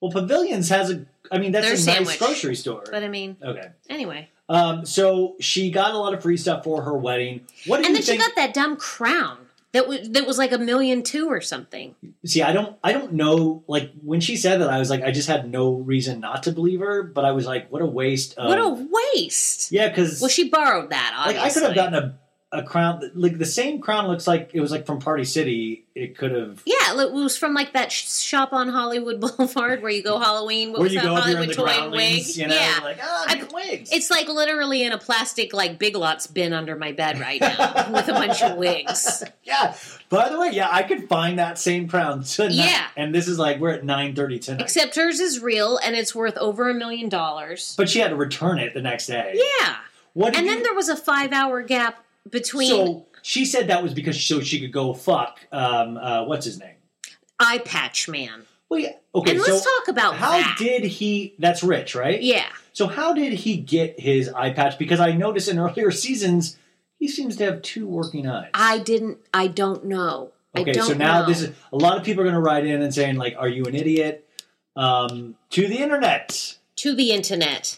Well, 0.02 0.12
Pavilions 0.12 0.70
has 0.70 0.92
a. 0.92 1.06
I 1.32 1.38
mean, 1.40 1.52
that's 1.54 1.84
Their 1.86 1.96
a 1.98 2.00
nice 2.04 2.18
grocery 2.18 2.56
store. 2.56 2.84
but 2.92 3.04
I 3.04 3.08
mean, 3.08 3.38
okay. 3.42 3.70
anyway. 3.90 4.30
Um. 4.50 4.86
So 4.86 5.36
she 5.40 5.72
got 5.72 5.94
a 5.94 5.98
lot 5.98 6.14
of 6.14 6.22
free 6.22 6.38
stuff 6.38 6.64
for 6.64 6.82
her 6.84 6.98
wedding. 6.98 7.42
What 7.66 7.78
And 7.80 7.88
you 7.88 7.94
then 7.96 8.04
think? 8.04 8.22
she 8.22 8.28
got 8.28 8.36
that 8.36 8.54
dumb 8.54 8.76
crown 8.78 9.38
that 9.72 9.88
was 9.88 10.10
that 10.12 10.26
was 10.28 10.38
like 10.38 10.52
a 10.52 10.58
million 10.58 11.02
two 11.04 11.28
or 11.28 11.42
something. 11.42 11.96
See, 12.26 12.42
I 12.42 12.54
don't, 12.54 12.78
I 12.84 12.94
don't 12.94 13.14
know. 13.14 13.64
Like 13.68 13.92
when 14.04 14.22
she 14.22 14.38
said 14.38 14.62
that, 14.62 14.70
I 14.70 14.80
was 14.80 14.90
like, 14.90 15.04
I 15.04 15.12
just 15.12 15.28
had 15.28 15.52
no 15.52 15.74
reason 15.74 16.20
not 16.20 16.44
to 16.44 16.52
believe 16.52 16.80
her. 16.80 17.04
But 17.04 17.26
I 17.26 17.32
was 17.32 17.46
like, 17.46 17.70
what 17.72 17.82
a 17.82 17.86
waste. 17.86 18.36
Of, 18.38 18.48
what 18.48 18.58
a 18.60 18.88
waste! 19.16 19.72
yeah, 19.72 19.90
because 19.90 20.22
Well, 20.22 20.30
she 20.30 20.50
borrowed 20.50 20.92
that. 20.92 21.24
like 21.26 21.38
I 21.38 21.50
could 21.50 21.64
have 21.64 21.76
gotten 21.76 21.94
a 21.96 22.18
a 22.60 22.64
crown. 22.64 23.12
Like 23.16 23.38
the 23.38 23.46
same 23.46 23.80
crown 23.82 24.08
looks 24.08 24.28
like 24.28 24.52
it 24.54 24.60
was 24.62 24.72
like 24.72 24.86
from 24.86 25.00
Party 25.00 25.26
City. 25.26 25.84
It 25.96 26.18
could 26.18 26.32
have. 26.32 26.62
Yeah, 26.66 27.02
it 27.02 27.12
was 27.14 27.38
from 27.38 27.54
like 27.54 27.72
that 27.74 27.90
shop 27.92 28.52
on 28.52 28.68
Hollywood 28.68 29.20
Boulevard 29.38 29.82
where 29.82 29.92
you 29.92 30.04
go 30.04 30.20
Halloween. 30.20 30.72
What 30.72 30.80
Where 30.80 30.84
was 30.86 30.94
you 30.94 31.00
that 31.00 31.06
go 31.06 31.16
if 31.18 31.26
you're 31.28 31.30
in 31.30 31.36
Hollywood 31.36 31.50
the 31.50 31.62
toy 31.62 31.84
and 31.84 31.92
wig? 31.92 32.36
you 32.36 32.48
know, 32.48 32.56
yeah, 32.56 32.80
like 32.84 32.98
ah, 33.02 33.26
I- 33.30 33.48
wigs. 33.54 33.92
it's 33.94 34.12
like 34.12 34.28
literally 34.28 34.84
in 34.84 34.92
a 34.92 34.98
plastic 34.98 35.54
like 35.54 35.80
Big 35.80 35.96
Lots 35.96 36.28
bin 36.28 36.52
under 36.52 36.76
my 36.76 36.92
bed 36.92 37.20
right 37.20 37.40
now 37.40 37.92
with 37.94 38.10
a 38.10 38.14
bunch 38.14 38.42
of 38.42 38.58
wigs. 38.58 39.24
yeah. 39.44 39.76
By 40.10 40.30
the 40.30 40.38
way, 40.40 40.50
yeah, 40.52 40.68
I 40.72 40.84
could 40.84 41.08
find 41.08 41.40
that 41.40 41.58
same 41.58 41.88
crown 41.88 42.24
tonight. 42.24 42.56
Yeah. 42.56 42.88
and 42.98 43.16
this 43.16 43.28
is 43.28 43.40
like 43.40 43.60
we're 43.60 43.72
at 43.72 43.86
nine 43.86 44.16
thirty 44.16 44.38
tonight. 44.40 44.62
Except 44.62 44.96
hers 44.96 45.20
is 45.20 45.42
real 45.42 45.78
and 45.78 45.96
it's 45.96 46.14
worth 46.14 46.38
over 46.38 46.70
a 46.70 46.74
million 46.74 47.08
dollars. 47.10 47.74
but 47.78 47.90
she 47.90 48.00
had 48.00 48.10
to 48.10 48.16
return 48.16 48.60
it 48.60 48.74
the 48.74 48.82
next 48.82 49.08
day. 49.08 49.34
Yeah, 49.62 49.78
What? 50.14 50.36
And 50.36 50.46
you, 50.46 50.54
then 50.54 50.64
there 50.64 50.74
was 50.76 50.90
a 50.90 50.96
five 50.96 51.32
hour 51.32 51.62
gap 51.64 52.05
between 52.30 52.70
So 52.70 53.06
she 53.22 53.46
said 53.46 53.68
that 53.68 53.82
was 53.84 53.94
because 53.94 54.22
so 54.24 54.42
she 54.42 54.60
could 54.60 54.72
go 54.72 54.94
fuck. 54.94 55.40
Um, 55.52 55.98
uh, 55.98 56.26
what's 56.26 56.46
his 56.46 56.60
name? 56.60 56.76
Eye 57.40 57.60
Patch 57.66 58.08
Man. 58.08 58.44
Well, 58.70 58.80
yeah. 58.80 58.94
Okay, 59.14 59.32
and 59.32 59.40
let's 59.40 59.64
talk 59.64 59.88
about 59.90 60.16
how 60.16 60.32
that. 60.32 60.56
did 60.58 60.84
he? 60.84 61.36
That's 61.40 61.64
Rich, 61.64 61.96
right? 61.96 62.22
yeah, 62.22 62.48
So 62.74 62.88
how 62.88 63.14
did 63.14 63.34
he 63.34 63.58
get 63.58 64.00
his 64.00 64.30
eye 64.30 64.52
patch? 64.54 64.78
Because 64.80 65.00
I 65.00 65.12
noticed 65.12 65.48
in 65.50 65.60
earlier 65.66 65.92
seasons 65.92 66.58
he 66.98 67.08
seems 67.08 67.36
to 67.38 67.46
have 67.46 67.62
two 67.62 67.86
working 67.88 68.26
eyes. 68.28 68.50
I 68.54 68.80
didn't. 68.80 69.20
I 69.34 69.48
don't 69.48 69.86
know. 69.86 70.32
I 70.56 70.62
Okay, 70.62 70.72
don't 70.72 70.88
so 70.88 70.94
now 70.94 71.22
know. 71.22 71.28
this 71.28 71.42
is 71.42 71.54
a 71.74 71.76
lot 71.78 71.98
of 71.98 72.04
people 72.04 72.22
are 72.22 72.24
going 72.26 72.34
to 72.36 72.42
write 72.42 72.66
in 72.66 72.82
and 72.82 72.94
saying 72.94 73.18
like, 73.18 73.36
"Are 73.38 73.50
you 73.50 73.66
an 73.66 73.76
idiot?" 73.76 74.28
Um, 74.76 75.36
to 75.52 75.68
the 75.68 75.78
internet. 75.78 76.58
to 76.78 76.96
the 76.96 77.12
internet. 77.12 77.78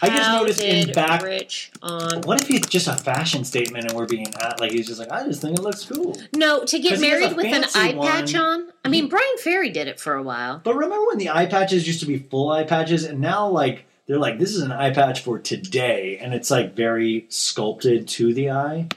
I 0.00 0.08
just 0.08 0.30
noticed 0.30 0.60
in 0.62 0.92
back. 0.92 1.22
Rich 1.22 1.72
on 1.82 2.22
What 2.22 2.40
if 2.40 2.50
it's 2.50 2.68
just 2.68 2.88
a 2.88 2.96
fashion 2.96 3.44
statement 3.44 3.86
and 3.86 3.94
we're 3.94 4.06
being 4.06 4.32
at, 4.34 4.60
like 4.60 4.72
he's 4.72 4.86
just 4.86 4.98
like, 4.98 5.10
I 5.10 5.24
just 5.24 5.40
think 5.40 5.58
it 5.58 5.62
looks 5.62 5.84
cool. 5.84 6.16
No, 6.34 6.64
to 6.64 6.78
get 6.78 7.00
married 7.00 7.36
with 7.36 7.46
an 7.46 7.64
eye 7.74 7.94
patch 7.94 8.34
on. 8.34 8.72
I 8.84 8.88
mean, 8.88 9.08
Bryan 9.08 9.38
Ferry 9.38 9.70
did 9.70 9.88
it 9.88 9.98
for 10.00 10.14
a 10.14 10.22
while. 10.22 10.60
But 10.62 10.74
remember 10.74 11.06
when 11.06 11.18
the 11.18 11.30
eye 11.30 11.46
patches 11.46 11.86
used 11.86 12.00
to 12.00 12.06
be 12.06 12.18
full 12.18 12.50
eye 12.50 12.64
patches, 12.64 13.04
and 13.04 13.20
now 13.20 13.48
like 13.48 13.84
they're 14.06 14.18
like, 14.18 14.38
this 14.38 14.52
is 14.52 14.62
an 14.62 14.72
eye 14.72 14.92
patch 14.92 15.20
for 15.20 15.38
today, 15.38 16.18
and 16.20 16.32
it's 16.32 16.50
like 16.50 16.74
very 16.74 17.26
sculpted 17.28 18.08
to 18.08 18.32
the 18.32 18.50
eye. 18.50 18.88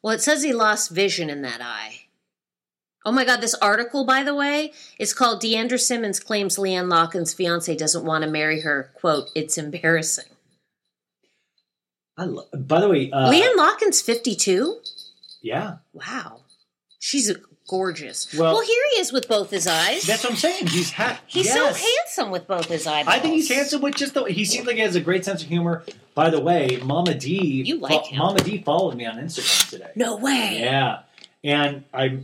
Well, 0.00 0.14
it 0.14 0.20
says 0.20 0.42
he 0.42 0.52
lost 0.52 0.90
vision 0.90 1.30
in 1.30 1.42
that 1.42 1.60
eye. 1.60 2.01
Oh 3.04 3.12
my 3.12 3.24
God, 3.24 3.40
this 3.40 3.54
article, 3.54 4.04
by 4.04 4.22
the 4.22 4.34
way, 4.34 4.72
is 4.98 5.12
called 5.12 5.40
D'Andra 5.40 5.78
Simmons 5.78 6.20
claims 6.20 6.56
Leanne 6.56 6.88
Locken's 6.88 7.34
fiance 7.34 7.74
doesn't 7.76 8.04
want 8.04 8.22
to 8.24 8.30
marry 8.30 8.60
her. 8.60 8.90
Quote, 8.94 9.30
it's 9.34 9.58
embarrassing. 9.58 10.26
I 12.16 12.24
lo- 12.24 12.46
by 12.54 12.80
the 12.80 12.88
way, 12.88 13.10
uh, 13.10 13.30
Leanne 13.30 13.56
Locken's 13.56 14.00
52? 14.02 14.80
yeah, 15.42 15.76
Wow. 15.92 16.40
She's 17.00 17.32
gorgeous. 17.66 18.32
Well- 18.32 18.52
Well, 18.54 18.62
here 18.62 18.82
he 18.94 19.00
is 19.00 19.12
with 19.12 19.26
both 19.28 19.50
his 19.50 19.66
eyes. 19.66 20.02
that's 20.04 20.22
what 20.22 20.32
I'm 20.34 20.38
saying. 20.38 20.68
He's 20.68 20.92
ha- 20.92 21.20
He's 21.26 21.46
yes. 21.46 21.54
so 21.54 21.64
handsome 21.86 22.30
with 22.30 22.46
both 22.46 22.66
his 22.66 22.86
eyes. 22.86 23.06
I 23.08 23.18
think 23.18 23.34
he's 23.34 23.48
handsome 23.50 23.82
with 23.82 23.96
just 23.96 24.14
the. 24.14 24.22
He 24.24 24.44
seems 24.44 24.66
like 24.68 24.76
he 24.76 24.82
has 24.82 24.94
a 24.94 25.00
great 25.00 25.24
sense 25.24 25.42
of 25.42 25.48
humor. 25.48 25.82
By 26.14 26.30
the 26.30 26.38
way, 26.38 26.78
Mama 26.84 27.14
D, 27.14 27.62
You 27.66 27.78
like 27.78 28.04
him. 28.06 28.18
Mama 28.20 28.38
D 28.40 28.62
followed 28.62 28.94
me 28.96 29.04
on 29.06 29.16
Instagram 29.16 29.70
today. 29.70 29.90
No 29.96 30.16
way. 30.16 30.58
Yeah, 30.60 31.00
and 31.42 31.82
I, 31.92 32.18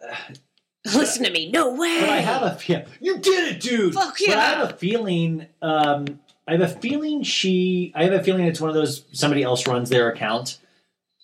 Listen 0.94 1.24
to 1.24 1.30
me. 1.30 1.50
No 1.50 1.74
way. 1.74 2.00
but 2.00 2.08
I 2.08 2.18
have 2.18 2.42
a 2.42 2.58
yeah, 2.66 2.86
you 3.00 3.18
did 3.18 3.56
it, 3.56 3.60
dude. 3.60 3.94
Fuck 3.94 4.20
yeah. 4.20 4.28
But 4.34 4.38
I 4.38 4.44
have 4.44 4.70
a 4.70 4.76
feeling. 4.76 5.46
Um, 5.60 6.20
I 6.46 6.52
have 6.52 6.60
a 6.62 6.68
feeling 6.68 7.22
she. 7.22 7.92
I 7.94 8.04
have 8.04 8.12
a 8.12 8.22
feeling 8.22 8.44
it's 8.46 8.60
one 8.60 8.70
of 8.70 8.74
those 8.76 9.04
somebody 9.12 9.42
else 9.42 9.66
runs 9.66 9.90
their 9.90 10.10
account, 10.10 10.58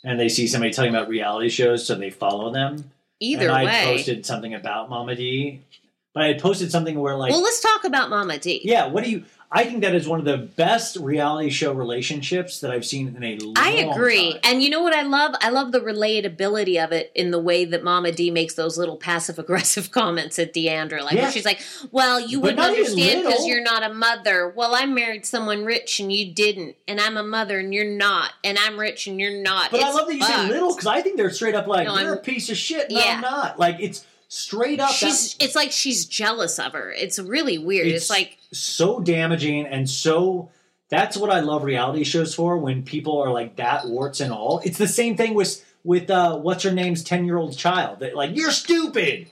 and 0.02 0.18
they 0.20 0.28
see 0.28 0.46
somebody 0.46 0.72
talking 0.72 0.90
about 0.90 1.08
reality 1.08 1.48
shows, 1.48 1.86
so 1.86 1.94
they 1.94 2.10
follow 2.10 2.52
them. 2.52 2.90
Either 3.20 3.48
and 3.48 3.52
I 3.56 3.84
posted 3.84 4.26
something 4.26 4.52
about 4.52 4.90
Mama 4.90 5.14
D, 5.14 5.62
but 6.12 6.24
I 6.24 6.34
posted 6.34 6.70
something 6.70 6.98
where 6.98 7.16
like, 7.16 7.30
well, 7.30 7.42
let's 7.42 7.60
talk 7.60 7.84
about 7.84 8.10
Mama 8.10 8.38
D. 8.38 8.60
yeah, 8.64 8.86
what 8.86 9.04
do 9.04 9.10
you? 9.10 9.24
I 9.56 9.64
think 9.64 9.82
that 9.82 9.94
is 9.94 10.08
one 10.08 10.18
of 10.18 10.24
the 10.24 10.36
best 10.36 10.96
reality 10.96 11.48
show 11.48 11.72
relationships 11.72 12.58
that 12.60 12.72
I've 12.72 12.84
seen 12.84 13.14
in 13.16 13.22
a 13.22 13.36
long 13.38 13.54
time. 13.54 13.64
I 13.64 13.70
agree. 13.92 14.32
time. 14.32 14.40
And 14.42 14.62
you 14.62 14.68
know 14.68 14.82
what 14.82 14.92
I 14.92 15.02
love? 15.02 15.34
I 15.40 15.50
love 15.50 15.70
the 15.70 15.78
relatability 15.80 16.82
of 16.82 16.90
it 16.92 17.12
in 17.14 17.30
the 17.30 17.38
way 17.38 17.64
that 17.64 17.84
Mama 17.84 18.10
D 18.12 18.30
makes 18.30 18.54
those 18.54 18.76
little 18.76 18.96
passive 18.96 19.38
aggressive 19.38 19.90
comments 19.92 20.38
at 20.38 20.52
D'Andra. 20.52 21.04
Like, 21.04 21.14
Yeah. 21.14 21.30
she's 21.30 21.44
like, 21.44 21.60
Well, 21.92 22.18
you 22.20 22.40
But 22.40 22.56
wouldn't 22.56 22.60
understand 22.78 23.22
because 23.26 23.46
you're 23.46 23.62
not 23.62 23.82
a 23.88 23.94
mother. 23.94 24.48
Well, 24.54 24.74
I 24.74 24.86
married 24.86 25.24
someone 25.24 25.64
rich 25.64 26.00
and 26.00 26.12
you 26.12 26.32
didn't. 26.34 26.76
And 26.88 27.00
I'm 27.00 27.16
a 27.16 27.22
mother 27.22 27.58
and 27.60 27.72
you're 27.72 27.84
not. 27.96 28.32
And 28.42 28.58
I'm 28.58 28.78
rich 28.78 29.06
and 29.06 29.20
you're 29.20 29.40
not. 29.42 29.70
But 29.70 29.82
I 29.82 29.92
love 29.92 30.08
that 30.08 30.14
you 30.16 30.24
say 30.24 30.48
little 30.48 30.70
because 30.74 30.86
I 30.86 31.00
think 31.00 31.16
they're 31.16 31.30
straight 31.30 31.54
up 31.54 31.66
like 31.66 31.86
No, 31.86 31.94
you're 31.98 32.08
I'm- 32.10 32.18
a 32.18 32.20
piece 32.20 32.50
of 32.50 32.56
shit. 32.56 32.90
No, 32.90 32.98
Yeah. 32.98 33.14
I'm 33.14 33.20
not. 33.20 33.58
Like 33.58 33.76
it's 33.78 34.04
straight 34.34 34.80
up. 34.80 34.90
She's 34.90 35.36
it's 35.40 35.54
like 35.54 35.72
she's 35.72 36.06
jealous 36.06 36.58
of 36.58 36.72
her. 36.72 36.90
It's 36.92 37.18
really 37.18 37.58
weird. 37.58 37.86
It's, 37.86 38.10
like 38.10 38.38
so 38.52 39.00
damaging 39.00 39.66
and 39.66 39.88
so. 39.88 40.50
That's 40.90 41.16
what 41.16 41.30
I 41.30 41.40
love 41.40 41.64
reality 41.64 42.04
shows 42.04 42.34
for 42.34 42.58
when 42.58 42.82
people 42.84 43.20
are 43.20 43.30
like 43.30 43.56
that 43.56 43.86
warts 43.86 44.20
and 44.20 44.32
all. 44.32 44.60
It's 44.64 44.78
the 44.78 44.86
same 44.86 45.16
thing 45.16 45.34
with 45.34 45.64
with 45.82 46.10
uh, 46.10 46.38
what's 46.38 46.62
her 46.64 46.70
name's 46.70 47.02
ten 47.02 47.24
year 47.24 47.36
old 47.36 47.56
child. 47.56 48.00
That 48.00 48.14
like 48.14 48.36
you're 48.36 48.50
stupid. 48.50 49.28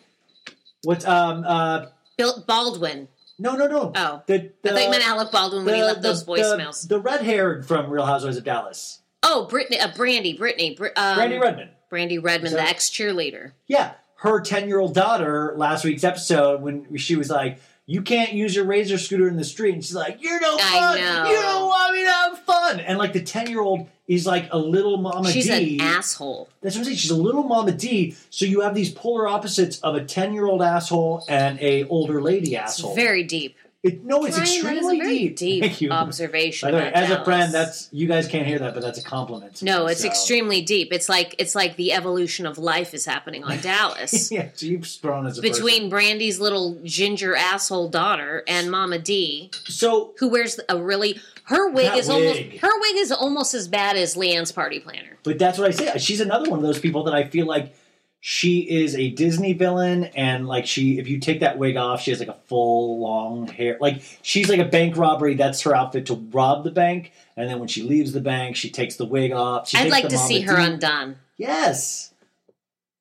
What's 0.82 1.06
um 1.06 1.44
uh 1.46 1.86
Bill 2.16 2.42
Baldwin. 2.46 3.08
no 3.38 3.54
no 3.54 3.66
no 3.66 3.92
Oh. 3.94 4.22
the, 4.26 4.50
the 4.62 4.70
I 4.70 4.72
thought 4.72 4.82
you 4.82 4.90
meant 4.90 5.06
Alec 5.06 5.30
Baldwin 5.30 5.64
when 5.64 5.74
he 5.74 5.82
left 5.82 6.02
those 6.02 6.24
voicemails. 6.24 6.82
the, 6.82 6.96
the 6.96 7.00
red 7.00 7.22
haired 7.22 7.66
from 7.66 7.90
Real 7.90 8.06
Housewives 8.06 8.36
of 8.36 8.44
Dallas 8.44 9.02
oh, 9.22 9.46
Brittany, 9.46 9.78
uh, 9.78 9.88
Brandi, 9.88 10.36
Brittany, 10.36 10.74
Br- 10.74 10.86
um, 10.96 11.18
Brandi 11.18 11.40
Redmond. 11.40 11.70
Brandi 11.90 12.22
Redmond, 12.22 12.54
the 12.54 12.62
ex 12.62 12.88
cheerleader. 12.90 13.52
Yeah, 13.66 13.92
her 14.22 14.40
10 14.40 14.68
year 14.68 14.78
old 14.78 14.94
daughter 14.94 15.54
last 15.56 15.84
week's 15.84 16.04
episode 16.04 16.60
when 16.62 16.96
she 16.96 17.16
was 17.16 17.28
like, 17.30 17.58
You 17.86 18.02
can't 18.02 18.32
use 18.32 18.54
your 18.56 18.64
razor 18.64 18.98
scooter 18.98 19.28
in 19.28 19.36
the 19.36 19.44
street. 19.44 19.74
And 19.74 19.84
she's 19.84 19.94
like, 19.94 20.22
You're 20.22 20.40
no 20.40 20.56
fun. 20.58 20.98
know. 20.98 21.28
You 21.28 21.34
don't 21.34 21.66
want 21.68 21.92
me 21.94 22.04
to 22.04 22.10
have 22.10 22.38
fun. 22.40 22.80
And 22.80 22.98
like 22.98 23.12
the 23.12 23.22
10 23.22 23.48
year 23.50 23.60
old 23.60 23.88
is 24.08 24.26
like 24.26 24.48
a 24.50 24.58
little 24.58 24.96
mama 24.98 25.30
She's 25.30 25.46
D. 25.46 25.78
an 25.78 25.86
asshole. 25.86 26.48
That's 26.60 26.74
what 26.74 26.80
I'm 26.80 26.84
saying. 26.86 26.96
She's 26.98 27.10
a 27.10 27.16
little 27.16 27.44
mama 27.44 27.72
D. 27.72 28.16
So 28.30 28.44
you 28.44 28.60
have 28.60 28.74
these 28.74 28.92
polar 28.92 29.26
opposites 29.28 29.78
of 29.80 29.94
a 29.94 30.04
10 30.04 30.32
year 30.34 30.46
old 30.46 30.62
asshole 30.62 31.24
and 31.28 31.58
a 31.60 31.84
older 31.88 32.20
lady 32.22 32.54
It's 32.54 32.78
asshole. 32.78 32.94
very 32.94 33.22
deep. 33.24 33.56
It, 33.82 34.04
no, 34.04 34.24
it's 34.24 34.36
Brian, 34.36 34.48
that 34.48 34.48
is 34.48 34.64
a 34.64 34.68
extremely 34.68 35.00
very 35.00 35.18
deep. 35.18 35.36
deep 35.36 35.62
Thank 35.64 35.80
you. 35.80 35.90
observation. 35.90 36.68
By 36.68 36.70
the 36.70 36.76
way, 36.76 36.88
about 36.88 37.02
as 37.02 37.10
a 37.10 37.24
friend, 37.24 37.52
that's 37.52 37.88
you 37.90 38.06
guys 38.06 38.28
can't 38.28 38.46
hear 38.46 38.60
that, 38.60 38.74
but 38.74 38.82
that's 38.82 38.98
a 38.98 39.02
compliment. 39.02 39.60
no, 39.60 39.86
me, 39.86 39.92
it's 39.92 40.02
so. 40.02 40.06
extremely 40.08 40.62
deep. 40.62 40.92
It's 40.92 41.08
like 41.08 41.34
it's 41.38 41.56
like 41.56 41.74
the 41.74 41.92
evolution 41.92 42.46
of 42.46 42.58
life 42.58 42.94
is 42.94 43.04
happening 43.04 43.42
on 43.42 43.58
Dallas. 43.62 44.30
yeah, 44.30 44.50
so 44.54 44.66
you've 44.66 44.84
as 44.84 45.38
a 45.38 45.42
Between 45.42 45.90
Brandi's 45.90 46.38
little 46.38 46.78
ginger 46.84 47.34
asshole 47.34 47.88
daughter 47.88 48.44
and 48.46 48.70
Mama 48.70 49.00
D. 49.00 49.50
So 49.64 50.14
who 50.18 50.28
wears 50.28 50.60
a 50.68 50.80
really 50.80 51.20
her 51.44 51.68
wig 51.70 51.86
That 51.86 51.98
is 51.98 52.08
almost 52.08 52.38
her 52.38 52.80
wig 52.80 52.96
is 52.96 53.10
almost 53.10 53.54
as 53.54 53.66
bad 53.66 53.96
as 53.96 54.14
Leanne's 54.14 54.52
party 54.52 54.78
planner. 54.78 55.18
But 55.24 55.40
that's 55.40 55.58
what 55.58 55.68
I 55.68 55.70
say. 55.72 55.98
She's 55.98 56.20
another 56.20 56.48
one 56.48 56.60
of 56.60 56.64
those 56.64 56.78
people 56.78 57.02
that 57.04 57.14
I 57.14 57.24
feel 57.24 57.46
like 57.46 57.74
she 58.24 58.60
is 58.60 58.94
a 58.94 59.10
Disney 59.10 59.52
villain, 59.52 60.04
and 60.04 60.46
like 60.46 60.64
she, 60.64 61.00
if 61.00 61.08
you 61.08 61.18
take 61.18 61.40
that 61.40 61.58
wig 61.58 61.76
off, 61.76 62.00
she 62.00 62.12
has 62.12 62.20
like 62.20 62.28
a 62.28 62.38
full 62.46 63.00
long 63.00 63.48
hair. 63.48 63.76
Like 63.80 64.00
she's 64.22 64.48
like 64.48 64.60
a 64.60 64.64
bank 64.64 64.96
robbery. 64.96 65.34
That's 65.34 65.60
her 65.62 65.74
outfit 65.74 66.06
to 66.06 66.14
rob 66.14 66.62
the 66.62 66.70
bank, 66.70 67.10
and 67.36 67.50
then 67.50 67.58
when 67.58 67.66
she 67.66 67.82
leaves 67.82 68.12
the 68.12 68.20
bank, 68.20 68.54
she 68.54 68.70
takes 68.70 68.94
the 68.94 69.04
wig 69.04 69.32
off. 69.32 69.68
She 69.68 69.76
I'd 69.76 69.90
like 69.90 70.08
to 70.08 70.18
see 70.18 70.42
her 70.42 70.56
D- 70.56 70.62
undone. 70.62 71.16
Yes, 71.36 72.14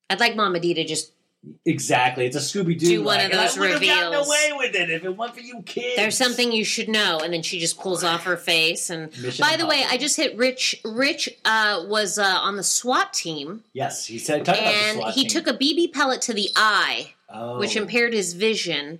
I'd 0.10 0.20
like 0.20 0.36
Mama 0.36 0.60
D 0.60 0.74
to 0.74 0.84
just 0.84 1.12
exactly. 1.66 2.26
It's 2.26 2.36
a 2.36 2.40
Scooby 2.40 2.78
Doo. 2.78 2.88
Do 2.88 3.04
one 3.04 3.20
of 3.20 3.32
those 3.32 3.58
I 3.58 3.68
have 3.68 3.82
gotten 3.82 4.14
away 4.14 4.52
with 4.58 4.76
it 4.76 4.90
if 4.90 5.04
it 5.04 5.18
weren't 5.18 5.34
for 5.34 5.42
you 5.42 5.62
kids. 5.64 5.96
there's 5.96 6.18
something 6.18 6.52
you 6.52 6.64
should 6.64 6.90
know, 6.90 7.20
and 7.24 7.34
then 7.34 7.42
she 7.42 7.60
just 7.60 7.80
pulls 7.80 8.04
off 8.04 8.24
her 8.24 8.38
face. 8.38 8.90
And 8.90 9.12
Mission 9.22 9.44
by 9.44 9.58
the 9.58 9.66
way, 9.66 9.84
I 9.90 9.98
just 9.98 10.18
hit 10.18 10.36
Rich. 10.38 10.82
Rich 10.86 11.30
uh, 11.46 11.84
was 11.88 12.18
uh, 12.18 12.24
on 12.24 12.58
the 12.58 12.64
SWAT 12.64 13.14
team, 13.14 13.64
Yes, 13.74 14.06
he 14.06 14.20
said. 14.20 14.46
Talk 14.46 14.56
about 14.56 14.66
the 14.66 14.78
and 14.78 15.14
he 15.14 15.22
team. 15.28 15.30
took 15.30 15.48
a 15.48 15.58
BB 15.58 15.94
pellet 15.94 16.22
to 16.24 16.34
the 16.34 16.50
eye, 16.56 17.14
oh. 17.30 17.60
which 17.60 17.76
impaired 17.76 18.14
his 18.14 18.34
vision. 18.34 19.00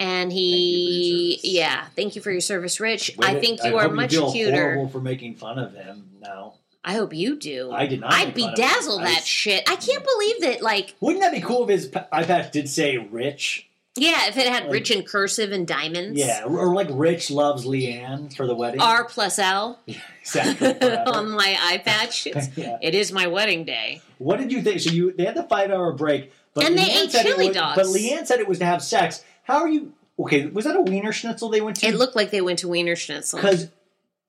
And 0.00 0.30
Thank 0.30 0.40
you 0.40 0.46
he, 0.46 1.30
service. 1.32 1.44
yeah, 1.52 1.84
thank 1.96 2.14
you 2.14 2.22
for 2.22 2.30
your 2.30 2.40
service, 2.40 2.78
Rich. 2.78 3.16
Wait, 3.18 3.28
I 3.28 3.40
think 3.40 3.64
you 3.64 3.76
are 3.76 3.88
much 3.88 4.12
feel 4.12 4.30
cuter. 4.30 4.74
Horrible 4.74 4.88
for 4.90 5.00
making 5.00 5.34
fun 5.34 5.58
of 5.58 5.74
him 5.74 6.10
now. 6.20 6.54
I 6.84 6.94
hope 6.94 7.12
you 7.12 7.36
do. 7.36 7.70
I 7.72 7.86
did 7.86 8.00
not 8.00 8.12
I'd 8.12 8.28
make 8.34 8.38
fun 8.38 8.52
of 8.54 8.58
him. 8.58 8.64
bedazzle 8.64 9.00
I- 9.00 9.04
that 9.14 9.24
shit. 9.24 9.68
I 9.68 9.76
can't 9.76 10.04
believe 10.04 10.40
that. 10.42 10.62
Like, 10.62 10.94
Wouldn't 11.00 11.22
that 11.22 11.32
be 11.32 11.40
cool 11.40 11.64
if 11.64 11.68
his 11.70 11.86
pa- 11.88 12.06
iPad 12.12 12.50
did 12.52 12.68
say 12.68 12.96
"rich"? 12.96 13.66
yeah, 13.96 14.28
if 14.28 14.36
it 14.36 14.46
had 14.46 14.64
Like- 14.64 14.72
rich 14.72 14.90
in 14.92 15.02
cursive 15.02 15.50
and 15.52 15.66
diamonds. 15.66 16.18
Yeah, 16.18 16.44
or, 16.44 16.72
like 16.74 16.86
Rich 16.90 17.30
loves 17.32 17.64
Leanne 17.66 18.34
for 18.34 18.46
the 18.46 18.54
wedding. 18.54 18.80
R 18.80 19.04
plus 19.04 19.38
L 19.40 19.80
exactly. 20.20 20.68
on 20.80 21.30
my 21.32 21.56
eye 21.60 21.78
patch. 21.84 22.26
It's, 22.26 22.48
Yeah. 22.56 22.78
It 22.80 22.94
is 22.94 23.10
my 23.12 23.26
wedding 23.26 23.64
day. 23.64 24.00
What 24.18 24.38
did 24.38 24.52
you 24.52 24.62
think? 24.62 24.80
So 24.80 24.90
you 24.90 25.12
they 25.12 25.24
had 25.24 25.34
the 25.34 25.42
five 25.42 25.70
hour 25.70 25.92
break, 25.92 26.32
but 26.54 26.64
And 26.64 26.78
they 26.78 26.90
ate 26.90 27.10
chili 27.10 27.48
was- 27.48 27.56
dogs. 27.56 27.76
But 27.76 27.86
Leanne 27.86 28.26
said 28.26 28.38
it 28.40 28.48
was 28.48 28.60
to 28.60 28.64
have 28.66 28.82
sex. 28.82 29.24
How 29.42 29.58
are 29.58 29.68
you? 29.68 29.92
Okay, 30.20 30.46
was 30.46 30.64
that 30.64 30.74
a 30.76 30.80
Wiener 30.80 31.12
Schnitzel 31.12 31.48
they 31.48 31.60
went 31.60 31.76
to? 31.78 31.86
It 31.86 31.94
looked 31.94 32.16
like 32.16 32.30
they 32.30 32.40
went 32.40 32.58
to 32.60 32.68
Wiener 32.68 32.96
Schnitzel. 32.96 33.38
because. 33.40 33.68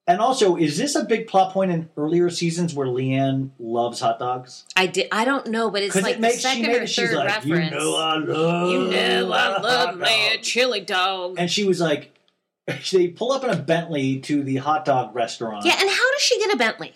And 0.10 0.22
also, 0.22 0.56
is 0.56 0.76
this 0.76 0.96
a 0.96 1.04
big 1.04 1.28
plot 1.28 1.54
point 1.54 1.70
in 1.70 1.88
earlier 1.96 2.32
seasons 2.32 2.74
where 2.74 2.88
Leanne 2.88 3.52
loves 3.60 4.00
hot 4.00 4.18
dogs? 4.18 4.66
I 4.76 4.88
did. 4.88 5.08
I 5.12 5.24
don't 5.24 5.46
know, 5.46 5.70
but 5.70 5.84
it's 5.84 5.96
like 5.96 6.16
it 6.16 6.20
makes 6.20 6.42
the 6.42 6.50
she 6.50 6.56
second 6.56 6.62
made 6.64 6.82
or. 6.82 6.88
She's 6.88 7.10
third 7.10 7.16
like, 7.18 7.28
reference. 7.28 7.72
you 7.72 7.78
know, 7.80 7.96
I 7.96 8.18
love, 8.18 8.72
You 8.72 8.80
know, 8.90 9.32
I 9.32 9.60
love 9.60 10.00
dog." 10.00 10.42
chili 10.42 10.82
dog. 10.82 11.36
And 11.38 11.52
she 11.52 11.64
was 11.64 11.80
like, 11.80 12.12
they 12.92 13.10
pull 13.10 13.32
up 13.32 13.44
in 13.44 13.52
a 13.52 13.56
Bentley 13.56 14.20
to 14.22 14.42
the 14.42 14.56
hot 14.56 14.84
dog 14.84 15.14
restaurant. 15.14 15.64
yeah, 15.64 15.78
and 15.80 15.88
how 15.88 16.12
does 16.12 16.22
she 16.22 16.40
get 16.40 16.56
a 16.56 16.58
Bentley? 16.58 16.96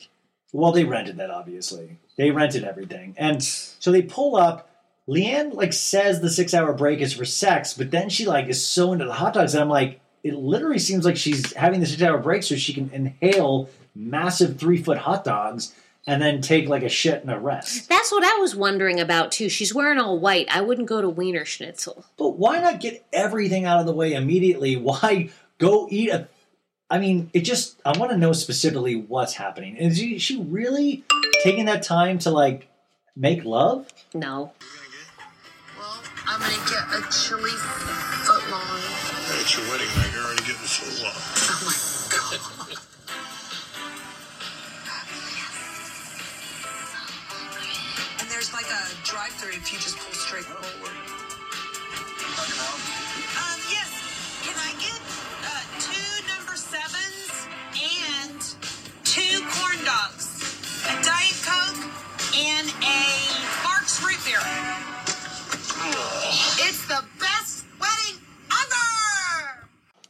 Well, 0.52 0.72
they 0.72 0.84
rented 0.84 1.18
that 1.18 1.30
obviously. 1.30 2.00
They 2.18 2.32
rented 2.32 2.64
everything, 2.64 3.14
and 3.18 3.44
so 3.44 3.92
they 3.92 4.02
pull 4.02 4.36
up. 4.38 4.72
Leanne 5.08 5.54
like 5.54 5.74
says 5.74 6.20
the 6.20 6.32
six 6.32 6.56
hour 6.56 6.74
break 6.74 7.00
is 7.00 7.14
for 7.14 7.26
sex, 7.26 7.76
but 7.76 7.92
then 7.92 8.10
she 8.10 8.26
like 8.26 8.48
is 8.48 8.66
so 8.66 8.92
into 8.92 9.06
the 9.06 9.14
hot 9.14 9.36
dogs, 9.36 9.54
and 9.54 9.62
I'm 9.62 9.70
like, 9.70 10.00
it 10.24 10.34
literally 10.36 10.80
seems 10.80 11.06
like 11.06 11.18
she's 11.18 11.54
having 11.54 11.80
the 11.80 11.86
six 11.86 12.02
hour 12.02 12.18
break 12.18 12.44
so 12.44 12.56
she 12.56 12.74
can 12.74 12.90
inhale 12.92 13.70
massive 13.94 14.58
three 14.58 14.82
foot 14.82 14.98
hot 14.98 15.24
dogs 15.24 15.74
and 16.06 16.22
then 16.22 16.42
take 16.42 16.68
like 16.68 16.84
a 16.84 16.90
shit 16.90 17.22
and 17.22 17.32
a 17.32 17.40
rest. 17.40 17.88
That's 17.90 18.12
what 18.12 18.24
I 18.24 18.40
was 18.40 18.56
wondering 18.56 19.00
about 19.00 19.32
too. 19.32 19.50
She's 19.50 19.74
wearing 19.74 20.00
all 20.00 20.20
white. 20.20 20.48
I 20.50 20.62
wouldn't 20.62 20.88
go 20.88 21.02
to 21.02 21.10
Wiener 21.10 21.46
Schnitzel. 21.46 22.06
But 22.18 22.38
why 22.38 22.60
not 22.60 22.80
get 22.80 23.06
everything 23.14 23.66
out 23.66 23.80
of 23.80 23.86
the 23.86 23.94
way 23.94 24.14
immediately? 24.14 24.76
Why 24.76 25.30
go 25.60 25.88
eat 25.90 26.10
a? 26.10 26.28
I 26.90 27.00
mean, 27.00 27.30
it 27.34 27.42
just. 27.42 27.82
I 27.86 27.98
want 27.98 28.12
to 28.12 28.18
know 28.18 28.34
specifically 28.34 28.96
what's 28.96 29.34
happening. 29.34 29.78
Is 29.78 29.98
she, 29.98 30.16
is 30.16 30.22
she 30.22 30.42
really 30.42 31.04
taking 31.42 31.66
that 31.66 31.84
time 31.84 32.20
to 32.20 32.30
like 32.30 32.68
make 33.16 33.46
love? 33.46 33.88
No. 34.14 34.52
Well, 35.80 36.04
I'm 36.28 36.40
gonna 36.40 36.54
get 36.70 36.84
a 37.00 37.12
chili 37.12 37.50
foot 37.50 38.52
long. 38.52 38.80
It's 39.40 39.58
your 39.58 39.68
wedding 39.70 39.88
night. 39.98 40.13
Long. 40.82 41.14
Oh 41.14 41.62
my 41.68 41.78
god. 42.10 42.42
And 48.20 48.28
there's 48.32 48.52
like 48.54 48.66
a 48.66 48.82
drive-through 49.06 49.52
if 49.52 49.72
you 49.72 49.78
just 49.78 50.00
pull 50.00 50.14
straight 50.14 50.46
forward. 50.46 50.98
Um, 53.38 53.60
yes. 53.70 53.94
Can 54.42 54.58
I 54.58 54.74
get 54.82 54.98
uh, 55.46 55.62
two 55.78 56.26
number 56.26 56.56
sevens 56.58 57.46
and 57.78 58.42
two 59.06 59.46
corn 59.54 59.78
dogs, 59.86 60.42
a 60.90 60.98
diet 61.06 61.38
coke, 61.46 61.86
and 62.36 62.68
a 62.82 63.06
Mark's 63.64 64.02
root 64.02 64.18
beer? 64.26 64.42
It's 66.66 66.88
the 66.88 67.06
best. 67.20 67.63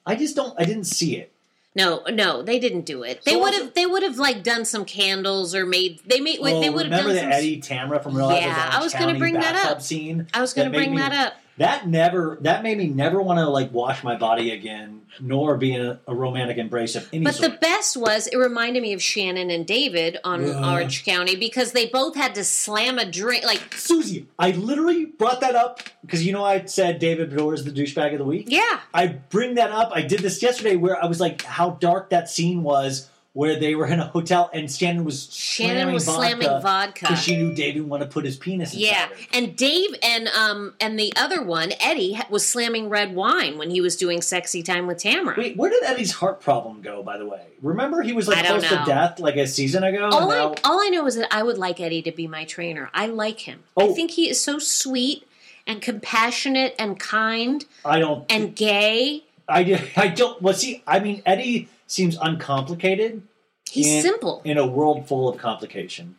I 0.05 0.15
just 0.15 0.35
don't. 0.35 0.53
I 0.59 0.65
didn't 0.65 0.85
see 0.85 1.17
it. 1.17 1.31
No, 1.75 2.03
no, 2.11 2.43
they 2.43 2.59
didn't 2.59 2.85
do 2.85 3.01
it. 3.01 3.23
They 3.25 3.31
So 3.31 3.39
would 3.39 3.53
have. 3.55 3.73
They 3.73 3.85
would 3.87 4.03
have 4.03 4.17
like 4.17 4.43
done 4.43 4.63
some 4.65 4.85
candles 4.85 5.55
or 5.55 5.65
made. 5.65 6.01
They 6.05 6.19
made. 6.19 6.37
Oh, 6.41 6.59
they 6.61 6.69
would 6.69 6.85
have 6.85 6.91
remember 7.05 7.13
done 7.13 7.15
the 7.15 7.21
some. 7.21 7.31
Eddie 7.31 7.61
Tamra 7.61 8.03
from 8.03 8.15
Real 8.15 8.31
Yeah, 8.31 8.67
of 8.67 8.73
I 8.75 8.77
was 8.83 8.93
Orange 8.93 8.93
gonna 8.93 9.05
County 9.07 9.19
bring 9.19 9.33
that 9.35 9.55
up. 9.71 9.81
Scene. 9.81 10.27
I 10.33 10.41
was 10.41 10.53
going 10.53 10.71
to 10.71 10.77
bring 10.77 10.91
me- 10.91 10.97
that 10.97 11.13
up. 11.13 11.33
That 11.57 11.87
never. 11.87 12.37
That 12.41 12.63
made 12.63 12.77
me 12.79 12.87
never 12.87 13.21
want 13.21 13.37
to 13.37 13.47
like 13.47 13.71
wash 13.71 14.03
my 14.03 14.15
body 14.15 14.49
again, 14.51 15.03
nor 15.19 15.55
be 15.55 15.73
in 15.73 15.85
a, 15.85 15.99
a 16.07 16.15
romantic 16.15 16.57
embrace 16.57 16.95
of 16.95 17.07
any 17.13 17.23
But 17.25 17.35
sort. 17.35 17.51
the 17.51 17.57
best 17.59 17.95
was 17.95 18.25
it 18.25 18.37
reminded 18.37 18.81
me 18.81 18.93
of 18.93 19.01
Shannon 19.03 19.51
and 19.51 19.65
David 19.67 20.17
on 20.23 20.43
Ugh. 20.43 20.65
Orange 20.73 21.05
County 21.05 21.35
because 21.35 21.71
they 21.73 21.85
both 21.85 22.15
had 22.15 22.33
to 22.35 22.43
slam 22.43 22.97
a 22.97 23.05
drink. 23.05 23.45
Like, 23.45 23.75
Suzy, 23.75 24.25
I 24.39 24.49
literally 24.51 25.05
brought 25.05 25.41
that 25.41 25.55
up 25.55 25.81
because 26.01 26.25
you 26.25 26.33
know 26.33 26.43
I 26.43 26.65
said 26.65 26.97
David 26.97 27.29
Beador 27.31 27.53
is 27.53 27.63
the 27.63 27.71
douchebag 27.71 28.13
of 28.13 28.17
the 28.19 28.25
week. 28.25 28.45
yeah, 28.49 28.79
I 28.93 29.07
bring 29.07 29.53
that 29.55 29.69
up. 29.71 29.91
I 29.93 30.01
did 30.01 30.21
this 30.21 30.41
yesterday 30.41 30.75
where 30.75 31.01
I 31.01 31.05
was 31.05 31.19
like, 31.19 31.43
how 31.43 31.71
dark 31.71 32.09
that 32.09 32.29
scene 32.29 32.63
was 32.63 33.09
where 33.33 33.59
they 33.59 33.73
were 33.73 33.87
in 33.87 33.99
a 33.99 34.05
hotel 34.05 34.47
and 34.53 34.71
Shannon 34.71 35.03
was 35.03 35.27
Shannon 35.33 35.75
slamming 35.77 35.93
was 35.95 36.05
slamming 36.05 36.47
vodka. 36.61 37.07
because 37.07 37.19
she 37.23 37.35
knew 37.35 37.55
David 37.55 37.81
wanted 37.89 38.05
to 38.05 38.11
put 38.11 38.25
his 38.25 38.37
penis. 38.37 38.73
Inside 38.73 38.85
Yeah, 38.85 39.07
it. 39.09 39.27
and 39.33 39.55
Dave 39.55 39.89
and 40.03 40.27
um 40.29 40.75
and 40.79 40.99
the 40.99 41.11
other 41.15 41.41
one, 41.41 41.73
Eddie, 41.79 42.19
was 42.29 42.45
slamming 42.45 42.89
red 42.89 43.15
wine 43.15 43.57
when 43.57 43.71
he 43.71 43.81
was 43.81 43.95
doing 43.95 44.21
sexy 44.21 44.61
time 44.61 44.85
with 44.85 44.99
Tamara. 44.99 45.35
Wait, 45.37 45.57
where 45.57 45.71
did 45.71 45.83
Eddie's 45.83 46.11
heart 46.11 46.41
problem 46.41 46.81
go? 46.81 47.01
By 47.01 47.17
the 47.17 47.25
way, 47.25 47.41
remember 47.61 48.03
he 48.03 48.13
was 48.13 48.27
like 48.27 48.37
I 48.37 48.45
close 48.47 48.69
to 48.69 48.83
death 48.85 49.19
like 49.19 49.35
a 49.35 49.47
season 49.47 49.83
ago. 49.83 50.09
all 50.11 50.31
I 50.31 50.35
now- 50.37 50.55
all 50.63 50.79
I 50.79 50.89
know 50.89 51.05
is 51.07 51.15
that 51.15 51.27
I 51.33 51.41
would 51.41 51.57
like 51.57 51.79
Eddie 51.79 52.03
to 52.03 52.11
be 52.11 52.27
my 52.27 52.45
trainer. 52.45 52.91
I 52.93 53.07
like 53.07 53.41
him. 53.41 53.63
I 53.75 53.83
Oh. 53.83 53.93
think 53.95 54.11
he 54.11 54.29
is 54.29 54.39
so 54.39 54.59
sweet 54.59 55.27
and 55.65 55.81
compassionate 55.81 56.75
and 56.77 56.99
kind 56.99 57.65
I 57.83 57.97
don't. 57.99 58.31
and 58.31 58.55
gay. 58.55 59.23
I, 59.49 59.89
I 59.97 60.07
don't. 60.09 60.41
Well, 60.41 60.53
see, 60.53 60.83
I 60.85 60.99
mean, 60.99 61.21
Eddie 61.25 61.67
seems 61.93 62.17
uncomplicated. 62.21 63.23
He's 63.69 63.87
in- 63.87 64.01
simple. 64.01 64.41
in 64.43 64.57
a 64.57 64.67
world 64.67 65.07
full 65.07 65.29
of 65.29 65.37
complication. 65.37 66.15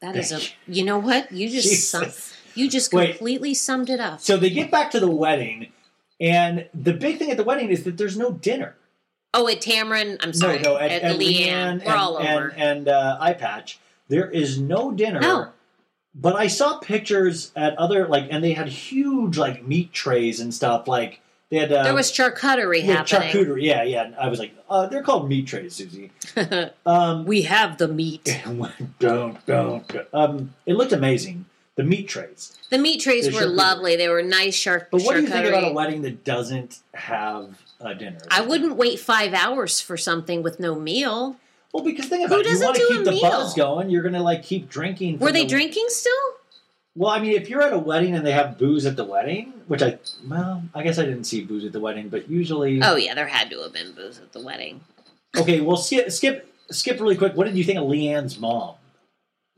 That 0.00 0.14
is 0.16 0.30
a. 0.30 0.40
You 0.70 0.84
know 0.84 0.98
what? 0.98 1.32
You 1.32 1.48
just 1.48 1.90
sum, 1.90 2.04
you 2.54 2.68
just 2.68 2.92
Wait. 2.92 3.10
completely 3.10 3.54
summed 3.54 3.88
it 3.88 3.98
up. 3.98 4.20
So 4.20 4.36
they 4.36 4.50
get 4.50 4.70
back 4.70 4.90
to 4.90 5.00
the 5.00 5.10
wedding, 5.10 5.72
and 6.20 6.68
the 6.74 6.92
big 6.92 7.18
thing 7.18 7.30
at 7.30 7.38
the 7.38 7.44
wedding 7.44 7.70
is 7.70 7.84
that 7.84 7.96
there's 7.96 8.16
no 8.16 8.30
dinner. 8.30 8.76
Oh, 9.32 9.48
at 9.48 9.60
Tamron, 9.60 10.18
I'm 10.20 10.32
sorry, 10.32 10.60
no, 10.60 10.74
no, 10.74 10.78
at, 10.78 10.90
at, 10.90 11.02
at 11.02 11.18
Leanne, 11.18 11.84
we're 11.84 11.90
and, 11.90 11.92
all 11.92 12.18
and, 12.18 12.28
over. 12.28 12.54
and 12.56 12.88
uh, 12.88 13.16
Eye 13.20 13.34
Patch. 13.34 13.78
There 14.08 14.30
is 14.30 14.58
no 14.60 14.92
dinner. 14.92 15.20
No. 15.20 15.48
But 16.14 16.36
I 16.36 16.46
saw 16.46 16.78
pictures 16.78 17.52
at 17.56 17.76
other 17.76 18.06
like, 18.06 18.28
and 18.30 18.44
they 18.44 18.52
had 18.52 18.68
huge 18.68 19.36
like 19.36 19.66
meat 19.66 19.92
trays 19.92 20.40
and 20.40 20.54
stuff. 20.54 20.86
Like 20.88 21.20
they 21.50 21.58
had 21.58 21.72
uh, 21.72 21.84
there 21.84 21.94
was 21.94 22.10
charcuterie 22.10 22.84
yeah, 22.84 23.04
happening. 23.04 23.30
charcuterie. 23.30 23.62
Yeah, 23.62 23.82
yeah. 23.84 24.04
And 24.04 24.16
I 24.16 24.28
was 24.28 24.38
like, 24.38 24.52
uh, 24.68 24.86
they're 24.86 25.02
called 25.02 25.28
meat 25.28 25.46
trays, 25.46 25.74
Suzy. 25.74 26.10
um, 26.86 27.24
we 27.24 27.42
have 27.42 27.78
the 27.78 27.88
meat. 27.88 28.24
don't, 28.44 28.98
don't, 28.98 29.46
don't. 29.46 29.92
Um, 30.12 30.54
it 30.66 30.74
looked 30.74 30.92
amazing. 30.92 31.44
The 31.76 31.84
meat 31.84 32.08
trays. 32.08 32.56
The 32.70 32.78
meat 32.78 33.00
trays 33.00 33.26
The 33.26 33.32
were 33.32 33.42
charcuterie. 33.42 33.54
lovely. 33.56 33.96
They 33.96 34.08
were 34.08 34.22
nice 34.22 34.54
shark. 34.54 34.88
But 34.90 35.02
what 35.02 35.14
do 35.14 35.20
you 35.22 35.28
think 35.28 35.46
about 35.46 35.70
a 35.70 35.72
wedding 35.72 36.02
that 36.02 36.24
doesn't 36.24 36.80
have 36.94 37.60
a 37.80 37.94
dinner? 37.94 38.18
I 38.30 38.40
wouldn't 38.40 38.76
wait 38.76 38.98
five 38.98 39.34
hours 39.34 39.80
for 39.80 39.96
something 39.96 40.42
with 40.42 40.58
no 40.58 40.74
meal. 40.74 41.36
Well, 41.72 41.84
because 41.84 42.06
think 42.06 42.28
Who 42.28 42.34
about 42.34 42.46
it. 42.46 42.52
You 42.52 42.60
want 42.64 42.76
to 42.76 42.80
do 42.82 42.88
keep 42.88 43.00
a 43.02 43.04
the 43.04 43.10
meal? 43.12 43.20
buzz 43.30 43.52
going. 43.54 43.90
You're 43.90 44.02
going 44.02 44.14
to 44.14 44.22
like 44.22 44.42
keep 44.42 44.68
drinking. 44.70 45.18
Were 45.18 45.30
they 45.30 45.42
the- 45.42 45.48
drinking 45.50 45.84
still? 45.88 46.12
Well, 46.96 47.10
I 47.10 47.20
mean, 47.20 47.32
if 47.32 47.50
you're 47.50 47.62
at 47.62 47.74
a 47.74 47.78
wedding 47.78 48.14
and 48.16 48.26
they 48.26 48.32
have 48.32 48.56
booze 48.56 48.86
at 48.86 48.96
the 48.96 49.04
wedding, 49.04 49.52
which 49.66 49.82
I 49.82 49.98
well, 50.26 50.62
I 50.74 50.82
guess 50.82 50.98
I 50.98 51.04
didn't 51.04 51.24
see 51.24 51.44
booze 51.44 51.64
at 51.64 51.72
the 51.72 51.80
wedding, 51.80 52.08
but 52.08 52.30
usually. 52.30 52.82
Oh 52.82 52.96
yeah, 52.96 53.14
there 53.14 53.26
had 53.26 53.50
to 53.50 53.60
have 53.62 53.74
been 53.74 53.92
booze 53.92 54.18
at 54.18 54.32
the 54.32 54.40
wedding. 54.40 54.80
Okay, 55.36 55.60
well, 55.60 55.76
skip, 55.76 56.10
skip, 56.10 56.50
skip 56.70 56.98
really 56.98 57.16
quick. 57.16 57.34
What 57.36 57.46
did 57.46 57.56
you 57.56 57.64
think 57.64 57.78
of 57.78 57.84
Leanne's 57.84 58.38
mom? 58.38 58.76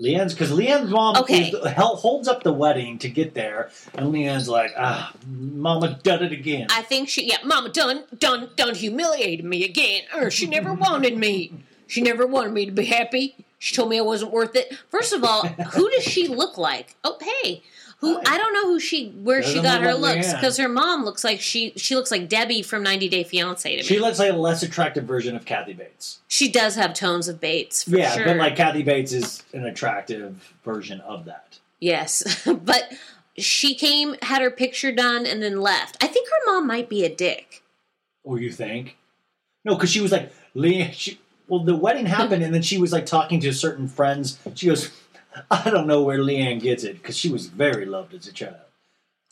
Leanne's 0.01 0.33
because 0.33 0.51
Leanne's 0.51 0.91
mom 0.91 1.17
Okay. 1.17 1.49
is, 1.49 1.55
holds 1.77 2.29
up 2.29 2.43
the 2.43 2.53
wedding 2.53 2.99
to 2.99 3.09
get 3.09 3.35
there, 3.35 3.71
and 3.95 4.13
Leanne's 4.13 4.49
like, 4.49 4.73
"Ah, 4.77 5.13
Mama 5.29 5.99
done 6.03 6.25
it 6.25 6.33
again." 6.33 6.67
I 6.71 6.83
think 6.83 7.09
she, 7.09 7.29
yeah, 7.29 7.39
Mama 7.45 7.69
done, 7.69 8.05
done, 8.19 8.51
done 8.57 8.75
humiliated 8.75 9.45
me 9.45 9.65
again. 9.65 10.03
Er, 10.15 10.31
she 10.31 10.47
never 10.47 10.73
wanted 10.73 11.17
me. 11.17 11.53
She 11.87 12.01
never 12.01 12.27
wanted 12.27 12.53
me 12.53 12.67
to 12.67 12.73
be 12.73 12.85
happy. 12.85 13.35
She 13.59 13.75
told 13.75 13.89
me 13.91 13.99
I 13.99 14.03
wasn't 14.03 14.33
worth 14.33 14.55
it. 14.57 14.73
First 14.89 15.13
of 15.13 15.25
all, 15.25 15.47
who 15.73 15.91
does 15.91 16.05
she 16.05 16.29
look 16.29 16.57
like? 16.59 16.97
Oh, 17.05 17.19
hey, 17.21 17.63
who? 17.99 18.21
I 18.25 18.39
don't 18.39 18.53
know 18.55 18.67
who 18.67 18.79
she, 18.79 19.11
where 19.11 19.43
she 19.43 19.55
Doesn't 19.55 19.65
got 19.65 19.81
look 19.81 19.91
her 19.91 19.95
like 19.97 20.17
looks 20.17 20.29
Leanne. 20.29 20.35
because 20.41 20.57
her 20.59 20.69
mom 20.69 21.05
looks 21.05 21.25
like 21.25 21.41
she, 21.41 21.73
she 21.77 21.97
looks 21.97 22.11
like 22.13 22.29
Debbie 22.29 22.63
from 22.63 22.85
90 22.85 23.09
Day 23.09 23.25
Fiance 23.25 23.69
to 23.69 23.77
me. 23.77 23.83
she 23.83 23.99
looks 23.99 24.21
like 24.21 24.31
a 24.31 24.37
less 24.37 24.63
attractive 24.63 25.05
version 25.05 25.35
of 25.35 25.45
Kathy 25.45 25.73
Bates. 25.73 26.21
She 26.29 26.49
does 26.51 26.77
have 26.77 26.95
tones 26.95 27.27
of 27.27 27.41
Bates 27.41 27.83
for 27.85 27.97
yeah, 27.97 28.13
sure. 28.15 28.25
but 28.25 28.37
like 28.37 28.55
Kathy 28.55 28.85
Bates 28.85 29.13
is 29.13 29.43
an 29.53 29.65
attractive 29.65 30.55
version 30.65 31.01
of 31.01 31.25
that. 31.25 31.59
Yes, 31.81 32.47
but 32.65 32.93
she 33.37 33.75
came, 33.75 34.15
had 34.23 34.43
her 34.43 34.51
picture 34.51 34.93
done, 34.93 35.27
and 35.27 35.43
then 35.43 35.61
left. 35.61 36.03
I 36.03 36.07
think 36.07 36.29
her 36.29 36.53
mom 36.53 36.67
might 36.67 36.89
be 36.89 37.05
a 37.05 37.13
dick. 37.15 37.63
Or 38.23 38.39
you 38.39 38.53
think? 38.53 38.97
No, 39.65 39.75
because 39.75 39.91
she 39.91 40.01
was 40.01 40.13
like 40.13 40.33
Leanne. 40.55 40.93
She, 40.93 41.19
well, 41.49 41.61
the 41.61 41.75
wedding 41.75 42.07
happened, 42.07 42.43
and 42.43 42.55
then 42.55 42.63
she 42.63 42.79
was 42.79 42.93
like 42.93 43.07
talking 43.07 43.41
to 43.41 43.53
certain 43.53 43.89
friends. 43.89 44.39
She 44.55 44.67
goes, 44.67 44.91
"I 45.51 45.71
don't 45.71 45.87
know 45.87 46.03
where 46.03 46.19
Leanne 46.19 46.61
gets 46.61 46.85
it 46.85 46.99
because 46.99 47.17
she 47.17 47.31
was 47.31 47.47
very 47.47 47.87
loved 47.87 48.15
as 48.15 48.27
a 48.27 48.33
child." 48.33 48.57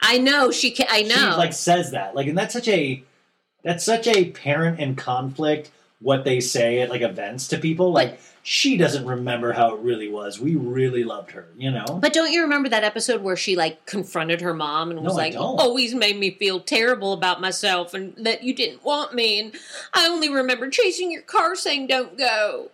I 0.03 0.19
know 0.19 0.51
she. 0.51 0.71
Can, 0.71 0.87
I 0.89 1.03
know. 1.03 1.15
She 1.15 1.37
like 1.37 1.53
says 1.53 1.93
that, 1.93 2.15
like, 2.15 2.27
and 2.27 2.37
that's 2.37 2.53
such 2.53 2.69
a 2.69 3.03
that's 3.63 3.85
such 3.85 4.07
a 4.07 4.31
parent 4.31 4.81
in 4.81 4.97
conflict. 4.97 5.71
What 6.01 6.25
they 6.25 6.41
say 6.41 6.81
at 6.81 6.91
like 6.91 7.01
events 7.01 7.49
to 7.49 7.59
people, 7.59 7.91
like 7.93 8.21
she 8.49 8.77
doesn't 8.77 9.05
remember 9.05 9.53
how 9.53 9.75
it 9.75 9.81
really 9.81 10.07
was. 10.07 10.39
We 10.39 10.55
really 10.55 11.03
loved 11.03 11.33
her, 11.33 11.49
you 11.57 11.69
know. 11.73 11.85
But 12.01 12.13
don't 12.13 12.31
you 12.31 12.43
remember 12.43 12.69
that 12.69 12.85
episode 12.85 13.21
where 13.21 13.35
she 13.35 13.57
like 13.57 13.85
confronted 13.87 14.41
her 14.41 14.55
mom 14.55 14.93
and 14.93 15.01
was 15.03 15.15
No, 15.15 15.17
like, 15.17 15.35
"Always 15.37 15.97
made 15.97 16.17
me 16.17 16.31
feel 16.31 16.61
terrible 16.61 17.13
about 17.13 17.41
myself 17.41 17.93
and 17.93 18.15
that 18.19 18.45
you 18.45 18.55
didn't 18.55 18.85
want 18.85 19.15
me, 19.15 19.41
and 19.41 19.53
I 19.93 20.07
only 20.07 20.29
remember 20.29 20.71
chasing 20.71 21.11
your 21.11 21.23
car 21.23 21.57
saying 21.57 21.89
don't 21.89 22.17
go." 22.17 22.71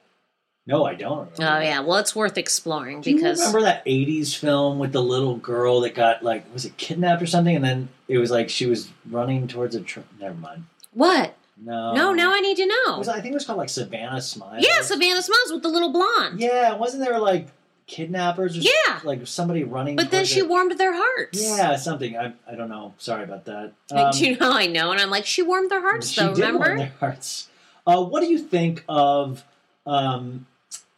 no, 0.66 0.84
I 0.84 0.94
don't. 0.94 1.30
Remember. 1.38 1.58
Oh 1.58 1.60
yeah, 1.62 1.80
well 1.80 1.96
it's 1.96 2.14
worth 2.14 2.36
exploring 2.36 3.00
Do 3.00 3.10
you 3.10 3.16
because 3.16 3.38
remember 3.40 3.62
that 3.62 3.82
'80s 3.86 4.36
film 4.36 4.78
with 4.78 4.92
the 4.92 5.02
little 5.02 5.36
girl 5.38 5.80
that 5.80 5.94
got 5.94 6.22
like 6.22 6.44
was 6.52 6.66
it 6.66 6.76
kidnapped 6.76 7.22
or 7.22 7.26
something, 7.26 7.56
and 7.56 7.64
then 7.64 7.88
it 8.08 8.18
was 8.18 8.30
like 8.30 8.50
she 8.50 8.66
was 8.66 8.90
running 9.10 9.48
towards 9.48 9.74
a. 9.74 9.80
Tr- 9.80 10.00
Never 10.20 10.34
mind. 10.34 10.64
what? 10.92 11.34
No. 11.56 11.92
no, 11.92 12.12
now 12.12 12.32
I 12.34 12.40
need 12.40 12.56
to 12.56 12.66
know. 12.66 12.98
was, 12.98 13.08
I 13.08 13.20
think 13.20 13.32
it 13.32 13.34
was 13.34 13.44
called 13.44 13.58
like 13.58 13.68
Savannah 13.68 14.20
Smiles. 14.20 14.64
yeah, 14.66 14.82
Savannah 14.82 15.22
Smiles 15.22 15.52
with 15.52 15.62
the 15.62 15.68
little 15.68 15.92
blonde. 15.92 16.40
Yeah, 16.40 16.74
wasn't 16.76 17.04
there 17.04 17.18
like 17.18 17.48
kidnappers 17.86 18.56
or 18.56 18.60
Yeah. 18.60 19.00
like 19.04 19.26
somebody 19.26 19.62
running? 19.64 19.96
but 19.96 20.10
then 20.10 20.24
she 20.24 20.40
it? 20.40 20.48
warmed 20.48 20.72
their 20.78 20.94
hearts. 20.94 21.40
Yeah, 21.42 21.76
something. 21.76 22.16
I, 22.16 22.32
I 22.50 22.54
don't 22.54 22.68
know. 22.70 22.94
Sorry 22.98 23.22
about 23.24 23.44
that. 23.44 23.72
Like, 23.90 24.06
Um, 24.06 24.10
do 24.12 24.26
you 24.26 24.38
know 24.38 24.50
I 24.52 24.66
know? 24.66 24.90
And 24.92 25.00
I'm 25.00 25.10
like, 25.10 25.26
she 25.26 25.42
warmed 25.42 25.70
their 25.70 25.82
hearts 25.82 26.08
she 26.08 26.20
though. 26.20 26.34
did 26.34 26.38
Remember? 26.44 26.66
warm 26.66 26.78
their 26.78 26.92
hearts. 27.00 27.48
Uh, 27.86 28.02
what 28.02 28.20
do 28.20 28.26
you 28.26 28.38
think 28.38 28.84
of 28.88 29.44
um, 29.86 30.46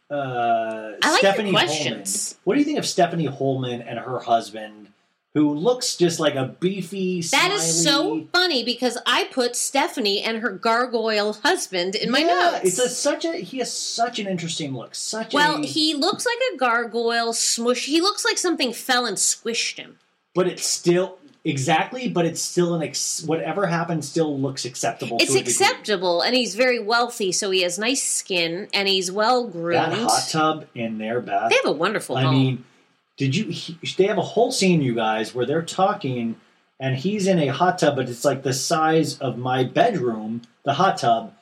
uh, 0.09 0.91
I 1.03 1.11
like 1.11 1.19
Stephanie 1.19 1.51
questions. 1.51 2.33
Hollman? 2.33 2.39
What 2.45 2.53
do 2.53 2.59
you 2.59 2.65
think 2.65 2.77
of 2.79 2.85
Stephanie 2.85 3.25
Hollman 3.27 3.81
and 3.81 3.99
her 3.99 4.19
husband, 4.19 4.84
who 5.35 5.53
looks 5.53 5.95
just 5.95 6.19
like 6.19 6.33
a 6.35 6.45
beefy? 6.59 7.21
That 7.21 7.51
is 7.51 7.83
so 7.83 8.25
funny 8.33 8.63
because 8.63 8.97
I 9.05 9.25
put 9.25 9.55
Stephanie 9.55 10.21
and 10.23 10.39
her 10.39 10.49
gargoyle 10.49 11.33
husband 11.33 11.93
in 11.93 12.09
my 12.09 12.19
Yeah, 12.19 12.25
notes. 12.53 12.59
It's 12.63 12.79
a, 12.79 12.89
such 12.89 13.25
a 13.25 13.33
he 13.35 13.59
has 13.59 13.71
such 13.71 14.17
an 14.17 14.25
interesting 14.27 14.73
look. 14.73 14.95
Such 14.95 15.33
well, 15.33 15.61
a 15.61 15.65
he 15.65 15.93
looks 15.93 16.25
like 16.25 16.39
a 16.53 16.57
gargoyle 16.57 17.33
smush. 17.33 17.85
He 17.85 18.01
looks 18.01 18.25
like 18.25 18.37
something 18.39 18.73
fell 18.73 19.05
and 19.05 19.17
squished 19.17 19.77
him. 19.77 19.99
but 20.33 20.47
it's 20.47 20.65
still 20.65 21.17
exactly. 21.43 22.07
But 22.07 22.25
it's 22.25 22.41
still 22.41 22.73
an 22.73 22.81
ex, 22.81 23.21
whatever 23.23 23.67
happened 23.67 24.03
still 24.05 24.39
looks 24.39 24.63
acceptable. 24.65 25.17
It's 25.19 25.33
to 25.33 25.39
a 25.39 25.43
degree. 25.43 25.51
acceptable, 25.51 26.21
and 26.21 26.33
he's 26.35 26.55
very 26.55 26.79
wealthy, 26.79 27.31
so 27.33 27.51
he 27.51 27.61
has 27.63 27.77
nice 27.77 28.01
skin, 28.03 28.67
and 28.73 28.87
he's 28.87 29.11
well 29.11 29.45
groomed. 29.45 29.91
That 29.91 29.93
hot 29.93 30.27
tub 30.31 30.65
in 30.73 30.97
their 30.97 31.19
bath. 31.21 31.49
They 31.49 31.57
have 31.57 31.65
a 31.65 31.71
wonderful 31.77 32.15
I 32.17 32.23
home. 32.23 32.35
mean, 32.35 32.65
did 33.17 33.35
you? 33.35 33.45
He, 33.47 33.77
they 33.97 34.07
have 34.07 34.17
a 34.17 34.21
whole 34.23 34.51
scene, 34.51 34.81
you 34.81 34.95
guys, 34.95 35.33
where 35.33 35.45
they're 35.45 35.61
talking, 35.61 36.35
and 36.79 36.95
he's 36.95 37.27
in 37.27 37.39
a 37.39 37.47
hot 37.47 37.79
tub, 37.79 37.95
but 37.95 38.09
it's 38.09 38.25
like 38.25 38.43
the 38.43 38.53
size 38.53 39.17
of 39.19 39.37
my 39.37 39.63
bedroom, 39.63 40.41
the 40.63 40.73
hot 40.73 40.97
tub, 40.97 41.33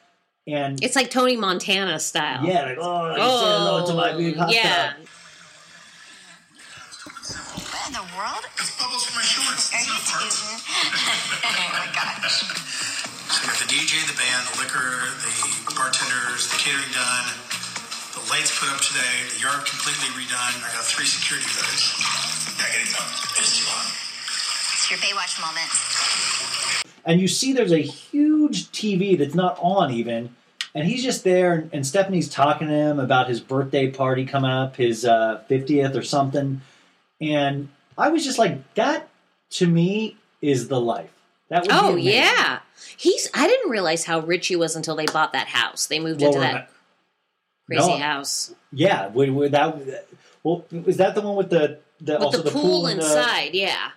and 0.46 0.84
it's 0.84 0.96
like 0.96 1.10
Tony 1.10 1.38
Montana 1.38 2.00
style. 2.00 2.46
yeah, 2.46 2.64
like 2.66 2.78
oh, 2.80 3.10
you 3.12 3.16
say 3.16 3.24
hello 3.24 3.86
to 3.88 3.94
my 3.94 4.12
oh, 4.12 4.18
big 4.18 4.36
hot 4.36 4.54
yeah. 4.54 4.94
tub. 4.94 5.08
What 7.74 7.88
in 7.88 7.94
the 7.94 8.06
world? 8.16 8.44
It's 8.60 8.76
bubbles 8.78 9.06
from 9.08 9.16
my 9.16 9.26
shorts. 9.26 9.72
Are 9.72 9.80
It's 9.80 9.88
you 9.88 9.98
teasing? 10.04 10.60
oh 11.48 11.68
my 11.74 11.88
gosh. 11.96 12.44
So 12.44 13.40
we 13.42 13.48
got 13.48 13.60
the 13.60 13.72
DJ, 13.72 14.04
the 14.06 14.16
band, 14.20 14.48
the 14.52 14.62
liquor, 14.62 15.10
the 15.24 15.32
bartenders, 15.76 16.52
the 16.52 16.58
catering 16.60 16.92
done, 16.92 17.28
the 18.24 18.30
lights 18.32 18.58
put 18.60 18.70
up 18.70 18.80
today, 18.82 19.28
the 19.36 19.42
yard 19.42 19.66
completely 19.66 20.08
redone. 20.16 20.56
I 20.64 20.72
got 20.74 20.84
three 20.86 21.06
security 21.06 21.48
guards. 21.56 21.94
Yeah, 22.58 22.66
getting 22.72 22.94
done. 22.94 23.10
It's 23.38 23.60
too 23.60 23.66
hot. 23.68 23.92
It's 24.74 24.90
your 24.92 25.00
Baywatch 25.00 25.40
moment. 25.42 26.96
and 27.06 27.20
you 27.22 27.28
see 27.28 27.54
there's 27.54 27.72
a 27.72 27.82
huge 27.82 28.66
TV 28.72 29.18
that's 29.18 29.36
not 29.36 29.58
on 29.62 29.92
even, 29.92 30.36
and 30.76 30.88
he's 30.88 31.04
just 31.04 31.24
there, 31.24 31.70
and 31.74 31.86
Stephanie's 31.86 32.30
talking 32.30 32.68
to 32.68 32.74
him 32.74 33.00
about 33.00 33.28
his 33.30 33.40
birthday 33.40 33.90
party 33.90 34.26
coming 34.26 34.52
up, 34.52 34.76
his 34.78 35.06
uh, 35.06 35.42
50th 35.50 35.96
or 35.96 36.04
something, 36.04 36.62
and 37.22 37.70
I 37.98 38.10
was 38.10 38.24
just 38.26 38.40
like, 38.40 38.74
that 38.76 39.08
to 39.52 39.68
me 39.68 40.18
is 40.42 40.68
the 40.68 40.80
life. 40.82 41.12
That 41.50 41.64
would 41.64 41.72
Oh 41.72 41.94
amazing. 41.94 42.14
yeah. 42.14 42.60
He's. 42.98 43.30
I 43.34 43.48
didn't 43.48 43.70
realize 43.70 44.06
how 44.06 44.20
rich 44.22 44.48
he 44.48 44.56
was 44.56 44.76
until 44.76 44.96
they 44.96 45.06
bought 45.06 45.34
that 45.34 45.48
house. 45.48 45.86
They 45.86 46.00
moved 46.00 46.22
Well, 46.22 46.30
into 46.32 46.40
that 46.42 46.54
not- 46.54 46.68
crazy 47.68 47.88
No. 47.88 47.98
house 47.98 48.54
Yeah, 48.72 49.08
would, 49.08 49.30
would 49.32 49.52
that 49.52 49.78
well, 50.44 50.66
was 50.72 50.98
that 50.98 51.16
the 51.16 51.22
one 51.22 51.36
with 51.36 51.50
the 51.50 51.80
the 52.02 52.14
with 52.14 52.22
also 52.22 52.42
the, 52.42 52.52
pool, 52.52 52.86
uh, 52.86 52.90
inside. 52.92 53.52
yeah. 53.54 53.92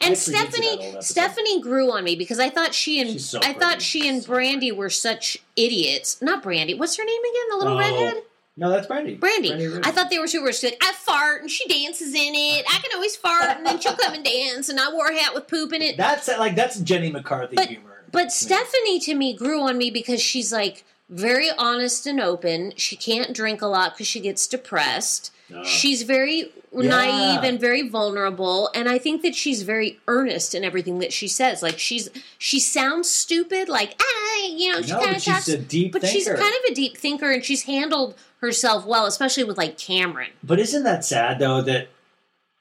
And 0.00 0.12
I 0.12 0.16
forget 0.16 0.52
to 0.52 0.60
that 0.60 0.66
old 0.68 0.80
Stephanie. 0.80 1.02
Stephanie 1.02 1.60
grew 1.62 1.92
on 1.92 2.02
me 2.04 2.16
because 2.16 2.38
I 2.40 2.50
thought 2.50 2.74
she 2.74 3.00
and 3.00 3.20
so 3.20 3.38
I 3.42 3.52
thought 3.52 3.80
she 3.80 4.08
and 4.08 4.20
Brandi 4.20 4.74
were 4.76 4.90
such 4.90 5.38
idiots. 5.54 6.20
Not 6.20 6.42
Brandi. 6.42 6.76
What's 6.76 6.96
her 6.96 7.04
name 7.04 7.20
again? 7.20 7.42
The 7.50 7.56
little 7.56 7.74
Oh, 7.74 7.78
redhead. 7.78 8.22
No, 8.58 8.68
that's 8.70 8.86
Brandi. 8.88 9.18
Brandi. 9.18 9.50
Brandi 9.52 9.86
I 9.86 9.90
thought 9.92 10.10
they 10.10 10.18
were 10.18 10.26
super. 10.26 10.52
She's 10.52 10.64
like, 10.72 10.82
I 10.82 10.92
fart 10.92 11.42
and 11.42 11.50
she 11.50 11.68
dances 11.68 12.08
in 12.14 12.34
it. 12.34 12.64
I 12.68 12.78
can 12.80 12.90
always 12.94 13.14
fart 13.16 13.44
and 13.58 13.64
then 13.64 13.78
she'll 13.80 13.94
come 13.96 14.12
and 14.14 14.24
dance. 14.24 14.68
And 14.68 14.80
I 14.80 14.92
wore 14.92 15.06
a 15.06 15.16
hat 15.16 15.34
with 15.34 15.46
poop 15.46 15.72
in 15.72 15.82
it. 15.82 15.96
That's 15.96 16.26
like 16.28 16.56
that's 16.56 16.78
Jenny 16.80 17.10
McCarthy 17.12 17.54
But- 17.54 17.68
humor. 17.68 18.02
But 18.12 18.32
Stephanie 18.32 18.98
to 19.00 19.14
me 19.14 19.34
grew 19.36 19.62
on 19.62 19.78
me 19.78 19.90
because 19.90 20.20
she's 20.20 20.52
like 20.52 20.84
very 21.08 21.48
honest 21.56 22.06
and 22.06 22.20
open. 22.20 22.72
She 22.76 22.96
can't 22.96 23.32
drink 23.34 23.62
a 23.62 23.66
lot 23.66 23.94
because 23.94 24.06
she 24.06 24.20
gets 24.20 24.46
depressed. 24.46 25.32
Uh, 25.54 25.62
She's 25.64 26.02
very 26.02 26.50
Yeah. 26.72 26.88
naive 26.90 27.44
and 27.44 27.60
very 27.60 27.88
vulnerable, 27.88 28.68
and 28.74 28.88
I 28.88 28.98
think 28.98 29.22
that 29.22 29.34
she's 29.36 29.62
very 29.62 30.00
earnest 30.08 30.54
in 30.54 30.64
everything 30.64 30.98
that 30.98 31.12
she 31.12 31.28
says. 31.28 31.62
Like 31.62 31.78
she's 31.78 32.08
she 32.38 32.58
sounds 32.58 33.08
stupid, 33.08 33.68
like 33.68 33.94
ah, 34.02 34.46
you 34.46 34.72
know, 34.72 34.82
she 34.82 34.90
No, 34.90 34.98
kind 35.00 35.14
of 35.16 35.22
she's 35.22 35.34
talks, 35.34 35.48
a 35.48 35.56
deep 35.58 35.92
thinker. 35.92 36.00
but 36.00 36.08
she's 36.10 36.26
kind 36.26 36.40
of 36.40 36.70
a 36.70 36.74
deep 36.74 36.96
thinker, 36.96 37.30
and 37.30 37.44
she's 37.44 37.62
handled 37.62 38.16
herself 38.40 38.84
well, 38.84 39.06
especially 39.06 39.44
with 39.44 39.56
like 39.56 39.78
Cameron. 39.78 40.30
But 40.42 40.58
isn't 40.58 40.82
that 40.82 41.04
sad 41.04 41.38
though? 41.38 41.62
That 41.62 41.88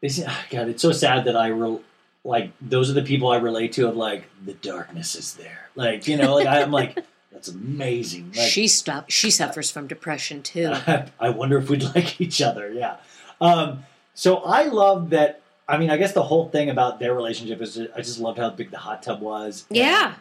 isn't 0.04 0.28
ah, 0.30 0.46
God. 0.52 0.70
It's 0.70 0.84
so 0.84 0.92
sad 0.92 1.26
that 1.26 1.36
I 1.36 1.48
re, 1.48 1.80
like 2.24 2.52
those 2.62 2.92
are 2.92 2.94
the 2.94 3.02
people 3.02 3.30
I 3.32 3.38
relate 3.38 3.74
to. 3.74 3.88
Of 3.88 3.98
like 3.98 4.26
the 4.46 4.54
darkness 4.54 5.16
is 5.16 5.34
there. 5.34 5.70
Like 5.74 6.08
you 6.08 6.18
know, 6.18 6.36
like 6.36 6.46
I'm 6.48 6.70
like 6.72 7.04
that's 7.36 7.50
amazing. 7.50 8.32
Like, 8.34 8.48
she 8.48 8.66
stop. 8.70 9.10
She 9.10 9.30
suffers 9.30 9.70
from 9.70 9.88
depression 9.88 10.42
too. 10.42 10.74
I 11.20 11.30
wonder 11.30 11.58
if 11.58 11.70
we'd 11.70 11.84
like 11.84 12.22
each 12.22 12.42
other. 12.42 12.72
Yeah. 12.72 12.96
Um, 13.42 13.84
so 14.14 14.38
I 14.38 14.64
love 14.68 15.10
that. 15.10 15.42
I 15.68 15.78
mean, 15.78 15.90
I 15.90 15.98
guess 15.98 16.14
the 16.14 16.24
whole 16.24 16.48
thing 16.48 16.70
about 16.70 17.00
their 17.00 17.14
relationship 17.14 17.62
is 17.62 17.78
I 17.78 17.98
just 17.98 18.20
loved 18.22 18.38
how 18.38 18.52
big 18.52 18.72
the 18.72 18.78
hot 18.78 19.04
tub 19.04 19.20
was. 19.20 19.66
And 19.70 19.76
yeah, 19.78 20.14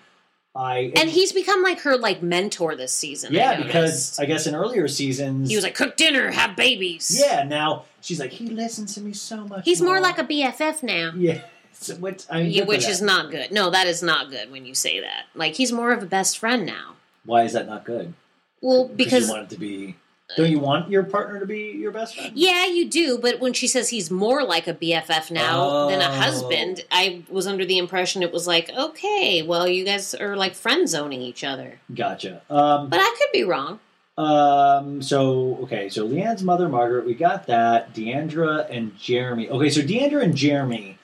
I 0.57 0.93
and 0.97 1.09
he's 1.09 1.33
become 1.33 1.63
like 1.63 1.83
her 1.83 1.97
like 1.97 2.21
mentor 2.21 2.75
this 2.75 2.93
season. 2.93 3.33
Yeah 3.33 3.51
noticed. 3.51 3.67
because 3.67 4.19
I 4.19 4.25
guess 4.25 4.49
in 4.49 4.57
earlier 4.57 4.89
seasons 4.89 5.51
he 5.51 5.55
was 5.57 5.63
like, 5.63 5.77
cook 5.77 5.97
dinner, 5.97 6.33
have 6.33 6.57
babies. 6.57 7.17
yeah. 7.17 7.45
Now 7.45 7.85
she's 8.01 8.19
like 8.19 8.33
he 8.33 8.49
listens 8.49 8.97
to 8.97 9.01
me 9.01 9.13
so 9.13 9.47
much. 9.47 9.65
He's 9.65 9.81
more 9.81 10.01
like 10.01 10.19
a 10.19 10.25
BFF 10.25 10.83
now. 10.83 11.13
yeah. 11.17 11.43
So 11.73 11.97
what, 11.97 12.25
I 12.31 12.43
mean, 12.43 12.51
Yeah, 12.53 12.65
which 12.65 12.87
is 12.89 13.03
not 13.03 13.31
good. 13.31 13.51
No, 13.51 13.69
that 13.71 13.87
is 13.87 14.03
not 14.03 14.31
good 14.31 14.51
when 14.51 14.65
you 14.65 14.75
say 14.75 15.01
that. 15.01 15.27
Like 15.35 15.55
he's 15.55 15.71
more 15.71 15.93
of 15.93 16.03
a 16.03 16.07
best 16.07 16.39
friend 16.39 16.65
now. 16.65 16.95
Why 17.25 17.45
is 17.45 17.53
that 17.55 17.67
not 17.67 17.85
good? 17.85 18.15
Well, 18.61 18.89
Because 18.89 19.27
you 19.29 19.33
want 19.33 19.45
it 19.45 19.55
to 19.55 19.61
be. 19.61 19.97
Don't 20.39 20.51
you 20.51 20.59
want 20.59 20.91
your 20.91 21.03
partner 21.05 21.39
to 21.39 21.45
be 21.47 21.73
your 21.79 21.91
best 21.93 22.17
friend? 22.17 22.33
yeah, 22.35 22.65
you 22.67 22.89
do. 22.89 23.19
But 23.19 23.41
when 23.41 23.53
she 23.53 23.67
says 23.67 23.91
he's 23.91 24.11
more 24.11 24.43
like 24.43 24.67
a 24.67 24.73
BFF 24.73 25.31
now 25.31 25.89
than 25.89 26.01
a 26.01 26.07
Oh. 26.09 26.13
husband, 26.13 26.83
I 26.91 27.23
was 27.29 27.47
under 27.47 27.65
the 27.67 27.77
impression 27.77 28.23
it 28.23 28.33
was 28.33 28.47
like, 28.47 28.71
okay, 28.71 29.43
well, 29.43 29.69
you 29.69 29.85
guys 29.85 30.15
are 30.15 30.35
like 30.35 30.55
friend 30.55 30.89
zoning 30.89 31.21
each 31.21 31.45
other. 31.45 31.79
Gotcha. 31.95 32.41
Um, 32.49 32.89
But 32.89 33.01
I 33.01 33.15
could 33.19 33.33
be 33.33 33.45
wrong. 33.45 33.81
Um. 34.17 35.03
So 35.03 35.59
okay. 35.65 35.89
So 35.89 36.07
Leanne's 36.07 36.43
mother, 36.43 36.69
Margaret, 36.69 37.05
we 37.05 37.15
got 37.15 37.47
that. 37.49 37.93
D'Andra 37.95 38.67
and 38.71 38.97
Jeremy. 38.99 39.49
Okay. 39.51 39.69
So 39.71 39.83
D'Andra 39.83 40.23
and 40.23 40.35
Jeremy. 40.37 40.99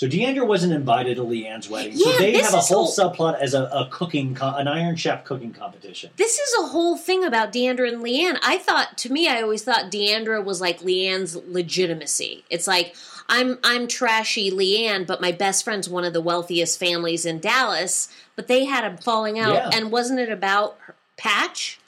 So 0.00 0.08
D'Andra 0.08 0.46
wasn't 0.46 0.72
invited 0.72 1.16
to 1.18 1.22
Leanne's 1.22 1.68
wedding. 1.68 1.94
so 1.94 2.10
they 2.16 2.32
have 2.40 2.54
a 2.54 2.56
whole 2.56 2.86
whole- 2.86 2.88
subplot 3.10 3.38
as 3.38 3.52
a, 3.52 3.64
a 3.64 3.86
cooking, 3.90 4.34
co- 4.34 4.54
an 4.56 4.66
Iron 4.66 4.96
Chef 4.96 5.26
cooking 5.26 5.52
competition. 5.52 6.08
This 6.16 6.38
is 6.38 6.54
a 6.64 6.68
whole 6.68 6.96
thing 6.96 7.22
about 7.22 7.52
D'Andra 7.52 7.86
and 7.86 8.02
Leanne. 8.02 8.38
I 8.42 8.56
thought, 8.56 8.96
to 8.96 9.12
me, 9.12 9.28
I 9.28 9.42
always 9.42 9.62
thought 9.62 9.90
D'Andra 9.90 10.40
was 10.40 10.58
like 10.58 10.80
Leanne's 10.80 11.36
legitimacy. 11.36 12.44
It's 12.48 12.66
like 12.66 12.96
I'm 13.28 13.58
I'm 13.62 13.86
trashy 13.88 14.50
Leanne, 14.50 15.06
but 15.06 15.20
my 15.20 15.32
best 15.32 15.64
friend's 15.64 15.86
one 15.86 16.04
of 16.04 16.14
the 16.14 16.22
wealthiest 16.22 16.78
families 16.78 17.26
in 17.26 17.38
Dallas. 17.38 18.08
But 18.36 18.48
they 18.48 18.64
had 18.64 18.84
a 18.90 18.96
falling 18.96 19.38
out, 19.38 19.52
Yeah. 19.52 19.70
and 19.74 19.92
wasn't 19.92 20.20
it 20.20 20.30
about 20.30 20.78
Patch? 21.18 21.78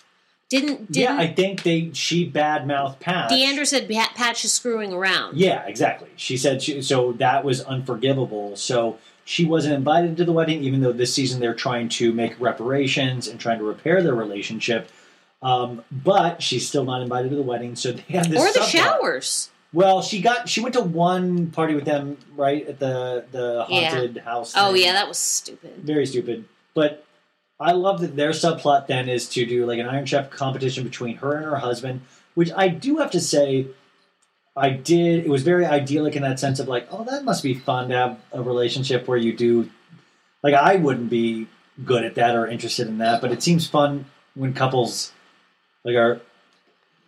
Didn't 0.53 0.89
yeah, 0.91 1.07
didn't 1.17 1.19
I 1.21 1.27
think 1.33 1.63
they 1.63 1.91
she 1.95 2.31
badmouthed 2.31 3.01
Patch. 3.01 3.31
D'Andra 3.31 3.65
said 3.65 3.89
Patch 3.89 4.45
is 4.45 4.53
screwing 4.53 4.93
around? 4.93 5.39
Yeah, 5.39 5.65
exactly. 5.65 6.11
She 6.17 6.37
said 6.37 6.61
she, 6.61 6.83
so 6.83 7.13
that 7.13 7.43
was 7.43 7.63
unforgivable. 7.63 8.55
So 8.57 8.99
she 9.25 9.47
wasn't 9.47 9.73
invited 9.75 10.19
to 10.19 10.27
the 10.27 10.33
wedding, 10.33 10.63
even 10.63 10.83
though 10.83 10.93
this 10.93 11.15
season 11.15 11.41
they're 11.41 11.55
trying 11.55 11.89
to 11.91 12.13
make 12.13 12.39
reparations 12.39 13.29
and 13.29 13.41
trying 13.41 13.61
to 13.61 13.65
repair 13.65 14.03
their 14.03 14.15
relationship. 14.15 14.91
Um, 15.43 15.83
but 15.91 16.43
she's 16.43 16.69
still 16.69 16.85
not 16.85 17.01
invited 17.01 17.31
to 17.31 17.37
the 17.37 17.43
wedding, 17.43 17.75
so 17.75 17.93
they 17.93 18.03
have 18.11 18.31
this 18.31 18.39
or 18.39 18.53
the 18.53 18.61
subplot. 18.61 18.71
showers. 18.71 19.51
Well, 19.73 20.03
she 20.03 20.21
got 20.21 20.51
she 20.51 20.61
went 20.61 20.75
to 20.75 20.83
one 20.83 21.47
party 21.51 21.75
with 21.75 21.87
them 21.87 22.19
right 22.37 22.69
at 22.69 22.79
the 22.79 23.25
the 23.33 23.65
Yeah. 23.71 23.89
haunted 23.89 24.19
house. 24.19 24.53
Oh 24.55 24.75
thing. 24.75 24.83
yeah, 24.83 24.93
that 24.93 25.09
was 25.09 25.17
stupid. 25.17 25.77
very 25.83 26.05
stupid. 26.05 26.45
But 26.75 27.07
I 27.63 27.73
love 27.73 28.01
that 28.01 28.17
their 28.17 28.31
subplot 28.31 28.87
then 28.87 29.09
is 29.09 29.29
to 29.31 29.47
do 29.47 29.67
like 29.67 29.79
an 29.79 29.87
Iron 29.87 30.07
Chef 30.07 30.31
competition 30.31 30.85
between 30.85 31.17
her 31.17 31.35
and 31.35 31.45
her 31.45 31.57
husband, 31.57 32.03
which 32.35 32.51
I 32.57 32.69
do 32.69 32.99
have 32.99 33.11
to 33.13 33.21
say, 33.21 33.69
I 34.57 34.71
did. 34.71 35.25
It 35.25 35.31
was 35.31 35.43
very 35.43 35.65
idyllic 35.65 36.17
in 36.17 36.23
that 36.23 36.39
sense 36.39 36.59
of 36.61 36.69
like, 36.69 36.87
oh, 36.91 37.05
that 37.05 37.25
must 37.25 37.43
be 37.43 37.55
fun 37.55 37.89
to 37.89 37.97
have 37.97 38.21
a 38.33 38.43
relationship 38.43 39.09
where 39.09 39.19
you 39.19 39.35
do. 39.35 39.71
Like, 40.43 40.55
I 40.55 40.77
wouldn't 40.77 41.09
be 41.09 41.47
good 41.85 42.05
at 42.05 42.17
that 42.17 42.35
or 42.35 42.47
interested 42.47 42.87
in 42.87 42.99
that, 42.99 43.21
but 43.21 43.33
it 43.33 43.43
seems 43.43 43.67
fun 43.67 44.07
when 44.35 44.55
couples 44.55 45.13
like 45.85 45.97
are 45.97 46.21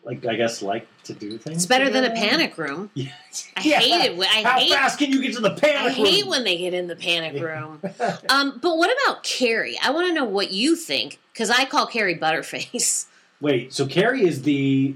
like 0.05 0.25
I 0.27 0.35
guess 0.35 0.63
like 0.63 0.87
to 1.07 1.15
do 1.15 1.39
things. 1.39 1.57
It's 1.59 1.67
better 1.67 1.91
than 1.91 2.05
a 2.05 2.11
panic 2.11 2.57
room. 2.59 2.91
Yeah. 2.95 3.09
I 3.57 3.61
Yeah. 3.63 3.79
hate 3.81 4.11
it. 4.13 4.17
when- 4.17 4.29
I 4.29 4.43
How 4.43 4.59
hate 4.59 4.71
fast 4.73 4.99
can 4.99 5.11
you 5.13 5.21
get 5.23 5.35
to 5.35 5.41
the 5.41 5.51
panic 5.51 5.77
I 5.77 5.91
hate 5.91 6.23
room? 6.23 6.31
when 6.31 6.45
they 6.45 6.57
get 6.57 6.75
in 6.75 6.87
the 6.87 6.97
panic 6.97 7.41
room. 7.43 7.81
um, 8.29 8.59
but 8.63 8.77
what 8.79 8.91
about 9.03 9.23
Kary? 9.25 9.79
I 9.83 9.91
want 9.91 10.07
to 10.09 10.13
know 10.15 10.25
what 10.25 10.53
you 10.53 10.77
think 10.77 11.19
because 11.33 11.51
I 11.51 11.65
call 11.65 11.87
Kary 11.87 12.17
Butterface. 12.17 13.07
Wait, 13.41 13.73
so 13.73 13.87
Kary 13.87 14.25
is 14.27 14.43
the 14.43 14.95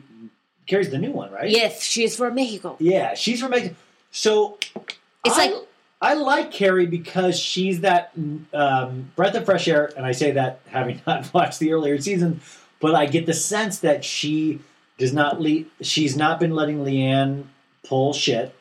Kary's 0.66 0.90
the 0.90 0.98
new 0.98 1.12
one, 1.12 1.30
right? 1.32 1.50
yes, 1.50 1.82
she's 1.82 2.16
from 2.16 2.34
Mexico. 2.34 2.76
Yeah, 2.78 3.14
she's 3.14 3.40
from 3.40 3.50
Mexico. 3.50 3.74
So 4.10 4.58
It's 5.24 5.36
I, 5.36 5.46
like 5.46 5.54
I 6.00 6.14
like 6.14 6.52
Kary 6.52 6.86
because 6.86 7.38
she's 7.38 7.80
that 7.80 8.12
um, 8.54 9.10
breath 9.16 9.34
of 9.34 9.44
fresh 9.44 9.66
air, 9.66 9.90
and 9.96 10.06
I 10.06 10.12
say 10.12 10.30
that 10.32 10.60
having 10.68 11.00
not 11.06 11.32
watched 11.34 11.58
the 11.58 11.72
earlier 11.72 11.98
season, 12.00 12.40
but 12.80 12.94
I 12.94 13.06
get 13.06 13.26
the 13.26 13.34
sense 13.34 13.80
that 13.80 14.04
she 14.04 14.60
does 14.98 15.12
not 15.12 15.40
le- 15.40 15.64
she's 15.80 16.16
not 16.16 16.38
been 16.38 16.54
letting 16.54 16.84
Leanne 16.84 17.44
pull 17.84 18.12
shit, 18.12 18.54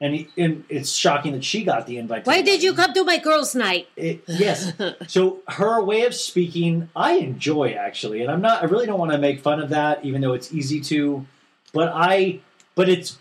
and, 0.00 0.14
he, 0.14 0.28
and 0.36 0.64
it's 0.68 0.92
shocking 0.92 1.32
that 1.32 1.44
she 1.44 1.64
got 1.64 1.86
the 1.86 1.96
invite. 1.96 2.26
why 2.26 2.42
did 2.42 2.62
you 2.62 2.74
come 2.74 2.92
to 2.92 3.04
my 3.04 3.18
girls' 3.18 3.54
night? 3.54 3.88
It, 3.96 4.22
yes. 4.26 4.72
so 5.06 5.38
her 5.48 5.82
way 5.82 6.04
of 6.04 6.14
speaking, 6.14 6.90
I 6.94 7.14
enjoy 7.14 7.72
actually, 7.72 8.20
and 8.20 8.30
I'm 8.30 8.42
not. 8.42 8.62
I 8.62 8.66
really 8.66 8.86
don't 8.86 8.98
want 8.98 9.12
to 9.12 9.18
make 9.18 9.40
fun 9.40 9.60
of 9.60 9.70
that, 9.70 10.04
even 10.04 10.20
though 10.20 10.34
it's 10.34 10.52
easy 10.52 10.80
to. 10.82 11.24
But 11.72 11.90
I, 11.94 12.40
but 12.74 12.88
it's, 12.88 13.18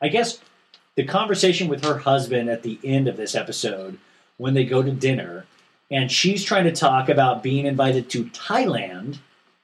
I 0.00 0.08
guess, 0.08 0.38
the 0.96 1.04
conversation 1.04 1.68
with 1.68 1.84
her 1.84 1.98
husband 1.98 2.50
at 2.50 2.62
the 2.62 2.78
end 2.82 3.08
of 3.08 3.16
this 3.16 3.34
episode 3.34 3.98
when 4.38 4.54
they 4.54 4.64
go 4.64 4.82
to 4.82 4.90
dinner, 4.90 5.46
and 5.90 6.10
she's 6.10 6.44
trying 6.44 6.64
to 6.64 6.72
talk 6.72 7.08
about 7.08 7.42
being 7.42 7.66
invited 7.66 8.10
to 8.10 8.24
Thailand 8.24 9.18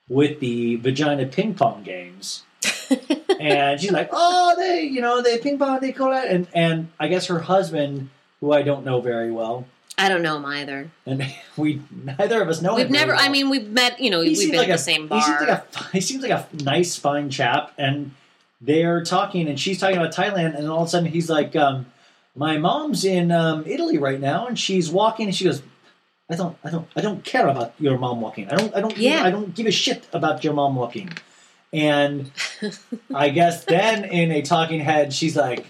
with 0.09 0.41
the 0.41 0.77
vagina 0.77 1.27
ping 1.27 1.55
pong 1.55 1.83
games. 1.83 2.43
and 3.41 3.81
she's 3.81 3.93
like, 3.93 4.09
"Oh, 4.13 4.55
they, 4.57 4.83
you 4.83 5.01
know, 5.01 5.23
they 5.23 5.39
ping 5.39 5.59
pong, 5.59 5.81
they 5.81 5.93
call 5.93 6.13
it." 6.13 6.29
And 6.31 6.47
and 6.55 6.89
I 6.99 7.09
guess 7.09 7.27
her 7.27 7.39
husband, 7.41 8.11
who 8.41 8.53
I 8.53 8.63
don't 8.63 8.85
know 8.85 9.01
very 9.01 9.31
well, 9.31 9.67
I 9.97 10.09
don't 10.09 10.23
know 10.23 10.37
him 10.37 10.45
either. 10.47 10.91
and 11.07 11.25
we 11.57 11.83
neither 12.05 12.43
of 12.43 12.49
us 12.49 12.61
know. 12.63 12.71
Him. 12.71 12.77
We've 12.77 12.87
him 12.87 12.93
very 12.93 13.07
never. 13.07 13.15
I 13.17 13.29
mean, 13.29 13.51
we've 13.51 13.69
met. 13.69 14.01
You 14.01 14.11
know, 14.11 14.21
He 14.21 14.31
we've 14.31 14.51
been 14.51 14.59
like 14.61 14.69
at 14.69 14.75
a- 14.75 14.77
the 14.79 14.83
same 14.83 15.03
He 15.03 15.09
bar. 15.09 15.21
seems 15.23 15.41
like 15.41 15.49
a 15.51 15.85
he 15.93 16.01
seems 16.01 16.23
like 16.23 16.31
a 16.33 16.47
nice, 16.65 16.97
fine 16.97 17.31
chap, 17.31 17.73
and 17.79 18.13
they're 18.61 19.05
talking, 19.05 19.47
and 19.49 19.59
she's 19.61 19.79
talking 19.79 19.97
about 19.99 20.13
Thailand, 20.15 20.57
and 20.59 20.69
all 20.69 20.81
of 20.83 20.87
a 20.87 20.91
sudden 20.91 21.11
he's 21.11 21.31
like, 21.31 21.55
um, 21.55 21.87
"My 22.35 22.59
mom's 22.59 23.05
in 23.05 23.31
um, 23.31 23.63
Italy 23.67 23.99
right 23.99 24.21
now, 24.21 24.47
and 24.47 24.59
she's 24.59 24.91
walking, 24.91 25.27
and 25.27 25.35
she 25.35 25.45
goes." 25.45 25.63
I 26.31 26.37
don't, 26.37 26.57
I 26.63 26.71
don't, 26.71 26.87
I 26.95 27.01
don't 27.01 27.25
care 27.25 27.49
about 27.49 27.73
your 27.79 27.97
mom 27.99 28.21
walking. 28.21 28.49
I 28.51 28.57
don't, 28.57 28.75
I 28.77 28.81
don't, 28.81 28.97
Yeah. 28.99 29.23
I 29.25 29.31
don't 29.31 29.55
give 29.55 29.67
a 29.67 29.71
shit 29.71 30.07
about 30.13 30.45
your 30.45 30.53
mom 30.53 30.77
walking. 30.77 31.11
And 31.73 32.31
I 33.15 33.31
guess 33.31 33.65
then 33.77 34.05
in 34.05 34.31
a 34.31 34.43
talking 34.43 34.81
head, 34.81 35.13
she's 35.13 35.37
like, 35.37 35.67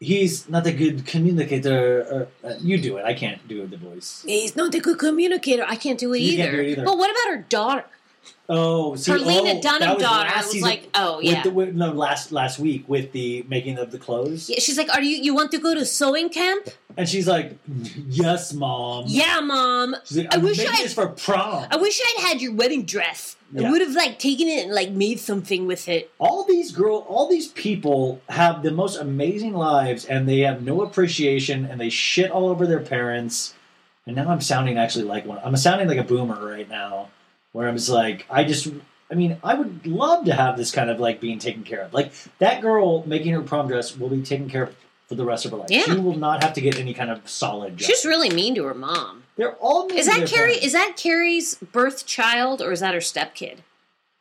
"He's 0.00 0.48
not 0.48 0.66
a 0.66 0.72
good 0.72 1.06
communicator." 1.06 2.28
Or, 2.42 2.48
uh, 2.48 2.54
you 2.60 2.78
do 2.78 2.96
it. 2.98 3.04
I 3.04 3.14
can't 3.14 3.46
do 3.48 3.62
it 3.62 3.70
the 3.70 3.76
voice. 3.76 4.24
He's 4.26 4.54
not 4.56 4.74
a 4.74 4.80
good 4.80 4.98
communicator. 4.98 5.64
I 5.66 5.76
can't 5.76 5.98
do 5.98 6.12
it, 6.14 6.20
You 6.20 6.32
either. 6.32 6.42
can't 6.44 6.56
do 6.56 6.60
it 6.62 6.68
either. 6.70 6.84
But 6.84 6.98
what 6.98 7.10
about 7.10 7.36
her 7.36 7.42
daughter? 7.48 7.84
Oh, 8.48 8.94
see, 8.94 9.12
Her 9.12 9.18
Lena 9.18 9.54
oh, 9.58 9.60
Dunham 9.62 9.94
was 9.94 10.02
daughter 10.02 10.30
was 10.36 10.50
season 10.50 10.68
like, 10.68 10.88
oh, 10.94 11.16
with 11.16 11.24
yeah. 11.24 11.42
the, 11.42 11.50
with, 11.50 11.74
no, 11.74 11.92
last 11.92 12.30
last 12.30 12.58
week 12.58 12.86
with 12.88 13.12
the 13.12 13.44
making 13.48 13.78
of 13.78 13.90
the 13.90 13.98
clothes, 13.98 14.50
Yeah, 14.50 14.58
she's 14.58 14.76
like, 14.76 14.90
"Are 14.94 15.00
you 15.02 15.16
you 15.16 15.34
want 15.34 15.50
to 15.52 15.58
go 15.58 15.74
to 15.74 15.84
sewing 15.84 16.28
camp?" 16.28 16.68
and 16.96 17.08
she's 17.08 17.26
like, 17.26 17.58
"Yes, 18.08 18.52
mom." 18.52 19.04
Yeah, 19.06 19.40
mom. 19.40 19.96
She's 20.04 20.18
like, 20.18 20.34
I 20.34 20.38
wish 20.38 20.60
I- 20.60 20.82
this 20.82 20.94
for 20.94 21.08
prom. 21.08 21.66
I 21.70 21.76
wish 21.76 22.00
I'd 22.04 22.22
had 22.28 22.42
your 22.42 22.52
wedding 22.52 22.84
dress. 22.84 23.36
Yeah. 23.52 23.68
I 23.68 23.70
would 23.70 23.80
have 23.80 23.94
like 23.94 24.18
taken 24.18 24.48
it 24.48 24.64
and 24.64 24.74
like 24.74 24.90
made 24.90 25.20
something 25.20 25.66
with 25.66 25.88
it. 25.88 26.10
all 26.18 26.44
these 26.44 26.72
girl, 26.72 27.04
all 27.08 27.28
these 27.28 27.48
people 27.48 28.20
have 28.28 28.62
the 28.62 28.72
most 28.72 28.96
amazing 28.96 29.54
lives, 29.54 30.04
and 30.04 30.28
they 30.28 30.40
have 30.40 30.62
no 30.62 30.82
appreciation, 30.82 31.64
and 31.64 31.80
they 31.80 31.88
shit 31.88 32.30
all 32.30 32.48
over 32.48 32.66
their 32.66 32.80
parents. 32.80 33.54
And 34.06 34.16
now 34.16 34.28
I'm 34.28 34.40
sounding 34.40 34.76
actually 34.76 35.04
like 35.04 35.24
one. 35.24 35.38
I'm 35.42 35.56
sounding 35.56 35.88
like 35.88 35.98
a 35.98 36.04
boomer 36.04 36.46
right 36.46 36.68
now, 36.68 37.08
where 37.54 37.68
I'm 37.68 37.76
just 37.76 37.88
like, 37.88 38.26
I 38.28 38.42
just, 38.42 38.68
I 39.10 39.14
mean, 39.14 39.38
I 39.44 39.54
would 39.54 39.86
love 39.86 40.24
to 40.24 40.34
have 40.34 40.56
this 40.56 40.72
kind 40.72 40.90
of 40.90 40.98
like 40.98 41.20
being 41.20 41.38
taken 41.38 41.62
care 41.62 41.82
of. 41.82 41.94
Like 41.94 42.12
that 42.40 42.60
girl 42.60 43.06
making 43.06 43.32
her 43.32 43.42
prom 43.42 43.68
dress 43.68 43.96
will 43.96 44.08
be 44.08 44.22
taken 44.22 44.50
care 44.50 44.64
of 44.64 44.76
for 45.06 45.14
the 45.14 45.24
rest 45.24 45.44
of 45.44 45.52
her 45.52 45.58
life. 45.58 45.70
Yeah. 45.70 45.84
She 45.84 45.94
will 45.94 46.16
not 46.16 46.42
have 46.42 46.52
to 46.54 46.60
get 46.60 46.80
any 46.80 46.94
kind 46.94 47.10
of 47.10 47.28
solid 47.28 47.76
job. 47.76 47.86
She's 47.86 48.04
really 48.04 48.28
mean 48.28 48.56
to 48.56 48.64
her 48.64 48.74
mom. 48.74 49.22
They're 49.36 49.54
all 49.54 49.86
mean 49.86 49.98
Is 49.98 50.06
that 50.06 50.26
Kary? 50.26 50.54
Is 50.54 50.72
that 50.72 50.94
Kary's 50.96 51.54
birth 51.54 52.06
child 52.06 52.60
or 52.60 52.72
is 52.72 52.80
that 52.80 52.92
her 52.92 53.00
stepkid? 53.00 53.58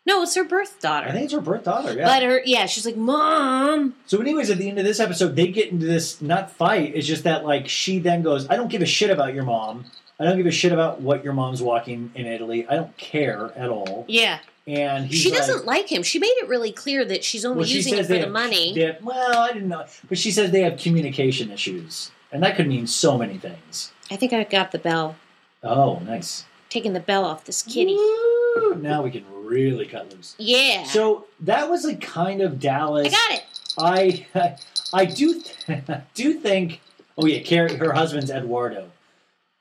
No, 0.05 0.21
it's 0.21 0.35
her 0.35 0.43
birth 0.43 0.79
daughter. 0.79 1.07
I 1.07 1.11
think 1.11 1.23
it's 1.23 1.33
her 1.33 1.41
birth 1.41 1.63
daughter. 1.63 1.93
Yeah. 1.93 2.05
But 2.05 2.23
her, 2.23 2.41
yeah, 2.45 2.67
she's 2.67 2.85
like, 2.85 2.97
Mom. 2.97 3.95
So, 4.05 4.19
anyways, 4.19 4.49
at 4.49 4.57
the 4.57 4.69
end 4.69 4.77
of 4.77 4.85
this 4.85 4.99
episode, 4.99 5.35
they 5.35 5.47
get 5.47 5.71
into 5.71 5.85
this 5.85 6.21
not 6.21 6.51
fight. 6.51 6.91
It's 6.93 7.07
just 7.07 7.23
that 7.23 7.45
like 7.45 7.67
she 7.69 7.99
then 7.99 8.21
goes, 8.21 8.47
"I 8.49 8.57
don't 8.57 8.67
give 8.67 8.81
a 8.81 8.85
shit 8.85 9.09
about 9.09 9.33
your 9.33 9.45
mom. 9.45 9.85
I 10.19 10.25
don't 10.25 10.37
give 10.37 10.45
a 10.45 10.51
shit 10.51 10.71
about 10.71 11.01
what 11.01 11.23
your 11.23 11.33
mom's 11.33 11.61
walking 11.61 12.11
in 12.15 12.25
Italy. 12.25 12.65
I 12.67 12.75
don't 12.75 12.95
care 12.97 13.51
at 13.55 13.69
all." 13.69 14.05
Yeah. 14.07 14.39
And 14.65 15.13
she 15.13 15.29
doesn't 15.29 15.65
like 15.65 15.91
him. 15.91 16.03
She 16.03 16.19
made 16.19 16.27
it 16.37 16.47
really 16.47 16.71
clear 16.71 17.03
that 17.03 17.23
she's 17.25 17.43
only 17.43 17.57
well, 17.57 17.65
she 17.67 17.75
using 17.75 17.95
it 17.97 18.03
for 18.05 18.13
the 18.13 18.19
have- 18.19 18.29
money. 18.31 18.79
have- 18.81 19.03
well, 19.03 19.39
I 19.39 19.51
didn't 19.51 19.67
know, 19.67 19.85
but 20.07 20.17
she 20.17 20.31
says 20.31 20.51
they 20.51 20.61
have 20.61 20.77
communication 20.79 21.51
issues, 21.51 22.11
and 22.31 22.41
that 22.43 22.55
could 22.55 22.67
mean 22.67 22.87
so 22.87 23.17
many 23.17 23.37
things. 23.37 23.91
I 24.09 24.15
think 24.15 24.31
I 24.31 24.43
got 24.45 24.71
the 24.71 24.79
bell. 24.79 25.17
Oh, 25.63 25.99
nice. 26.05 26.45
Taking 26.69 26.93
the 26.93 26.99
bell 27.01 27.25
off 27.25 27.43
this 27.43 27.61
kitty. 27.61 27.95
Woo! 27.95 28.75
Now 28.81 29.01
we 29.03 29.11
can 29.11 29.25
really 29.43 29.85
cut 29.85 30.11
loose. 30.13 30.33
Yeah. 30.37 30.85
So 30.85 31.25
that 31.41 31.69
was 31.69 31.83
a 31.85 31.95
kind 31.97 32.41
of 32.41 32.59
Dallas. 32.59 33.07
I 33.07 33.09
got 33.09 33.31
it. 33.31 34.25
I 34.35 34.57
I 34.93 35.05
do 35.05 35.43
do 36.13 36.33
think. 36.35 36.79
Oh 37.17 37.25
yeah, 37.25 37.41
Kary. 37.41 37.75
Her 37.75 37.91
husband's 37.91 38.31
Eduardo. 38.31 38.89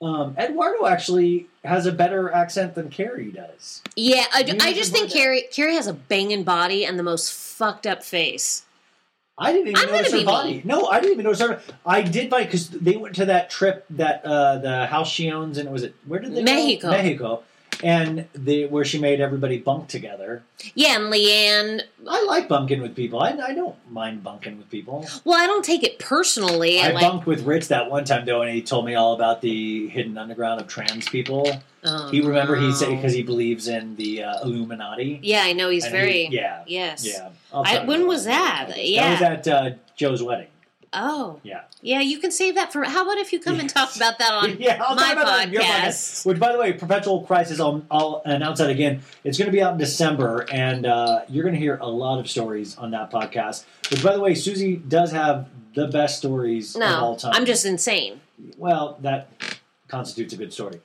Um, 0.03 0.35
Eduardo 0.37 0.87
actually 0.87 1.47
has 1.65 1.87
a 1.87 1.93
better 1.93 2.33
accent 2.33 2.75
than 2.75 2.91
Kary 2.91 3.31
does. 3.31 3.83
Yeah, 3.95 4.25
I, 4.35 4.41
You 4.41 4.57
I 4.61 4.73
just 4.73 4.93
think 4.93 5.11
that- 5.11 5.17
Kary 5.17 5.43
Kary 5.53 5.77
has 5.77 5.87
a 5.87 5.93
banging 5.93 6.43
body 6.43 6.85
and 6.85 6.99
the 6.99 7.03
most 7.05 7.33
fucked 7.33 7.87
up 7.87 8.03
face. 8.03 8.65
I 9.39 9.53
didn't 9.53 9.69
even 9.69 9.83
I'm 9.89 9.93
notice 9.95 10.13
her 10.13 10.25
body. 10.25 10.51
mean. 10.55 10.63
No, 10.65 10.87
I 10.89 11.01
didn't 11.01 11.13
even 11.15 11.25
notice 11.25 11.41
her. 11.41 11.63
I 11.87 12.03
did 12.03 12.31
find 12.31 12.47
because 12.47 12.69
they 12.69 12.97
went 12.97 13.15
to 13.17 13.27
that 13.27 13.49
trip 13.49 13.87
that 13.91 14.25
uh, 14.25 14.59
the 14.59 14.87
house 14.87 15.09
she 15.09 15.31
owns, 15.31 15.57
and 15.57 15.71
was 15.71 15.85
it 15.85 15.95
where 16.07 16.21
did 16.21 16.35
they 16.35 16.43
Mexico. 16.43 16.89
go? 16.89 16.91
Mexico, 16.91 17.43
and 17.83 18.27
they 18.35 18.67
where 18.67 18.85
she 18.85 18.99
made 19.01 19.21
everybody 19.21 19.59
bunk 19.59 19.89
together. 19.89 20.43
Yeah, 20.75 20.97
and 21.01 21.13
Leanne. 21.13 21.83
I 22.09 22.25
like 22.25 22.49
bunking 22.49 22.81
with 22.83 22.95
people. 22.97 23.21
I, 23.21 23.31
I 23.31 23.55
don't 23.55 23.75
mind 23.91 24.23
bunking 24.23 24.59
with 24.59 24.71
people. 24.71 25.07
Well, 25.25 25.39
I 25.41 25.47
don't 25.47 25.65
take 25.65 25.83
it 25.83 25.99
personally. 25.99 26.81
I, 26.81 26.89
I 26.89 26.93
like. 26.93 27.03
bunked 27.03 27.27
with 27.27 27.43
Rich 27.43 27.69
that 27.69 27.91
one 27.91 28.05
time 28.05 28.25
though, 28.25 28.43
and 28.43 28.51
he 28.55 28.63
told 28.63 28.85
me 28.87 28.95
all 28.95 29.15
about 29.15 29.41
the 29.41 29.89
hidden 29.89 30.17
underground 30.19 30.61
of 30.61 30.67
trans 30.69 31.09
people. 31.09 31.49
Oh, 31.85 32.11
he 32.11 32.21
remember 32.21 32.55
he 32.57 32.73
said 32.73 32.91
because 32.91 33.13
he 33.13 33.23
believes 33.25 33.67
in 33.67 33.97
the 33.97 34.23
uh, 34.23 34.43
Illuminati. 34.45 35.19
Yeah, 35.23 35.43
I 35.43 35.53
know 35.53 35.69
he's 35.69 35.85
And 35.85 35.93
very. 35.93 36.27
he- 36.27 36.37
yeah, 36.37 36.63
Yes. 36.67 37.05
yeah. 37.05 37.31
I- 37.53 37.85
when 37.85 38.07
was 38.07 38.25
that? 38.25 38.67
That 38.69 38.89
Yeah. 38.89 39.19
That 39.19 39.39
was 39.39 39.49
at 39.49 39.55
uh, 39.55 39.71
Joe's 39.97 40.23
wedding. 40.23 40.47
Oh. 40.93 41.41
Yeah. 41.43 41.63
Yeah, 41.81 42.01
you 42.01 42.19
can 42.19 42.31
save 42.31 42.55
that 42.57 42.73
for. 42.73 42.85
How 42.85 43.03
about 43.03 43.19
if 43.19 43.33
you 43.33 43.41
come 43.41 43.59
and 43.59 43.69
talk 43.69 43.97
about 43.97 44.19
that 44.19 44.33
on 44.33 44.57
yeah, 44.61 44.79
my 44.79 45.15
that 45.15 45.47
on 45.47 45.53
your 45.53 45.63
podcast? 45.63 46.27
Which, 46.27 46.39
by 46.39 46.53
the 46.53 46.59
way, 46.59 46.73
Perpetual 46.73 47.23
Crisis, 47.23 47.61
I'll, 47.61 47.85
I'll 47.91 48.23
announce 48.25 48.59
that 48.59 48.71
again. 48.71 49.03
It's 49.25 49.39
going 49.39 49.47
to 49.47 49.53
be 49.53 49.63
out 49.63 49.73
in 49.73 49.79
December, 49.79 50.47
and 50.53 50.87
uh, 50.87 51.23
you're 51.29 51.45
going 51.45 51.55
to 51.55 51.61
hear 51.61 51.79
a 51.81 51.89
lot 51.89 52.21
of 52.21 52.31
stories 52.31 52.77
on 52.77 52.91
that 52.93 53.11
podcast. 53.11 53.65
Which, 53.91 54.03
by 54.03 54.13
the 54.15 54.21
way, 54.21 54.35
Suzy 54.35 54.77
does 54.77 55.13
have 55.13 55.49
the 55.75 55.89
best 55.89 56.19
stories 56.19 56.77
of 56.77 56.83
all 56.83 57.17
time. 57.17 57.33
I'm 57.35 57.47
just 57.47 57.65
insane. 57.65 58.21
well, 58.59 58.99
that 59.01 59.29
constitutes 59.89 60.35
a 60.35 60.37
good 60.37 60.53
story. 60.53 60.81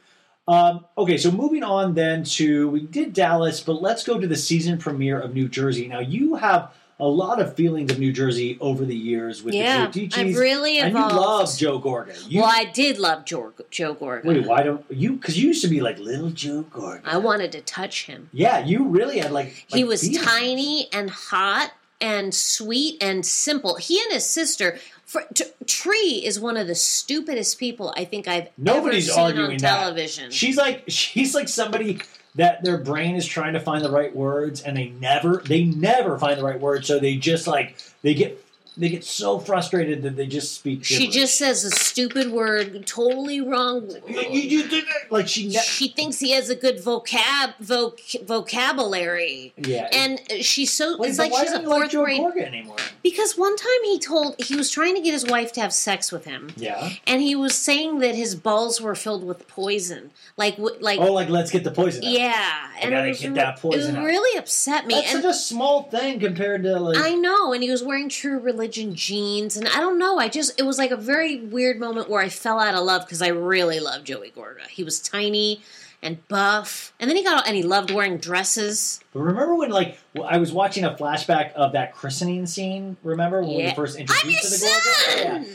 Um, 0.47 0.85
okay, 0.97 1.17
so 1.17 1.29
moving 1.29 1.63
on 1.63 1.93
then 1.93 2.23
to 2.23 2.69
we 2.69 2.81
did 2.81 3.11
Dallas, 3.11 3.59
but 3.59 3.81
let's 3.81 4.03
go 4.03 4.17
to 4.17 4.25
the 4.25 4.37
season 4.37 4.77
premiere 4.77 5.19
of 5.19 5.33
New 5.33 5.49
Jersey. 5.49 5.87
Now 5.87 5.99
you 5.99 6.35
have 6.35 6.71
a 6.99 7.07
lot 7.07 7.39
of 7.39 7.55
feelings 7.55 7.91
of 7.91 7.99
New 7.99 8.11
Jersey 8.11 8.57
over 8.59 8.83
the 8.83 8.95
years 8.95 9.43
with 9.43 9.53
Yeah, 9.53 9.87
the 9.87 10.07
Giudices, 10.07 10.17
I've 10.17 10.35
really 10.35 10.79
and 10.79 10.89
evolved. 10.89 11.13
you 11.13 11.19
love 11.19 11.57
Joe 11.57 11.79
Gorga. 11.79 12.25
You, 12.31 12.41
well, 12.41 12.51
I 12.51 12.65
did 12.65 12.97
love 12.97 13.25
Joe, 13.25 13.53
Joe 13.69 13.93
Gorga. 13.93 14.23
wait, 14.25 14.45
why 14.47 14.63
don't 14.63 14.83
you? 14.89 15.13
Because 15.13 15.37
you 15.39 15.47
used 15.49 15.61
to 15.61 15.67
be 15.67 15.79
like 15.81 15.99
little 15.99 16.29
Joe 16.31 16.65
Gorga. 16.71 17.01
I 17.05 17.17
wanted 17.17 17.51
to 17.51 17.61
touch 17.61 18.05
him. 18.07 18.29
Yeah, 18.33 18.65
you 18.65 18.83
really 18.85 19.19
had 19.19 19.31
like, 19.31 19.65
he 19.67 19.83
was 19.83 20.01
feelings. 20.01 20.25
tiny 20.25 20.87
and 20.91 21.09
hot 21.11 21.71
and 22.01 22.33
sweet 22.33 23.01
and 23.01 23.25
simple. 23.25 23.75
He 23.75 23.99
and 24.01 24.11
his 24.13 24.25
sister. 24.25 24.77
For, 25.05 25.23
t- 25.33 25.45
Tree 25.65 26.21
is 26.25 26.37
one 26.37 26.57
of 26.57 26.67
the 26.67 26.75
stupidest 26.75 27.57
people 27.59 27.93
I 27.95 28.03
think 28.03 28.27
I've 28.27 28.49
Nobody's 28.57 29.07
ever 29.07 29.15
seen 29.15 29.23
arguing 29.23 29.51
on 29.51 29.57
that. 29.59 29.79
television. 29.79 30.31
She's 30.31 30.57
like 30.57 30.83
she's 30.89 31.33
like 31.33 31.47
somebody 31.47 32.01
that 32.37 32.63
their 32.63 32.77
brain 32.77 33.15
is 33.15 33.25
trying 33.25 33.53
to 33.53 33.59
find 33.59 33.83
the 33.83 33.91
right 33.91 34.15
words 34.15 34.61
and 34.61 34.77
they 34.77 34.89
never 34.89 35.43
they 35.45 35.65
never 35.65 36.17
find 36.17 36.39
the 36.39 36.43
right 36.43 36.59
words, 36.59 36.87
so 36.87 36.99
they 36.99 37.15
just 37.15 37.47
like 37.47 37.75
they 38.01 38.13
get 38.13 38.43
they 38.77 38.89
get 38.89 39.03
so 39.03 39.39
frustrated 39.39 40.03
that 40.03 40.15
they 40.15 40.27
just 40.27 40.53
speak. 40.55 40.85
she 40.85 41.07
just 41.07 41.37
says 41.37 41.63
a 41.63 41.71
stupid 41.71 42.31
word, 42.31 42.85
totally 42.85 43.41
wrong. 43.41 43.89
You- 44.07 44.21
you- 44.21 44.41
you 44.41 44.67
did 44.67 44.83
it. 44.83 45.11
like 45.11 45.27
she 45.27 45.47
ne- 45.47 45.59
She 45.59 45.87
thinks 45.89 46.19
he 46.19 46.31
has 46.31 46.49
a 46.49 46.55
good 46.55 46.77
vocab 46.83 47.55
voc, 47.61 47.99
vocabulary. 48.25 49.53
yeah. 49.57 49.89
And 49.91 50.19
she's 50.43 50.71
so 50.71 50.97
Wait, 50.97 51.09
it's 51.09 51.19
like 51.19 51.31
why 51.31 51.41
she's 51.43 51.51
a 51.51 51.53
don't 51.53 51.63
you 51.63 51.69
like 51.69 51.79
fourth 51.81 51.91
Joe 51.91 52.03
grade 52.03 52.21
Gorga 52.21 52.45
anymore? 52.47 52.75
because 53.03 53.37
one 53.37 53.55
time 53.55 53.67
he 53.83 53.99
told 53.99 54.35
he 54.39 54.55
was 54.55 54.69
trying 54.69 54.95
to 54.95 55.01
get 55.01 55.13
his 55.13 55.25
wife 55.25 55.51
to 55.53 55.61
have 55.61 55.73
sex 55.73 56.11
with 56.11 56.25
him. 56.25 56.51
Yeah. 56.57 56.91
And 57.05 57.21
he 57.21 57.35
was 57.35 57.55
saying 57.55 57.99
that 57.99 58.15
his 58.15 58.35
balls 58.35 58.79
were 58.81 58.95
filled 58.95 59.23
with 59.23 59.47
poison, 59.47 60.11
like 60.37 60.55
like 60.57 60.99
Oh, 60.99 61.13
like 61.13 61.29
let's 61.29 61.51
get 61.51 61.63
the 61.63 61.71
poison. 61.71 62.03
out. 62.03 62.11
yeah, 62.11 62.67
and 62.81 62.91
gotta 62.91 63.09
was 63.09 63.19
get 63.21 63.33
that 63.35 63.59
poison 63.59 63.95
It 63.95 63.99
out. 63.99 64.05
really 64.05 64.37
upset 64.37 64.85
me. 64.85 64.95
That's 64.95 65.13
and 65.13 65.23
such 65.23 65.31
a 65.31 65.33
small 65.37 65.83
thing 65.83 66.19
compared 66.19 66.63
to 66.63 66.79
like. 66.79 66.97
I 66.97 67.13
know, 67.15 67.53
and 67.53 67.63
he 67.63 67.71
was 67.71 67.83
wearing 67.83 68.09
True 68.09 68.37
Religion 68.39 68.66
jeans, 68.67 69.57
and 69.57 69.67
I 69.67 69.79
don't 69.79 69.97
know. 69.97 70.17
I 70.19 70.27
just 70.29 70.59
it 70.59 70.63
was 70.63 70.77
like 70.77 70.91
a 70.91 70.97
very 70.97 71.37
weird 71.41 71.79
moment 71.79 72.09
where 72.09 72.21
I 72.21 72.29
fell 72.29 72.59
out 72.59 72.75
of 72.75 72.83
love 72.83 73.01
because 73.05 73.21
I 73.21 73.27
really 73.29 73.79
loved 73.79 74.05
Joey 74.07 74.31
Gorga. 74.35 74.67
He 74.67 74.83
was 74.83 74.99
tiny 74.99 75.61
and 76.03 76.25
buff, 76.27 76.93
and 76.99 77.09
then 77.09 77.17
he 77.17 77.23
got 77.23 77.47
and 77.47 77.55
he 77.55 77.63
loved 77.63 77.89
wearing 77.91 78.17
dresses. 78.17 78.99
But 79.13 79.21
remember 79.21 79.55
when 79.55 79.71
like 79.71 79.97
I 80.23 80.37
was 80.37 80.51
watching 80.51 80.83
a 80.83 80.91
flashback 80.95 81.53
of 81.53 81.71
that 81.73 81.93
christening 81.95 82.45
scene? 82.45 82.97
Remember 83.03 83.41
when 83.41 83.49
we 83.49 83.57
Yeah. 83.63 83.69
were 83.69 83.75
first 83.75 83.97
introduced 83.97 84.43
to 84.43 84.49
the 84.49 84.65
Gorga? 84.65 85.23
Yeah. 85.23 85.43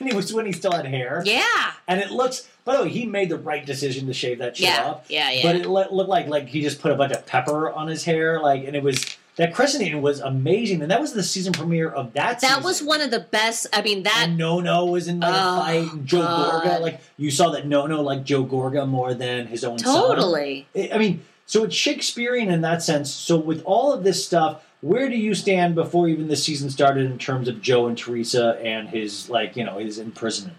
And 0.00 0.08
it 0.08 0.14
was 0.14 0.32
when 0.32 0.46
he 0.46 0.52
still 0.52 0.70
had 0.70 0.86
hair. 0.86 1.22
Yeah, 1.26 1.72
And 1.88 1.98
it 2.00 2.12
looks. 2.12 2.48
By 2.64 2.76
the 2.76 2.84
way, 2.84 2.88
he 2.88 3.04
made 3.04 3.30
the 3.30 3.36
right 3.36 3.66
decision 3.66 4.06
to 4.06 4.12
shave 4.14 4.38
that 4.38 4.56
shit 4.56 4.68
yeah, 4.68 4.84
off. 4.84 5.06
yeah, 5.10 5.28
yeah. 5.32 5.42
But 5.42 5.56
it 5.56 5.66
looked 5.66 5.90
like 6.08 6.28
like 6.28 6.46
he 6.48 6.62
just 6.62 6.80
put 6.80 6.92
a 6.92 6.94
bunch 6.94 7.12
of 7.12 7.26
pepper 7.26 7.68
on 7.72 7.88
his 7.88 8.04
hair, 8.04 8.40
like, 8.40 8.64
and 8.64 8.76
it 8.76 8.82
was 8.84 9.04
that 9.38 9.54
christening 9.54 10.02
was 10.02 10.20
amazing, 10.20 10.82
and 10.82 10.90
that 10.90 11.00
was 11.00 11.14
the 11.14 11.22
season 11.22 11.52
premiere 11.54 11.88
of 11.88 12.12
that. 12.12 12.40
that 12.40 12.48
season. 12.48 12.62
was 12.64 12.82
one 12.82 13.00
of 13.00 13.10
the 13.10 13.20
best. 13.20 13.66
I 13.72 13.80
mean, 13.82 14.02
that 14.02 14.28
No 14.30 14.60
No 14.60 14.84
was 14.84 15.08
in 15.08 15.20
like, 15.20 15.32
Oh, 15.34 15.56
fight, 15.60 15.92
and 15.92 16.06
Joe 16.06 16.20
God. 16.22 16.64
Gorga, 16.64 16.80
like 16.80 17.00
you 17.16 17.30
saw 17.30 17.50
that 17.50 17.66
No 17.66 17.86
No 17.86 18.02
like 18.02 18.24
Joe 18.24 18.44
Gorga 18.44 18.86
more 18.86 19.14
than 19.14 19.46
his 19.46 19.64
own 19.64 19.78
son. 19.78 19.94
totally. 19.94 20.66
I 20.76 20.90
I 20.94 20.98
mean, 20.98 21.24
so 21.46 21.64
it's 21.64 21.74
Shakespearean 21.74 22.50
in 22.50 22.60
that 22.60 22.82
sense. 22.82 23.10
So 23.10 23.36
with 23.38 23.62
all 23.64 23.92
of 23.92 24.04
this 24.04 24.24
stuff, 24.24 24.64
where 24.80 25.08
do 25.08 25.16
you 25.16 25.34
stand 25.34 25.74
before 25.74 26.08
even 26.08 26.28
the 26.28 26.36
season 26.36 26.68
started 26.70 27.06
in 27.10 27.18
terms 27.18 27.48
of 27.48 27.62
Joe 27.62 27.86
and 27.86 27.96
Teresa 27.96 28.60
and 28.62 28.88
his 28.90 29.30
like 29.30 29.56
you 29.56 29.64
know 29.64 29.78
his 29.78 29.98
imprisonment? 29.98 30.58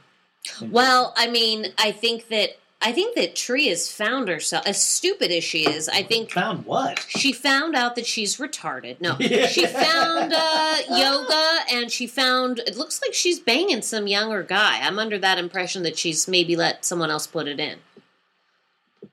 Well, 0.62 1.14
I 1.18 1.30
mean, 1.30 1.68
I 1.78 1.92
think 1.92 2.30
that 2.30 2.58
I 2.82 2.94
think 2.94 3.16
that 3.16 3.36
Tree 3.36 3.68
has 3.68 3.92
found 3.92 4.30
herself 4.30 4.66
as 4.66 4.82
stupid 4.82 5.32
as 5.32 5.44
she 5.44 5.66
is. 5.68 5.90
I 5.90 6.02
think 6.02 6.32
Found 6.32 6.66
what? 6.66 7.06
she 7.10 7.34
found 7.34 7.76
out 7.76 7.96
that 7.96 8.06
she's 8.06 8.38
retarded. 8.38 9.02
No, 9.02 9.18
Yeah. 9.20 9.48
she 9.48 9.66
found 9.66 10.32
uh, 10.34 10.78
yoga, 10.90 11.58
and 11.74 11.92
she 11.92 12.08
found 12.08 12.60
it 12.60 12.78
looks 12.78 13.02
like 13.02 13.14
she's 13.14 13.38
banging 13.40 13.82
some 13.82 14.08
younger 14.08 14.44
guy. 14.44 14.80
I'm 14.82 14.98
under 14.98 15.18
that 15.20 15.38
impression 15.38 15.84
that 15.84 15.98
she's 15.98 16.26
maybe 16.28 16.56
let 16.56 16.86
someone 16.86 17.12
else 17.12 17.28
put 17.28 17.50
it 17.50 17.60
in. 17.60 17.80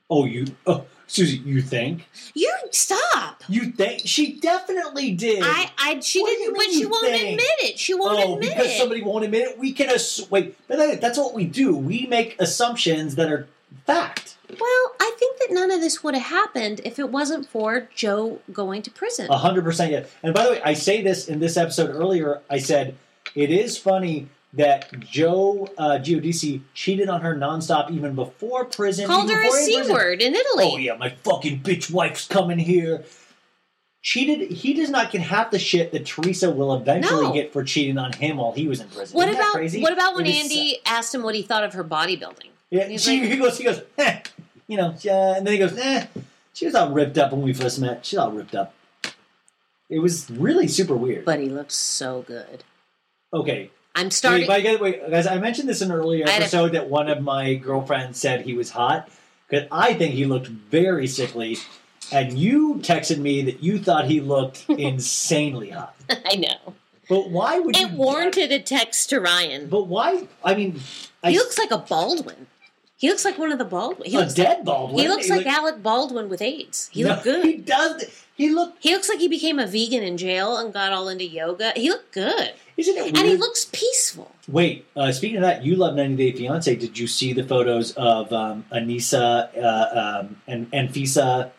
Oh, 0.08 0.24
you, 0.26 0.46
oh, 0.68 0.84
Suzy, 1.08 1.38
you 1.38 1.60
think? 1.60 2.08
You 2.34 2.52
stop. 2.70 3.42
You 3.48 3.72
think 3.72 4.02
she 4.04 4.38
definitely 4.38 5.10
did? 5.10 5.42
I, 5.44 5.70
I, 5.76 5.98
she 5.98 6.20
What 6.22 6.28
didn't, 6.38 6.54
but 6.54 6.66
she 6.70 6.86
won't 6.86 7.04
think? 7.04 7.22
admit 7.40 7.72
it. 7.72 7.78
She 7.80 7.94
won't 7.94 8.20
oh, 8.24 8.34
admit 8.34 8.50
because 8.54 8.70
it. 8.70 8.78
somebody 8.78 9.02
won't 9.02 9.24
admit 9.24 9.48
it. 9.50 9.58
We 9.58 9.72
can 9.72 9.90
assume. 9.90 10.28
Wait, 10.30 10.56
but 10.68 10.76
that- 10.78 11.00
that's 11.00 11.18
what 11.18 11.34
we 11.34 11.44
do. 11.46 11.76
We 11.76 12.06
make 12.06 12.36
assumptions 12.40 13.16
that 13.16 13.32
are 13.32 13.48
fact. 13.86 14.36
well, 14.48 14.94
I 15.00 15.12
think 15.18 15.38
that 15.40 15.48
none 15.50 15.70
of 15.70 15.80
this 15.80 16.02
would 16.04 16.14
have 16.14 16.24
happened 16.24 16.80
if 16.84 16.98
it 16.98 17.10
wasn't 17.10 17.46
for 17.48 17.88
Joe 17.94 18.40
going 18.52 18.82
to 18.82 18.90
prison. 18.90 19.28
A 19.30 19.38
hundred 19.38 19.64
percent. 19.64 19.92
Yeah. 19.92 20.04
And 20.22 20.34
by 20.34 20.44
the 20.44 20.50
way, 20.52 20.62
I 20.62 20.74
say 20.74 21.02
this 21.02 21.28
in 21.28 21.38
this 21.40 21.56
episode 21.56 21.90
earlier. 21.90 22.40
I 22.48 22.58
said 22.58 22.96
it 23.34 23.50
is 23.50 23.76
funny 23.76 24.28
that 24.52 24.98
Joe 25.00 25.68
uh, 25.76 25.98
Giudice 25.98 26.60
cheated 26.72 27.08
on 27.10 27.20
her 27.20 27.34
nonstop 27.36 27.90
even 27.90 28.14
before 28.14 28.64
prison. 28.64 29.06
Called 29.06 29.28
her 29.30 29.38
a 29.40 29.42
before 29.42 29.58
in 29.58 29.64
c 29.64 29.74
prison. 29.76 29.94
word 29.94 30.22
in 30.22 30.34
Italy. 30.34 30.70
Oh 30.72 30.76
yeah, 30.78 30.96
my 30.96 31.10
fucking 31.10 31.60
bitch 31.60 31.90
wife's 31.90 32.26
coming 32.26 32.58
here. 32.58 33.04
Cheated. 34.02 34.52
He 34.52 34.72
does 34.72 34.88
not 34.88 35.10
get 35.10 35.20
half 35.20 35.50
the 35.50 35.58
shit 35.58 35.90
that 35.90 36.06
Teresa 36.06 36.48
will 36.48 36.72
eventually 36.74 37.24
No. 37.26 37.32
get 37.32 37.52
for 37.52 37.64
cheating 37.64 37.98
on 37.98 38.12
him 38.12 38.36
while 38.36 38.52
he 38.52 38.68
was 38.68 38.80
in 38.80 38.88
prison. 38.88 39.16
What 39.16 39.28
Isn't 39.28 39.40
about 39.40 39.52
crazy? 39.52 39.82
what 39.82 39.92
about 39.92 40.14
when 40.14 40.26
Andy 40.26 40.78
asked 40.86 41.12
him 41.12 41.24
what 41.24 41.34
he 41.34 41.42
thought 41.42 41.64
of 41.64 41.72
her 41.74 41.82
bodybuilding? 41.82 42.50
Yeah, 42.76 42.96
she, 42.96 43.20
like- 43.20 43.30
he 43.30 43.36
goes. 43.36 43.58
He 43.58 43.64
goes. 43.64 43.80
Eh, 43.98 44.20
you 44.66 44.76
know, 44.76 44.94
uh, 45.06 45.34
and 45.36 45.46
then 45.46 45.52
he 45.52 45.58
goes. 45.58 45.76
Eh, 45.78 46.06
she 46.52 46.66
was 46.66 46.74
all 46.74 46.90
ripped 46.92 47.18
up 47.18 47.32
when 47.32 47.42
we 47.42 47.52
first 47.52 47.78
met. 47.80 48.04
She's 48.06 48.18
all 48.18 48.30
ripped 48.32 48.54
up. 48.54 48.74
It 49.88 50.00
was 50.00 50.28
really 50.30 50.66
super 50.68 50.94
weird. 50.96 51.24
But 51.24 51.38
he 51.40 51.48
looks 51.48 51.74
so 51.74 52.22
good. 52.26 52.64
okay, 53.32 53.70
I'm 53.94 54.10
starting. 54.10 54.42
Wait, 54.42 54.46
but 54.48 54.56
I 54.56 54.60
get- 54.60 54.80
wait, 54.80 55.10
guys, 55.10 55.26
I 55.26 55.38
mentioned 55.38 55.68
this 55.68 55.80
in 55.82 55.90
an 55.90 55.96
earlier 55.96 56.26
I 56.26 56.30
had 56.30 56.42
a- 56.42 56.44
episode 56.44 56.72
that 56.72 56.88
one 56.88 57.08
of 57.08 57.22
my 57.22 57.54
girlfriends 57.54 58.18
said 58.20 58.42
he 58.42 58.54
was 58.54 58.70
hot 58.70 59.08
because 59.48 59.68
I 59.70 59.94
think 59.94 60.14
he 60.14 60.24
looked 60.24 60.48
very 60.48 61.06
sickly, 61.06 61.58
and 62.10 62.36
you 62.38 62.76
texted 62.76 63.18
me 63.18 63.42
that 63.42 63.62
you 63.62 63.78
thought 63.78 64.06
he 64.06 64.20
looked 64.20 64.64
insanely 64.68 65.70
hot. 65.70 65.94
I 66.24 66.36
know. 66.36 66.74
But 67.08 67.30
why 67.30 67.60
would 67.60 67.76
It 67.76 67.92
warranted 67.92 68.50
a 68.50 68.58
text 68.60 69.10
to 69.10 69.20
Ryan. 69.20 69.68
But 69.68 69.86
why? 69.86 70.26
I 70.44 70.56
mean, 70.56 70.80
I, 71.22 71.30
He 71.30 71.38
looks 71.38 71.56
like 71.56 71.70
a 71.70 71.78
Baldwin. 71.78 72.48
He 72.98 73.10
looks 73.10 73.24
like 73.26 73.36
one 73.38 73.52
of 73.52 73.58
the 73.58 73.64
Baldwin. 73.64 74.08
He 74.10 74.16
a 74.16 74.20
looks 74.20 74.32
dead 74.34 74.56
like, 74.58 74.64
Baldwin. 74.64 75.02
He 75.02 75.08
looks 75.08 75.28
like 75.28 75.46
Alec 75.46 75.82
Baldwin 75.82 76.28
with 76.30 76.40
AIDS. 76.40 76.88
He 76.92 77.02
No, 77.02 77.10
looked 77.10 77.24
good. 77.24 77.44
He 77.44 77.56
does. 77.58 78.24
He 78.34 78.48
looked. 78.50 78.82
He 78.82 78.94
looks 78.94 79.08
like 79.08 79.18
he 79.18 79.28
became 79.28 79.58
a 79.58 79.66
vegan 79.66 80.02
in 80.02 80.16
jail 80.16 80.56
and 80.56 80.72
got 80.72 80.92
all 80.92 81.08
into 81.08 81.24
yoga. 81.24 81.72
He 81.76 81.90
looked 81.90 82.12
good. 82.12 82.54
Isn't 82.78 82.96
it 82.96 83.02
weird? 83.04 83.16
And 83.18 83.26
he 83.26 83.36
looks 83.36 83.66
peaceful. 83.66 84.32
Wait, 84.48 84.86
uh, 84.96 85.10
speaking 85.12 85.36
of 85.36 85.42
that, 85.42 85.64
you 85.64 85.76
love 85.76 85.94
90 85.94 86.16
Day 86.16 86.36
Fiance. 86.36 86.74
Did 86.76 86.98
you 86.98 87.06
see 87.06 87.32
the 87.32 87.44
photos 87.44 87.92
of 87.92 88.32
um, 88.32 88.64
Anissa 88.72 89.48
uh, 89.56 90.20
um, 90.20 90.40
and 90.46 90.68
and 90.72 90.88
Fisa, 90.90 91.50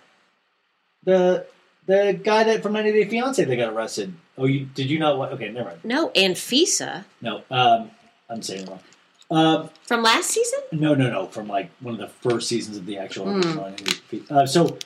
the 1.04 1.46
the 1.86 2.20
guy 2.24 2.44
that 2.44 2.64
from 2.64 2.74
90 2.74 2.92
Day 2.94 3.06
Fiance 3.10 3.44
that 3.44 3.56
got 3.56 3.74
arrested? 3.74 4.14
Oh, 4.38 4.46
you 4.46 4.66
did 4.66 4.90
you 4.90 4.98
not? 5.00 5.18
What? 5.18 5.32
Okay, 5.34 5.50
never 5.50 5.70
mind. 5.70 5.80
No, 5.84 6.12
and 6.16 6.36
Fisa 6.36 7.06
No, 7.22 7.44
um, 7.52 7.92
I'm 8.30 8.42
saying 8.42 8.66
wrong. 8.68 8.80
Um, 9.30 9.70
from 9.86 10.04
last 10.04 10.30
season? 10.30 10.60
no, 10.72 10.94
no, 10.96 11.10
no. 11.10 11.26
From 11.28 11.48
like 11.48 11.70
one 11.82 11.94
of 11.94 12.00
the 12.00 12.08
first 12.08 12.48
seasons 12.48 12.78
of 12.78 12.86
the 12.86 12.98
actual 12.98 13.30
original 13.30 13.64
90 13.66 13.84
Day 13.84 13.92
Fi- 13.92 14.24
Uh, 14.34 14.46
so, 14.46 14.78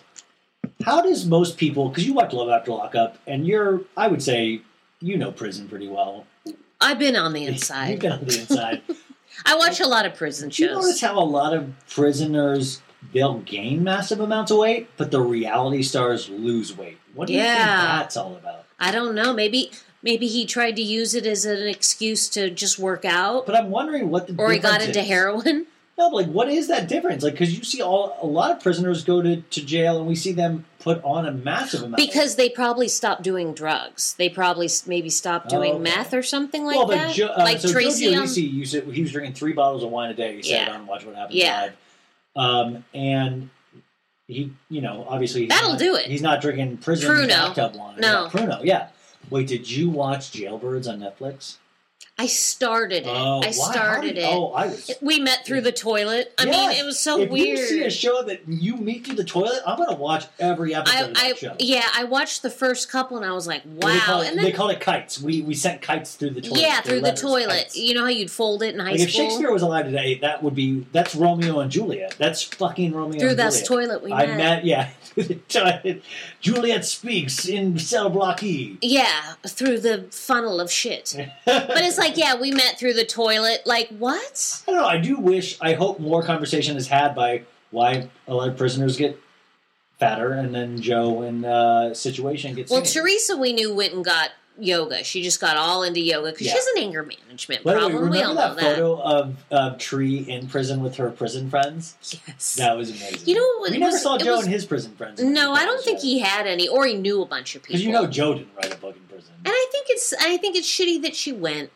how 0.83 1.01
does 1.01 1.25
most 1.25 1.57
people? 1.57 1.89
Because 1.89 2.05
you 2.07 2.13
watch 2.13 2.33
Love 2.33 2.49
After 2.49 2.71
Lockup, 2.71 3.17
and 3.27 3.45
you're, 3.45 3.81
I 3.95 4.07
would 4.07 4.23
say, 4.23 4.61
you 4.99 5.17
know 5.17 5.31
prison 5.31 5.67
pretty 5.67 5.87
well. 5.87 6.25
I've 6.79 6.97
been 6.99 7.15
on 7.15 7.33
the 7.33 7.45
inside. 7.47 7.89
You've 7.91 7.99
been 7.99 8.11
on 8.13 8.25
the 8.25 8.39
inside. 8.39 8.81
I 9.45 9.55
watch 9.55 9.79
a 9.79 9.87
lot 9.87 10.05
of 10.05 10.15
prison 10.15 10.49
Do 10.49 10.63
you 10.63 10.69
notice 10.71 10.99
how 11.01 11.17
a 11.17 11.23
lot 11.23 11.53
of 11.53 11.71
prisoners 11.89 12.81
they'll 13.13 13.39
gain 13.39 13.83
massive 13.83 14.19
amounts 14.19 14.51
of 14.51 14.57
weight, 14.57 14.89
but 14.97 15.09
the 15.11 15.21
reality 15.21 15.83
stars 15.83 16.29
lose 16.29 16.75
weight? 16.75 16.97
What 17.13 17.27
do 17.27 17.33
you 17.33 17.39
think 17.39 17.53
that's 17.55 18.17
all 18.17 18.35
about? 18.35 18.65
I 18.79 18.91
don't 18.91 19.15
know. 19.15 19.33
Maybe 19.33 19.71
maybe 20.03 20.27
he 20.27 20.45
tried 20.45 20.75
to 20.77 20.81
use 20.81 21.13
it 21.15 21.25
as 21.25 21.45
an 21.45 21.67
excuse 21.67 22.27
to 22.29 22.49
just 22.49 22.79
work 22.79 23.05
out, 23.05 23.45
But 23.45 23.55
I'm 23.55 23.69
wondering 23.69 24.09
what 24.09 24.27
the 24.27 24.35
or 24.37 24.51
he 24.51 24.59
got 24.59 24.81
into 24.81 24.99
is. 25.01 25.07
heroin. 25.07 25.67
No, 25.97 26.09
but 26.09 26.15
like 26.15 26.27
what 26.27 26.49
is 26.49 26.67
that 26.69 26.87
difference? 26.87 27.21
Like 27.23 27.33
because 27.33 27.55
you 27.55 27.63
see 27.63 27.81
all 27.81 28.17
a 28.21 28.25
lot 28.25 28.49
of 28.49 28.63
prisoners 28.63 29.03
go 29.03 29.21
to, 29.21 29.37
to 29.41 29.65
jail, 29.65 29.99
and 29.99 30.07
we 30.07 30.15
see 30.15 30.31
them 30.31 30.65
put 30.79 31.03
on 31.03 31.27
a 31.27 31.31
massive 31.31 31.83
amount. 31.83 31.97
Because 31.97 32.37
they 32.37 32.49
probably 32.49 32.87
stopped 32.87 33.21
doing 33.21 33.53
drugs. 33.53 34.15
They 34.15 34.27
probably 34.29 34.67
maybe 34.87 35.09
stopped 35.11 35.49
doing 35.49 35.73
Oh, 35.73 35.75
okay. 35.75 35.83
meth 35.83 36.13
or 36.15 36.23
something 36.23 36.63
like 36.65 36.77
well, 36.77 36.87
but 36.87 36.95
that. 36.95 37.13
Jo- 37.15 37.27
uh, 37.27 37.43
like 37.43 37.59
so 37.59 37.71
Tracy 37.71 38.05
Joe 38.11 38.23
Giudice 38.23 38.51
used 38.51 38.73
it, 38.73 38.85
he 38.91 39.01
was 39.03 39.11
drinking 39.11 39.33
three 39.35 39.53
bottles 39.53 39.83
of 39.83 39.91
wine 39.91 40.09
a 40.09 40.13
day. 40.15 40.37
He 40.37 40.41
said 40.43 40.67
Yeah. 40.67 40.73
on 40.73 40.87
Watch 40.87 41.05
What 41.05 41.15
Happens 41.15 41.35
Yeah. 41.35 41.61
Live, 41.61 41.73
um, 42.35 42.85
and 42.95 43.49
he, 44.27 44.51
you 44.69 44.81
know, 44.81 45.05
obviously 45.07 45.45
That'll 45.45 45.71
not- 45.71 45.79
do 45.79 45.95
it. 45.95 46.05
He's 46.05 46.21
not 46.23 46.41
drinking 46.41 46.77
prison 46.77 47.11
Pruno. 47.11 47.27
bathtub 47.27 47.75
wine. 47.75 47.97
No. 47.99 48.27
Pruno. 48.31 48.61
Yeah. 48.63 48.87
Wait, 49.31 49.47
did 49.47 49.71
you 49.71 49.89
watch 49.89 50.31
Jailbirds 50.33 50.91
on 50.91 50.99
Netflix? 50.99 51.55
I 52.21 52.27
started 52.27 53.07
it. 53.07 53.09
Oh, 53.09 53.39
why? 53.39 53.47
I 53.47 53.51
started 53.51 54.17
it. 54.17 54.25
Oh, 54.27 54.51
I 54.53 54.67
was. 54.67 54.91
We 55.01 55.19
met 55.19 55.43
through 55.43 55.61
the 55.61 55.71
toilet. 55.71 56.33
I 56.37 56.43
Yes. 56.45 56.55
mean, 56.55 56.79
it 56.79 56.85
was 56.85 56.99
so 56.99 57.19
if 57.19 57.31
weird. 57.31 57.57
you 57.57 57.65
see 57.65 57.83
a 57.83 57.89
show 57.89 58.21
that 58.23 58.41
you 58.47 58.77
meet 58.77 59.05
through 59.07 59.15
the 59.15 59.23
toilet, 59.23 59.61
I'm 59.65 59.77
going 59.77 59.89
to 59.89 59.95
watch 59.95 60.25
every 60.39 60.75
episode 60.75 60.95
I, 60.95 61.01
of 61.01 61.13
that 61.15 61.23
I 61.23 61.33
show. 61.33 61.55
yeah, 61.57 61.87
I 61.95 62.03
watched 62.03 62.43
the 62.43 62.51
first 62.51 62.91
couple 62.91 63.17
and 63.17 63.25
I 63.25 63.31
was 63.31 63.47
like, 63.47 63.63
Well, 63.65 63.91
They 63.91 63.97
wow. 63.97 64.03
call, 64.05 64.21
it, 64.21 64.27
and 64.29 64.37
they 64.37 64.43
then 64.43 64.51
called 64.53 64.71
it 64.71 64.79
kites. 64.81 65.19
We 65.19 65.41
we 65.41 65.55
sent 65.55 65.81
kites 65.81 66.13
through 66.15 66.31
the 66.31 66.41
toilet. 66.41 66.61
yeah, 66.61 66.81
through 66.81 66.97
the 66.97 67.01
letters, 67.01 67.21
toilet. 67.21 67.49
kites. 67.49 67.75
You 67.77 67.95
know 67.95 68.01
how 68.01 68.09
you'd 68.09 68.29
fold 68.29 68.61
it 68.61 68.75
in 68.75 68.79
high 68.79 68.91
Like 68.91 68.99
if? 68.99 69.09
Shakespeare 69.09 69.51
was 69.51 69.63
alive 69.63 69.85
today, 69.85 70.19
that 70.19 70.43
would 70.43 70.53
be 70.53 70.85
that's 70.91 71.15
Romeo 71.15 71.59
and 71.59 71.71
Juliet. 71.71 72.15
That's 72.19 72.43
fucking 72.43 72.93
Romeo 72.93 73.19
through 73.19 73.29
and 73.31 73.39
that 73.39 73.63
toilet 73.65 74.03
we 74.03 74.13
I 74.13 74.27
met. 74.27 74.37
met, 74.37 74.65
yeah. 74.65 74.89
Juliet 76.41 76.85
speaks 76.85 77.47
in 77.47 77.77
cell 77.79 78.09
block 78.09 78.43
E. 78.43 78.77
Yeah, 78.81 79.33
through 79.47 79.79
the 79.79 80.05
funnel 80.11 80.59
of 80.59 80.71
shit. 80.71 81.13
but 81.45 81.69
it's 81.81 81.97
like, 81.97 82.10
yeah, 82.17 82.35
we 82.35 82.51
met 82.51 82.77
through 82.79 82.93
the 82.93 83.05
toilet. 83.05 83.61
Like, 83.65 83.89
what? 83.89 84.63
I 84.67 84.71
don't 84.71 84.81
know. 84.81 84.87
I 84.87 84.97
do 84.97 85.17
wish. 85.17 85.57
I 85.61 85.73
hope 85.73 85.99
more 85.99 86.23
conversation 86.23 86.77
is 86.77 86.87
had 86.87 87.15
by 87.15 87.43
why 87.71 88.09
a 88.27 88.33
lot 88.33 88.49
of 88.49 88.57
prisoners 88.57 88.97
get 88.97 89.19
fatter, 89.99 90.33
and 90.33 90.53
then 90.53 90.81
Joe 90.81 91.21
and 91.21 91.45
uh, 91.45 91.93
situation 91.93 92.55
gets. 92.55 92.71
Well. 92.71 92.81
Teresa, 92.81 93.37
we 93.37 93.53
knew 93.53 93.73
went 93.73 93.93
and 93.93 94.03
got 94.03 94.31
yoga. 94.59 95.03
She 95.03 95.21
just 95.23 95.39
got 95.39 95.55
all 95.57 95.81
into 95.83 96.01
yoga 96.01 96.31
because 96.31 96.45
Yeah. 96.47 96.53
she 96.53 96.57
has 96.57 96.67
an 96.75 96.83
anger 96.83 97.03
management 97.03 97.63
By 97.63 97.73
the 97.73 97.79
way, 97.79 97.81
problem. 97.93 98.09
we 98.11 98.21
all 98.21 98.33
remember 98.33 98.41
know 98.41 98.55
that 98.55 98.55
that. 98.61 98.75
photo 98.75 99.01
of, 99.01 99.35
of 99.49 99.77
Tree 99.79 100.17
in 100.19 100.47
prison 100.47 100.81
with 100.83 100.97
her 100.97 101.09
prison 101.09 101.49
friends? 101.49 101.95
Yes. 102.27 102.55
That 102.55 102.75
was 102.77 102.89
amazing. 102.89 103.21
You 103.27 103.35
know, 103.35 103.47
we 103.71 103.77
never 103.77 103.91
was- 103.93 104.03
saw 104.03 104.17
Joe 104.17 104.35
was- 104.35 104.45
and 104.45 104.53
his 104.53 104.65
prison 104.65 104.93
friends. 104.95 105.23
no, 105.23 105.53
I 105.53 105.65
don't 105.65 105.83
think 105.83 105.99
he 106.01 106.19
had 106.19 106.45
any, 106.47 106.67
or 106.67 106.85
he 106.85 106.93
knew 106.95 107.21
a 107.21 107.25
bunch 107.25 107.55
of 107.55 107.63
people. 107.63 107.73
Because 107.73 107.85
you 107.85 107.91
know 107.91 108.05
Joe 108.07 108.33
didn't 108.33 108.49
write 108.55 108.73
a 108.73 108.77
book 108.77 108.95
in 108.95 109.01
prison. 109.03 109.31
And 109.45 109.53
I 109.53 109.67
think 109.71 109.87
it's, 109.89 110.13
I 110.19 110.37
think 110.37 110.55
it's 110.55 110.67
shitty 110.69 111.01
that 111.03 111.15
she 111.15 111.31
went. 111.31 111.71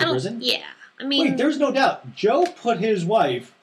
To 0.00 0.08
oh, 0.08 0.10
prison? 0.12 0.38
Yeah, 0.40 0.62
I 0.98 1.04
mean, 1.04 1.28
Wait, 1.30 1.36
there's 1.36 1.58
no 1.58 1.70
doubt. 1.70 2.14
Joe 2.14 2.44
put 2.46 2.78
his 2.78 3.04
wife. 3.04 3.54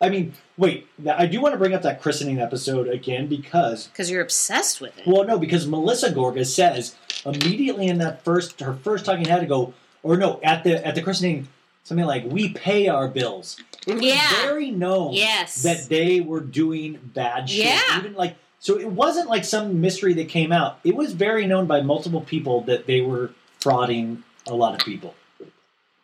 I 0.00 0.08
mean, 0.08 0.32
wait. 0.56 0.86
I 1.10 1.26
do 1.26 1.40
want 1.42 1.52
to 1.52 1.58
bring 1.58 1.74
up 1.74 1.82
that 1.82 2.00
christening 2.00 2.38
episode 2.40 2.88
again 2.88 3.26
because, 3.26 3.88
because 3.88 4.10
you're 4.10 4.22
obsessed 4.22 4.80
with 4.80 4.96
it. 4.98 5.06
well, 5.06 5.24
no, 5.24 5.38
because 5.38 5.66
Melissa 5.66 6.10
Gorga 6.10 6.46
says 6.46 6.94
immediately 7.26 7.86
in 7.86 7.98
that 7.98 8.24
first 8.24 8.60
her 8.60 8.72
first 8.74 9.04
talking 9.04 9.26
head 9.26 9.40
to 9.40 9.46
go, 9.46 9.74
or 10.02 10.16
no, 10.16 10.40
at 10.42 10.64
the 10.64 10.84
at 10.86 10.94
the 10.94 11.02
christening, 11.02 11.48
something 11.84 12.06
like 12.06 12.24
"We 12.24 12.48
pay 12.54 12.88
our 12.88 13.08
bills." 13.08 13.60
It 13.86 13.94
was 13.94 14.02
Yeah. 14.02 14.28
very 14.42 14.70
known 14.70 15.12
Yes. 15.14 15.62
that 15.62 15.88
they 15.88 16.20
were 16.20 16.40
doing 16.40 16.98
bad 17.14 17.48
shit. 17.50 17.66
Yeah. 17.66 17.98
Even 17.98 18.14
like 18.14 18.36
so, 18.58 18.78
it 18.78 18.88
wasn't 18.88 19.28
like 19.28 19.44
some 19.44 19.80
mystery 19.82 20.14
that 20.14 20.28
came 20.30 20.50
out. 20.52 20.78
It 20.84 20.94
was 20.96 21.12
very 21.12 21.46
known 21.46 21.66
by 21.66 21.80
multiple 21.82 22.20
people 22.22 22.62
that 22.62 22.86
they 22.86 23.00
were 23.02 23.30
frauding 23.60 24.22
a 24.46 24.54
lot 24.54 24.72
of 24.78 24.86
people. 24.86 25.14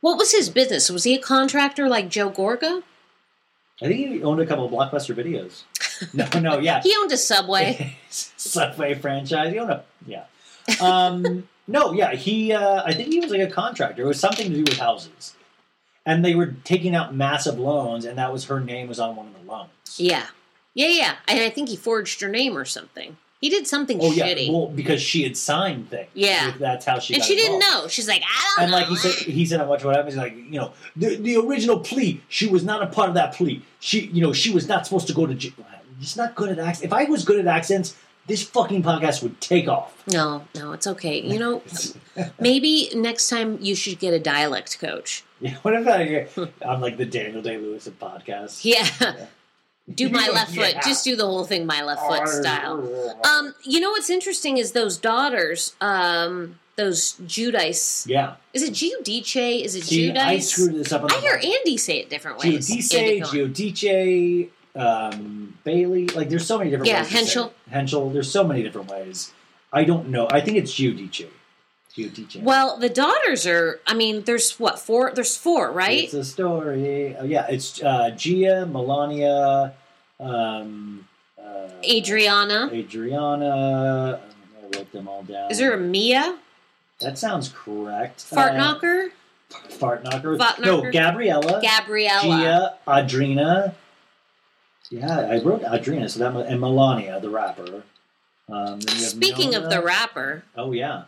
What 0.06 0.18
was 0.18 0.30
his 0.30 0.50
business? 0.50 0.88
Was 0.88 1.02
he 1.02 1.16
a 1.16 1.18
contractor 1.18 1.88
like 1.88 2.08
Joe 2.08 2.30
Gorga? 2.30 2.84
I 3.82 3.86
think 3.88 4.08
he 4.08 4.22
owned 4.22 4.38
a 4.38 4.46
couple 4.46 4.64
of 4.64 4.70
blockbuster 4.70 5.16
videos. 5.16 5.64
No, 6.14 6.28
no, 6.38 6.58
yeah. 6.60 6.80
He 6.84 6.94
owned 6.96 7.10
a 7.10 7.16
Subway. 7.16 7.96
Subway 8.08 8.94
franchise. 8.94 9.52
You 9.52 9.62
own 9.62 9.70
a 9.70 9.82
yeah. 10.06 10.26
Um, 10.80 11.48
no, 11.66 11.92
yeah. 11.92 12.14
He, 12.14 12.52
uh, 12.52 12.84
I 12.84 12.94
think 12.94 13.08
he 13.08 13.18
was 13.18 13.32
like 13.32 13.40
a 13.40 13.50
contractor. 13.50 14.02
It 14.02 14.06
was 14.06 14.20
something 14.20 14.48
to 14.48 14.54
do 14.54 14.62
with 14.62 14.78
houses, 14.78 15.34
and 16.06 16.24
they 16.24 16.36
were 16.36 16.54
taking 16.62 16.94
out 16.94 17.12
massive 17.12 17.58
loans, 17.58 18.04
and 18.04 18.16
that 18.16 18.32
was 18.32 18.44
her 18.44 18.60
name 18.60 18.86
was 18.86 19.00
on 19.00 19.16
one 19.16 19.26
of 19.26 19.34
the 19.34 19.50
loans. 19.50 19.70
yeah, 19.96 20.26
yeah, 20.72 20.86
yeah. 20.86 21.14
And 21.26 21.40
I 21.40 21.50
think 21.50 21.68
he 21.68 21.74
forged 21.74 22.20
her 22.20 22.28
name 22.28 22.56
or 22.56 22.64
something. 22.64 23.16
He 23.40 23.50
did 23.50 23.66
something 23.66 23.98
Oh 24.00 24.12
yeah, 24.12 24.28
shitty. 24.28 24.50
well 24.50 24.68
because 24.68 25.00
she 25.02 25.22
had 25.22 25.36
signed 25.36 25.90
things. 25.90 26.08
Yeah. 26.14 26.52
that's 26.58 26.84
how 26.86 26.98
she. 26.98 27.14
and 27.14 27.22
she 27.22 27.36
didn't 27.36 27.56
involved. 27.56 27.84
know. 27.84 27.88
She's 27.88 28.08
like, 28.08 28.22
I 28.22 28.42
don't 28.56 28.62
And 28.64 28.70
know. 28.72 28.78
like 28.78 28.86
he 28.88 28.96
said, 28.96 29.12
he 29.12 29.44
said 29.46 29.60
on 29.60 29.68
Watch 29.68 29.84
What 29.84 29.94
Happens, 29.94 30.14
He's 30.14 30.22
like 30.22 30.34
you 30.36 30.58
know, 30.60 30.72
the 30.96 31.16
the 31.16 31.36
original 31.36 31.80
plea, 31.80 32.22
she 32.28 32.46
was 32.46 32.64
not 32.64 32.82
a 32.82 32.86
part 32.86 33.08
of 33.10 33.14
that 33.14 33.34
plea. 33.34 33.62
She, 33.80 34.06
you 34.06 34.22
know, 34.22 34.32
she 34.32 34.50
was 34.52 34.66
not 34.68 34.86
supposed 34.86 35.06
to 35.08 35.12
go 35.12 35.26
to 35.26 35.34
jail. 35.34 35.52
Just 36.00 36.16
not 36.16 36.34
good 36.34 36.50
at 36.50 36.58
accents. 36.58 36.82
If 36.84 36.92
I 36.92 37.04
was 37.04 37.24
good 37.24 37.38
at 37.40 37.46
accents, 37.46 37.96
this 38.26 38.42
fucking 38.42 38.82
podcast 38.82 39.22
would 39.22 39.40
take 39.40 39.68
off. 39.68 39.92
no, 40.08 40.44
no, 40.54 40.72
it's 40.72 40.86
okay. 40.86 41.20
You 41.20 41.38
know, 41.38 41.62
maybe 42.40 42.90
next 42.94 43.28
time 43.28 43.58
you 43.60 43.74
should 43.74 43.98
get 43.98 44.12
a 44.14 44.18
dialect 44.18 44.78
coach. 44.80 45.24
Yeah, 45.40 45.54
what 45.62 45.74
if 45.74 45.86
I, 45.86 46.26
I'm 46.66 46.80
like 46.80 46.96
the 46.96 47.04
Daniel 47.06 47.42
Day 47.42 47.58
Lewis 47.58 47.86
of 47.86 47.98
podcasts? 47.98 48.64
Yeah. 48.64 49.26
Do 49.92 50.08
my 50.08 50.28
left 50.28 50.54
foot. 50.54 50.74
Just 50.84 51.04
do 51.04 51.14
the 51.14 51.26
whole 51.26 51.44
thing 51.44 51.64
my 51.64 51.82
left 51.82 52.02
foot 52.02 52.28
style. 52.28 53.18
Um, 53.24 53.54
you 53.62 53.78
know 53.80 53.90
what's 53.90 54.10
interesting 54.10 54.58
is 54.58 54.72
those 54.72 54.96
daughters, 54.98 55.74
um, 55.80 56.58
those 56.74 57.12
Judice. 57.26 58.04
Yeah. 58.08 58.34
Is 58.52 58.62
it 58.64 58.72
Giudice? 58.72 59.62
Is 59.64 59.74
it 59.76 59.84
See, 59.84 60.06
Judice? 60.08 60.22
I 60.22 60.38
screwed 60.40 60.74
this 60.74 60.92
up. 60.92 61.10
I 61.10 61.20
hear 61.20 61.34
Andy 61.36 61.76
say 61.76 61.98
it 62.00 62.10
different 62.10 62.38
ways. 62.38 62.68
Giudice. 62.68 63.22
Giudice, 63.22 64.48
um, 64.74 65.56
Bailey. 65.62 66.08
Like, 66.08 66.30
there's 66.30 66.46
so 66.46 66.58
many 66.58 66.70
different 66.70 66.88
Yeah, 66.88 67.02
ways. 67.02 67.08
say 67.08 67.16
Henschel. 67.18 67.52
Henschel. 67.70 68.10
There's 68.10 68.30
so 68.30 68.42
many 68.44 68.62
different 68.64 68.90
ways. 68.90 69.32
I 69.72 69.84
don't 69.84 70.08
know. 70.08 70.26
I 70.30 70.40
think 70.40 70.56
it's 70.56 70.72
Giudice. 70.72 71.26
Giudice. 71.96 72.42
Well, 72.42 72.76
the 72.78 72.88
daughters 72.90 73.46
are. 73.46 73.80
I 73.86 73.94
mean, 73.94 74.22
there's 74.24 74.58
what 74.58 74.78
four? 74.78 75.12
There's 75.14 75.36
four, 75.36 75.72
right? 75.72 76.04
It's 76.04 76.14
a 76.14 76.24
story. 76.24 77.16
Oh, 77.18 77.24
yeah, 77.24 77.46
it's 77.48 77.82
uh, 77.82 78.10
Gia, 78.10 78.68
Milania, 78.70 79.72
um, 80.20 81.08
uh, 81.38 81.68
Audriana. 81.82 82.70
Audriana. 82.70 84.20
I 84.20 84.76
wrote 84.76 84.92
them 84.92 85.08
all 85.08 85.22
down. 85.22 85.50
Is 85.50 85.58
there 85.58 85.72
a 85.72 85.78
Mia? 85.78 86.38
That 87.00 87.18
sounds 87.18 87.48
correct. 87.54 88.22
Fart 88.22 88.52
Uh, 88.52 88.56
knocker? 88.56 89.10
Fart 89.70 90.04
knocker. 90.04 90.36
No. 90.60 90.90
Gabriella. 90.90 91.62
Gabriella. 91.62 92.22
Gia, 92.22 92.74
Adrina. 92.86 93.74
Yeah, 94.90 95.20
I 95.20 95.40
wrote 95.40 95.62
Adrina, 95.62 96.08
so 96.10 96.18
that 96.20 96.46
and 96.46 96.60
Milania, 96.60 97.20
the 97.20 97.30
rapper. 97.30 97.82
Um, 98.48 98.80
Speaking 98.80 99.54
of 99.54 99.70
the 99.70 99.82
rapper, 99.82 100.44
oh 100.56 100.70
yeah, 100.72 101.04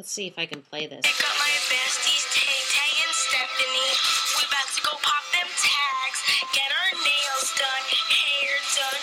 let's 0.00 0.16
see 0.16 0.24
if 0.24 0.40
I 0.40 0.48
can 0.48 0.64
play 0.64 0.88
this. 0.88 1.04
Pick 1.04 1.20
up 1.28 1.36
my 1.36 1.52
besties, 1.68 2.24
Tay 2.32 2.56
Tay 2.72 2.92
and 3.04 3.12
Stephanie. 3.12 3.92
We 4.32 4.48
about 4.48 4.64
to 4.72 4.80
go 4.80 4.96
pop 4.96 5.24
them 5.36 5.44
tags, 5.60 6.18
get 6.56 6.72
our 6.72 6.92
nails 7.04 7.52
done, 7.60 7.84
hair 8.08 8.56
done. 8.80 9.00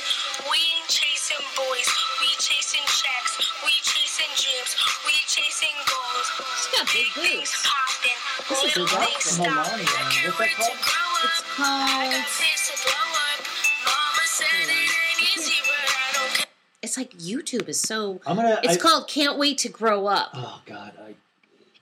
We 0.49 0.57
ain't 0.57 0.89
chasing 0.89 1.45
boys, 1.53 1.85
we 2.17 2.33
chasing 2.41 2.81
checks, 2.89 3.37
we 3.61 3.77
chasing 3.85 4.31
dreams, 4.41 4.73
we 5.05 5.13
chasing 5.29 5.77
goals. 5.85 6.27
She's 6.65 6.81
big 6.89 7.09
things 7.13 7.53
popping, 7.61 8.17
This 8.49 8.57
is 8.65 8.73
little 8.73 8.89
the 8.89 9.05
things 9.05 9.37
from. 9.37 9.53
Milania. 9.53 9.85
I 9.85 10.09
can't 10.09 10.33
What's 10.33 10.41
that 10.41 10.49
wait 10.49 10.57
to 10.57 10.65
called? 10.65 10.81
grow 10.81 11.09
It's. 11.21 11.37
I 11.37 11.61
called. 11.61 12.09
got 12.09 12.25
this 12.41 12.61
to 12.65 12.75
blow 12.89 13.05
up. 13.21 13.39
Mama 13.85 14.23
said 14.25 14.65
it 14.65 14.73
ain't 14.73 14.89
hmm. 14.89 15.37
easy, 15.45 15.61
but 15.61 15.77
I 15.77 16.09
don't 16.17 16.33
care. 16.41 16.45
It's 16.83 16.95
like 16.95 17.11
YouTube 17.17 17.67
is 17.67 17.79
so. 17.79 18.21
I'm 18.25 18.35
gonna. 18.37 18.59
It's 18.63 18.77
I- 18.77 18.79
called 18.79 19.07
"Can't 19.09 19.37
Wait 19.37 19.57
to 19.59 19.69
Grow 19.69 20.05
Up," 20.07 20.29
Oh 20.35 20.61
god, 20.65 20.86
I, 20.86 20.86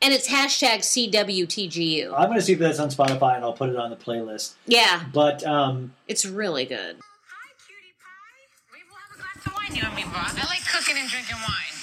and 0.06 0.14
it's 0.14 0.30
hashtag 0.30 0.86
CWTGU. 0.86 2.14
I'm 2.14 2.30
gonna 2.30 2.38
see 2.40 2.54
if 2.54 2.60
that's 2.62 2.78
on 2.78 2.90
Spotify 2.94 3.36
and 3.36 3.44
I'll 3.44 3.58
put 3.58 3.70
it 3.74 3.76
on 3.76 3.90
the 3.90 3.96
playlist. 3.98 4.54
Yeah, 4.70 5.02
But 5.12 5.42
um, 5.50 5.98
it's 6.08 6.26
really 6.30 6.66
good. 6.70 7.02
Hi, 7.02 7.50
cutie 7.66 7.98
pie. 7.98 8.46
Maybe 8.70 8.86
we'll 8.86 9.02
have 9.02 9.10
a 9.10 9.18
glass 9.18 9.42
of 9.50 9.54
wine, 9.58 9.74
You 9.74 9.82
and 9.82 9.98
me, 9.98 10.06
boss. 10.14 10.38
I 10.38 10.46
like 10.46 10.62
cooking 10.70 10.94
and 11.02 11.10
drinking 11.10 11.42
wine. 11.42 11.74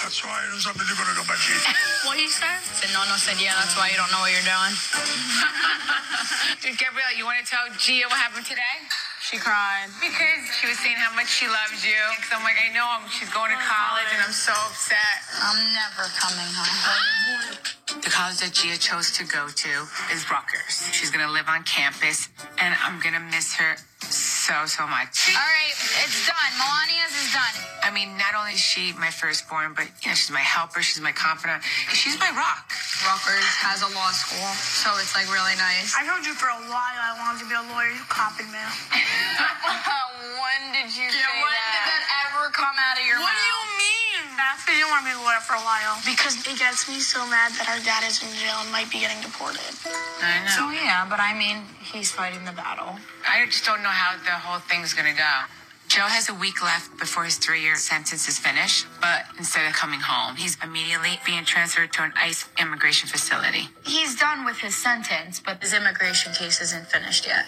That's 0.00 0.16
why 0.24 0.40
there's 0.48 0.64
something 0.64 0.82
different 0.88 1.12
about 1.28 1.36
you. 1.44 1.54
What 2.08 2.16
he 2.16 2.26
said? 2.32 2.56
Said 2.80 2.88
no, 2.96 3.04
no, 3.04 3.20
said 3.20 3.36
yeah. 3.36 3.52
That's 3.60 3.76
why 3.76 3.92
you 3.92 4.00
don't 4.00 4.08
know 4.10 4.24
what 4.24 4.32
you're 4.32 4.48
doing. 4.48 4.72
Dude, 6.64 6.80
Gabrielle, 6.80 7.12
you 7.20 7.28
want 7.28 7.36
to 7.44 7.46
tell 7.46 7.68
Gia 7.76 8.08
what 8.08 8.16
happened 8.16 8.48
today? 8.48 8.80
She 9.32 9.38
cried 9.38 9.88
because 9.96 10.44
she 10.60 10.68
was 10.68 10.76
saying 10.84 11.00
how 11.00 11.16
much 11.16 11.24
she 11.32 11.48
loves 11.48 11.80
you. 11.80 11.96
Because 12.20 12.36
I'm 12.36 12.44
like, 12.44 12.60
I 12.60 12.68
know 12.76 12.84
I'm, 12.84 13.08
she's 13.08 13.32
going 13.32 13.48
to 13.48 13.56
college, 13.64 14.04
and 14.12 14.20
I'm 14.20 14.36
so 14.36 14.52
upset. 14.68 15.24
I'm 15.40 15.56
never 15.72 16.04
coming 16.20 16.52
home. 16.52 17.56
The 18.04 18.10
college 18.10 18.44
that 18.44 18.52
Gia 18.52 18.76
chose 18.76 19.10
to 19.16 19.24
go 19.24 19.48
to 19.48 19.72
is 20.12 20.28
Rutgers. 20.28 20.84
She's 20.92 21.10
gonna 21.10 21.32
live 21.32 21.48
on 21.48 21.64
campus, 21.64 22.28
and 22.60 22.76
I'm 22.84 23.00
gonna 23.00 23.24
miss 23.32 23.56
her 23.56 23.76
so 24.00 24.31
so 24.42 24.66
so 24.66 24.82
much. 24.90 25.30
All 25.30 25.38
right, 25.38 25.70
it's 26.02 26.26
done. 26.26 26.50
Milania's 26.58 27.14
is 27.14 27.30
done. 27.30 27.54
I 27.86 27.94
mean, 27.94 28.18
not 28.18 28.34
only 28.34 28.58
is 28.58 28.62
she 28.62 28.90
my 28.98 29.10
firstborn, 29.10 29.74
but 29.78 29.86
you 30.02 30.10
know, 30.10 30.18
she's 30.18 30.34
my 30.34 30.42
helper, 30.42 30.82
she's 30.82 30.98
my 31.02 31.14
confidant, 31.14 31.62
she's 31.94 32.18
my 32.18 32.30
rock. 32.34 32.66
Rutgers 33.06 33.46
has 33.62 33.82
a 33.86 33.90
law 33.94 34.10
school, 34.10 34.50
so 34.58 34.90
it's 34.98 35.14
like 35.14 35.30
really 35.30 35.54
nice. 35.58 35.94
I 35.94 36.02
told 36.06 36.26
you 36.26 36.34
for 36.34 36.50
a 36.50 36.58
while 36.70 36.98
I 36.98 37.14
wanted 37.22 37.42
to 37.42 37.48
be 37.50 37.54
a 37.54 37.62
lawyer, 37.70 37.90
you 37.94 38.02
copping 38.10 38.50
me. 38.50 38.58
when 40.42 40.60
did 40.74 40.90
you 40.90 41.06
Yeah, 41.06 41.22
say 41.22 41.38
when 41.42 41.54
that? 41.54 41.70
did 41.74 41.86
that 41.86 42.04
ever 42.26 42.50
come 42.54 42.74
out 42.78 42.98
of 42.98 43.04
your 43.06 43.18
What 43.22 43.34
do 43.34 43.46
you 44.32 44.38
mean? 44.38 44.40
That's 44.40 44.64
because 44.64 44.78
you 44.80 44.88
want 44.88 45.04
to 45.04 45.12
be 45.12 45.16
a 45.16 45.20
lawyer 45.20 45.42
for 45.44 45.54
a 45.54 45.64
while. 45.64 46.00
Because 46.04 46.40
it 46.40 46.58
gets 46.58 46.88
me 46.88 47.00
so 47.00 47.20
mad 47.28 47.52
that 47.60 47.68
our 47.68 47.80
dad 47.84 48.04
is 48.08 48.22
in 48.22 48.32
jail 48.40 48.56
and 48.64 48.72
might 48.72 48.90
be 48.90 49.00
getting 49.00 49.20
deported. 49.20 49.60
I 50.24 50.44
know. 50.44 50.56
So 50.56 50.62
yeah, 50.72 51.04
but 51.08 51.20
I 51.20 51.36
mean, 51.36 51.64
he's 51.80 52.10
fighting 52.10 52.44
the 52.44 52.52
battle. 52.52 52.96
I 53.28 53.44
just 53.46 53.64
don't 53.64 53.82
know 53.82 53.92
how 53.92 54.16
the 54.16 54.36
whole 54.40 54.60
thing's 54.60 54.94
gonna 54.94 55.14
go. 55.14 55.34
Joe 55.88 56.08
has 56.08 56.30
a 56.30 56.34
week 56.34 56.62
left 56.62 56.98
before 56.98 57.24
his 57.24 57.36
three-year 57.36 57.76
sentence 57.76 58.26
is 58.26 58.38
finished, 58.38 58.86
but 59.02 59.26
instead 59.36 59.66
of 59.68 59.74
coming 59.74 60.00
home, 60.00 60.36
he's 60.36 60.56
immediately 60.64 61.20
being 61.26 61.44
transferred 61.44 61.92
to 61.92 62.02
an 62.02 62.14
ICE 62.16 62.48
immigration 62.58 63.10
facility. 63.10 63.68
He's 63.84 64.16
done 64.16 64.46
with 64.46 64.56
his 64.56 64.74
sentence, 64.74 65.38
but 65.38 65.60
his 65.60 65.74
immigration 65.74 66.32
case 66.32 66.62
isn't 66.62 66.86
finished 66.86 67.26
yet. 67.26 67.44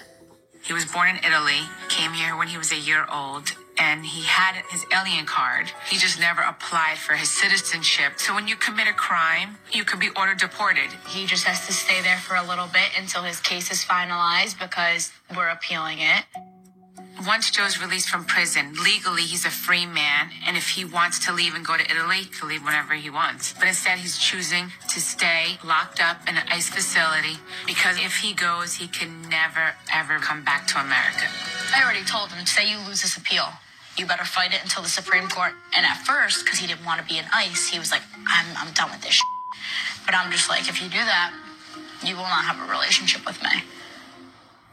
He 0.64 0.72
was 0.72 0.86
born 0.86 1.10
in 1.10 1.18
Italy, 1.18 1.60
came 1.90 2.14
here 2.14 2.36
when 2.36 2.48
he 2.48 2.56
was 2.56 2.72
a 2.72 2.78
year 2.78 3.04
old, 3.12 3.52
and 3.78 4.06
he 4.06 4.22
had 4.22 4.62
his 4.70 4.86
alien 4.90 5.26
card. 5.26 5.70
He 5.90 5.98
just 5.98 6.18
never 6.18 6.40
applied 6.40 6.96
for 6.96 7.12
his 7.12 7.28
citizenship. 7.28 8.14
So 8.16 8.34
when 8.34 8.48
you 8.48 8.56
commit 8.56 8.88
a 8.88 8.94
crime, 8.94 9.58
you 9.72 9.84
could 9.84 10.00
be 10.00 10.08
ordered 10.16 10.38
deported. 10.38 10.90
He 11.06 11.26
just 11.26 11.44
has 11.44 11.66
to 11.66 11.72
stay 11.74 12.00
there 12.00 12.16
for 12.16 12.36
a 12.36 12.42
little 12.42 12.66
bit 12.68 12.90
until 12.98 13.24
his 13.24 13.40
case 13.40 13.70
is 13.70 13.84
finalized 13.84 14.58
because 14.58 15.12
we're 15.36 15.50
appealing 15.50 15.98
it. 15.98 16.24
Once 17.22 17.48
Joe's 17.50 17.80
released 17.80 18.08
from 18.08 18.24
prison, 18.24 18.74
legally 18.82 19.22
he's 19.22 19.44
a 19.44 19.50
free 19.50 19.86
man, 19.86 20.30
and 20.46 20.56
if 20.56 20.70
he 20.70 20.84
wants 20.84 21.24
to 21.24 21.32
leave 21.32 21.54
and 21.54 21.64
go 21.64 21.76
to 21.76 21.84
Italy, 21.84 22.16
he 22.16 22.24
can 22.26 22.48
leave 22.48 22.64
whenever 22.64 22.94
he 22.94 23.08
wants. 23.08 23.54
But 23.54 23.68
instead, 23.68 23.98
he's 23.98 24.18
choosing 24.18 24.72
to 24.88 25.00
stay 25.00 25.58
locked 25.64 26.02
up 26.02 26.28
in 26.28 26.36
an 26.36 26.42
ICE 26.50 26.68
facility 26.68 27.38
because 27.66 27.98
if 27.98 28.16
he 28.16 28.34
goes, 28.34 28.74
he 28.74 28.88
can 28.88 29.28
never, 29.28 29.74
ever 29.92 30.18
come 30.18 30.44
back 30.44 30.66
to 30.68 30.80
America. 30.80 31.26
I 31.72 31.82
already 31.84 32.04
told 32.04 32.30
him, 32.30 32.44
say 32.46 32.68
you 32.68 32.78
lose 32.78 33.02
this 33.02 33.16
appeal. 33.16 33.46
You 33.96 34.06
better 34.06 34.24
fight 34.24 34.52
it 34.52 34.62
until 34.62 34.82
the 34.82 34.88
Supreme 34.88 35.28
Court. 35.28 35.52
And 35.76 35.86
at 35.86 36.04
first, 36.04 36.44
because 36.44 36.58
he 36.58 36.66
didn't 36.66 36.84
want 36.84 37.00
to 37.00 37.06
be 37.06 37.18
in 37.18 37.24
ICE, 37.32 37.68
he 37.68 37.78
was 37.78 37.92
like, 37.92 38.02
I'm, 38.26 38.46
I'm 38.56 38.72
done 38.74 38.90
with 38.90 39.02
this 39.02 39.12
shit. 39.14 39.26
But 40.04 40.16
I'm 40.16 40.32
just 40.32 40.48
like, 40.48 40.68
if 40.68 40.82
you 40.82 40.88
do 40.88 40.98
that, 40.98 41.32
you 42.04 42.16
will 42.16 42.22
not 42.22 42.44
have 42.44 42.68
a 42.68 42.70
relationship 42.70 43.24
with 43.24 43.40
me. 43.42 43.62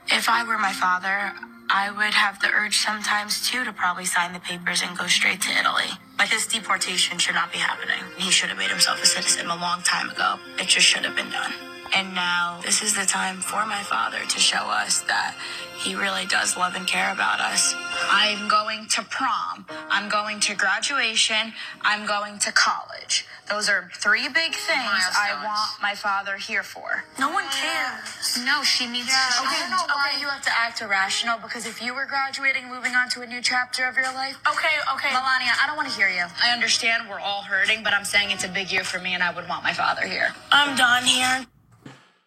If 0.08 0.28
I 0.28 0.44
were 0.44 0.58
my 0.58 0.74
father, 0.74 1.34
I 1.74 1.90
would 1.90 2.14
have 2.14 2.42
the 2.42 2.50
urge 2.52 2.80
sometimes 2.80 3.48
too 3.48 3.64
to 3.64 3.72
probably 3.72 4.04
sign 4.04 4.34
the 4.34 4.42
papers 4.42 4.84
and 4.86 4.98
go 4.98 5.08
straight 5.08 5.40
to 5.44 5.52
Italy. 5.58 5.88
But 6.18 6.28
his 6.28 6.46
deportation 6.46 7.18
should 7.18 7.36
not 7.36 7.54
be 7.54 7.60
happening. 7.60 8.04
He 8.18 8.30
should 8.30 8.50
have 8.50 8.58
made 8.58 8.70
himself 8.70 9.02
a 9.02 9.06
citizen 9.06 9.46
a 9.48 9.56
long 9.56 9.82
time 9.82 10.10
ago. 10.10 10.36
It 10.60 10.68
just 10.68 10.86
should 10.86 11.06
have 11.06 11.16
been 11.16 11.30
done. 11.30 11.71
And 11.94 12.14
now 12.16 12.60
this 12.64 12.82
is 12.82 12.96
the 12.96 13.06
time 13.06 13.38
for 13.42 13.66
my 13.66 13.84
father 13.84 14.20
to 14.20 14.40
show 14.40 14.64
us 14.70 15.02
that 15.04 15.36
he 15.78 15.96
really 15.96 16.26
does 16.26 16.56
love 16.56 16.76
and 16.76 16.88
care 16.88 17.12
about 17.12 17.40
us. 17.42 17.74
I'm 18.10 18.48
going 18.48 18.88
to 18.90 19.04
prom. 19.04 19.66
I'm 19.90 20.08
going 20.10 20.40
to 20.42 20.56
graduation. 20.56 21.54
I'm 21.82 22.06
going 22.06 22.40
to 22.40 22.52
college. 22.52 23.26
Those 23.50 23.68
are 23.68 23.90
three 23.96 24.30
big 24.30 24.54
things 24.56 24.80
I 24.80 25.34
Milestones. 25.34 25.46
want 25.46 25.82
my 25.82 25.96
father 25.96 26.38
here 26.38 26.64
for. 26.64 27.04
No 27.20 27.30
one 27.32 27.44
cares. 27.52 28.40
No, 28.46 28.64
she 28.64 28.88
needs 28.88 29.08
to. 29.08 29.14
I 29.14 29.44
Okay, 29.46 29.60
don't 29.60 29.72
know 29.72 29.84
okay, 29.84 29.94
why- 30.16 30.18
you 30.22 30.28
have 30.30 30.42
to 30.44 30.52
act 30.58 30.82
irrational 30.82 31.38
because 31.40 31.66
if 31.66 31.82
you 31.82 31.94
were 31.94 32.06
graduating, 32.06 32.70
moving 32.70 32.96
on 32.96 33.10
to 33.10 33.22
a 33.22 33.26
new 33.28 33.42
chapter 33.42 33.86
of 33.88 33.96
your 33.98 34.14
life, 34.14 34.38
Okay, 34.48 34.76
okay. 34.94 35.10
Milania, 35.10 35.52
I 35.62 35.66
don't 35.68 35.76
want 35.76 35.90
to 35.90 35.96
hear 35.96 36.08
you. 36.10 36.24
I 36.42 36.52
understand 36.52 37.10
we're 37.10 37.20
all 37.20 37.42
hurting, 37.42 37.84
but 37.84 37.94
I'm 37.94 38.06
saying 38.06 38.32
it's 38.32 38.46
a 38.46 38.50
big 38.50 38.72
year 38.72 38.86
for 38.86 39.00
me, 39.00 39.14
and 39.16 39.22
I 39.24 39.34
would 39.36 39.50
want 39.50 39.64
my 39.64 39.74
father 39.74 40.04
here. 40.08 40.34
I'm 40.52 40.78
done 40.78 41.04
here. 41.04 41.46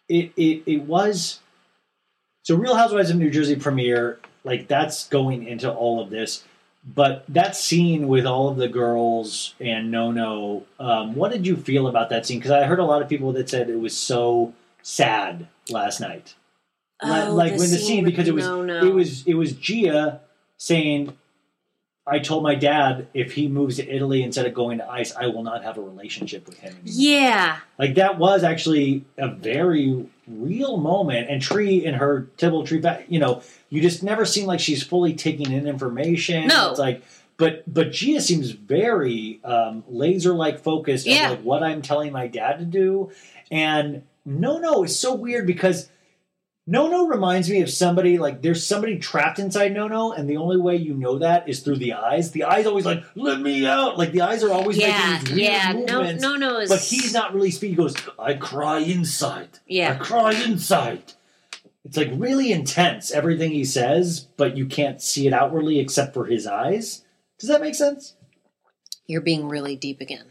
It 0.09 0.31
it 0.37 0.63
it 0.65 0.81
was 0.83 1.39
so 2.43 2.55
Real 2.55 2.75
Housewives 2.75 3.09
of 3.09 3.17
New 3.17 3.29
Jersey 3.31 3.55
premiere 3.55 4.19
like 4.43 4.67
that's 4.67 5.07
going 5.07 5.47
into 5.47 5.71
all 5.73 5.99
of 6.01 6.09
this, 6.09 6.43
but 6.85 7.23
that 7.27 7.55
scene 7.55 8.07
with 8.07 8.25
all 8.25 8.47
of 8.49 8.57
the 8.57 8.67
girls 8.67 9.55
and 9.59 9.89
No 9.91 10.11
No, 10.11 10.65
um, 10.79 11.15
what 11.15 11.31
did 11.31 11.47
you 11.47 11.55
feel 11.57 11.87
about 11.87 12.09
that 12.09 12.25
scene? 12.25 12.39
Because 12.39 12.51
I 12.51 12.63
heard 12.65 12.79
a 12.79 12.85
lot 12.85 13.01
of 13.01 13.09
people 13.09 13.31
that 13.33 13.49
said 13.49 13.69
it 13.69 13.79
was 13.79 13.95
so 13.97 14.53
sad 14.83 15.47
last 15.69 15.99
night. 15.99 16.35
Like- 17.03 17.27
Oh, 17.27 17.33
like 17.33 17.53
the 17.53 17.59
when 17.59 17.69
the 17.71 17.77
scene 17.77 17.87
scene 17.87 18.05
because 18.05 18.27
it 18.27 18.33
was 18.35 18.45
No-No. 18.45 18.85
it 18.85 18.93
was 18.93 19.25
it 19.27 19.33
was 19.33 19.51
Gia 19.53 20.21
saying. 20.57 21.17
I 22.07 22.19
told 22.19 22.43
my 22.43 22.53
dad 22.53 23.07
if 23.15 23.31
he 23.33 23.47
moves 23.47 23.77
to 23.77 23.89
Italy 23.89 24.21
instead 24.21 24.45
of 24.45 24.53
going 24.53 24.77
to 24.77 24.87
ICE, 24.87 25.11
I 25.15 25.25
will 25.27 25.41
not 25.41 25.63
have 25.63 25.77
a 25.77 25.81
relationship 25.81 26.45
with 26.45 26.59
him. 26.59 26.73
Anymore. 26.73 26.83
Yeah, 26.85 27.57
Like 27.79 27.95
that 27.95 28.19
was 28.19 28.43
actually 28.43 29.05
a 29.17 29.27
very 29.27 30.05
real 30.27 30.77
moment. 30.77 31.29
And 31.31 31.41
Tree 31.41 31.83
in 31.83 31.95
her 31.95 32.27
typical 32.37 32.63
Tree, 32.65 32.83
you 33.09 33.17
know, 33.19 33.41
you 33.69 33.81
just 33.81 34.03
never 34.03 34.23
seem 34.23 34.45
like 34.45 34.59
she's 34.59 34.83
fully 34.83 35.13
taking 35.15 35.51
in 35.51 35.65
information. 35.67 36.47
No. 36.47 36.69
it's 36.69 36.79
like, 36.79 37.03
but 37.37 37.63
but 37.71 37.91
Gia 37.91 38.21
seems 38.21 38.51
very 38.51 39.39
um, 39.43 39.83
laser 39.89 40.33
like 40.33 40.59
focused 40.59 41.07
Yeah. 41.07 41.25
on 41.25 41.29
like 41.31 41.41
what 41.41 41.63
I'm 41.63 41.81
telling 41.81 42.11
my 42.13 42.27
dad 42.27 42.59
to 42.59 42.65
do. 42.65 43.11
And 43.49 44.03
no, 44.25 44.59
no, 44.59 44.83
it's 44.83 44.95
so 44.95 45.13
weird 45.15 45.47
because. 45.47 45.89
No 46.67 46.87
No 46.87 47.07
reminds 47.07 47.49
me 47.49 47.61
of 47.61 47.69
somebody 47.69 48.17
like 48.17 48.41
there's 48.41 48.65
somebody 48.65 48.97
trapped 48.97 49.37
inside 49.37 49.73
No 49.73 49.87
No, 49.87 50.13
and 50.13 50.27
the 50.27 50.37
only 50.37 50.57
way 50.57 50.75
you 50.75 50.95
know 50.95 51.19
that 51.19 51.47
is 51.47 51.59
through 51.59 51.77
the 51.77 51.93
eyes. 51.93 52.31
The 52.31 52.43
eyes 52.43 52.65
always 52.65 52.85
like 52.85 53.03
let 53.15 53.39
me 53.39 53.65
out. 53.67 53.97
Like 53.97 54.11
the 54.11 54.21
eyes 54.21 54.43
are 54.43 54.51
always 54.51 54.77
yeah, 54.77 55.19
making 55.19 55.25
these 55.25 55.35
weird 55.35 55.51
yeah. 55.51 55.71
No, 55.73 55.97
movements 55.97 56.23
no, 56.23 56.35
no. 56.35 56.59
Is 56.59 56.69
but 56.69 56.79
he's 56.79 57.13
not 57.13 57.33
really 57.33 57.51
speaking. 57.51 57.75
He 57.75 57.81
goes, 57.83 57.95
I 58.17 58.33
cry 58.33 58.79
inside. 58.79 59.59
Yeah, 59.67 59.93
I 59.93 60.03
cry 60.03 60.33
inside. 60.43 61.13
it's 61.83 61.97
like 61.97 62.09
really 62.13 62.51
intense 62.51 63.11
everything 63.11 63.51
he 63.51 63.63
says, 63.63 64.21
but 64.35 64.57
you 64.57 64.65
can't 64.65 65.01
see 65.01 65.27
it 65.27 65.33
outwardly 65.33 65.79
except 65.79 66.15
for 66.15 66.25
his 66.25 66.47
eyes. 66.47 67.03
Does 67.37 67.49
that 67.49 67.61
make 67.61 67.75
sense? 67.75 68.15
You're 69.05 69.21
being 69.21 69.47
really 69.47 69.75
deep 69.75 70.01
again. 70.01 70.25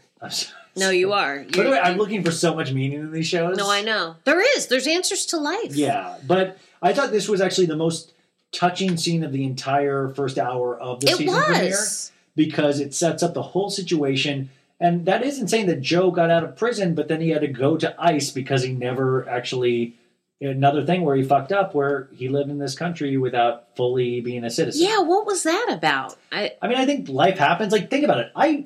No, 0.75 0.89
you 0.89 1.13
are. 1.13 1.43
By 1.55 1.63
the 1.63 1.69
way, 1.71 1.79
I'm 1.79 1.97
looking 1.97 2.23
for 2.23 2.31
so 2.31 2.53
much 2.53 2.71
meaning 2.71 2.99
in 2.99 3.11
these 3.11 3.27
shows. 3.27 3.57
no, 3.57 3.69
I 3.69 3.81
know. 3.81 4.15
There 4.25 4.41
is. 4.57 4.67
There's 4.67 4.87
answers 4.87 5.25
to 5.27 5.37
life. 5.37 5.75
Yeah, 5.75 6.17
but 6.27 6.57
I 6.81 6.93
thought 6.93 7.11
this 7.11 7.29
was 7.29 7.41
actually 7.41 7.67
the 7.67 7.77
most 7.77 8.13
touching 8.51 8.97
scene 8.97 9.23
of 9.23 9.31
the 9.31 9.43
entire 9.45 10.09
first 10.09 10.37
hour 10.37 10.77
of 10.79 10.99
the 11.01 11.07
It 11.07 11.17
season 11.17 11.41
premiere 11.43 11.77
because 12.35 12.79
it 12.79 12.93
sets 12.93 13.23
up 13.23 13.33
the 13.33 13.41
whole 13.41 13.69
situation. 13.69 14.49
And 14.79 15.05
that 15.05 15.23
isn't 15.23 15.47
saying 15.47 15.67
that 15.67 15.81
Joe 15.81 16.11
got 16.11 16.29
out 16.29 16.43
of 16.43 16.57
prison, 16.57 16.95
but 16.95 17.07
then 17.07 17.21
he 17.21 17.29
had 17.29 17.41
to 17.41 17.47
go 17.47 17.77
to 17.77 17.95
ICE 17.97 18.29
because 18.31 18.63
he 18.63 18.73
never 18.73 19.27
actually. 19.29 19.95
Another 20.41 20.85
thing 20.85 21.03
where 21.03 21.15
he 21.15 21.23
fucked 21.23 21.53
up, 21.53 21.73
where 21.73 22.09
he 22.13 22.27
lived 22.27 22.49
in 22.49 22.59
this 22.59 22.75
country 22.75 23.15
without 23.15 23.73
fully 23.77 24.19
being 24.19 24.43
a 24.43 24.49
citizen. 24.49 24.85
Yeah, 24.85 24.99
what 24.99 25.25
was 25.25 25.43
that 25.43 25.67
about? 25.71 26.17
I 26.29 26.51
I 26.61 26.67
mean, 26.67 26.77
I 26.77 26.85
think 26.85 27.07
life 27.07 27.37
happens. 27.37 27.71
Like, 27.71 27.89
think 27.89 28.03
about 28.03 28.19
it. 28.19 28.31
I, 28.35 28.65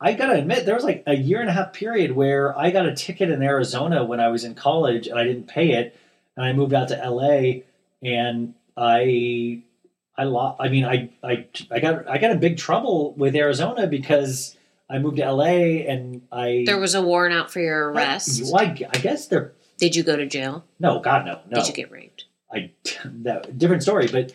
I 0.00 0.14
gotta 0.14 0.38
admit, 0.38 0.64
there 0.64 0.74
was 0.74 0.84
like 0.84 1.02
a 1.06 1.14
year 1.14 1.40
and 1.40 1.50
a 1.50 1.52
half 1.52 1.72
period 1.72 2.12
where 2.12 2.58
I 2.58 2.70
got 2.70 2.86
a 2.86 2.94
ticket 2.94 3.30
in 3.30 3.42
Arizona 3.42 4.04
when 4.04 4.18
I 4.18 4.28
was 4.28 4.44
in 4.44 4.54
college, 4.54 5.06
and 5.06 5.18
I 5.18 5.24
didn't 5.24 5.46
pay 5.46 5.72
it, 5.72 5.96
and 6.36 6.46
I 6.46 6.52
moved 6.54 6.72
out 6.72 6.88
to 6.88 6.96
LA, 6.96 7.60
and 8.02 8.54
I, 8.76 9.62
I 10.16 10.24
lost. 10.24 10.60
I 10.60 10.68
mean, 10.68 10.86
I, 10.86 11.10
I, 11.22 11.46
I 11.70 11.80
got, 11.80 12.08
I 12.08 12.16
got 12.18 12.30
in 12.30 12.40
big 12.40 12.56
trouble 12.56 13.12
with 13.14 13.36
Arizona 13.36 13.86
because 13.86 14.56
I 14.88 14.98
moved 14.98 15.18
to 15.18 15.30
LA, 15.30 15.84
and 15.86 16.22
I 16.32 16.64
there 16.66 16.78
was 16.78 16.94
a 16.94 17.02
warrant 17.02 17.34
out 17.34 17.50
for 17.50 17.60
your 17.60 17.90
arrest. 17.90 18.42
Well, 18.44 18.56
I, 18.56 18.64
I 18.94 18.98
guess 18.98 19.28
they're 19.28 19.52
Did 19.76 19.94
you 19.96 20.02
go 20.02 20.16
to 20.16 20.26
jail? 20.26 20.64
no, 20.78 21.00
God, 21.00 21.26
no, 21.26 21.40
no. 21.50 21.58
Did 21.58 21.68
you 21.68 21.74
get 21.74 21.90
raped? 21.90 22.24
I 22.50 22.70
that 23.04 23.58
different 23.58 23.82
story, 23.82 24.08
but 24.08 24.32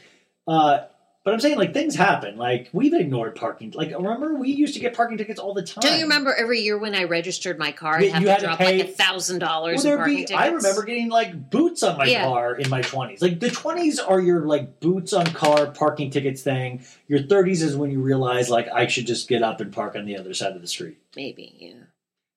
uh 0.47 0.85
but 1.25 1.33
I'm 1.33 1.39
saying 1.39 1.57
like 1.57 1.73
things 1.73 1.95
happen. 1.95 2.37
Like 2.37 2.69
we've 2.71 2.93
ignored 2.93 3.35
parking. 3.35 3.71
Like 3.71 3.89
remember 3.89 4.35
we 4.35 4.51
used 4.51 4.75
to 4.75 4.79
get 4.79 4.95
parking 4.95 5.17
tickets 5.17 5.39
all 5.39 5.55
the 5.55 5.63
time. 5.63 5.81
Don't 5.81 5.97
you 5.97 6.03
remember 6.03 6.31
every 6.33 6.59
year 6.59 6.77
when 6.77 6.93
I 6.93 7.05
registered 7.05 7.57
my 7.57 7.71
car, 7.71 7.97
I'd 7.97 8.11
have 8.11 8.21
you 8.21 8.27
to 8.27 8.31
had 8.31 8.39
to 8.41 8.45
drop 8.45 8.57
pay- 8.59 8.77
like 8.77 8.89
a 8.89 8.91
thousand 8.91 9.39
dollars 9.39 9.83
in 9.83 9.97
parking 9.97 10.15
be, 10.15 10.21
tickets? 10.25 10.39
I 10.39 10.47
remember 10.49 10.83
getting 10.83 11.09
like 11.09 11.49
boots 11.49 11.81
on 11.81 11.97
my 11.97 12.05
Yeah. 12.05 12.25
car 12.25 12.53
in 12.53 12.69
my 12.69 12.81
20s. 12.81 13.23
Like 13.23 13.39
the 13.39 13.49
20s 13.49 13.97
are 14.07 14.21
your 14.21 14.41
like 14.41 14.79
boots 14.79 15.13
on 15.13 15.25
car 15.25 15.65
parking 15.71 16.11
tickets 16.11 16.43
thing. 16.43 16.85
Your 17.07 17.19
30s 17.19 17.63
is 17.63 17.75
when 17.75 17.89
you 17.89 18.01
realize 18.01 18.51
like 18.51 18.67
I 18.69 18.85
should 18.85 19.07
just 19.07 19.27
get 19.27 19.41
up 19.41 19.59
and 19.59 19.73
park 19.73 19.95
on 19.95 20.05
the 20.05 20.17
other 20.19 20.35
side 20.35 20.55
of 20.55 20.61
the 20.61 20.67
street. 20.67 20.99
Maybe, 21.15 21.55
yeah. 21.57 21.73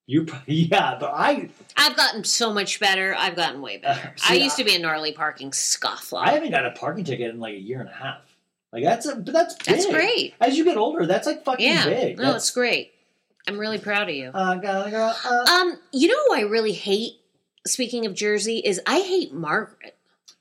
You 0.06 0.27
yeah, 0.47 0.97
but 0.98 1.12
I 1.15 1.51
I've 1.77 1.94
gotten 1.94 2.24
so 2.24 2.55
much 2.55 2.81
better. 2.81 3.15
I've 3.19 3.36
gotten 3.36 3.60
way 3.60 3.77
better. 3.77 4.09
Uh, 4.09 4.10
see, 4.16 4.40
I 4.40 4.43
used 4.43 4.56
to 4.56 4.65
be 4.65 4.74
a 4.74 4.78
gnarly 4.78 5.12
parking 5.12 5.51
scofflaw. 5.51 6.23
I 6.27 6.31
haven't 6.31 6.52
got 6.52 6.65
a 6.65 6.70
parking 6.70 7.05
ticket 7.05 7.28
in 7.28 7.39
like 7.39 7.52
a 7.52 7.60
year 7.60 7.81
and 7.81 7.90
a 7.90 7.93
half. 7.93 8.23
Like 8.78 8.84
that's 8.84 9.06
a 9.06 9.16
but 9.16 9.32
that's 9.32 9.55
That's 9.56 9.86
great. 9.86 10.34
As 10.40 10.56
you 10.56 10.64
get 10.64 10.76
older, 10.76 11.05
that's 11.06 11.26
like 11.26 11.44
fucking 11.44 11.66
yeah, 11.66 11.84
big. 11.84 12.16
no, 12.16 12.22
That's- 12.24 12.44
it's 12.44 12.50
great. 12.52 12.92
I'm 13.46 13.59
really 13.59 13.78
proud 13.78 14.09
of 14.09 14.14
you. 14.14 14.30
uh, 14.32 14.55
gotta 14.56 14.90
go, 14.90 15.12
uh, 15.24 15.44
Um, 15.50 15.78
you 15.92 16.09
know 16.09 16.18
who 16.28 16.34
I 16.34 16.40
really 16.42 16.72
hate? 16.72 17.12
Speaking 17.66 18.06
of 18.06 18.14
Jersey, 18.14 18.59
is 18.59 18.80
I 18.86 19.00
hate 19.00 19.32
Margaret. 19.34 19.96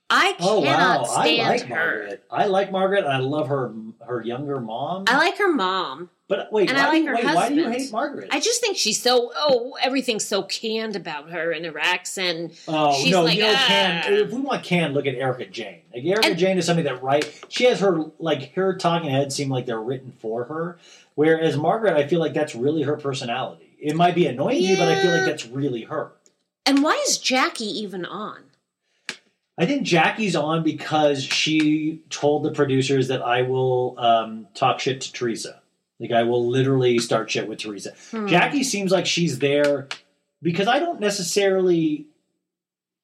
I 0.09 0.35
Oh 0.39 0.61
cannot 0.61 1.01
wow, 1.01 1.15
I 1.17 1.33
stand 1.35 1.49
like 1.49 1.61
her. 1.63 1.75
Margaret. 1.75 2.23
I 2.31 2.45
like 2.47 2.71
Margaret, 2.71 3.03
and 3.03 3.13
I 3.13 3.17
love 3.17 3.49
her 3.49 3.73
her 4.05 4.23
younger 4.23 4.61
mom. 4.61 5.03
I 5.07 5.17
like 5.17 5.37
her 5.37 5.51
mom. 5.51 6.09
but 6.29 6.49
wait, 6.51 6.69
and 6.69 6.77
why, 6.77 6.85
I 6.87 6.87
do 6.87 6.91
like 6.93 7.01
you, 7.03 7.07
her 7.09 7.15
wait 7.15 7.35
why 7.35 7.49
do 7.49 7.55
you 7.55 7.69
hate 7.69 7.91
Margaret? 7.91 8.29
I 8.31 8.39
just 8.39 8.61
think 8.61 8.77
she's 8.77 9.01
so 9.01 9.33
oh 9.35 9.75
everything's 9.81 10.23
so 10.25 10.43
canned 10.43 10.95
about 10.95 11.29
her 11.31 11.51
and 11.51 11.65
her 11.65 11.77
accent. 11.77 12.53
oh 12.69 12.93
she's 13.01 13.11
no, 13.11 13.23
like, 13.23 13.35
you 13.35 13.43
know, 13.43 13.53
"Ah." 13.53 13.65
Can 13.67 14.13
if 14.13 14.31
we 14.31 14.39
want 14.39 14.63
Can, 14.63 14.93
look 14.93 15.05
at 15.07 15.15
Erika 15.15 15.45
Jayne. 15.45 15.81
Like 15.93 16.05
Erika 16.05 16.27
And- 16.29 16.37
Jayne 16.37 16.57
is 16.57 16.65
somebody 16.65 16.87
that 16.87 17.03
right. 17.03 17.29
She 17.49 17.65
has 17.65 17.81
her 17.81 18.05
like 18.17 18.53
her 18.53 18.77
talking 18.77 19.09
heads 19.09 19.35
seem 19.35 19.49
like 19.49 19.65
they're 19.65 19.81
written 19.81 20.13
for 20.19 20.45
her, 20.45 20.77
whereas 21.15 21.57
Margaret, 21.57 21.97
I 21.97 22.07
feel 22.07 22.21
like 22.21 22.33
that's 22.33 22.55
really 22.55 22.83
her 22.83 22.95
personality. 22.95 23.75
It 23.77 23.95
might 23.97 24.15
be 24.15 24.25
annoying 24.25 24.55
to 24.57 24.63
you, 24.63 24.77
but 24.77 24.87
I 24.87 25.01
feel 25.01 25.11
like 25.11 25.25
that's 25.25 25.45
really 25.45 25.83
her. 25.83 26.13
And 26.65 26.81
why 26.81 27.03
is 27.07 27.17
Jackie 27.17 27.65
even 27.65 28.05
on? 28.05 28.43
I 29.57 29.65
think 29.65 29.83
Jackie's 29.83 30.35
on 30.35 30.63
because 30.63 31.23
she 31.23 32.01
told 32.09 32.43
the 32.43 32.51
producers 32.51 33.07
that 33.07 33.23
I 33.23 33.41
will 33.41 33.95
um, 33.97 34.47
talk 34.53 34.79
shit 34.79 35.01
to 35.01 35.11
Teresa. 35.11 35.61
Like 35.99 36.11
I 36.11 36.23
will 36.23 36.47
literally 36.47 36.99
start 36.99 37.31
shit 37.31 37.47
with 37.47 37.59
Teresa. 37.59 37.93
Hmm. 38.11 38.27
Jackie 38.27 38.63
seems 38.63 38.91
like 38.91 39.07
she's 39.07 39.39
there 39.39 39.87
because 40.41 40.67
I 40.67 40.79
don't 40.79 40.99
necessarily. 40.99 42.07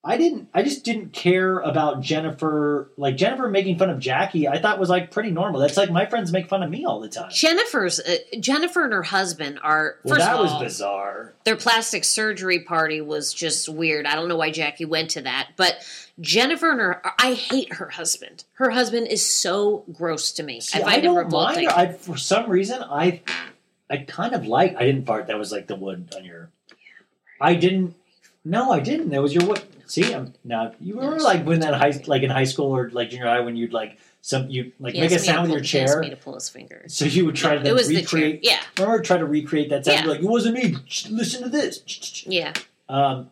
I 0.06 0.18
didn't. 0.18 0.50
I 0.54 0.64
just 0.64 0.84
didn't 0.84 1.14
care 1.14 1.60
about 1.60 2.02
Jennifer. 2.02 2.90
Like 2.98 3.16
Jennifer 3.16 3.48
making 3.48 3.78
fun 3.78 3.90
of 3.90 4.00
Jackie, 4.00 4.50
I 4.50 4.60
thought 4.60 4.78
was 4.78 4.90
like 4.90 5.12
pretty 5.12 5.32
normal. 5.32 5.62
That's 5.62 5.78
like 5.78 5.92
my 5.92 6.06
friends 6.08 6.32
make 6.34 6.50
fun 6.50 6.62
of 6.62 6.70
me 6.70 6.84
all 6.84 7.00
the 7.00 7.08
time. 7.08 7.32
Jennifer's 7.32 8.02
uh, 8.02 8.18
Jennifer 8.38 8.84
and 8.84 8.92
her 8.92 9.04
husband 9.04 9.60
are 9.64 9.96
Well, 10.04 10.18
that 10.20 10.36
of 10.36 10.42
was 10.42 10.62
bizarre. 10.62 11.34
their 11.46 11.56
plastic 11.56 12.04
surgery 12.04 12.60
party 12.60 13.00
was 13.00 13.34
just 13.34 13.70
weird. 13.70 14.06
I 14.06 14.16
don't 14.16 14.28
know 14.28 14.36
why 14.36 14.52
Jackie 14.52 14.84
went 14.84 15.12
to 15.12 15.22
that, 15.22 15.52
but 15.56 15.76
Jennifer 16.20 16.72
and 16.72 16.82
her 16.82 17.02
I 17.18 17.34
hate 17.34 17.72
her 17.76 17.88
husband. 17.90 18.44
Her 18.56 18.72
husband 18.72 19.08
is 19.08 19.26
so 19.26 19.86
gross 19.94 20.34
to 20.34 20.44
me. 20.44 20.60
See, 20.60 20.80
I 20.80 20.82
I, 20.82 20.86
find 20.86 20.98
him 20.98 21.14
don't 21.14 21.24
revolting. 21.26 21.66
mind. 21.68 21.78
I 21.80 21.94
for 21.94 22.18
some 22.18 22.50
reason 22.50 22.84
I 22.84 23.22
I 23.90 23.98
kind 23.98 24.34
of 24.36 24.46
like. 24.48 24.76
I 24.76 24.84
didn't 24.86 25.06
fart. 25.06 25.28
That 25.28 25.40
was 25.40 25.52
like 25.54 25.68
the 25.68 25.76
wood 25.78 26.14
on 26.18 26.26
your. 26.26 26.50
I 27.40 27.56
didn't. 27.56 27.96
No, 28.44 28.72
I 28.72 28.82
didn't. 28.82 29.10
That 29.12 29.22
was 29.22 29.34
your 29.34 29.46
wood. 29.46 29.62
See, 29.94 30.12
I'm 30.12 30.34
now. 30.44 30.74
You 30.80 30.98
were 30.98 31.20
like 31.20 31.46
when 31.46 31.60
that 31.60 31.76
high, 31.76 31.94
like 32.08 32.24
in 32.24 32.32
high 32.32 32.46
school 32.46 32.76
or 32.76 32.90
like 32.90 33.12
junior 33.12 33.28
high, 33.28 33.42
when 33.42 33.56
you'd 33.56 33.74
like 33.74 34.00
some 34.22 34.50
you 34.50 34.72
like 34.80 34.96
make 34.96 35.04
a 35.04 35.06
asked 35.06 35.12
me 35.14 35.18
to 35.20 35.24
sound 35.26 35.42
with 35.44 35.52
your 35.52 35.62
he 35.62 35.80
asked 35.82 35.94
chair. 35.94 36.02
me 36.02 36.10
to 36.10 36.16
pull 36.16 36.34
his 36.34 36.50
fingers. 36.50 36.96
So 36.96 37.06
you 37.06 37.26
would 37.28 37.36
try 37.36 37.56
to 37.56 37.64
it 37.64 37.74
was 37.76 37.90
the 37.90 37.96
chair. 38.02 38.02
recreate. 38.02 38.40
Yeah, 38.42 38.60
Remember, 38.80 39.04
try 39.04 39.18
to 39.18 39.26
recreate 39.28 39.70
that 39.70 39.86
sound. 39.86 40.00
Yeah. 40.06 40.12
Like 40.12 40.22
it 40.22 40.26
wasn't 40.26 40.56
me. 40.56 40.76
Listen 41.12 41.44
to 41.44 41.50
this. 41.50 42.24
yeah. 42.26 42.54
Um, 42.90 43.30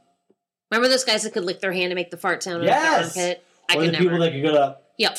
Remember 0.69 0.87
those 0.87 1.03
guys 1.03 1.23
that 1.23 1.33
could 1.33 1.45
lick 1.45 1.61
their 1.61 1.71
hand 1.73 1.89
to 1.89 1.95
make 1.95 2.11
the 2.11 2.17
fart 2.17 2.43
sound 2.43 2.63
Yes! 2.63 3.15
the? 3.15 3.39
I 3.69 3.77
or 3.77 3.85
the 3.87 3.91
never. 3.93 4.03
people 4.03 4.19
that 4.19 4.31
could 4.31 4.43
go 4.43 4.51
to, 4.51 4.77
yep. 4.97 5.17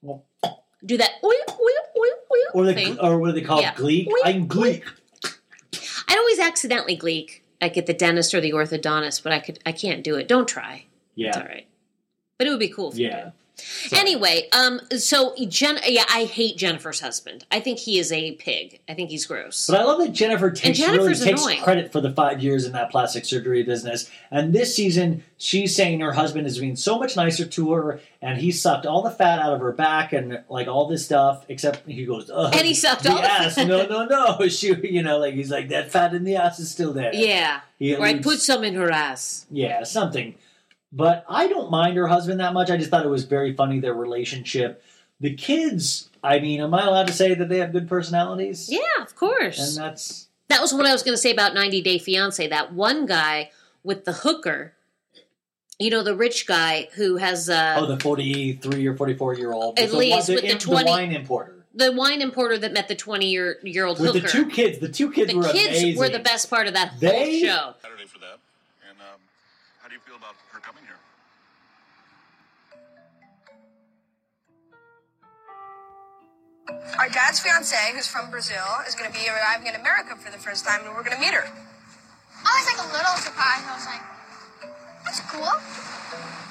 Well- 0.00 0.24
Do 0.84 0.96
that. 0.96 1.10
Oil, 1.24 1.30
oil, 1.48 1.58
oil, 1.98 2.12
oil 2.32 2.50
or 2.54 2.64
the, 2.66 2.74
thing. 2.74 3.00
or 3.00 3.18
what 3.18 3.28
do 3.28 3.32
they 3.32 3.40
call 3.46 3.60
Yeah. 3.60 3.70
it? 3.72 3.76
Gleek. 3.76 4.08
I'm 4.24 4.46
Gleek. 4.46 4.84
I'd 6.08 6.16
always 6.18 6.38
accidentally 6.38 6.96
gleek, 6.96 7.42
like 7.60 7.76
at 7.76 7.86
the 7.86 7.94
dentist 7.94 8.34
or 8.34 8.40
the 8.40 8.52
orthodontist, 8.52 9.22
but 9.22 9.32
I 9.32 9.40
could. 9.40 9.58
I 9.64 9.72
can't 9.72 10.04
do 10.04 10.16
it. 10.16 10.28
Don't 10.28 10.48
try. 10.48 10.86
Yeah. 11.14 11.28
It's 11.28 11.36
all 11.36 11.44
right. 11.44 11.66
But 12.38 12.46
it 12.46 12.50
would 12.50 12.60
be 12.60 12.68
cool. 12.68 12.92
If 12.92 12.98
you 12.98 13.08
yeah. 13.08 13.30
Did. 13.56 13.98
Anyway, 13.98 14.48
um, 14.52 14.80
so 14.98 15.34
Jen, 15.48 15.78
yeah, 15.86 16.04
I 16.10 16.24
hate 16.24 16.56
Jennifer's 16.56 17.00
husband. 17.00 17.44
I 17.50 17.60
think 17.60 17.78
he 17.78 17.98
is 17.98 18.10
a 18.12 18.32
pig. 18.32 18.80
I 18.88 18.94
think 18.94 19.10
he's 19.10 19.26
gross. 19.26 19.66
But 19.68 19.80
I 19.80 19.84
love 19.84 19.98
that 20.00 20.12
Jennifer 20.12 20.50
takes 20.50 20.78
really 20.80 20.96
Jennifer's 20.98 21.22
takes 21.24 21.40
annoying. 21.42 21.62
credit 21.62 21.92
for 21.92 22.00
the 22.00 22.10
five 22.10 22.42
years 22.42 22.64
in 22.64 22.72
that 22.72 22.90
plastic 22.90 23.24
surgery 23.24 23.62
business. 23.62 24.10
And 24.30 24.52
this 24.52 24.74
season, 24.74 25.22
she's 25.36 25.74
saying 25.76 26.00
her 26.00 26.12
husband 26.12 26.46
is 26.46 26.58
being 26.58 26.76
so 26.76 26.98
much 26.98 27.16
nicer 27.16 27.44
to 27.46 27.72
her, 27.72 28.00
and 28.20 28.38
he 28.40 28.50
sucked 28.50 28.86
all 28.86 29.02
the 29.02 29.10
fat 29.10 29.38
out 29.38 29.52
of 29.54 29.60
her 29.60 29.72
back 29.72 30.12
and 30.12 30.42
like 30.48 30.66
all 30.68 30.86
this 30.88 31.04
stuff. 31.04 31.44
Except 31.48 31.88
he 31.88 32.04
goes, 32.04 32.30
Ugh, 32.32 32.52
And 32.54 32.66
he 32.66 32.74
sucked 32.74 33.06
all 33.06 33.16
the 33.16 33.30
ass. 33.30 33.56
No, 33.56 33.86
no, 33.86 34.04
no. 34.06 34.48
She, 34.48 34.74
you 34.88 35.02
know, 35.02 35.18
like 35.18 35.34
he's 35.34 35.50
like 35.50 35.68
that 35.68 35.90
fat 35.90 36.14
in 36.14 36.24
the 36.24 36.36
ass 36.36 36.58
is 36.58 36.70
still 36.70 36.92
there. 36.92 37.14
yeah, 37.14 37.60
He 37.78 37.94
or 37.94 38.04
I 38.04 38.18
put 38.18 38.40
some 38.40 38.62
in 38.64 38.74
her 38.74 38.90
ass. 38.90 39.46
yeah, 39.50 39.82
something. 39.84 40.34
But 40.96 41.24
I 41.28 41.48
don't 41.48 41.70
mind 41.72 41.96
her 41.96 42.06
husband 42.06 42.38
that 42.38 42.54
much. 42.54 42.70
I 42.70 42.76
just 42.76 42.88
thought 42.90 43.04
it 43.04 43.08
was 43.08 43.24
very 43.24 43.52
funny 43.52 43.80
their 43.80 43.94
relationship. 43.94 44.82
The 45.20 45.34
kids, 45.34 46.08
I 46.22 46.38
mean, 46.38 46.60
am 46.60 46.72
I 46.72 46.86
allowed 46.86 47.08
to 47.08 47.12
say 47.12 47.34
that 47.34 47.48
they 47.48 47.58
have 47.58 47.72
good 47.72 47.88
personalities? 47.88 48.68
Yeah, 48.70 49.02
of 49.02 49.16
course. 49.16 49.58
And 49.76 49.84
that's 49.84 50.28
that 50.48 50.60
was 50.60 50.72
what 50.72 50.86
I 50.86 50.92
was 50.92 51.02
going 51.02 51.14
to 51.14 51.20
say 51.20 51.32
about 51.32 51.52
90 51.52 51.82
Day 51.82 51.98
Fiance. 51.98 52.46
That 52.46 52.72
one 52.72 53.06
guy 53.06 53.50
with 53.82 54.04
the 54.04 54.12
hooker, 54.12 54.74
you 55.80 55.90
know, 55.90 56.02
the 56.04 56.14
rich 56.14 56.46
guy 56.46 56.88
who 56.94 57.16
has 57.16 57.48
uh, 57.50 57.74
oh, 57.78 57.86
the 57.86 57.98
forty-three 57.98 58.86
or 58.86 58.96
forty-four 58.96 59.34
year 59.34 59.52
old 59.52 59.78
At 59.78 59.92
least 59.92 60.28
with 60.28 60.42
the 60.42 60.52
im- 60.52 60.58
20 60.58 60.90
wine 60.90 61.12
importer 61.12 61.50
the 61.76 61.90
wine 61.90 62.22
importer 62.22 62.56
that 62.56 62.72
met 62.72 62.86
the 62.86 62.94
20 62.94 63.26
year 63.26 63.58
year 63.64 63.84
old 63.84 63.98
with 63.98 64.14
hooker. 64.14 64.20
the 64.20 64.28
two 64.28 64.46
kids. 64.46 64.78
The 64.78 64.88
two 64.88 65.10
kids 65.10 65.32
The 65.32 65.38
were 65.38 65.42
kids 65.50 65.80
amazing. 65.80 65.98
were 65.98 66.08
the 66.08 66.20
best 66.20 66.48
part 66.48 66.68
of 66.68 66.74
that 66.74 66.90
whole 66.90 67.00
show. 67.00 67.74
Saturday 67.82 68.06
for 68.06 68.20
that. 68.20 68.38
And 68.88 68.96
um, 69.00 69.18
how 69.82 69.88
do 69.88 69.94
you 69.94 70.00
feel 70.06 70.14
about 70.14 70.34
her 70.52 70.60
coming 70.60 70.83
Our 76.68 77.08
dad's 77.12 77.40
fiance, 77.40 77.76
who's 77.92 78.06
from 78.06 78.30
Brazil, 78.30 78.64
is 78.88 78.94
going 78.94 79.10
to 79.10 79.16
be 79.16 79.28
arriving 79.28 79.68
in 79.68 79.76
America 79.76 80.16
for 80.16 80.32
the 80.32 80.38
first 80.40 80.64
time, 80.64 80.80
and 80.84 80.94
we're 80.96 81.04
going 81.04 81.16
to 81.16 81.20
meet 81.20 81.34
her. 81.34 81.44
I 81.44 82.52
was 82.56 82.66
like 82.68 82.80
a 82.80 82.88
little 82.92 83.16
surprised. 83.20 83.64
I 83.68 83.74
was 83.76 83.88
like, 83.88 84.04
that's 85.04 85.20
cool. 85.28 85.52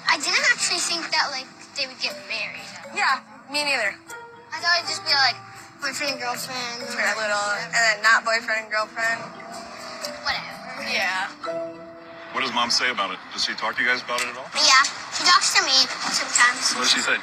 I 0.09 0.17
didn't 0.21 0.45
actually 0.53 0.81
think 0.81 1.09
that 1.09 1.33
like 1.33 1.49
they 1.73 1.89
would 1.89 1.97
get 1.97 2.13
married. 2.29 2.69
Yeah, 2.93 3.25
me 3.49 3.65
neither. 3.65 3.97
I 4.53 4.61
thought 4.61 4.77
it'd 4.77 4.89
just 4.89 5.01
be 5.01 5.13
like 5.17 5.37
boyfriend 5.81 6.17
and 6.17 6.21
girlfriend. 6.21 6.85
For 6.93 7.01
a 7.01 7.17
little, 7.17 7.47
and 7.65 7.73
then 7.73 7.97
not 8.05 8.21
boyfriend 8.21 8.69
and 8.69 8.69
girlfriend. 8.69 9.21
Whatever. 10.21 10.85
Yeah. 10.85 11.33
What 12.33 12.41
does 12.41 12.53
mom 12.53 12.69
say 12.69 12.89
about 12.89 13.09
it? 13.13 13.19
Does 13.33 13.45
she 13.45 13.53
talk 13.53 13.77
to 13.77 13.81
you 13.81 13.89
guys 13.89 14.01
about 14.01 14.21
it 14.21 14.29
at 14.29 14.37
all? 14.37 14.49
Yeah. 14.57 14.85
She 15.13 15.25
talks 15.25 15.53
to 15.57 15.61
me 15.65 15.77
sometimes. 16.13 16.73
What 16.77 16.85
does 16.85 16.93
she 16.93 17.01
say? 17.01 17.17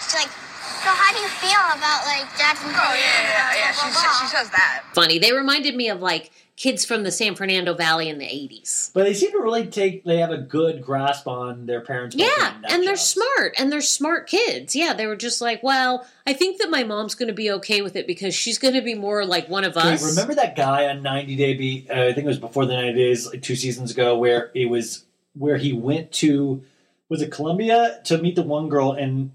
She's 0.00 0.16
like, 0.16 0.32
so 0.80 0.88
how 0.90 1.12
do 1.12 1.20
you 1.20 1.28
feel 1.28 1.62
about 1.76 2.04
like 2.06 2.26
dad's 2.38 2.60
and 2.62 2.72
Oh 2.74 2.94
yeah, 2.94 3.22
yeah, 3.22 3.56
yeah. 3.56 3.72
She, 3.72 3.90
blah, 3.90 4.00
blah, 4.00 4.20
she 4.20 4.26
says 4.26 4.50
that. 4.50 4.84
Funny. 4.94 5.18
They 5.18 5.32
reminded 5.32 5.74
me 5.76 5.88
of 5.88 6.00
like 6.00 6.30
kids 6.56 6.84
from 6.84 7.02
the 7.02 7.10
San 7.10 7.34
Fernando 7.34 7.74
Valley 7.74 8.08
in 8.08 8.18
the 8.18 8.24
80s. 8.24 8.92
But 8.92 9.04
they 9.04 9.14
seem 9.14 9.32
to 9.32 9.38
really 9.40 9.66
take. 9.66 10.04
They 10.04 10.18
have 10.18 10.30
a 10.30 10.38
good 10.38 10.82
grasp 10.82 11.26
on 11.26 11.66
their 11.66 11.80
parents. 11.80 12.14
Yeah, 12.16 12.54
and 12.68 12.82
they're 12.82 12.94
jobs. 12.94 13.02
smart, 13.02 13.54
and 13.58 13.72
they're 13.72 13.80
smart 13.80 14.28
kids. 14.28 14.76
Yeah, 14.76 14.92
they 14.94 15.06
were 15.06 15.16
just 15.16 15.40
like, 15.40 15.62
well, 15.62 16.06
I 16.26 16.32
think 16.32 16.58
that 16.58 16.70
my 16.70 16.84
mom's 16.84 17.14
going 17.14 17.28
to 17.28 17.34
be 17.34 17.50
okay 17.52 17.82
with 17.82 17.96
it 17.96 18.06
because 18.06 18.34
she's 18.34 18.58
going 18.58 18.74
to 18.74 18.82
be 18.82 18.94
more 18.94 19.24
like 19.24 19.48
one 19.48 19.64
of 19.64 19.74
Wait, 19.76 19.84
us. 19.84 20.08
remember 20.08 20.34
that 20.34 20.56
guy 20.56 20.86
on 20.88 21.02
90 21.02 21.36
Day 21.36 21.54
Beat? 21.54 21.90
Uh, 21.90 21.94
I 21.94 22.12
think 22.12 22.24
it 22.24 22.28
was 22.28 22.38
before 22.38 22.66
the 22.66 22.74
90 22.74 22.92
Days, 22.94 23.26
like 23.26 23.42
two 23.42 23.56
seasons 23.56 23.90
ago, 23.90 24.16
where 24.16 24.50
it 24.54 24.66
was 24.66 25.04
where 25.34 25.56
he 25.56 25.72
went 25.72 26.12
to 26.12 26.62
was 27.08 27.22
it 27.22 27.30
Colombia 27.30 28.00
to 28.04 28.18
meet 28.18 28.36
the 28.36 28.42
one 28.42 28.68
girl 28.68 28.92
and 28.92 29.32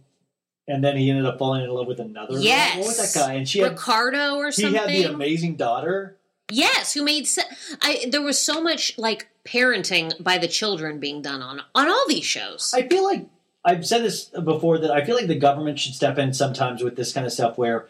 and 0.67 0.83
then 0.83 0.97
he 0.97 1.09
ended 1.09 1.25
up 1.25 1.39
falling 1.39 1.63
in 1.63 1.69
love 1.69 1.87
with 1.87 1.99
another. 1.99 2.39
Yes. 2.39 2.77
what 2.77 2.87
was 2.87 3.13
that 3.13 3.19
guy? 3.19 3.33
And 3.33 3.47
she 3.47 3.59
had 3.59 3.71
Ricardo 3.71 4.35
or 4.35 4.51
something. 4.51 4.71
he 4.73 4.77
had 4.77 4.89
the 4.89 5.03
amazing 5.13 5.55
daughter. 5.55 6.17
Yes, 6.51 6.93
who 6.93 7.03
made 7.03 7.27
se- 7.27 7.43
I 7.81 8.05
there 8.09 8.21
was 8.21 8.39
so 8.39 8.61
much 8.61 8.97
like 8.97 9.27
parenting 9.45 10.21
by 10.23 10.37
the 10.37 10.47
children 10.47 10.99
being 10.99 11.21
done 11.21 11.41
on 11.41 11.61
on 11.75 11.89
all 11.89 12.05
these 12.07 12.23
shows. 12.25 12.73
I 12.75 12.87
feel 12.87 13.03
like 13.03 13.25
I've 13.65 13.85
said 13.85 14.01
this 14.03 14.25
before 14.25 14.77
that 14.77 14.91
I 14.91 15.03
feel 15.03 15.15
like 15.15 15.27
the 15.27 15.35
government 15.35 15.77
should 15.79 15.93
step 15.93 16.17
in 16.17 16.33
sometimes 16.33 16.81
with 16.83 16.95
this 16.95 17.11
kind 17.11 17.25
of 17.25 17.33
stuff 17.33 17.57
where 17.57 17.87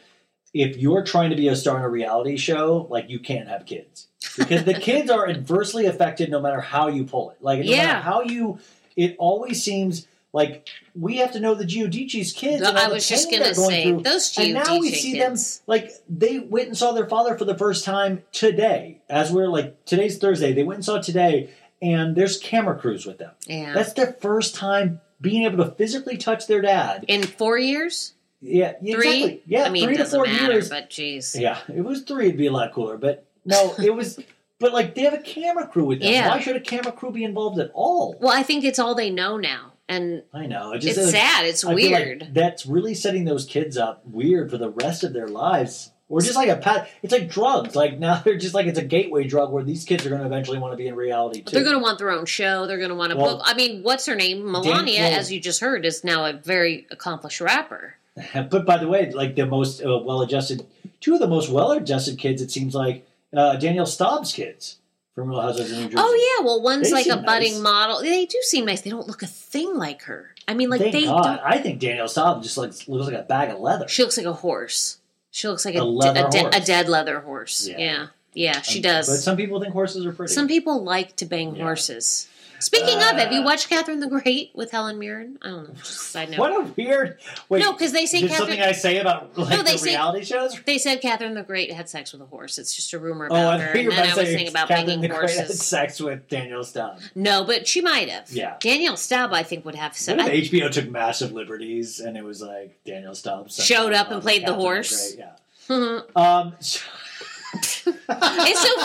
if 0.53 0.75
you're 0.77 1.03
trying 1.03 1.29
to 1.29 1.35
be 1.35 1.49
a 1.49 1.55
star 1.55 1.77
in 1.77 1.83
a 1.83 1.89
reality 1.89 2.35
show, 2.37 2.87
like 2.89 3.09
you 3.11 3.19
can't 3.19 3.47
have 3.47 3.65
kids 3.67 4.07
because 4.37 4.63
the 4.63 4.73
kids 4.79 5.11
are 5.11 5.27
adversely 5.29 5.85
affected 5.85 6.31
no 6.31 6.39
matter 6.41 6.61
how 6.61 6.87
you 6.87 7.03
pull 7.03 7.29
it. 7.31 7.37
Like 7.41 7.59
no 7.59 7.65
Yeah. 7.65 7.85
matter 7.85 7.99
how 8.01 8.21
you, 8.21 8.57
it 8.95 9.15
always 9.19 9.61
seems 9.61 10.07
like 10.33 10.67
we 10.95 11.17
have 11.17 11.31
to 11.33 11.39
know 11.39 11.55
the 11.55 11.65
Giudici's 11.65 12.33
kids. 12.33 12.61
No, 12.61 12.69
and 12.69 12.77
I 12.77 12.87
was 12.89 13.07
just 13.07 13.31
gonna 13.31 13.53
going 13.53 13.69
say, 13.69 13.83
through. 13.85 14.01
those 14.03 14.37
and 14.37 14.53
now 14.53 14.77
we 14.77 14.91
see 14.91 15.13
kids. 15.13 15.57
them 15.59 15.63
like 15.67 15.91
they 16.09 16.39
went 16.39 16.67
and 16.67 16.77
saw 16.77 16.91
their 16.91 17.07
father 17.07 17.37
for 17.37 17.45
the 17.45 17.57
first 17.57 17.83
time 17.85 18.23
today. 18.31 19.01
As 19.09 19.31
we're 19.31 19.47
like 19.47 19.85
today's 19.85 20.17
Thursday, 20.17 20.53
they 20.53 20.63
went 20.63 20.77
and 20.77 20.85
saw 20.85 20.99
today, 21.01 21.49
and 21.81 22.15
there's 22.15 22.37
camera 22.37 22.77
crews 22.77 23.05
with 23.05 23.17
them. 23.17 23.31
yeah. 23.45 23.73
That's 23.73 23.93
their 23.93 24.13
first 24.13 24.55
time 24.55 25.01
being 25.19 25.43
able 25.43 25.63
to 25.65 25.71
physically 25.71 26.17
touch 26.17 26.45
their 26.47 26.61
dad. 26.61 27.05
in 27.07 27.23
4 27.23 27.57
years? 27.57 28.13
Yeah, 28.39 28.73
Three? 28.73 28.91
exactly. 28.93 29.41
Yeah, 29.47 29.63
I 29.63 29.69
mean, 29.69 29.85
three 29.85 29.97
to 29.97 30.05
four 30.05 30.25
matter, 30.25 30.51
years. 30.51 30.69
but 30.69 30.91
jeez. 30.91 31.39
Yeah, 31.39 31.57
it 31.73 31.81
was 31.81 32.03
three, 32.03 32.27
it'd 32.27 32.37
be 32.37 32.45
a 32.45 32.51
lot 32.51 32.71
cooler. 32.71 32.95
But 32.97 33.25
no, 33.45 33.73
it 33.81 33.93
was. 33.95 34.19
But 34.59 34.73
like, 34.73 34.95
they 34.95 35.03
have 35.03 35.13
a 35.13 35.19
camera 35.19 35.67
crew 35.67 35.85
with 35.85 36.01
them. 36.01 36.11
Yeah. 36.11 36.29
Why 36.29 36.39
should 36.39 36.55
a 36.55 36.59
camera 36.59 36.91
crew 36.91 37.11
be 37.11 37.23
involved 37.23 37.59
at 37.59 37.69
all? 37.75 38.15
Well, 38.19 38.31
I 38.35 38.41
think 38.41 38.63
it's 38.63 38.79
all 38.79 38.95
they 38.95 39.11
know 39.11 39.37
now. 39.37 39.73
And 39.89 40.23
I 40.34 40.45
know. 40.47 40.73
It 40.73 40.80
just, 40.80 40.97
it's 40.97 41.11
sad. 41.11 41.45
It's 41.45 41.64
I 41.64 41.76
feel 41.76 41.91
like 41.91 42.05
weird. 42.05 42.30
that's 42.34 42.65
really 42.65 42.93
setting 42.93 43.26
those 43.26 43.45
kids 43.45 43.77
up 43.77 44.05
weird 44.05 44.51
for 44.51 44.57
the 44.57 44.69
rest 44.69 45.03
of 45.03 45.14
their 45.14 45.27
lives. 45.27 45.91
Or 46.09 46.22
just 46.22 46.35
like 46.38 46.47
a 46.49 46.55
pat. 46.57 46.89
It's 47.03 47.11
like 47.11 47.30
drugs. 47.30 47.76
Like 47.76 47.99
now 47.99 48.22
they're 48.26 48.38
just 48.38 48.53
like 48.53 48.65
it's 48.68 48.80
a 48.80 48.84
gateway 48.84 49.26
drug 49.26 49.51
where 49.51 49.64
these 49.64 49.84
kids 49.84 50.05
are 50.05 50.09
going 50.09 50.22
to 50.22 50.27
eventually 50.27 50.57
want 50.57 50.73
to 50.73 50.77
be 50.77 50.88
in 50.88 50.95
reality 50.95 51.41
too. 51.41 51.51
They're 51.53 51.64
going 51.65 51.76
to 51.76 51.81
want 51.84 51.99
their 51.99 52.11
own 52.11 52.26
show. 52.26 52.65
They're 52.65 52.77
going 52.77 52.89
to 52.89 52.95
want 52.95 53.11
to 53.11 53.18
Well, 53.18 53.38
book. 53.38 53.45
I 53.45 53.53
mean, 53.53 53.84
what's 53.84 54.05
her 54.05 54.15
name? 54.15 54.43
Milania, 54.43 54.99
well- 54.99 55.19
as 55.19 55.31
you 55.31 55.39
just 55.39 55.59
heard, 55.61 55.85
is 55.85 56.03
now 56.03 56.26
a 56.26 56.34
very 56.34 56.88
accomplished 56.91 57.41
rapper. 57.41 57.95
But 58.34 58.65
by 58.65 58.77
the 58.77 58.88
way, 58.88 59.11
like 59.11 59.35
the 59.35 59.45
most 59.45 59.80
uh, 59.84 59.99
well-adjusted, 59.99 60.65
two 61.01 61.14
of 61.14 61.19
the 61.19 61.27
most 61.27 61.49
well-adjusted 61.51 62.18
kids, 62.18 62.41
it 62.41 62.49
seems 62.49 62.73
like 62.73 63.05
uh, 63.35 63.57
Danielle 63.57 63.85
Staub's 63.85 64.34
kids 64.34 64.77
from 65.18 65.30
Real 65.30 65.41
Housewives 65.41 65.72
of 65.72 65.77
New 65.80 65.84
Jersey. 65.85 65.95
Oh 65.98 66.38
yeah, 66.39 66.45
well, 66.45 66.61
one's 66.61 66.89
They 66.89 66.94
like 66.94 67.07
a 67.07 67.18
budding 67.18 67.53
nice. 67.53 67.61
model. 67.61 68.02
They 68.02 68.27
do 68.27 68.38
seem 68.44 68.65
nice. 68.65 68.81
They 68.81 68.91
don't 68.91 69.07
look 69.07 69.23
a 69.23 69.27
thing 69.27 69.76
like 69.76 70.03
her. 70.03 70.30
I 70.48 70.53
mean, 70.53 70.69
like 70.69 70.80
Thank 70.80 70.94
they 70.94 71.06
God. 71.06 71.23
don't. 71.23 71.39
I 71.44 71.57
think 71.57 71.80
Danielle 71.80 72.07
Staub 72.07 72.44
just 72.44 72.56
like 72.56 72.69
looks 72.88 73.11
like 73.11 73.19
a 73.19 73.23
bag 73.23 73.49
of 73.49 73.60
leather. 73.60 73.88
She 73.88 74.03
looks 74.03 74.15
like 74.15 74.27
a 74.27 74.34
horse. 74.34 74.99
She 75.31 75.48
looks 75.48 75.65
like 75.65 75.73
a, 75.76 75.81
A 75.81 76.02
de- 76.14 76.27
a, 76.27 76.30
de- 76.30 76.57
a 76.57 76.61
dead 76.61 76.88
leather 76.88 77.19
horse. 77.19 77.68
Yeah. 77.68 77.77
Yeah, 77.80 78.07
yeah, 78.34 78.61
she 78.61 78.77
Um, 78.80 78.84
does. 78.84 79.07
But 79.07 79.15
some 79.18 79.35
people 79.38 79.60
think 79.60 79.73
horses 79.73 80.06
are 80.06 80.11
pretty. 80.14 80.34
Some 80.34 80.48
people 80.48 80.84
like 80.84 81.15
to 81.18 81.26
bang 81.26 81.56
Yeah. 81.56 81.64
horses. 81.64 82.27
Speaking 82.59 82.97
of, 82.97 83.17
have 83.17 83.31
you 83.31 83.41
Uh, 83.41 83.45
watched 83.45 83.69
Catherine 83.69 83.99
the 83.99 84.07
Great 84.07 84.51
with 84.55 84.71
Helen 84.71 84.97
Mirren? 84.97 85.38
I 85.41 85.49
don't 85.49 85.69
know. 85.69 85.75
Side 85.84 86.31
note. 86.31 86.39
What 86.39 86.51
a 86.53 86.61
weird. 86.75 87.19
Wait, 87.49 87.61
No, 87.63 87.73
'cause 87.73 87.91
they 87.91 88.05
say 88.05 88.21
Catherine- 88.21 88.38
something 88.38 88.61
I 88.61 88.71
say 88.71 88.97
about 88.97 89.38
like 89.38 89.49
No, 89.49 89.57
they 89.63 89.73
the 89.73 89.77
say- 89.77 89.89
reality 89.91 90.25
shows. 90.25 90.57
They 90.65 90.77
said 90.77 91.01
Catherine 91.01 91.35
the 91.35 91.43
Great 91.43 91.71
had 91.71 91.88
sex 91.88 92.13
with 92.13 92.21
a 92.21 92.25
horse. 92.25 92.57
It's 92.57 92.75
just 92.75 92.93
a 92.93 92.99
rumor 92.99 93.27
Oh, 93.29 93.35
about 93.35 93.59
I 93.59 93.63
her. 93.63 93.77
And 93.77 93.91
then 93.91 93.99
I 93.99 94.05
was 94.15 94.15
say 94.15 94.34
saying 94.35 94.47
about 94.47 94.69
Catherine 94.69 94.99
Great 95.01 95.11
had 95.11 95.19
horses. 95.19 95.63
sex 95.65 95.99
with 95.99 96.27
Danielle 96.29 96.63
Staub. 96.63 96.99
No, 97.13 97.43
but 97.43 97.67
she 97.67 97.81
might 97.81 98.09
have. 98.09 98.31
Yeah. 98.31 98.55
Danielle 98.59 98.97
Staub, 98.97 99.34
I 99.34 99.43
think, 99.43 99.65
would 99.65 99.75
have 99.75 99.91
What 99.91 99.97
sex. 99.97 100.23
if 100.25 100.34
HBO 100.51 100.69
took 100.69 100.89
massive 100.89 101.34
liberties 101.34 101.99
and 101.99 102.17
it 102.17 102.23
was 102.23 102.41
like 102.41 102.79
Danielle 102.85 103.13
Staub 103.15 103.51
Showed 103.51 103.93
up 103.93 104.09
and 104.11 104.21
played 104.21 104.45
the 104.47 104.53
horse? 104.53 105.15
Yeah. 105.17 105.31
it's 105.69 106.15
Um, 106.15 106.55
so 106.59 106.79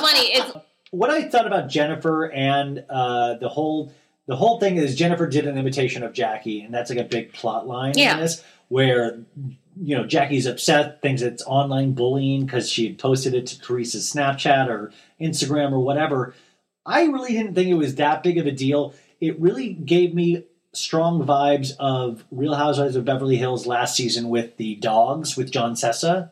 funny. 0.01 0.33
It's 0.35 0.53
what 0.93 1.11
I 1.11 1.23
thought 1.29 1.47
about 1.49 1.69
Jennifer 1.69 2.31
and 2.31 2.85
uh, 2.89 3.35
the 3.35 3.49
whole 3.49 3.93
the 4.29 4.37
whole 4.37 4.61
thing 4.61 4.77
is 4.77 4.95
Jennifer 4.95 5.27
did 5.27 5.47
an 5.49 5.59
imitation 5.59 6.05
of 6.05 6.13
Jackie, 6.13 6.61
and 6.61 6.73
that's 6.73 6.91
like 6.91 6.99
a 7.01 7.05
big 7.05 7.33
plot 7.33 7.67
line 7.67 7.95
Yeah. 7.97 8.15
in 8.15 8.21
this 8.21 8.45
where 8.69 9.19
you 9.77 9.97
know 9.97 10.07
Jackie's 10.07 10.47
upset, 10.47 11.03
thinks 11.03 11.23
it's 11.23 11.43
online 11.45 11.93
bullying 11.93 12.45
because 12.47 12.71
she 12.71 12.87
had 12.87 12.99
posted 12.99 13.35
it 13.35 13.47
to 13.49 13.61
Teresa's 13.61 14.13
Snapchat 14.13 14.69
or 14.69 14.93
Instagram 15.21 15.73
or 15.73 15.81
whatever. 15.81 16.35
I 16.87 17.05
really 17.05 17.33
didn't 17.33 17.55
think 17.55 17.69
it 17.69 17.75
was 17.75 17.95
that 17.97 18.23
big 18.23 18.39
of 18.39 18.47
a 18.47 18.53
deal. 18.53 18.95
It 19.21 19.41
really 19.41 19.73
gave 19.73 20.15
me 20.15 20.45
strong 20.75 21.25
vibes 21.25 21.73
of 21.79 22.25
Real 22.31 22.55
Housewives 22.55 22.97
of 22.97 23.05
Beverly 23.05 23.37
Hills 23.37 23.67
last 23.67 23.97
season 23.97 24.29
with 24.29 24.57
the 24.57 24.75
dogs 24.77 25.37
with 25.37 25.51
John 25.51 25.75
Sessa. 25.75 26.31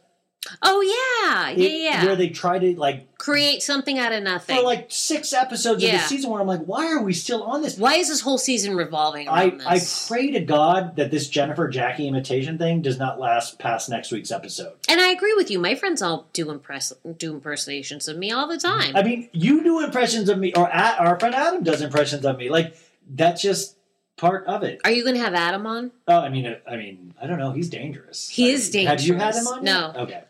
Oh 0.62 0.80
yeah, 0.80 1.50
yeah, 1.50 1.66
It- 1.68 1.80
yeah. 1.82 2.04
Where 2.04 2.16
they 2.16 2.28
try 2.28 2.58
to 2.58 2.78
like 2.78 3.06
Create 3.18 3.62
something 3.62 3.98
out 3.98 4.12
of 4.12 4.22
nothing. 4.22 4.56
for 4.56 4.62
like 4.62 4.86
six 4.88 5.34
episodes 5.34 5.84
of 5.84 5.90
the 5.90 5.98
season 5.98 6.30
where 6.30 6.40
I'm 6.40 6.46
like, 6.46 6.62
why 6.64 6.86
are 6.86 7.02
we 7.02 7.12
still 7.12 7.42
on 7.42 7.60
this? 7.60 7.76
Why 7.76 7.96
is 7.96 8.08
this 8.08 8.22
whole 8.22 8.38
season 8.38 8.74
revolving 8.74 9.28
I, 9.28 9.48
around 9.48 9.62
I 9.66 9.74
this? 9.78 10.08
pray 10.08 10.30
to 10.30 10.40
God 10.40 10.96
that 10.96 11.10
this 11.10 11.28
Jennifer 11.28 11.68
Jackie 11.68 12.08
imitation 12.08 12.56
thing 12.56 12.80
does 12.80 12.98
not 12.98 13.20
last 13.20 13.58
past 13.58 13.90
next 13.90 14.10
week's 14.10 14.30
episode. 14.30 14.72
and 14.88 15.00
I 15.00 15.08
agree 15.10 15.34
with 15.34 15.50
you. 15.50 15.58
My 15.58 15.74
friends 15.74 16.00
all 16.00 16.26
do 16.32 16.50
impress 16.50 16.94
do 17.18 17.34
impersonations 17.34 18.08
of 18.08 18.16
me 18.16 18.30
all 18.32 18.48
the 18.48 18.58
time. 18.58 18.96
I 18.96 19.02
mean, 19.02 19.28
you 19.32 19.62
do 19.62 19.84
impressions 19.84 20.30
of 20.30 20.38
me, 20.38 20.54
or 20.54 20.66
A- 20.68 20.96
our 20.98 21.20
friend 21.20 21.34
Adam 21.34 21.62
does 21.62 21.82
impressions 21.82 22.24
of 22.24 22.38
me. 22.38 22.48
Like 22.48 22.74
that's 23.10 23.42
just 23.42 23.76
part 24.16 24.46
of 24.46 24.62
it. 24.62 24.80
Are 24.84 24.90
you 24.90 25.02
going 25.02 25.16
to 25.16 25.20
have 25.20 25.34
Adam 25.34 25.66
on? 25.66 25.90
Oh, 26.08 26.18
I 26.20 26.30
mean, 26.30 26.46
uh, 26.46 26.56
I 26.66 26.76
mean, 26.76 27.12
I 27.20 27.26
don't 27.26 27.38
know. 27.38 27.52
He's 27.52 27.68
dangerous. 27.68 28.28
He 28.30 28.44
Like, 28.46 28.54
is 28.54 28.70
dangerous. 28.70 29.00
Have 29.02 29.08
you 29.08 29.14
had 29.14 29.34
him 29.34 29.46
on? 29.46 29.64
No. 29.64 29.92
Yet? 29.94 29.96
Okay. 29.98 30.22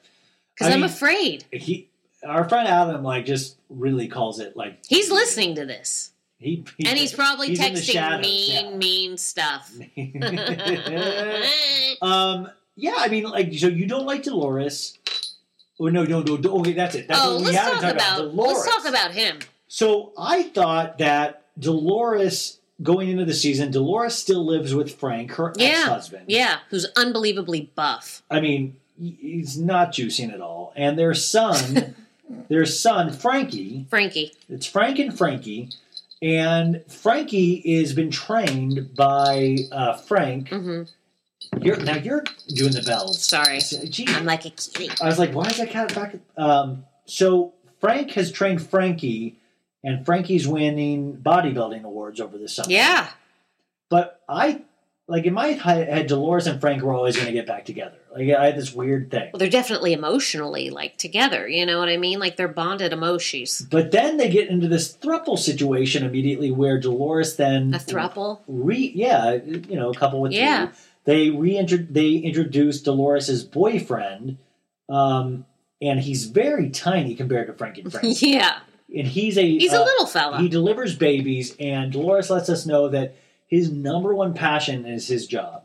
Because 0.61 0.75
I'm 0.75 0.81
mean- 0.83 0.91
afraid 0.91 1.45
He, 1.53 1.89
our 2.25 2.47
friend 2.49 2.69
Adam, 2.69 3.03
like 3.03 3.25
just 3.25 3.57
really 3.71 4.09
calls 4.09 4.41
it 4.41 4.57
like 4.57 4.79
he's 4.87 5.11
listening 5.11 5.55
to 5.57 5.65
this, 5.65 6.11
He, 6.39 6.65
he- 6.77 6.87
and 6.87 6.99
he's 6.99 7.15
probably 7.15 7.49
he's 7.49 7.61
texting 7.61 8.21
mean, 8.21 8.71
yeah. 8.73 8.77
mean 8.77 9.17
stuff. 9.17 9.73
um, 12.03 12.51
yeah, 12.77 12.95
I 12.99 13.09
mean, 13.09 13.25
like, 13.25 13.53
so 13.55 13.69
you 13.69 13.87
don't 13.87 14.07
like 14.07 14.23
Dolores? 14.23 14.99
Oh 15.79 15.89
no, 15.89 16.05
no, 16.05 16.21
no. 16.23 16.37
no 16.37 16.59
okay, 16.61 16.73
that's 16.75 16.95
it. 16.95 17.09
That's 17.09 17.21
oh, 17.23 17.39
let's 17.39 17.57
talk 17.57 17.83
about, 17.83 18.19
Dolores. 18.19 18.35
let's 18.37 18.69
talk 18.77 18.89
about 18.89 19.13
him. 19.13 19.39
So 19.69 20.13
I 20.19 20.45
thought 20.45 20.99
that 20.99 21.45
Dolores 21.59 22.59
going 22.83 23.09
into 23.09 23.25
the 23.25 23.35
season, 23.35 23.71
Dolores 23.71 24.15
still 24.15 24.45
lives 24.45 24.75
with 24.75 24.95
Frank, 24.95 25.33
her 25.33 25.53
Yeah, 25.57 25.69
ex-husband. 25.69 26.25
yeah, 26.29 26.59
who's 26.71 26.87
unbelievably 26.97 27.73
buff. 27.75 28.23
I 28.31 28.41
mean, 28.41 28.77
he's 29.01 29.59
not 29.59 29.93
juicing 29.93 30.33
at 30.33 30.41
all. 30.41 30.73
And 30.77 30.99
their 30.99 31.15
son, 31.15 31.95
their 32.49 32.67
son 32.67 33.13
Frankie, 33.13 33.87
Frankie. 33.91 34.33
it's 34.49 34.67
Frank 34.67 34.99
and 34.99 35.17
Frankie, 35.17 35.71
and 36.23 36.85
Frankie 36.87 37.79
has 37.81 37.93
been 37.95 38.11
trained 38.11 38.95
by 38.95 39.57
uh, 39.73 39.95
Frank. 39.97 40.49
hmm 40.51 40.83
You're, 41.61 41.79
now 41.79 41.97
you're 41.97 42.25
doing 42.49 42.73
the 42.73 42.83
bells. 42.83 43.23
Sorry, 43.25 43.61
Gee, 43.61 44.07
I'm 44.09 44.25
like 44.27 44.45
a 44.45 44.51
kitty. 44.51 44.91
I 45.01 45.07
was 45.07 45.19
like, 45.19 45.33
why 45.35 45.47
is 45.47 45.57
that 45.59 45.71
cat 45.71 45.95
back? 45.95 46.17
Um, 46.37 46.85
so 47.07 47.55
Frank 47.81 48.11
has 48.13 48.31
trained 48.31 48.63
Frankie, 48.63 49.37
and 49.83 50.05
Frankie's 50.05 50.47
winning 50.47 51.17
bodybuilding 51.17 51.85
awards 51.85 52.21
over 52.21 52.37
the 52.37 52.49
summer. 52.49 52.71
Yeah, 52.71 53.09
But 53.89 54.21
I, 54.29 54.61
like, 55.09 55.25
in 55.25 55.33
my 55.33 55.49
head, 55.49 56.07
Dolores 56.07 56.47
and 56.47 56.61
Frank 56.61 56.83
were 56.83 56.93
always 56.93 57.17
going 57.17 57.27
to 57.29 57.33
get 57.33 57.47
back 57.47 57.65
together. 57.65 57.97
Like, 58.13 58.29
I 58.31 58.47
had 58.47 58.57
this 58.57 58.73
weird 58.75 59.11
thing. 59.11 59.31
well, 59.33 59.39
they're 59.39 59.49
definitely 59.49 59.93
emotionally 59.93 60.71
like 60.71 60.97
together. 60.97 61.47
You 61.47 61.65
know 61.65 61.79
what 61.79 61.89
I 61.89 61.97
mean? 61.97 62.19
Like 62.19 62.37
they're 62.37 62.49
bonded 62.49 62.93
emotions. 62.93 63.61
But 63.71 63.93
then 63.93 64.17
they 64.17 64.29
get 64.29 64.49
into 64.49 64.67
this 64.69 64.93
thruple 64.97 65.39
situation 65.39 66.05
immediately 66.05 66.51
where 66.51 66.81
Dolores 66.81 67.37
then 67.37 67.73
A 67.75 67.79
thruple. 67.79 68.41
re 68.49 68.93
yeah, 68.95 69.35
you 69.35 69.77
know, 69.77 69.91
a 69.91 69.95
couple 69.95 70.21
with 70.21 70.33
Yeah. 70.33 70.71
They 71.05 71.29
reintro 71.29 71.87
they 71.93 72.11
introduce 72.13 72.83
Dolores' 72.83 73.43
boyfriend, 73.45 74.37
um, 74.89 75.47
and 75.81 75.99
he's 76.01 76.27
very 76.27 76.69
tiny 76.71 77.15
compared 77.15 77.47
to 77.47 77.55
Frank 77.55 77.79
and 77.79 77.91
Frank. 77.93 78.21
yeah, 78.21 78.59
and 78.95 79.07
he's 79.07 79.39
a 79.39 79.43
he's 79.43 79.73
a 79.73 79.81
uh, 79.81 79.85
little 79.85 80.07
fella. 80.07 80.39
He 80.39 80.49
delivers 80.49 80.95
babies, 80.97 81.57
and 81.59 81.91
Dolores 81.93 82.29
lets 82.29 82.49
us 82.51 82.67
know 82.67 82.89
that 82.91 83.15
his 83.47 83.71
number 83.71 84.15
one 84.15 84.35
passion 84.35 84.85
is 84.85 85.09
his 85.09 85.27
job. 85.27 85.65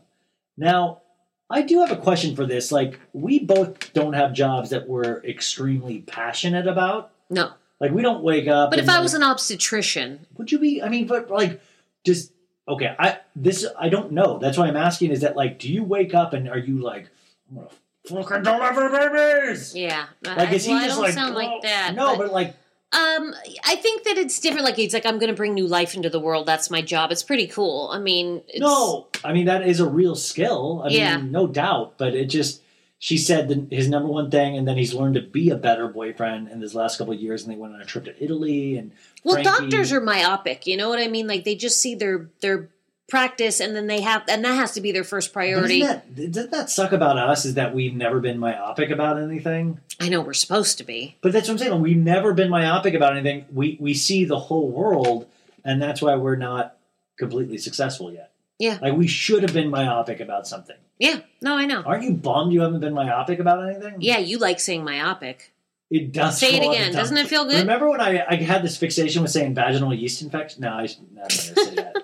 Now, 0.56 1.02
I 1.48 1.62
do 1.62 1.80
have 1.80 1.92
a 1.92 1.96
question 1.96 2.34
for 2.34 2.44
this. 2.46 2.72
Like, 2.72 2.98
we 3.12 3.38
both 3.38 3.92
don't 3.92 4.14
have 4.14 4.32
jobs 4.32 4.70
that 4.70 4.88
we're 4.88 5.22
extremely 5.22 6.00
passionate 6.00 6.66
about. 6.66 7.12
No. 7.30 7.52
Like, 7.78 7.92
we 7.92 8.02
don't 8.02 8.22
wake 8.22 8.48
up. 8.48 8.70
But 8.70 8.78
if 8.78 8.88
I 8.88 8.94
like, 8.94 9.02
was 9.02 9.14
an 9.14 9.22
obstetrician, 9.22 10.26
would 10.36 10.50
you 10.50 10.58
be? 10.58 10.82
I 10.82 10.88
mean, 10.88 11.06
but 11.06 11.30
like, 11.30 11.60
just 12.04 12.32
okay. 12.66 12.94
I 12.98 13.18
this 13.36 13.66
I 13.78 13.88
don't 13.90 14.12
know. 14.12 14.38
That's 14.38 14.56
why 14.56 14.66
I'm 14.66 14.76
asking. 14.76 15.10
Is 15.10 15.20
that 15.20 15.36
like, 15.36 15.58
do 15.58 15.72
you 15.72 15.84
wake 15.84 16.14
up 16.14 16.32
and 16.32 16.48
are 16.48 16.58
you 16.58 16.78
like, 16.78 17.10
I'm 17.50 17.56
gonna 17.56 17.68
fucking 18.08 18.42
deliver 18.42 18.88
babies? 18.88 19.74
yeah. 19.76 20.06
Like, 20.24 20.38
I, 20.38 20.52
is 20.52 20.64
he 20.64 20.72
well, 20.72 20.82
I 20.82 20.86
just 20.86 20.96
don't 20.96 21.04
like 21.04 21.14
sound 21.14 21.34
"Oh," 21.34 21.38
like 21.38 21.62
that. 21.62 21.94
No, 21.94 22.16
but, 22.16 22.32
like, 22.32 22.56
Um, 22.96 23.34
I 23.64 23.76
think 23.76 24.04
that 24.04 24.16
it's 24.16 24.40
different. 24.40 24.64
Like 24.64 24.78
it's 24.78 24.94
like 24.94 25.04
I'm 25.04 25.18
going 25.18 25.28
to 25.30 25.36
bring 25.36 25.52
new 25.54 25.66
life 25.66 25.94
into 25.94 26.08
the 26.08 26.18
world. 26.20 26.46
That's 26.46 26.70
my 26.70 26.80
job. 26.80 27.12
It's 27.12 27.22
pretty 27.22 27.46
cool. 27.46 27.90
I 27.92 27.98
mean, 27.98 28.42
it's, 28.48 28.60
no. 28.60 29.08
I 29.22 29.32
mean, 29.34 29.46
that 29.46 29.66
is 29.68 29.80
a 29.80 29.88
real 29.88 30.14
skill. 30.14 30.82
I 30.84 30.88
Yeah. 30.88 31.18
mean, 31.18 31.30
no 31.30 31.46
doubt. 31.46 31.98
But 31.98 32.14
it 32.14 32.26
just. 32.26 32.62
She 32.98 33.18
said 33.18 33.48
that 33.48 33.66
his 33.70 33.90
number 33.90 34.08
one 34.08 34.30
thing, 34.30 34.56
and 34.56 34.66
then 34.66 34.78
he's 34.78 34.94
learned 34.94 35.16
to 35.16 35.20
be 35.20 35.50
a 35.50 35.54
better 35.56 35.86
boyfriend 35.86 36.48
in 36.48 36.62
his 36.62 36.74
last 36.74 36.96
couple 36.96 37.12
of 37.12 37.20
years. 37.20 37.42
And 37.44 37.52
they 37.52 37.56
went 37.58 37.74
on 37.74 37.82
a 37.82 37.84
trip 37.84 38.06
to 38.06 38.24
Italy, 38.24 38.78
and 38.78 38.90
Well, 39.22 39.34
Frankie- 39.34 39.50
doctors 39.68 39.92
are 39.92 40.00
myopic. 40.00 40.66
You 40.66 40.78
know 40.78 40.88
what 40.88 40.98
I 40.98 41.06
mean? 41.08 41.26
Like 41.26 41.44
they 41.44 41.56
just 41.56 41.78
see 41.78 41.94
their 41.94 42.30
their 42.40 42.70
practice, 43.08 43.60
and 43.60 43.74
then 43.74 43.86
they 43.86 44.00
have, 44.00 44.24
and 44.28 44.44
that 44.44 44.54
has 44.54 44.72
to 44.72 44.80
be 44.80 44.92
their 44.92 45.04
first 45.04 45.32
priority. 45.32 45.82
Isn't 45.82 46.16
that, 46.16 46.32
doesn't 46.32 46.50
that 46.50 46.70
suck 46.70 46.92
about 46.92 47.18
us? 47.18 47.44
Is 47.44 47.54
that 47.54 47.74
we've 47.74 47.94
never 47.94 48.20
been 48.20 48.38
myopic 48.38 48.90
about 48.90 49.20
anything? 49.20 49.80
I 50.00 50.08
know 50.08 50.20
we're 50.20 50.34
supposed 50.34 50.78
to 50.78 50.84
be. 50.84 51.16
But 51.20 51.32
that's 51.32 51.48
what 51.48 51.54
I'm 51.54 51.58
saying. 51.58 51.80
We've 51.80 51.96
never 51.96 52.34
been 52.34 52.50
myopic 52.50 52.94
about 52.94 53.16
anything. 53.16 53.46
We 53.52 53.76
we 53.80 53.94
see 53.94 54.24
the 54.24 54.38
whole 54.38 54.68
world, 54.68 55.26
and 55.64 55.80
that's 55.80 56.02
why 56.02 56.16
we're 56.16 56.36
not 56.36 56.76
completely 57.18 57.58
successful 57.58 58.12
yet. 58.12 58.32
Yeah. 58.58 58.78
Like 58.80 58.94
we 58.94 59.06
should 59.06 59.42
have 59.42 59.52
been 59.52 59.70
myopic 59.70 60.20
about 60.20 60.46
something. 60.46 60.76
Yeah. 60.98 61.20
No, 61.42 61.56
I 61.56 61.66
know. 61.66 61.82
Aren't 61.82 62.04
you 62.04 62.12
bummed 62.12 62.52
you 62.52 62.62
haven't 62.62 62.80
been 62.80 62.94
myopic 62.94 63.38
about 63.38 63.68
anything? 63.68 63.96
Yeah, 64.00 64.18
you 64.18 64.38
like 64.38 64.60
saying 64.60 64.84
myopic. 64.84 65.52
It 65.90 66.12
does. 66.12 66.38
Say 66.38 66.48
it 66.48 66.60
feel 66.60 66.62
all 66.62 66.70
the 66.70 66.80
again. 66.80 66.92
Doesn't 66.92 67.16
it 67.16 67.28
feel 67.28 67.44
good? 67.44 67.60
Remember 67.60 67.88
when 67.88 68.00
I, 68.00 68.24
I 68.28 68.36
had 68.36 68.64
this 68.64 68.76
fixation 68.76 69.22
with 69.22 69.30
saying 69.30 69.54
vaginal 69.54 69.94
yeast 69.94 70.22
infection? 70.22 70.62
No, 70.62 70.70
I, 70.70 70.82
I'm 70.82 71.14
not 71.14 71.28
going 71.28 71.28
to 71.28 71.64
say 71.64 71.74
that. 71.76 71.96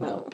No. 0.00 0.28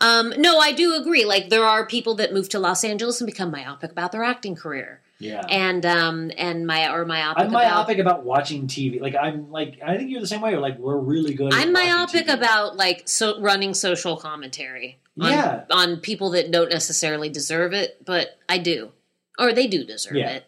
Um, 0.00 0.32
no, 0.38 0.58
I 0.58 0.72
do 0.72 0.94
agree. 0.94 1.24
Like 1.24 1.48
there 1.48 1.64
are 1.64 1.86
people 1.86 2.14
that 2.16 2.32
move 2.32 2.48
to 2.50 2.58
Los 2.58 2.84
Angeles 2.84 3.20
and 3.20 3.26
become 3.26 3.50
myopic 3.50 3.90
about 3.92 4.12
their 4.12 4.24
acting 4.24 4.54
career, 4.54 5.00
Yeah. 5.18 5.42
and 5.48 5.84
um, 5.86 6.30
and 6.36 6.66
my 6.66 6.90
or 6.92 7.04
myopic. 7.04 7.42
I'm 7.44 7.48
about, 7.50 7.62
myopic 7.64 7.98
about 7.98 8.24
watching 8.24 8.66
TV. 8.66 9.00
Like 9.00 9.14
I'm 9.14 9.50
like 9.50 9.78
I 9.84 9.96
think 9.96 10.10
you're 10.10 10.20
the 10.20 10.26
same 10.26 10.40
way. 10.40 10.50
You're 10.50 10.60
like 10.60 10.78
we're 10.78 10.98
really 10.98 11.34
good. 11.34 11.52
I'm 11.54 11.72
myopic 11.72 12.28
about 12.28 12.76
like 12.76 13.08
so 13.08 13.40
running 13.40 13.74
social 13.74 14.16
commentary. 14.16 14.98
On, 15.18 15.30
Yeah. 15.30 15.64
on 15.70 15.96
people 15.98 16.30
that 16.30 16.50
don't 16.50 16.68
necessarily 16.68 17.30
deserve 17.30 17.72
it, 17.72 18.04
but 18.04 18.38
I 18.50 18.58
do, 18.58 18.92
or 19.38 19.54
they 19.54 19.66
do 19.66 19.82
deserve 19.82 20.16
Yeah. 20.16 20.28
it. 20.30 20.44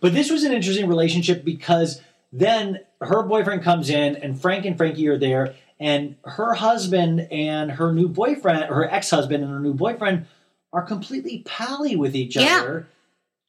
But 0.00 0.14
this 0.14 0.30
was 0.30 0.42
an 0.44 0.52
interesting 0.52 0.88
relationship 0.88 1.44
because 1.44 2.00
then 2.32 2.78
her 3.02 3.22
boyfriend 3.22 3.62
comes 3.62 3.90
in 3.90 4.16
and 4.16 4.40
Frank 4.40 4.64
and 4.64 4.76
Frankie 4.76 5.06
are 5.08 5.18
there 5.18 5.54
and 5.78 6.16
her 6.24 6.54
husband 6.54 7.28
and 7.30 7.70
her 7.72 7.92
new 7.92 8.08
boyfriend, 8.08 8.64
her 8.64 8.88
ex-husband 8.90 9.42
and 9.44 9.52
her 9.52 9.60
new 9.60 9.74
boyfriend 9.74 10.26
are 10.72 10.82
completely 10.82 11.42
pally 11.46 11.96
with 11.96 12.14
each 12.14 12.36
Yeah. 12.36 12.58
other. 12.60 12.86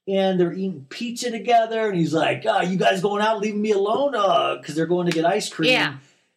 And 0.10 0.40
they're 0.40 0.54
eating 0.54 0.86
pizza 0.90 1.30
together 1.32 1.90
and 1.90 1.98
he's 1.98 2.14
like, 2.14 2.44
"Ah, 2.48 2.62
you 2.62 2.78
guys 2.78 3.02
going 3.02 3.22
out 3.22 3.40
leaving 3.42 3.62
me 3.62 3.72
alone 3.72 4.16
uh 4.16 4.62
cuz 4.64 4.74
they're 4.76 4.86
going 4.86 5.06
to 5.08 5.12
get 5.12 5.26
ice 5.26 5.50
cream." 5.50 5.72
Yeah. 5.72 5.96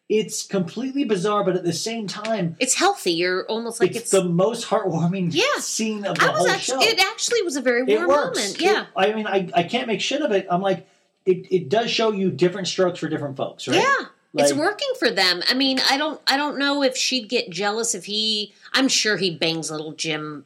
It's 0.09 0.43
completely 0.45 1.05
bizarre, 1.05 1.45
but 1.45 1.55
at 1.55 1.63
the 1.63 1.73
same 1.73 2.09
time, 2.09 2.57
It's 2.59 2.75
healthy. 2.75 3.13
You're 3.13 3.47
almost 3.47 3.81
like 3.81 3.91
it's, 3.91 4.01
it's. 4.01 4.11
the 4.11 4.25
most 4.25 4.67
heartwarming 4.67 5.29
Yeah. 5.33 5.45
scene 5.61 6.05
of 6.05 6.19
the 6.19 6.25
I 6.25 6.31
was 6.31 6.39
whole 6.39 6.49
actually. 6.49 6.85
show 6.85 6.91
It 6.91 6.99
actually 6.99 7.43
was 7.43 7.55
a 7.55 7.61
very 7.61 7.83
it 7.83 7.97
warm 7.97 8.09
moment. 8.11 8.57
It- 8.57 8.61
Yeah. 8.61 8.87
I 8.97 9.13
mean, 9.13 9.29
I, 9.29 9.49
I 9.55 9.63
can't 9.63 9.87
make 9.87 10.01
shit 10.01 10.21
of 10.23 10.33
it. 10.33 10.49
I'm 10.51 10.63
like, 10.63 10.89
it, 11.25 11.47
it 11.53 11.69
does 11.69 11.91
show 11.93 12.11
you 12.11 12.33
different 12.33 12.67
strokes 12.67 12.99
for 12.99 13.09
different 13.09 13.37
folks, 13.37 13.69
right? 13.69 13.77
Yeah. 13.77 14.07
It's 14.35 14.53
working 14.53 14.91
for 14.99 15.11
them. 15.11 15.43
I 15.49 15.55
mean, 15.55 15.81
I 15.91 15.97
don't 15.97 16.21
I 16.27 16.37
don't 16.37 16.59
know 16.59 16.83
if 16.83 16.97
she'd 16.97 17.29
get 17.29 17.51
jealous 17.51 17.95
if 17.95 18.05
he 18.05 18.53
I'm 18.73 18.89
sure 18.89 19.17
he 19.17 19.35
bangs 19.37 19.71
little 19.71 19.93
gym 19.93 20.45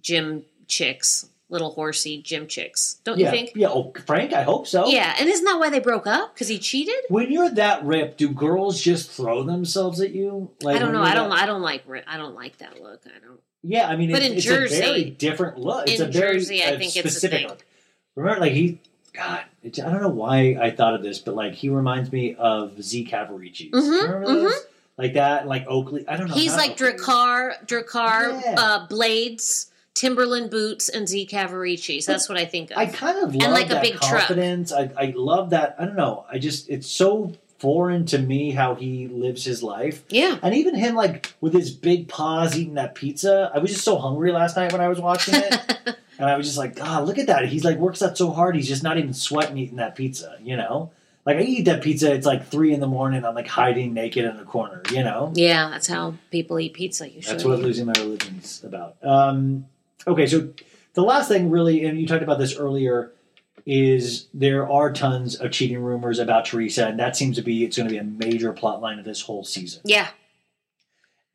gym 0.00 0.44
chicks, 0.68 1.28
little 1.48 1.72
horsey 1.72 2.22
gym 2.22 2.46
chicks. 2.46 3.00
Don't 3.04 3.18
yeah, 3.18 3.26
you 3.26 3.30
think? 3.30 3.52
Yeah, 3.54 3.68
oh, 3.68 3.92
Frank, 4.06 4.32
I 4.32 4.42
hope 4.42 4.66
so. 4.66 4.86
Yeah, 4.86 5.14
and 5.18 5.28
isn't 5.28 5.44
that 5.44 5.58
why 5.58 5.70
they 5.70 5.80
broke 5.80 6.06
up? 6.06 6.34
Because 6.34 6.48
he 6.48 6.58
cheated? 6.58 6.94
When 7.08 7.30
you're 7.30 7.50
that 7.50 7.84
ripped, 7.84 8.18
do 8.18 8.30
girls 8.30 8.80
just 8.80 9.10
throw 9.10 9.42
themselves 9.42 10.00
at 10.00 10.12
you? 10.12 10.50
Like 10.62 10.76
I 10.76 10.78
don't 10.78 10.92
know. 10.92 11.02
I 11.02 11.14
don't. 11.14 11.30
that- 11.30 11.42
I 11.42 11.46
don't 11.46 11.62
like. 11.62 11.84
I 12.06 12.16
don't 12.16 12.34
like 12.34 12.58
that 12.58 12.80
look. 12.80 13.02
I 13.06 13.18
don't. 13.24 13.40
Yeah, 13.62 13.88
I 13.88 13.96
mean, 13.96 14.12
But 14.12 14.22
it's, 14.22 14.30
in 14.30 14.36
it's 14.36 14.44
Jersey- 14.44 14.76
a 14.76 14.80
very 14.80 15.04
different 15.10 15.58
look. 15.58 15.88
It's 15.88 16.00
in 16.00 16.08
a 16.08 16.12
very 16.12 16.34
Jersey, 16.34 16.62
I 16.62 16.66
uh, 16.68 16.78
think 16.78 16.96
it's 16.96 17.06
a 17.06 17.10
specific 17.10 17.40
thing. 17.40 17.48
look. 17.48 17.66
Remember, 18.14 18.40
like 18.40 18.52
he, 18.52 18.80
God, 19.16 19.40
it, 19.62 19.78
I 19.80 19.90
don't 19.90 20.02
know 20.02 20.08
why 20.08 20.56
I 20.60 20.70
thought 20.70 20.94
of 20.94 21.02
this, 21.02 21.18
but 21.18 21.34
like 21.34 21.54
he 21.54 21.68
reminds 21.68 22.12
me 22.12 22.34
of 22.34 22.80
Z 22.82 23.08
Cavaricci. 23.10 23.70
Mhm, 23.70 24.02
Remember 24.02 24.26
those? 24.26 24.66
Like 24.98 25.14
that, 25.14 25.46
like 25.46 25.66
Oakley. 25.66 26.06
I 26.08 26.16
don't 26.16 26.28
know. 26.28 26.34
He's 26.34 26.54
like 26.56 26.72
Oakley. 26.72 26.92
Drakkar, 26.92 27.66
Drakkar, 27.66 28.42
Yeah. 28.42 28.54
uh, 28.58 28.86
Blades, 28.86 29.70
Timberland 29.94 30.50
boots, 30.50 30.88
and 30.88 31.08
Z 31.08 31.28
Cavaricci's. 31.30 32.04
That's 32.06 32.28
what 32.28 32.36
I 32.38 32.44
think 32.44 32.70
of. 32.70 32.78
I 32.78 32.86
kind 32.86 33.18
of 33.18 33.34
love 33.34 33.42
And 33.44 33.52
like 33.52 33.66
a 33.66 33.74
that 33.74 33.82
big 33.82 33.94
truck. 33.94 34.20
confidence. 34.26 34.72
I, 34.72 34.90
I 34.96 35.12
love 35.16 35.50
that. 35.50 35.76
I 35.78 35.84
don't 35.86 35.96
know. 35.96 36.24
I 36.30 36.38
just 36.38 36.68
it's 36.68 36.86
so 36.86 37.32
foreign 37.58 38.04
to 38.04 38.18
me 38.18 38.50
how 38.50 38.74
he 38.74 39.08
lives 39.08 39.44
his 39.44 39.62
life. 39.62 40.04
Yeah. 40.10 40.38
And 40.42 40.54
even 40.54 40.74
him 40.74 40.94
like 40.94 41.34
with 41.40 41.54
his 41.54 41.70
big 41.70 42.06
paws 42.08 42.56
eating 42.58 42.74
that 42.74 42.94
pizza. 42.94 43.50
I 43.54 43.58
was 43.58 43.70
just 43.70 43.84
so 43.84 43.96
hungry 43.96 44.30
last 44.32 44.56
night 44.58 44.72
when 44.72 44.82
I 44.82 44.88
was 44.88 45.00
watching 45.00 45.34
it. 45.36 45.96
and 46.18 46.28
I 46.28 46.36
was 46.36 46.46
just 46.46 46.58
like, 46.58 46.76
God, 46.76 47.06
look 47.06 47.18
at 47.18 47.26
that. 47.26 47.46
He's 47.46 47.64
like 47.64 47.78
works 47.78 48.02
out 48.02 48.16
so 48.16 48.30
hard. 48.30 48.56
He's 48.56 48.68
just 48.68 48.82
not 48.82 48.98
even 48.98 49.14
sweating 49.14 49.58
eating 49.58 49.76
that 49.76 49.96
pizza, 49.96 50.36
you 50.42 50.56
know? 50.56 50.92
Like 51.24 51.38
I 51.38 51.40
eat 51.40 51.64
that 51.64 51.82
pizza, 51.82 52.14
it's 52.14 52.26
like 52.26 52.46
three 52.46 52.72
in 52.72 52.78
the 52.78 52.86
morning, 52.86 53.24
I'm 53.24 53.34
like 53.34 53.48
hiding 53.48 53.92
naked 53.94 54.24
in 54.24 54.36
the 54.36 54.44
corner, 54.44 54.82
you 54.92 55.02
know? 55.02 55.32
yeah, 55.34 55.68
that's 55.70 55.88
how 55.88 56.14
people 56.30 56.60
eat 56.60 56.74
pizza 56.74 57.08
usually. 57.08 57.32
That's 57.32 57.44
what 57.44 57.58
losing 57.58 57.86
my 57.86 57.94
religion's 57.96 58.62
about. 58.62 58.96
Um, 59.02 59.66
okay, 60.06 60.28
so 60.28 60.50
the 60.94 61.02
last 61.02 61.28
thing, 61.28 61.50
really, 61.50 61.84
and 61.84 62.00
you 62.00 62.06
talked 62.06 62.22
about 62.22 62.38
this 62.38 62.56
earlier, 62.56 63.12
is 63.66 64.28
there 64.32 64.70
are 64.70 64.92
tons 64.92 65.34
of 65.34 65.50
cheating 65.50 65.80
rumors 65.80 66.20
about 66.20 66.44
Teresa, 66.46 66.86
and 66.86 67.00
that 67.00 67.16
seems 67.16 67.36
to 67.36 67.42
be 67.42 67.64
it's 67.64 67.76
going 67.76 67.88
to 67.88 67.92
be 67.92 67.98
a 67.98 68.04
major 68.04 68.52
plot 68.52 68.80
line 68.80 69.00
of 69.00 69.04
this 69.04 69.20
whole 69.20 69.42
season. 69.42 69.82
Yeah. 69.84 70.08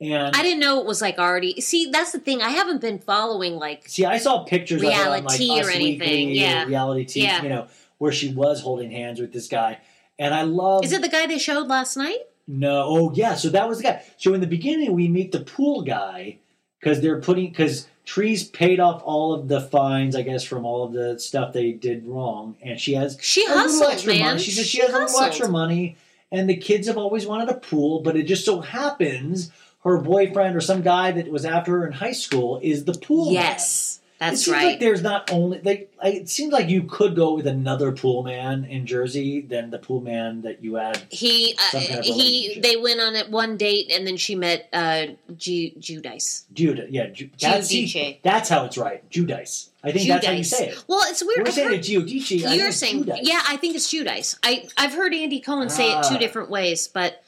And 0.01 0.35
I 0.35 0.41
didn't 0.41 0.59
know 0.59 0.79
it 0.79 0.85
was 0.87 0.99
like 1.01 1.19
already. 1.19 1.61
See, 1.61 1.91
that's 1.91 2.11
the 2.11 2.19
thing. 2.19 2.41
I 2.41 2.49
haven't 2.49 2.81
been 2.81 2.97
following 2.99 3.55
like 3.57 3.87
see, 3.87 4.03
I 4.05 4.17
saw 4.17 4.43
pictures 4.43 4.81
Reality 4.81 4.99
of 4.99 5.13
it 5.13 5.17
on 5.19 5.23
like 5.25 5.65
or 5.65 5.69
Us 5.69 5.75
anything, 5.75 6.29
Weekly, 6.29 6.39
yeah. 6.39 6.65
reality 6.65 7.05
TV, 7.05 7.23
Yeah. 7.23 7.43
you 7.43 7.49
know, 7.49 7.67
where 7.99 8.11
she 8.11 8.33
was 8.33 8.61
holding 8.61 8.89
hands 8.91 9.19
with 9.21 9.31
this 9.31 9.47
guy, 9.47 9.77
and 10.17 10.33
I 10.33 10.41
love. 10.41 10.83
Is 10.83 10.91
it 10.91 11.01
the 11.03 11.07
guy 11.09 11.27
they 11.27 11.37
showed 11.37 11.67
last 11.67 11.95
night? 11.97 12.17
No, 12.47 12.83
oh 12.87 13.11
yeah, 13.13 13.35
so 13.35 13.49
that 13.49 13.69
was 13.69 13.77
the 13.77 13.83
guy. 13.83 14.01
So 14.17 14.33
in 14.33 14.41
the 14.41 14.47
beginning, 14.47 14.93
we 14.93 15.07
meet 15.07 15.31
the 15.31 15.41
pool 15.41 15.83
guy 15.83 16.39
because 16.79 16.99
they're 17.01 17.21
putting 17.21 17.49
because 17.49 17.87
Trees 18.03 18.43
paid 18.43 18.79
off 18.79 19.03
all 19.05 19.35
of 19.35 19.47
the 19.47 19.61
fines, 19.61 20.15
I 20.15 20.23
guess, 20.23 20.43
from 20.43 20.65
all 20.65 20.83
of 20.83 20.93
the 20.93 21.19
stuff 21.19 21.53
they 21.53 21.71
did 21.73 22.07
wrong, 22.07 22.55
and 22.63 22.79
she 22.79 22.95
has 22.95 23.19
She 23.21 23.45
a 23.45 23.49
little 23.49 23.61
hustled, 23.63 23.91
extra 23.93 24.13
man. 24.13 24.21
money. 24.25 24.39
She 24.41 24.49
said 24.51 24.65
she, 24.65 24.77
She 24.77 24.81
has 24.81 24.89
a 24.89 24.93
little 24.93 25.07
hustled. 25.07 25.27
extra 25.27 25.47
money, 25.47 25.95
and 26.31 26.49
the 26.49 26.57
kids 26.57 26.87
have 26.87 26.97
always 26.97 27.27
wanted 27.27 27.49
a 27.49 27.53
pool, 27.53 28.01
but 28.01 28.15
it 28.17 28.23
just 28.23 28.43
so 28.43 28.61
happens 28.61 29.51
her 29.83 29.97
boyfriend 29.97 30.55
or 30.55 30.61
some 30.61 30.81
guy 30.81 31.11
that 31.11 31.31
was 31.31 31.45
after 31.45 31.79
her 31.79 31.87
in 31.87 31.93
high 31.93 32.11
school 32.11 32.59
is 32.61 32.85
the 32.85 32.93
pool. 32.93 33.31
yes. 33.31 33.33
man. 33.33 33.51
Yes, 33.51 33.97
it 33.97 34.01
that's 34.19 34.45
seems 34.45 34.55
right. 34.55 34.65
like 34.65 34.79
there's 34.79 35.01
not 35.01 35.31
only. 35.31 35.59
I- 35.67 36.07
It 36.07 36.29
seems 36.29 36.51
like 36.53 36.69
you 36.69 36.83
could 36.83 37.15
go 37.15 37.33
with 37.33 37.47
another 37.47 37.91
pool 37.91 38.21
man 38.21 38.65
in 38.65 38.85
Jersey 38.85 39.41
than 39.41 39.71
the 39.71 39.79
pool 39.79 39.99
man 40.01 40.43
that 40.43 40.63
you 40.63 40.75
had. 40.75 41.01
he 41.09 41.55
uh, 41.57 41.79
kind 41.79 41.99
of 41.99 42.05
he 42.05 42.59
they 42.61 42.75
went 42.75 42.99
on 42.99 43.15
it 43.15 43.29
one 43.31 43.57
date 43.57 43.91
and 43.91 44.05
then 44.05 44.17
she 44.17 44.35
met 44.35 44.69
uh 44.73 45.07
Ju- 45.37 45.71
Judice. 45.79 46.45
Judah, 46.53 46.85
yeah, 46.89 47.07
Ju- 47.07 47.31
that's, 47.39 47.73
that's 48.23 48.49
how 48.49 48.65
it's 48.65 48.77
right. 48.77 49.07
Judice. 49.09 49.69
I 49.83 49.91
think 49.91 50.07
that's 50.07 50.27
how 50.27 50.33
you 50.33 50.43
say 50.43 50.69
it. 50.69 50.83
Well, 50.87 51.01
it's 51.05 51.23
weird. 51.23 51.39
We're 51.39 51.47
I've 51.47 51.53
saying 51.55 51.73
it 51.73 51.81
Giudice. 51.81 52.55
You're 52.55 52.71
saying, 52.71 53.05
Giudice. 53.05 53.19
yeah, 53.23 53.41
I 53.47 53.57
think 53.57 53.75
it's 53.75 53.89
Judice. 53.89 54.37
I 54.43 54.67
I've 54.77 54.93
heard 54.93 55.11
Andy 55.15 55.39
Cohen 55.39 55.69
say 55.71 55.89
it 55.91 56.03
two 56.07 56.15
Ah. 56.15 56.19
different 56.19 56.51
ways, 56.51 56.87
but 56.87 57.20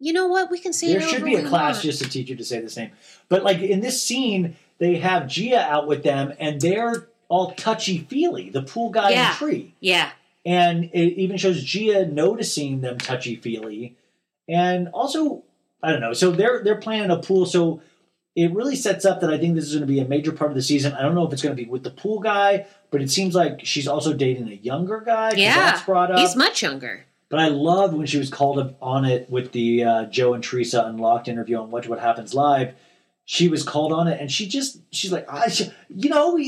you 0.00 0.12
know 0.12 0.26
what? 0.28 0.50
We 0.50 0.58
can 0.58 0.72
say 0.72 0.92
There 0.92 1.00
should 1.00 1.24
be 1.24 1.34
a 1.34 1.42
class 1.48 1.76
want. 1.76 1.82
just 1.84 2.02
to 2.02 2.08
teach 2.08 2.28
you 2.30 2.36
to 2.36 2.44
say 2.44 2.60
this 2.60 2.76
name. 2.76 2.90
But 3.28 3.42
like 3.42 3.58
in 3.58 3.80
this 3.80 4.02
scene, 4.02 4.56
they 4.78 4.96
have 4.98 5.26
Gia 5.28 5.60
out 5.60 5.86
with 5.88 6.02
them, 6.02 6.32
and 6.38 6.60
they're 6.60 7.08
all 7.28 7.52
touchy 7.52 7.98
feely. 7.98 8.48
The 8.50 8.62
pool 8.62 8.90
guy 8.90 9.10
Yeah. 9.10 9.28
and 9.28 9.36
Tree, 9.36 9.74
Yeah, 9.80 10.10
and 10.46 10.84
it 10.84 11.18
even 11.20 11.36
shows 11.36 11.62
Gia 11.62 12.06
noticing 12.06 12.80
them 12.80 12.98
touchy 12.98 13.36
feely, 13.36 13.96
and 14.48 14.88
also 14.88 15.42
I 15.82 15.92
don't 15.92 16.00
know. 16.00 16.12
So 16.12 16.30
they're 16.30 16.62
they're 16.62 16.76
playing 16.80 17.10
a 17.10 17.16
pool. 17.18 17.44
So 17.46 17.82
it 18.36 18.52
really 18.54 18.76
sets 18.76 19.04
up 19.04 19.20
that 19.20 19.30
I 19.30 19.38
think 19.38 19.56
this 19.56 19.64
is 19.64 19.72
going 19.72 19.80
to 19.80 19.92
be 19.92 19.98
a 19.98 20.04
major 20.06 20.30
part 20.30 20.50
of 20.50 20.54
the 20.54 20.62
season. 20.62 20.92
I 20.94 21.02
don't 21.02 21.14
know 21.16 21.26
if 21.26 21.32
it's 21.32 21.42
going 21.42 21.56
to 21.56 21.60
be 21.60 21.68
with 21.68 21.82
the 21.82 21.90
pool 21.90 22.20
guy, 22.20 22.66
but 22.92 23.02
it 23.02 23.10
seems 23.10 23.34
like 23.34 23.60
she's 23.64 23.88
also 23.88 24.12
dating 24.12 24.48
a 24.48 24.54
younger 24.54 25.00
guy. 25.04 25.32
yeah. 25.32 25.54
that's 25.56 25.82
brought 25.82 26.12
up. 26.12 26.20
He's 26.20 26.36
much 26.36 26.62
younger. 26.62 27.04
But 27.30 27.40
I 27.40 27.48
loved 27.48 27.94
when 27.94 28.06
she 28.06 28.18
was 28.18 28.30
called 28.30 28.58
up 28.58 28.76
on 28.80 29.04
it 29.04 29.28
with 29.30 29.52
the 29.52 29.84
uh, 29.84 30.04
Joe 30.06 30.32
and 30.34 30.42
Teresa 30.42 30.84
Unlocked 30.86 31.28
interview 31.28 31.58
on 31.58 31.70
Watch 31.70 31.86
What 31.88 32.00
Happens 32.00 32.32
Live. 32.34 32.74
she 33.26 33.48
was 33.48 33.62
called 33.62 33.92
on 33.92 34.08
it, 34.08 34.18
and 34.18 34.32
she 34.32 34.48
just 34.48 34.80
she's 34.90 35.12
like, 35.12 35.26
I, 35.30 35.48
she- 35.48 35.70
you 35.90 36.08
know, 36.08 36.38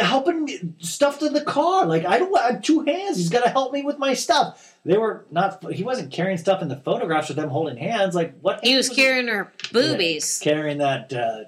helping 0.00 0.74
stuff 0.78 1.18
to 1.18 1.28
the 1.28 1.40
car. 1.40 1.86
Like 1.86 2.04
I 2.04 2.18
don't 2.18 2.36
I 2.38 2.52
have 2.52 2.62
two 2.62 2.80
hands. 2.82 3.16
He's 3.16 3.30
got 3.30 3.42
to 3.44 3.50
help 3.50 3.72
me 3.72 3.82
with 3.82 3.98
my 3.98 4.14
stuff. 4.14 4.76
They 4.84 4.98
were 4.98 5.24
not. 5.30 5.64
He 5.72 5.82
wasn't 5.82 6.12
carrying 6.12 6.38
stuff 6.38 6.62
in 6.62 6.68
the 6.68 6.76
photographs 6.76 7.28
with 7.28 7.36
them 7.38 7.48
holding 7.48 7.76
hands. 7.76 8.14
Like 8.14 8.38
what? 8.40 8.62
He 8.64 8.76
was 8.76 8.88
carrying 8.90 9.26
her 9.28 9.52
boobies. 9.72 10.38
carrying 10.42 10.78
that. 10.78 11.12
Uh, 11.12 11.44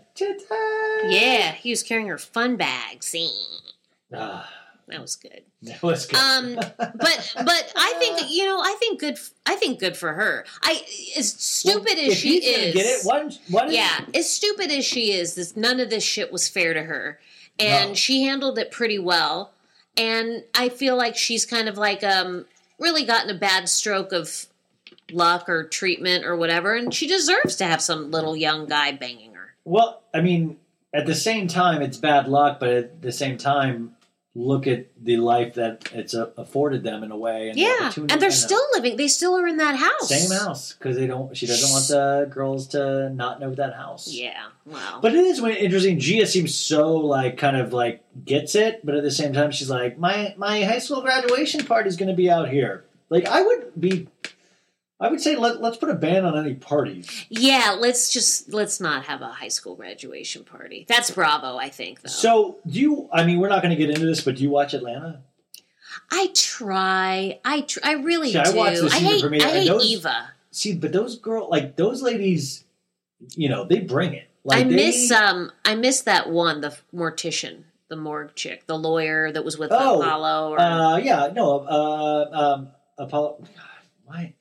Yeah, 1.08 1.52
he 1.52 1.70
was 1.70 1.82
carrying 1.82 2.08
her 2.08 2.18
fun 2.18 2.56
bag. 2.56 3.02
See, 3.04 3.30
ah, 4.14 4.48
that 4.88 5.00
was 5.00 5.16
good. 5.16 5.42
that 5.62 5.82
was 5.82 6.06
good. 6.06 6.16
Um, 6.18 6.54
but 6.78 7.32
but 7.34 7.72
I 7.76 7.94
think 7.98 8.26
you 8.30 8.44
know 8.46 8.60
I 8.60 8.76
think 8.78 9.00
good. 9.00 9.18
I 9.46 9.56
think 9.56 9.80
good 9.80 9.96
for 9.96 10.12
her. 10.12 10.44
I 10.62 10.82
as 11.16 11.32
stupid 11.32 11.96
Well, 11.96 12.10
as 12.10 12.16
she 12.16 12.36
is. 12.44 12.74
get 12.74 12.86
it. 12.86 13.04
Why? 13.04 13.18
don't- 13.20 13.38
Why? 13.50 13.66
yeah, 13.68 14.00
as 14.14 14.30
stupid 14.32 14.70
as 14.70 14.84
she 14.84 15.12
is, 15.12 15.34
this 15.34 15.56
none 15.56 15.80
of 15.80 15.90
this 15.90 16.04
shit 16.04 16.30
was 16.32 16.48
fair 16.48 16.72
to 16.74 16.82
her, 16.82 17.18
and 17.58 17.90
No. 17.90 17.94
she 17.94 18.22
handled 18.22 18.58
it 18.58 18.70
pretty 18.70 18.98
well. 18.98 19.52
And 19.98 20.44
I 20.54 20.68
feel 20.68 20.94
like 20.96 21.16
she's 21.16 21.46
kind 21.46 21.68
of 21.68 21.78
like 21.78 22.04
um 22.04 22.44
really 22.78 23.04
gotten 23.04 23.30
a 23.30 23.38
bad 23.38 23.68
stroke 23.68 24.12
of 24.12 24.46
luck 25.10 25.48
or 25.48 25.64
treatment 25.64 26.24
or 26.24 26.36
whatever, 26.36 26.74
and 26.74 26.92
she 26.92 27.06
deserves 27.06 27.56
to 27.56 27.64
have 27.64 27.80
some 27.80 28.10
little 28.10 28.36
young 28.36 28.66
guy 28.66 28.92
banging 28.92 29.32
her. 29.34 29.54
Well, 29.64 30.02
I 30.12 30.20
mean, 30.20 30.58
at 30.92 31.06
the 31.06 31.14
same 31.14 31.48
time, 31.48 31.80
it's 31.82 31.96
bad 31.96 32.28
luck, 32.28 32.60
but 32.60 32.68
at 32.70 33.02
the 33.02 33.12
same 33.12 33.38
time, 33.38 33.95
look 34.38 34.66
at 34.66 34.86
the 35.02 35.16
life 35.16 35.54
that 35.54 35.88
it's 35.94 36.14
uh, 36.14 36.30
afforded 36.36 36.82
them 36.82 37.02
in 37.02 37.10
a 37.10 37.16
way. 37.16 37.48
And 37.48 37.58
Yeah, 37.58 37.74
opportunity 37.84 38.12
and 38.12 38.20
they're 38.22 38.28
the- 38.28 38.36
still 38.36 38.62
living. 38.74 38.96
They 38.98 39.08
still 39.08 39.34
are 39.36 39.46
in 39.46 39.56
that 39.56 39.76
house. 39.76 40.08
same 40.08 40.30
house 40.38 40.74
because 40.74 40.96
they 40.96 41.06
don't. 41.06 41.34
She 41.36 41.46
doesn't 41.46 41.70
want 41.70 41.88
the 41.88 42.28
girls 42.32 42.68
to 42.68 43.08
not 43.10 43.40
know 43.40 43.54
that 43.54 43.74
house. 43.74 44.08
Yeah. 44.12 44.44
Wow. 44.66 44.98
But 45.00 45.14
it 45.14 45.24
is 45.24 45.38
interesting. 45.42 45.98
Gia 45.98 46.26
seems 46.26 46.54
so 46.54 46.96
like 46.96 47.38
kind 47.38 47.56
of 47.56 47.72
like 47.72 48.04
gets 48.24 48.54
it, 48.54 48.84
but 48.84 48.94
at 48.94 49.02
the 49.02 49.10
same 49.10 49.32
time, 49.32 49.50
she's 49.52 49.70
like, 49.70 49.98
my 49.98 50.34
my 50.36 50.62
high 50.64 50.80
school 50.80 51.00
graduation 51.00 51.64
party 51.64 51.88
is 51.88 51.96
going 51.96 52.10
to 52.10 52.14
be 52.16 52.30
out 52.30 52.50
here. 52.50 52.84
Like 53.08 53.26
I 53.26 53.40
would 53.42 53.72
be. 53.80 54.08
I 54.98 55.08
would 55.10 55.20
say 55.20 55.36
let, 55.36 55.60
let's 55.60 55.76
put 55.76 55.90
a 55.90 55.94
ban 55.94 56.24
on 56.24 56.38
any 56.38 56.54
parties. 56.54 57.26
Yeah, 57.28 57.76
let's 57.78 58.10
just 58.12 58.52
let's 58.52 58.80
not 58.80 59.04
have 59.04 59.20
a 59.20 59.28
high 59.28 59.48
school 59.48 59.74
graduation 59.76 60.44
party. 60.44 60.86
That's 60.88 61.10
Bravo, 61.10 61.56
I 61.58 61.68
think. 61.68 62.00
Though 62.00 62.08
So 62.08 62.58
do 62.66 62.80
you? 62.80 63.08
I 63.12 63.24
mean, 63.24 63.38
we're 63.38 63.50
not 63.50 63.62
going 63.62 63.76
to 63.76 63.76
get 63.76 63.90
into 63.90 64.06
this, 64.06 64.22
but 64.22 64.36
do 64.36 64.42
you 64.42 64.50
watch 64.50 64.72
Atlanta? 64.72 65.20
I 66.10 66.30
try. 66.34 67.40
I 67.44 67.60
tr- 67.62 67.80
I 67.84 67.92
really 67.94 68.32
See, 68.32 68.38
I 68.38 68.50
do. 68.52 68.56
watched 68.56 68.80
the 68.80 68.90
season 68.90 69.06
hate. 69.06 69.20
premiere, 69.20 69.46
I 69.46 69.50
hate 69.50 69.68
those- 69.68 69.84
Eva. 69.84 70.28
See, 70.50 70.74
but 70.74 70.92
those 70.92 71.18
girl, 71.18 71.48
like 71.50 71.76
those 71.76 72.00
ladies, 72.02 72.64
you 73.34 73.50
know, 73.50 73.64
they 73.64 73.80
bring 73.80 74.14
it. 74.14 74.28
Like 74.44 74.60
I 74.64 74.68
they, 74.68 74.74
miss 74.76 75.10
um. 75.10 75.52
I 75.64 75.74
miss 75.74 76.00
that 76.02 76.30
one, 76.30 76.62
the 76.62 76.74
mortician, 76.94 77.64
the 77.88 77.96
morgue 77.96 78.34
chick, 78.34 78.66
the 78.66 78.78
lawyer 78.78 79.30
that 79.30 79.44
was 79.44 79.58
with 79.58 79.70
Oh, 79.72 80.00
Apollo, 80.00 80.52
or 80.52 80.60
Uh, 80.60 80.96
yeah, 80.96 81.28
no, 81.34 81.58
uh, 81.60 82.30
um, 82.32 82.68
Apollo. 82.96 83.44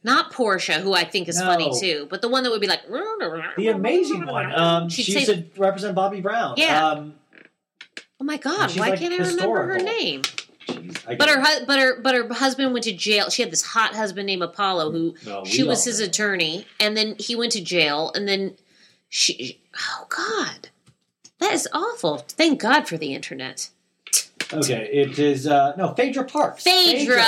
Not 0.04 0.32
Porsha, 0.32 0.82
who 0.82 0.94
I 0.94 1.04
think 1.04 1.28
is 1.28 1.40
No. 1.40 1.46
funny 1.46 1.72
too, 1.80 2.08
but 2.10 2.22
the 2.22 2.30
one 2.30 2.44
that 2.44 2.52
would 2.52 2.62
be 2.62 2.68
like 2.68 2.88
The 2.88 3.72
amazing 3.74 4.26
one. 4.26 4.54
Um, 4.54 4.90
say- 4.90 5.04
used 5.04 5.26
to 5.28 5.44
represent 5.58 5.96
Bobby 5.96 6.22
Brown. 6.22 6.56
Yeah. 6.58 6.88
Um, 6.88 7.16
Oh 8.20 8.24
my 8.24 8.38
god! 8.38 8.72
Why 8.78 8.90
like, 8.92 9.00
can't 9.00 9.14
I 9.14 9.18
remember 9.18 9.64
her 9.64 9.78
name? 9.78 10.22
I 11.08 11.16
But 11.16 11.30
her, 11.30 11.66
but 11.66 11.80
her, 11.80 12.00
but 12.00 12.16
her 12.16 12.34
husband 12.34 12.72
went 12.74 12.86
to 12.86 12.94
jail. 12.94 13.30
She 13.30 13.42
had 13.42 13.52
this 13.52 13.62
hot 13.62 13.94
husband 13.94 14.26
named 14.26 14.42
Apollo, 14.42 14.92
who 14.92 15.16
No, 15.26 15.44
she 15.44 15.64
was 15.64 15.84
his 15.84 16.00
attorney, 16.00 16.66
and 16.80 16.96
then 16.96 17.16
he 17.20 17.36
went 17.36 17.52
to 17.54 17.62
jail, 17.62 18.12
and 18.16 18.28
then 18.28 18.56
she. 19.10 19.60
Oh 19.78 20.06
God, 20.10 20.70
that 21.40 21.54
is 21.54 21.68
awful. 21.74 22.20
Thank 22.30 22.62
God 22.62 22.88
for 22.88 22.98
the 22.98 23.14
internet. 23.14 23.70
Okay, 24.54 24.90
it 24.92 25.18
is 25.20 25.48
uh, 25.48 25.74
no 25.78 25.94
Phaedra 25.94 26.24
Parks. 26.26 26.64
Phaedra. 26.64 27.24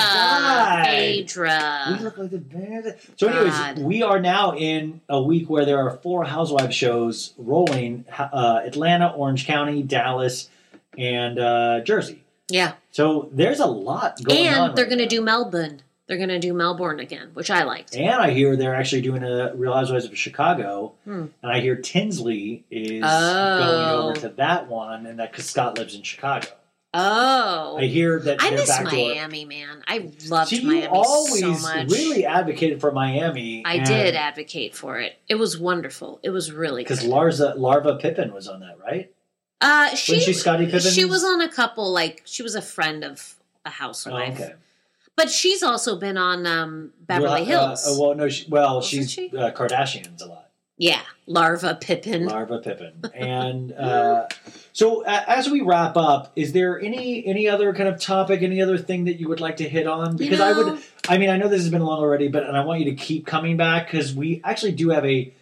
Phaedra. 0.85 1.95
We 1.97 2.03
look 2.03 2.17
like 2.17 2.29
the. 2.31 2.95
So, 3.15 3.27
anyways, 3.27 3.53
God. 3.53 3.79
we 3.79 4.03
are 4.03 4.19
now 4.19 4.55
in 4.55 5.01
a 5.09 5.21
week 5.21 5.49
where 5.49 5.65
there 5.65 5.79
are 5.79 5.97
four 5.97 6.23
Housewives 6.25 6.75
shows 6.75 7.33
rolling: 7.37 8.05
uh, 8.17 8.61
Atlanta, 8.65 9.07
Orange 9.15 9.45
County, 9.45 9.83
Dallas, 9.83 10.49
and 10.97 11.39
uh, 11.39 11.81
Jersey. 11.81 12.23
Yeah, 12.49 12.73
So 12.91 13.27
there's 13.33 13.59
a 13.59 13.65
lot 13.65 14.23
going 14.23 14.47
on. 14.47 14.69
and 14.69 14.77
they're 14.77 14.85
right 14.85 14.89
going 14.89 14.99
to 14.99 15.05
do 15.15 15.21
Melbourne. 15.21 15.81
They're 16.07 16.15
going 16.15 16.29
to 16.29 16.39
do 16.39 16.53
Melbourne 16.53 17.01
again, 17.01 17.31
which 17.33 17.51
I 17.51 17.63
liked. 17.63 17.93
And 17.97 18.09
I 18.21 18.29
hear 18.31 18.55
they're 18.55 18.73
actually 18.73 19.01
doing 19.01 19.21
a 19.21 19.53
Real 19.53 19.73
Housewives 19.73 20.05
of 20.05 20.17
Chicago, 20.17 20.93
Hmm. 21.03 21.25
and 21.43 21.51
I 21.51 21.59
hear 21.59 21.75
Tinsley 21.75 22.63
is 22.71 23.03
Oh. 23.05 23.57
going 23.59 23.99
over 23.99 24.13
to 24.21 24.29
that 24.37 24.69
one, 24.69 25.05
and 25.05 25.19
that 25.19 25.31
because 25.31 25.45
Scott 25.49 25.77
lives 25.77 25.93
in 25.95 26.03
Chicago. 26.03 26.47
Oh, 26.99 27.77
I 27.77 27.85
hear 27.85 28.19
that 28.21 28.37
I 28.41 28.49
miss 28.51 28.67
back 28.67 28.83
door- 28.89 28.91
Miami, 28.93 29.45
man. 29.45 29.83
I 29.87 30.11
loved 30.27 30.49
See, 30.49 30.63
Miami 30.65 30.87
always 30.87 31.39
so 31.39 31.51
much. 31.51 31.89
really 31.91 32.25
advocated 32.25 32.81
for 32.81 32.91
Miami. 32.91 33.63
I 33.65 33.79
did 33.79 34.15
advocate 34.15 34.75
for 34.75 34.99
it. 34.99 35.17
It 35.29 35.35
was 35.35 35.57
wonderful. 35.59 36.19
It 36.23 36.31
was 36.31 36.51
really 36.51 36.83
because. 36.83 37.03
Larva 37.03 37.53
Larva 37.57 37.95
Pippen 37.97 38.33
was 38.33 38.47
on 38.47 38.61
that, 38.61 38.77
right? 38.79 39.11
Uh, 39.61 39.95
she 39.95 40.13
Wasn't 40.13 40.25
she 40.25 40.33
Scottie 40.33 40.65
Pippen's- 40.65 40.93
She 40.93 41.05
was 41.05 41.23
on 41.23 41.41
a 41.41 41.49
couple. 41.49 41.91
Like 41.91 42.21
she 42.25 42.43
was 42.43 42.55
a 42.55 42.61
friend 42.61 43.03
of 43.03 43.35
a 43.65 43.69
Oh, 43.69 43.71
housewife, 43.71 44.39
okay. 44.39 44.53
but 45.15 45.29
she's 45.29 45.61
also 45.63 45.97
been 45.99 46.17
on 46.17 46.45
um, 46.47 46.93
Beverly 47.01 47.41
Well, 47.41 47.45
Hills. 47.45 47.85
Uh, 47.87 47.91
uh, 47.93 47.99
well, 47.99 48.15
no, 48.15 48.29
she, 48.29 48.47
well, 48.49 48.75
Wasn't 48.75 48.89
she's 48.91 49.11
she? 49.11 49.29
Uh, 49.35 49.51
Kardashians 49.51 50.21
a 50.21 50.25
lot. 50.25 50.46
Yeah, 50.77 51.01
Larva 51.25 51.77
Pippen. 51.81 52.25
Larva 52.27 52.59
Pippen. 52.59 52.93
And 53.15 53.73
uh, 53.77 54.27
so, 54.73 55.03
uh, 55.05 55.23
as 55.27 55.49
we 55.49 55.61
wrap 55.61 55.97
up, 55.97 56.31
is 56.35 56.53
there 56.53 56.79
any 56.79 57.25
any 57.25 57.47
other 57.49 57.73
kind 57.73 57.89
of 57.89 57.99
topic, 57.99 58.41
any 58.43 58.61
other 58.61 58.77
thing 58.77 59.05
that 59.05 59.19
you 59.19 59.27
would 59.27 59.39
like 59.39 59.57
to 59.57 59.67
hit 59.67 59.87
on? 59.87 60.17
Because 60.17 60.39
I 60.39 60.51
know- 60.53 60.73
would, 60.73 60.83
I 61.09 61.17
mean, 61.17 61.29
I 61.29 61.37
know 61.37 61.47
this 61.47 61.61
has 61.61 61.71
been 61.71 61.81
long 61.83 61.99
already, 61.99 62.27
but 62.27 62.43
and 62.43 62.55
I 62.55 62.63
want 62.63 62.79
you 62.81 62.85
to 62.91 62.95
keep 62.95 63.25
coming 63.25 63.57
back 63.57 63.89
because 63.91 64.13
we 64.13 64.39
actually 64.43 64.73
do 64.73 64.89
have 64.89 65.05
a 65.05 65.33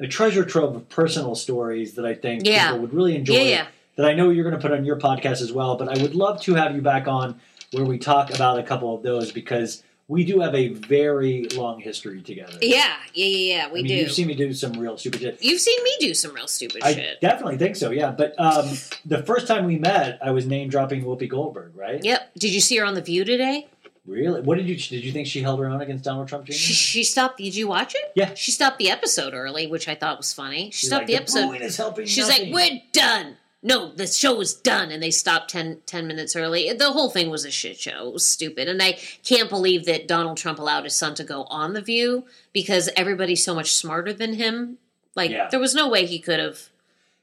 a 0.00 0.06
treasure 0.08 0.44
trove 0.44 0.74
of 0.74 0.88
personal 0.88 1.34
stories 1.34 1.94
that 1.94 2.06
I 2.06 2.14
think 2.14 2.46
Yeah. 2.46 2.68
people 2.68 2.80
would 2.80 2.94
really 2.94 3.14
enjoy. 3.14 3.34
Yeah, 3.34 3.42
yeah. 3.42 3.66
That 3.96 4.06
I 4.06 4.14
know 4.14 4.30
you're 4.30 4.44
going 4.48 4.56
to 4.56 4.60
put 4.60 4.72
on 4.76 4.84
your 4.86 4.96
podcast 4.98 5.42
as 5.42 5.52
well, 5.52 5.76
but 5.76 5.88
I 5.88 6.00
would 6.02 6.14
love 6.14 6.40
to 6.42 6.54
have 6.54 6.74
you 6.74 6.80
back 6.80 7.06
on 7.06 7.38
where 7.72 7.84
we 7.84 7.98
talk 7.98 8.34
about 8.34 8.58
a 8.58 8.62
couple 8.62 8.94
of 8.96 9.02
those 9.02 9.30
because 9.30 9.82
we 10.10 10.24
do 10.24 10.40
have 10.40 10.56
a 10.56 10.68
very 10.68 11.44
long 11.54 11.78
history 11.78 12.20
together. 12.20 12.58
Yeah, 12.60 12.96
yeah, 13.14 13.26
yeah, 13.26 13.54
yeah. 13.54 13.72
We 13.72 13.78
I 13.78 13.82
mean, 13.82 13.86
do. 13.86 13.94
You've 13.94 14.12
seen 14.12 14.26
me 14.26 14.34
do 14.34 14.52
some 14.52 14.72
real 14.72 14.98
stupid 14.98 15.20
shit. 15.20 15.38
You've 15.40 15.60
seen 15.60 15.80
me 15.84 15.94
do 16.00 16.14
some 16.14 16.34
real 16.34 16.48
stupid 16.48 16.82
I 16.82 16.94
shit. 16.94 17.20
definitely 17.20 17.58
think 17.58 17.76
so, 17.76 17.92
yeah. 17.92 18.10
But 18.10 18.34
um, 18.36 18.68
the 19.06 19.22
first 19.22 19.46
time 19.46 19.66
we 19.66 19.78
met, 19.78 20.18
I 20.20 20.32
was 20.32 20.46
name 20.46 20.68
dropping 20.68 21.04
Whoopi 21.04 21.28
Goldberg, 21.28 21.76
right? 21.76 22.02
Yep. 22.04 22.34
Did 22.36 22.52
you 22.52 22.60
see 22.60 22.76
her 22.78 22.84
on 22.84 22.94
the 22.94 23.02
View 23.02 23.24
today? 23.24 23.68
Really? 24.04 24.40
What 24.40 24.58
did 24.58 24.66
you 24.68 24.74
did 24.74 25.04
you 25.04 25.12
think 25.12 25.28
she 25.28 25.42
held 25.42 25.60
her 25.60 25.66
own 25.66 25.80
against 25.80 26.02
Donald 26.02 26.26
Trump 26.26 26.46
Jr.? 26.46 26.52
She, 26.54 26.72
she 26.72 27.04
stopped. 27.04 27.38
Did 27.38 27.54
you 27.54 27.68
watch 27.68 27.94
it? 27.94 28.10
Yeah. 28.16 28.34
She 28.34 28.50
stopped 28.50 28.78
the 28.78 28.90
episode 28.90 29.32
early, 29.34 29.68
which 29.68 29.86
I 29.86 29.94
thought 29.94 30.16
was 30.16 30.32
funny. 30.32 30.70
She 30.72 30.78
She's 30.80 30.88
stopped 30.88 31.02
like, 31.02 31.06
the 31.06 31.16
episode. 31.16 31.46
booing 31.46 31.62
is 31.62 31.76
helping 31.76 32.06
She's 32.06 32.26
nothing." 32.26 32.52
like, 32.52 32.72
"We're 32.72 32.80
done." 32.92 33.36
No, 33.62 33.92
the 33.92 34.06
show 34.06 34.40
is 34.40 34.54
done, 34.54 34.90
and 34.90 35.02
they 35.02 35.10
stopped 35.10 35.50
10, 35.50 35.80
10 35.84 36.06
minutes 36.06 36.34
early. 36.34 36.72
The 36.72 36.92
whole 36.92 37.10
thing 37.10 37.28
was 37.28 37.44
a 37.44 37.50
shit 37.50 37.78
show. 37.78 38.08
It 38.08 38.12
was 38.14 38.26
stupid, 38.26 38.68
and 38.68 38.82
I 38.82 38.92
can't 39.22 39.50
believe 39.50 39.84
that 39.84 40.08
Donald 40.08 40.38
Trump 40.38 40.58
allowed 40.58 40.84
his 40.84 40.96
son 40.96 41.14
to 41.16 41.24
go 41.24 41.42
on 41.44 41.74
the 41.74 41.82
View 41.82 42.24
because 42.54 42.88
everybody's 42.96 43.44
so 43.44 43.54
much 43.54 43.72
smarter 43.74 44.14
than 44.14 44.34
him. 44.34 44.78
Like, 45.14 45.30
Yeah. 45.30 45.48
there 45.50 45.60
was 45.60 45.74
no 45.74 45.88
way 45.90 46.06
he 46.06 46.18
could 46.20 46.40
have. 46.40 46.70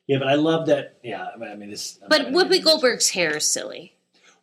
Yeah, 0.06 0.20
but 0.20 0.28
I 0.28 0.36
love 0.36 0.68
that. 0.68 0.98
Yeah, 1.04 1.26
I 1.44 1.56
mean, 1.56 1.72
this. 1.72 2.00
But 2.08 2.28
Whoopi. 2.28 2.64
Goldberg's 2.64 3.10
hair 3.10 3.38
is 3.38 3.46
silly. 3.48 3.94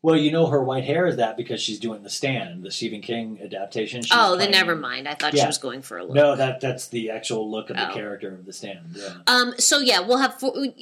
Well, 0.05 0.17
you 0.19 0.31
know, 0.31 0.45
her 0.49 0.63
white 0.63 0.85
hair 0.85 1.07
is 1.07 1.17
that 1.17 1.35
because 1.39 1.63
she's 1.63 1.81
doing 1.81 2.03
the 2.03 2.11
Stand, 2.11 2.63
the 2.63 2.71
Stephen 2.71 3.01
King 3.01 3.39
adaptation. 3.43 4.03
She's 4.03 4.13
oh, 4.15 4.37
then 4.37 4.51
never 4.51 4.77
mind. 4.77 5.09
I 5.09 5.15
thought 5.15 5.35
she 5.35 5.47
was 5.47 5.57
going 5.57 5.81
for 5.81 5.97
a 5.97 6.05
look. 6.05 6.15
No, 6.15 6.37
that 6.37 6.61
that's 6.61 6.89
the 6.89 7.09
actual 7.09 7.51
look 7.51 7.71
of 7.71 7.77
the 7.77 7.91
Oh. 7.91 7.95
character 7.95 8.35
of 8.35 8.45
the 8.45 8.53
Stand. 8.53 8.81
Yeah. 8.97 9.15
Um. 9.27 9.55
So 9.59 9.79
yeah, 9.79 10.01
we'll 10.01 10.19
have 10.19 10.39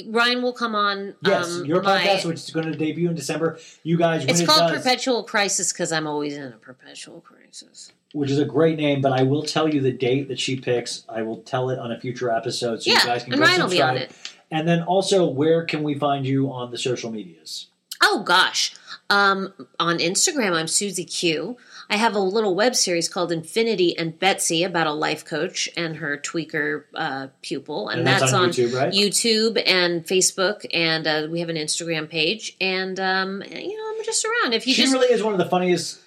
Ryan 0.08 0.42
will 0.42 0.52
come 0.52 0.74
on. 0.74 1.14
Yes, 1.24 1.46
um, 1.54 1.64
your 1.66 1.82
my- 1.82 2.00
podcast, 2.04 2.24
which 2.24 2.38
is 2.38 2.50
going 2.50 2.66
to 2.66 2.76
debut 2.76 3.08
in 3.08 3.14
December. 3.14 3.60
You 3.84 3.96
guys, 3.96 4.22
when 4.22 4.30
It's 4.30 4.40
it 4.40 4.46
called 4.48 4.72
does, 4.72 4.82
Perpetual 4.82 5.22
Crisis 5.22 5.72
because 5.72 5.92
I'm 5.92 6.08
always 6.08 6.36
in 6.36 6.52
a 6.52 6.56
perpetual 6.56 7.20
crisis. 7.20 7.92
which 8.14 8.28
is 8.28 8.40
a 8.40 8.44
great 8.44 8.76
name, 8.76 9.00
but 9.02 9.12
I 9.12 9.22
will 9.22 9.44
tell 9.44 9.72
you 9.72 9.80
the 9.80 9.92
date 9.92 10.26
that 10.28 10.40
she 10.40 10.56
picks. 10.56 11.04
I 11.08 11.22
will 11.22 11.42
tell 11.42 11.70
it 11.70 11.78
on 11.78 11.92
a 11.92 12.00
future 12.00 12.28
episode, 12.28 12.82
so 12.82 12.90
Yeah, 12.90 12.98
you 13.00 13.06
guys 13.06 13.22
can 13.22 13.34
and 13.34 13.40
go 13.42 13.46
Ryan 13.46 13.62
will 13.62 13.70
be 13.70 13.80
on 13.82 13.96
it. 13.98 14.10
And 14.50 14.66
then 14.66 14.82
also, 14.82 15.26
where 15.26 15.64
can 15.64 15.84
we 15.84 15.94
find 15.94 16.26
you 16.26 16.50
on 16.52 16.72
the 16.72 16.76
social 16.76 17.12
medias? 17.12 17.68
Oh 18.02 18.24
gosh. 18.24 18.74
Um, 19.12 19.52
on 19.78 19.98
Instagram, 19.98 20.54
I'm 20.54 20.66
Susie 20.66 21.04
Q. 21.04 21.58
I 21.90 21.96
have 21.96 22.14
a 22.14 22.18
little 22.18 22.54
web 22.54 22.74
series 22.74 23.10
called 23.10 23.30
Infinity 23.30 23.96
and 23.98 24.18
Betsy 24.18 24.64
about 24.64 24.86
a 24.86 24.92
life 24.92 25.22
coach 25.22 25.68
and 25.76 25.96
her 25.96 26.16
tweaker 26.16 26.84
uh, 26.94 27.26
pupil, 27.42 27.90
and, 27.90 27.98
And 27.98 28.06
that's 28.06 28.32
on 28.32 28.48
YouTube, 28.48 28.74
right? 28.74 28.90
YouTube 28.90 29.62
and 29.66 30.02
Facebook, 30.02 30.64
and 30.72 31.06
uh, 31.06 31.26
we 31.30 31.40
have 31.40 31.50
an 31.50 31.56
Instagram 31.56 32.08
page. 32.08 32.56
And 32.58 32.98
um, 32.98 33.42
you 33.42 33.76
know, 33.76 33.94
I'm 33.98 34.02
just 34.02 34.24
around. 34.24 34.54
If 34.54 34.66
you 34.66 34.72
she 34.72 34.82
just 34.82 34.94
really 34.94 35.12
is 35.12 35.22
one 35.22 35.34
of 35.34 35.38
the 35.38 35.48
funniest 35.48 36.00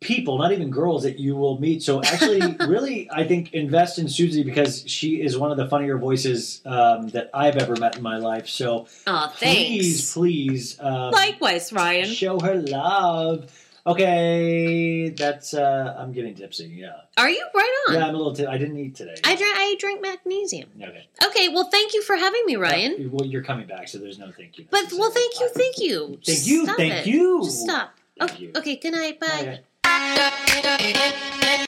people, 0.00 0.38
not 0.38 0.52
even 0.52 0.70
girls, 0.70 1.02
that 1.02 1.18
you 1.18 1.34
will 1.36 1.58
meet. 1.58 1.82
So 1.82 2.02
actually, 2.02 2.40
really, 2.66 3.08
I 3.10 3.24
think 3.24 3.52
invest 3.52 3.98
in 3.98 4.08
Suzy 4.08 4.42
because 4.42 4.88
she 4.88 5.20
is 5.20 5.36
one 5.36 5.50
of 5.50 5.56
the 5.56 5.66
funnier 5.68 5.98
voices 5.98 6.62
um, 6.64 7.08
that 7.08 7.30
I've 7.34 7.56
ever 7.56 7.76
met 7.76 7.96
in 7.96 8.02
my 8.02 8.18
life. 8.18 8.48
So 8.48 8.86
please, 9.04 9.32
thanks. 9.38 10.12
please, 10.14 10.80
um, 10.80 11.10
Likewise, 11.12 11.72
Ryan. 11.72 12.08
show 12.08 12.38
her 12.40 12.54
love. 12.56 13.50
Okay, 13.86 15.10
that's 15.10 15.52
uh, 15.52 15.94
I'm 15.98 16.12
getting 16.12 16.34
tipsy. 16.34 16.68
Yeah, 16.74 16.92
Are 17.18 17.28
you 17.28 17.46
right 17.54 17.84
on? 17.88 17.94
yeah, 17.96 18.06
I'm 18.06 18.14
a 18.14 18.16
little. 18.16 18.34
T- 18.34 18.46
I 18.46 18.56
didn't 18.56 18.78
eat 18.78 18.94
today. 18.94 19.14
I 19.24 19.36
drink. 19.36 19.54
I 19.56 19.76
drink 19.78 20.00
magnesium. 20.00 20.70
okay. 20.82 21.06
Okay. 21.22 21.48
Well, 21.50 21.68
thank 21.70 21.92
you 21.92 22.00
for 22.00 22.16
having 22.16 22.46
me, 22.46 22.56
Ryan. 22.56 22.94
Uh, 22.94 23.08
well, 23.12 23.26
you're 23.26 23.42
coming 23.42 23.66
back, 23.66 23.88
so 23.88 23.98
there's 23.98 24.18
no 24.18 24.32
thank 24.32 24.56
you. 24.58 24.66
But 24.70 24.90
well, 24.96 25.10
thank 25.10 25.38
you, 25.38 25.50
thank 25.50 25.78
you. 25.80 26.18
Thank 26.24 26.46
you, 26.46 26.64
stop 26.64 26.76
thank 26.78 26.94
it. 26.94 27.06
you. 27.06 27.42
Just 27.44 27.60
stop. 27.60 27.94
Okay, 28.20 28.44
you. 28.44 28.52
okay. 28.56 28.76
Good 28.76 28.92
night. 28.92 29.20
Bye. 29.20 29.60
Okay. 29.86 31.64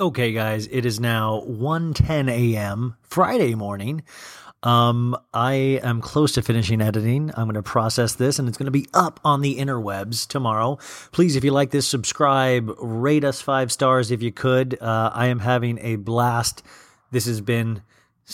Okay, 0.00 0.32
guys, 0.32 0.68
it 0.70 0.84
is 0.84 0.98
now 0.98 1.42
1:10 1.46 2.28
a.m. 2.30 2.96
Friday 3.02 3.54
morning. 3.54 4.02
Um, 4.62 5.16
I 5.34 5.80
am 5.82 6.00
close 6.00 6.32
to 6.32 6.42
finishing 6.42 6.80
editing. 6.80 7.30
I'm 7.36 7.46
going 7.46 7.54
to 7.54 7.62
process 7.62 8.14
this, 8.14 8.38
and 8.38 8.48
it's 8.48 8.56
going 8.56 8.66
to 8.66 8.70
be 8.70 8.86
up 8.94 9.20
on 9.24 9.40
the 9.40 9.58
interwebs 9.58 10.26
tomorrow. 10.26 10.78
Please, 11.10 11.36
if 11.36 11.44
you 11.44 11.50
like 11.50 11.70
this, 11.70 11.86
subscribe, 11.86 12.72
rate 12.78 13.24
us 13.24 13.40
five 13.40 13.72
stars 13.72 14.10
if 14.10 14.22
you 14.22 14.32
could. 14.32 14.80
Uh, 14.80 15.10
I 15.12 15.26
am 15.26 15.40
having 15.40 15.78
a 15.80 15.96
blast. 15.96 16.62
This 17.10 17.26
has 17.26 17.40
been 17.40 17.82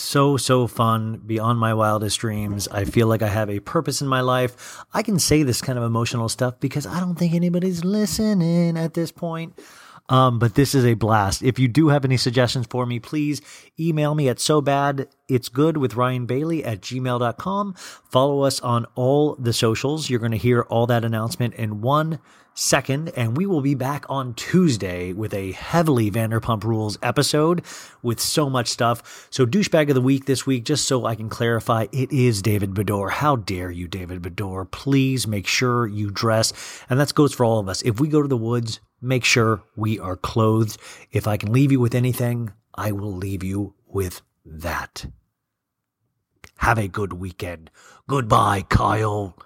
so 0.01 0.37
so 0.37 0.67
fun 0.67 1.21
beyond 1.27 1.59
my 1.59 1.75
wildest 1.75 2.19
dreams 2.21 2.69
i 2.69 2.85
feel 2.85 3.07
like 3.07 3.23
i 3.23 3.29
have 3.29 3.51
a 3.51 3.61
purpose 3.61 4.01
in 4.01 4.09
my 4.09 4.21
life 4.21 4.85
i 4.95 5.03
can 5.03 5.19
say 5.19 5.43
this 5.43 5.61
kind 5.61 5.79
of 5.79 5.85
emotional 5.85 6.29
stuff 6.29 6.59
because 6.61 6.87
i 6.87 7.01
don't 7.01 7.17
think 7.17 7.35
anybody's 7.35 7.85
listening 7.85 8.77
at 8.77 8.95
this 8.95 9.11
point 9.11 9.59
um, 10.11 10.39
but 10.39 10.55
this 10.55 10.75
is 10.75 10.87
a 10.87 10.95
blast. 10.95 11.43
If 11.43 11.59
you 11.59 11.69
do 11.69 11.89
have 11.89 12.05
any 12.05 12.17
suggestions 12.17 12.67
for 12.69 12.87
me, 12.87 12.99
please 12.99 13.43
email 13.79 14.15
me 14.15 14.29
at 14.29 14.41
so 14.41 14.61
bad 14.61 15.09
it's 15.29 15.51
good 15.51 15.77
with 15.77 15.97
Ryan 15.97 16.25
Bailey 16.25 16.65
at 16.65 16.81
gmail.com. 16.81 17.75
Follow 17.75 18.41
us 18.41 18.61
on 18.61 18.87
all 18.95 19.35
the 19.35 19.53
socials. 19.53 20.09
You're 20.09 20.21
going 20.21 20.33
to 20.33 20.39
hear 20.39 20.63
all 20.63 20.87
that 20.87 21.05
announcement 21.05 21.55
in 21.55 21.83
one 21.83 22.19
second, 22.59 23.11
and 23.11 23.37
we 23.37 23.47
will 23.47 23.61
be 23.61 23.75
back 23.75 24.05
on 24.09 24.35
Tuesday 24.35 25.13
with 25.13 25.33
a 25.33 25.53
heavily 25.53 26.11
Vanderpump 26.11 26.65
Rules 26.65 26.99
episode 27.03 27.63
with 28.03 28.19
so 28.19 28.51
much 28.51 28.67
stuff. 28.67 29.29
So, 29.31 29.47
douchebag 29.47 29.89
of 29.89 29.95
the 29.95 30.01
week 30.01 30.27
this 30.27 30.45
week, 30.45 30.65
just 30.65 30.87
so 30.87 31.07
I 31.07 31.15
can 31.15 31.29
clarify, 31.29 31.87
it 31.93 32.13
is 32.13 32.43
David 32.43 32.75
Beador. 32.75 33.11
How 33.11 33.37
dare 33.37 33.71
you, 33.71 33.87
David 33.87 34.23
Beador? 34.23 34.69
Please 34.71 35.27
make 35.27 35.47
sure 35.47 35.87
you 35.87 36.11
dress, 36.11 36.53
and 36.91 36.99
that 36.99 37.15
goes 37.15 37.33
for 37.33 37.45
all 37.45 37.61
of 37.61 37.69
us. 37.69 37.81
If 37.83 38.01
we 38.01 38.09
go 38.09 38.23
to 38.23 38.29
the 38.29 38.37
woods, 38.37 38.81
make 39.01 39.25
sure 39.25 39.63
we 39.77 40.01
are 40.01 40.17
clothed. 40.17 40.79
If 41.13 41.29
I 41.29 41.37
can 41.37 41.53
leave 41.53 41.71
you 41.71 41.79
with 41.79 41.95
anything, 41.95 42.53
I 42.75 42.91
will 42.91 43.15
leave 43.15 43.45
you 43.45 43.75
with 43.87 44.23
that. 44.45 45.07
Have 46.57 46.79
a 46.79 46.89
good 46.89 47.13
weekend. 47.13 47.71
Goodbye, 48.09 48.63
Kyle. 48.69 49.37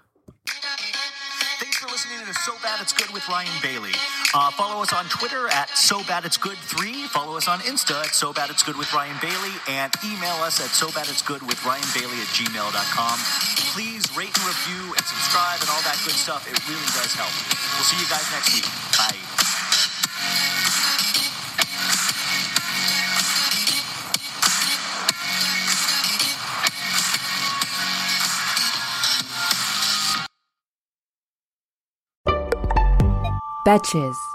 So 2.43 2.51
Bad 2.61 2.81
It's 2.81 2.91
Good 2.91 3.09
with 3.11 3.23
Ryan 3.29 3.55
Bailey. 3.63 3.95
Uh, 4.35 4.51
follow 4.51 4.83
us 4.83 4.91
on 4.91 5.05
Twitter 5.07 5.47
at 5.47 5.69
So 5.77 6.03
Bad 6.03 6.25
It's 6.25 6.35
Good 6.35 6.57
3. 6.57 7.07
Follow 7.07 7.37
us 7.37 7.47
on 7.47 7.59
Insta 7.59 8.03
at 8.03 8.13
So 8.13 8.33
Bad 8.33 8.49
It's 8.49 8.61
Good 8.61 8.75
with 8.75 8.91
Ryan 8.91 9.15
Bailey. 9.21 9.55
And 9.69 9.93
email 10.03 10.35
us 10.43 10.59
at 10.59 10.67
So 10.75 10.91
Bad 10.91 11.07
It's 11.07 11.21
Good 11.21 11.41
with 11.43 11.63
Ryan 11.63 11.87
Bailey 11.95 12.19
at 12.19 12.27
gmail.com. 12.35 13.17
Please 13.71 14.11
rate 14.17 14.35
and 14.35 14.43
review 14.43 14.91
and 14.91 15.05
subscribe 15.07 15.61
and 15.61 15.69
all 15.71 15.83
that 15.87 15.95
good 16.03 16.19
stuff. 16.19 16.43
It 16.43 16.59
really 16.67 16.83
does 16.91 17.15
help. 17.15 17.31
We'll 17.79 17.87
see 17.87 17.95
you 17.95 18.09
guys 18.11 18.27
next 18.35 18.51
week. 18.51 18.67
Bye. 18.99 19.62
Betches. 33.63 34.32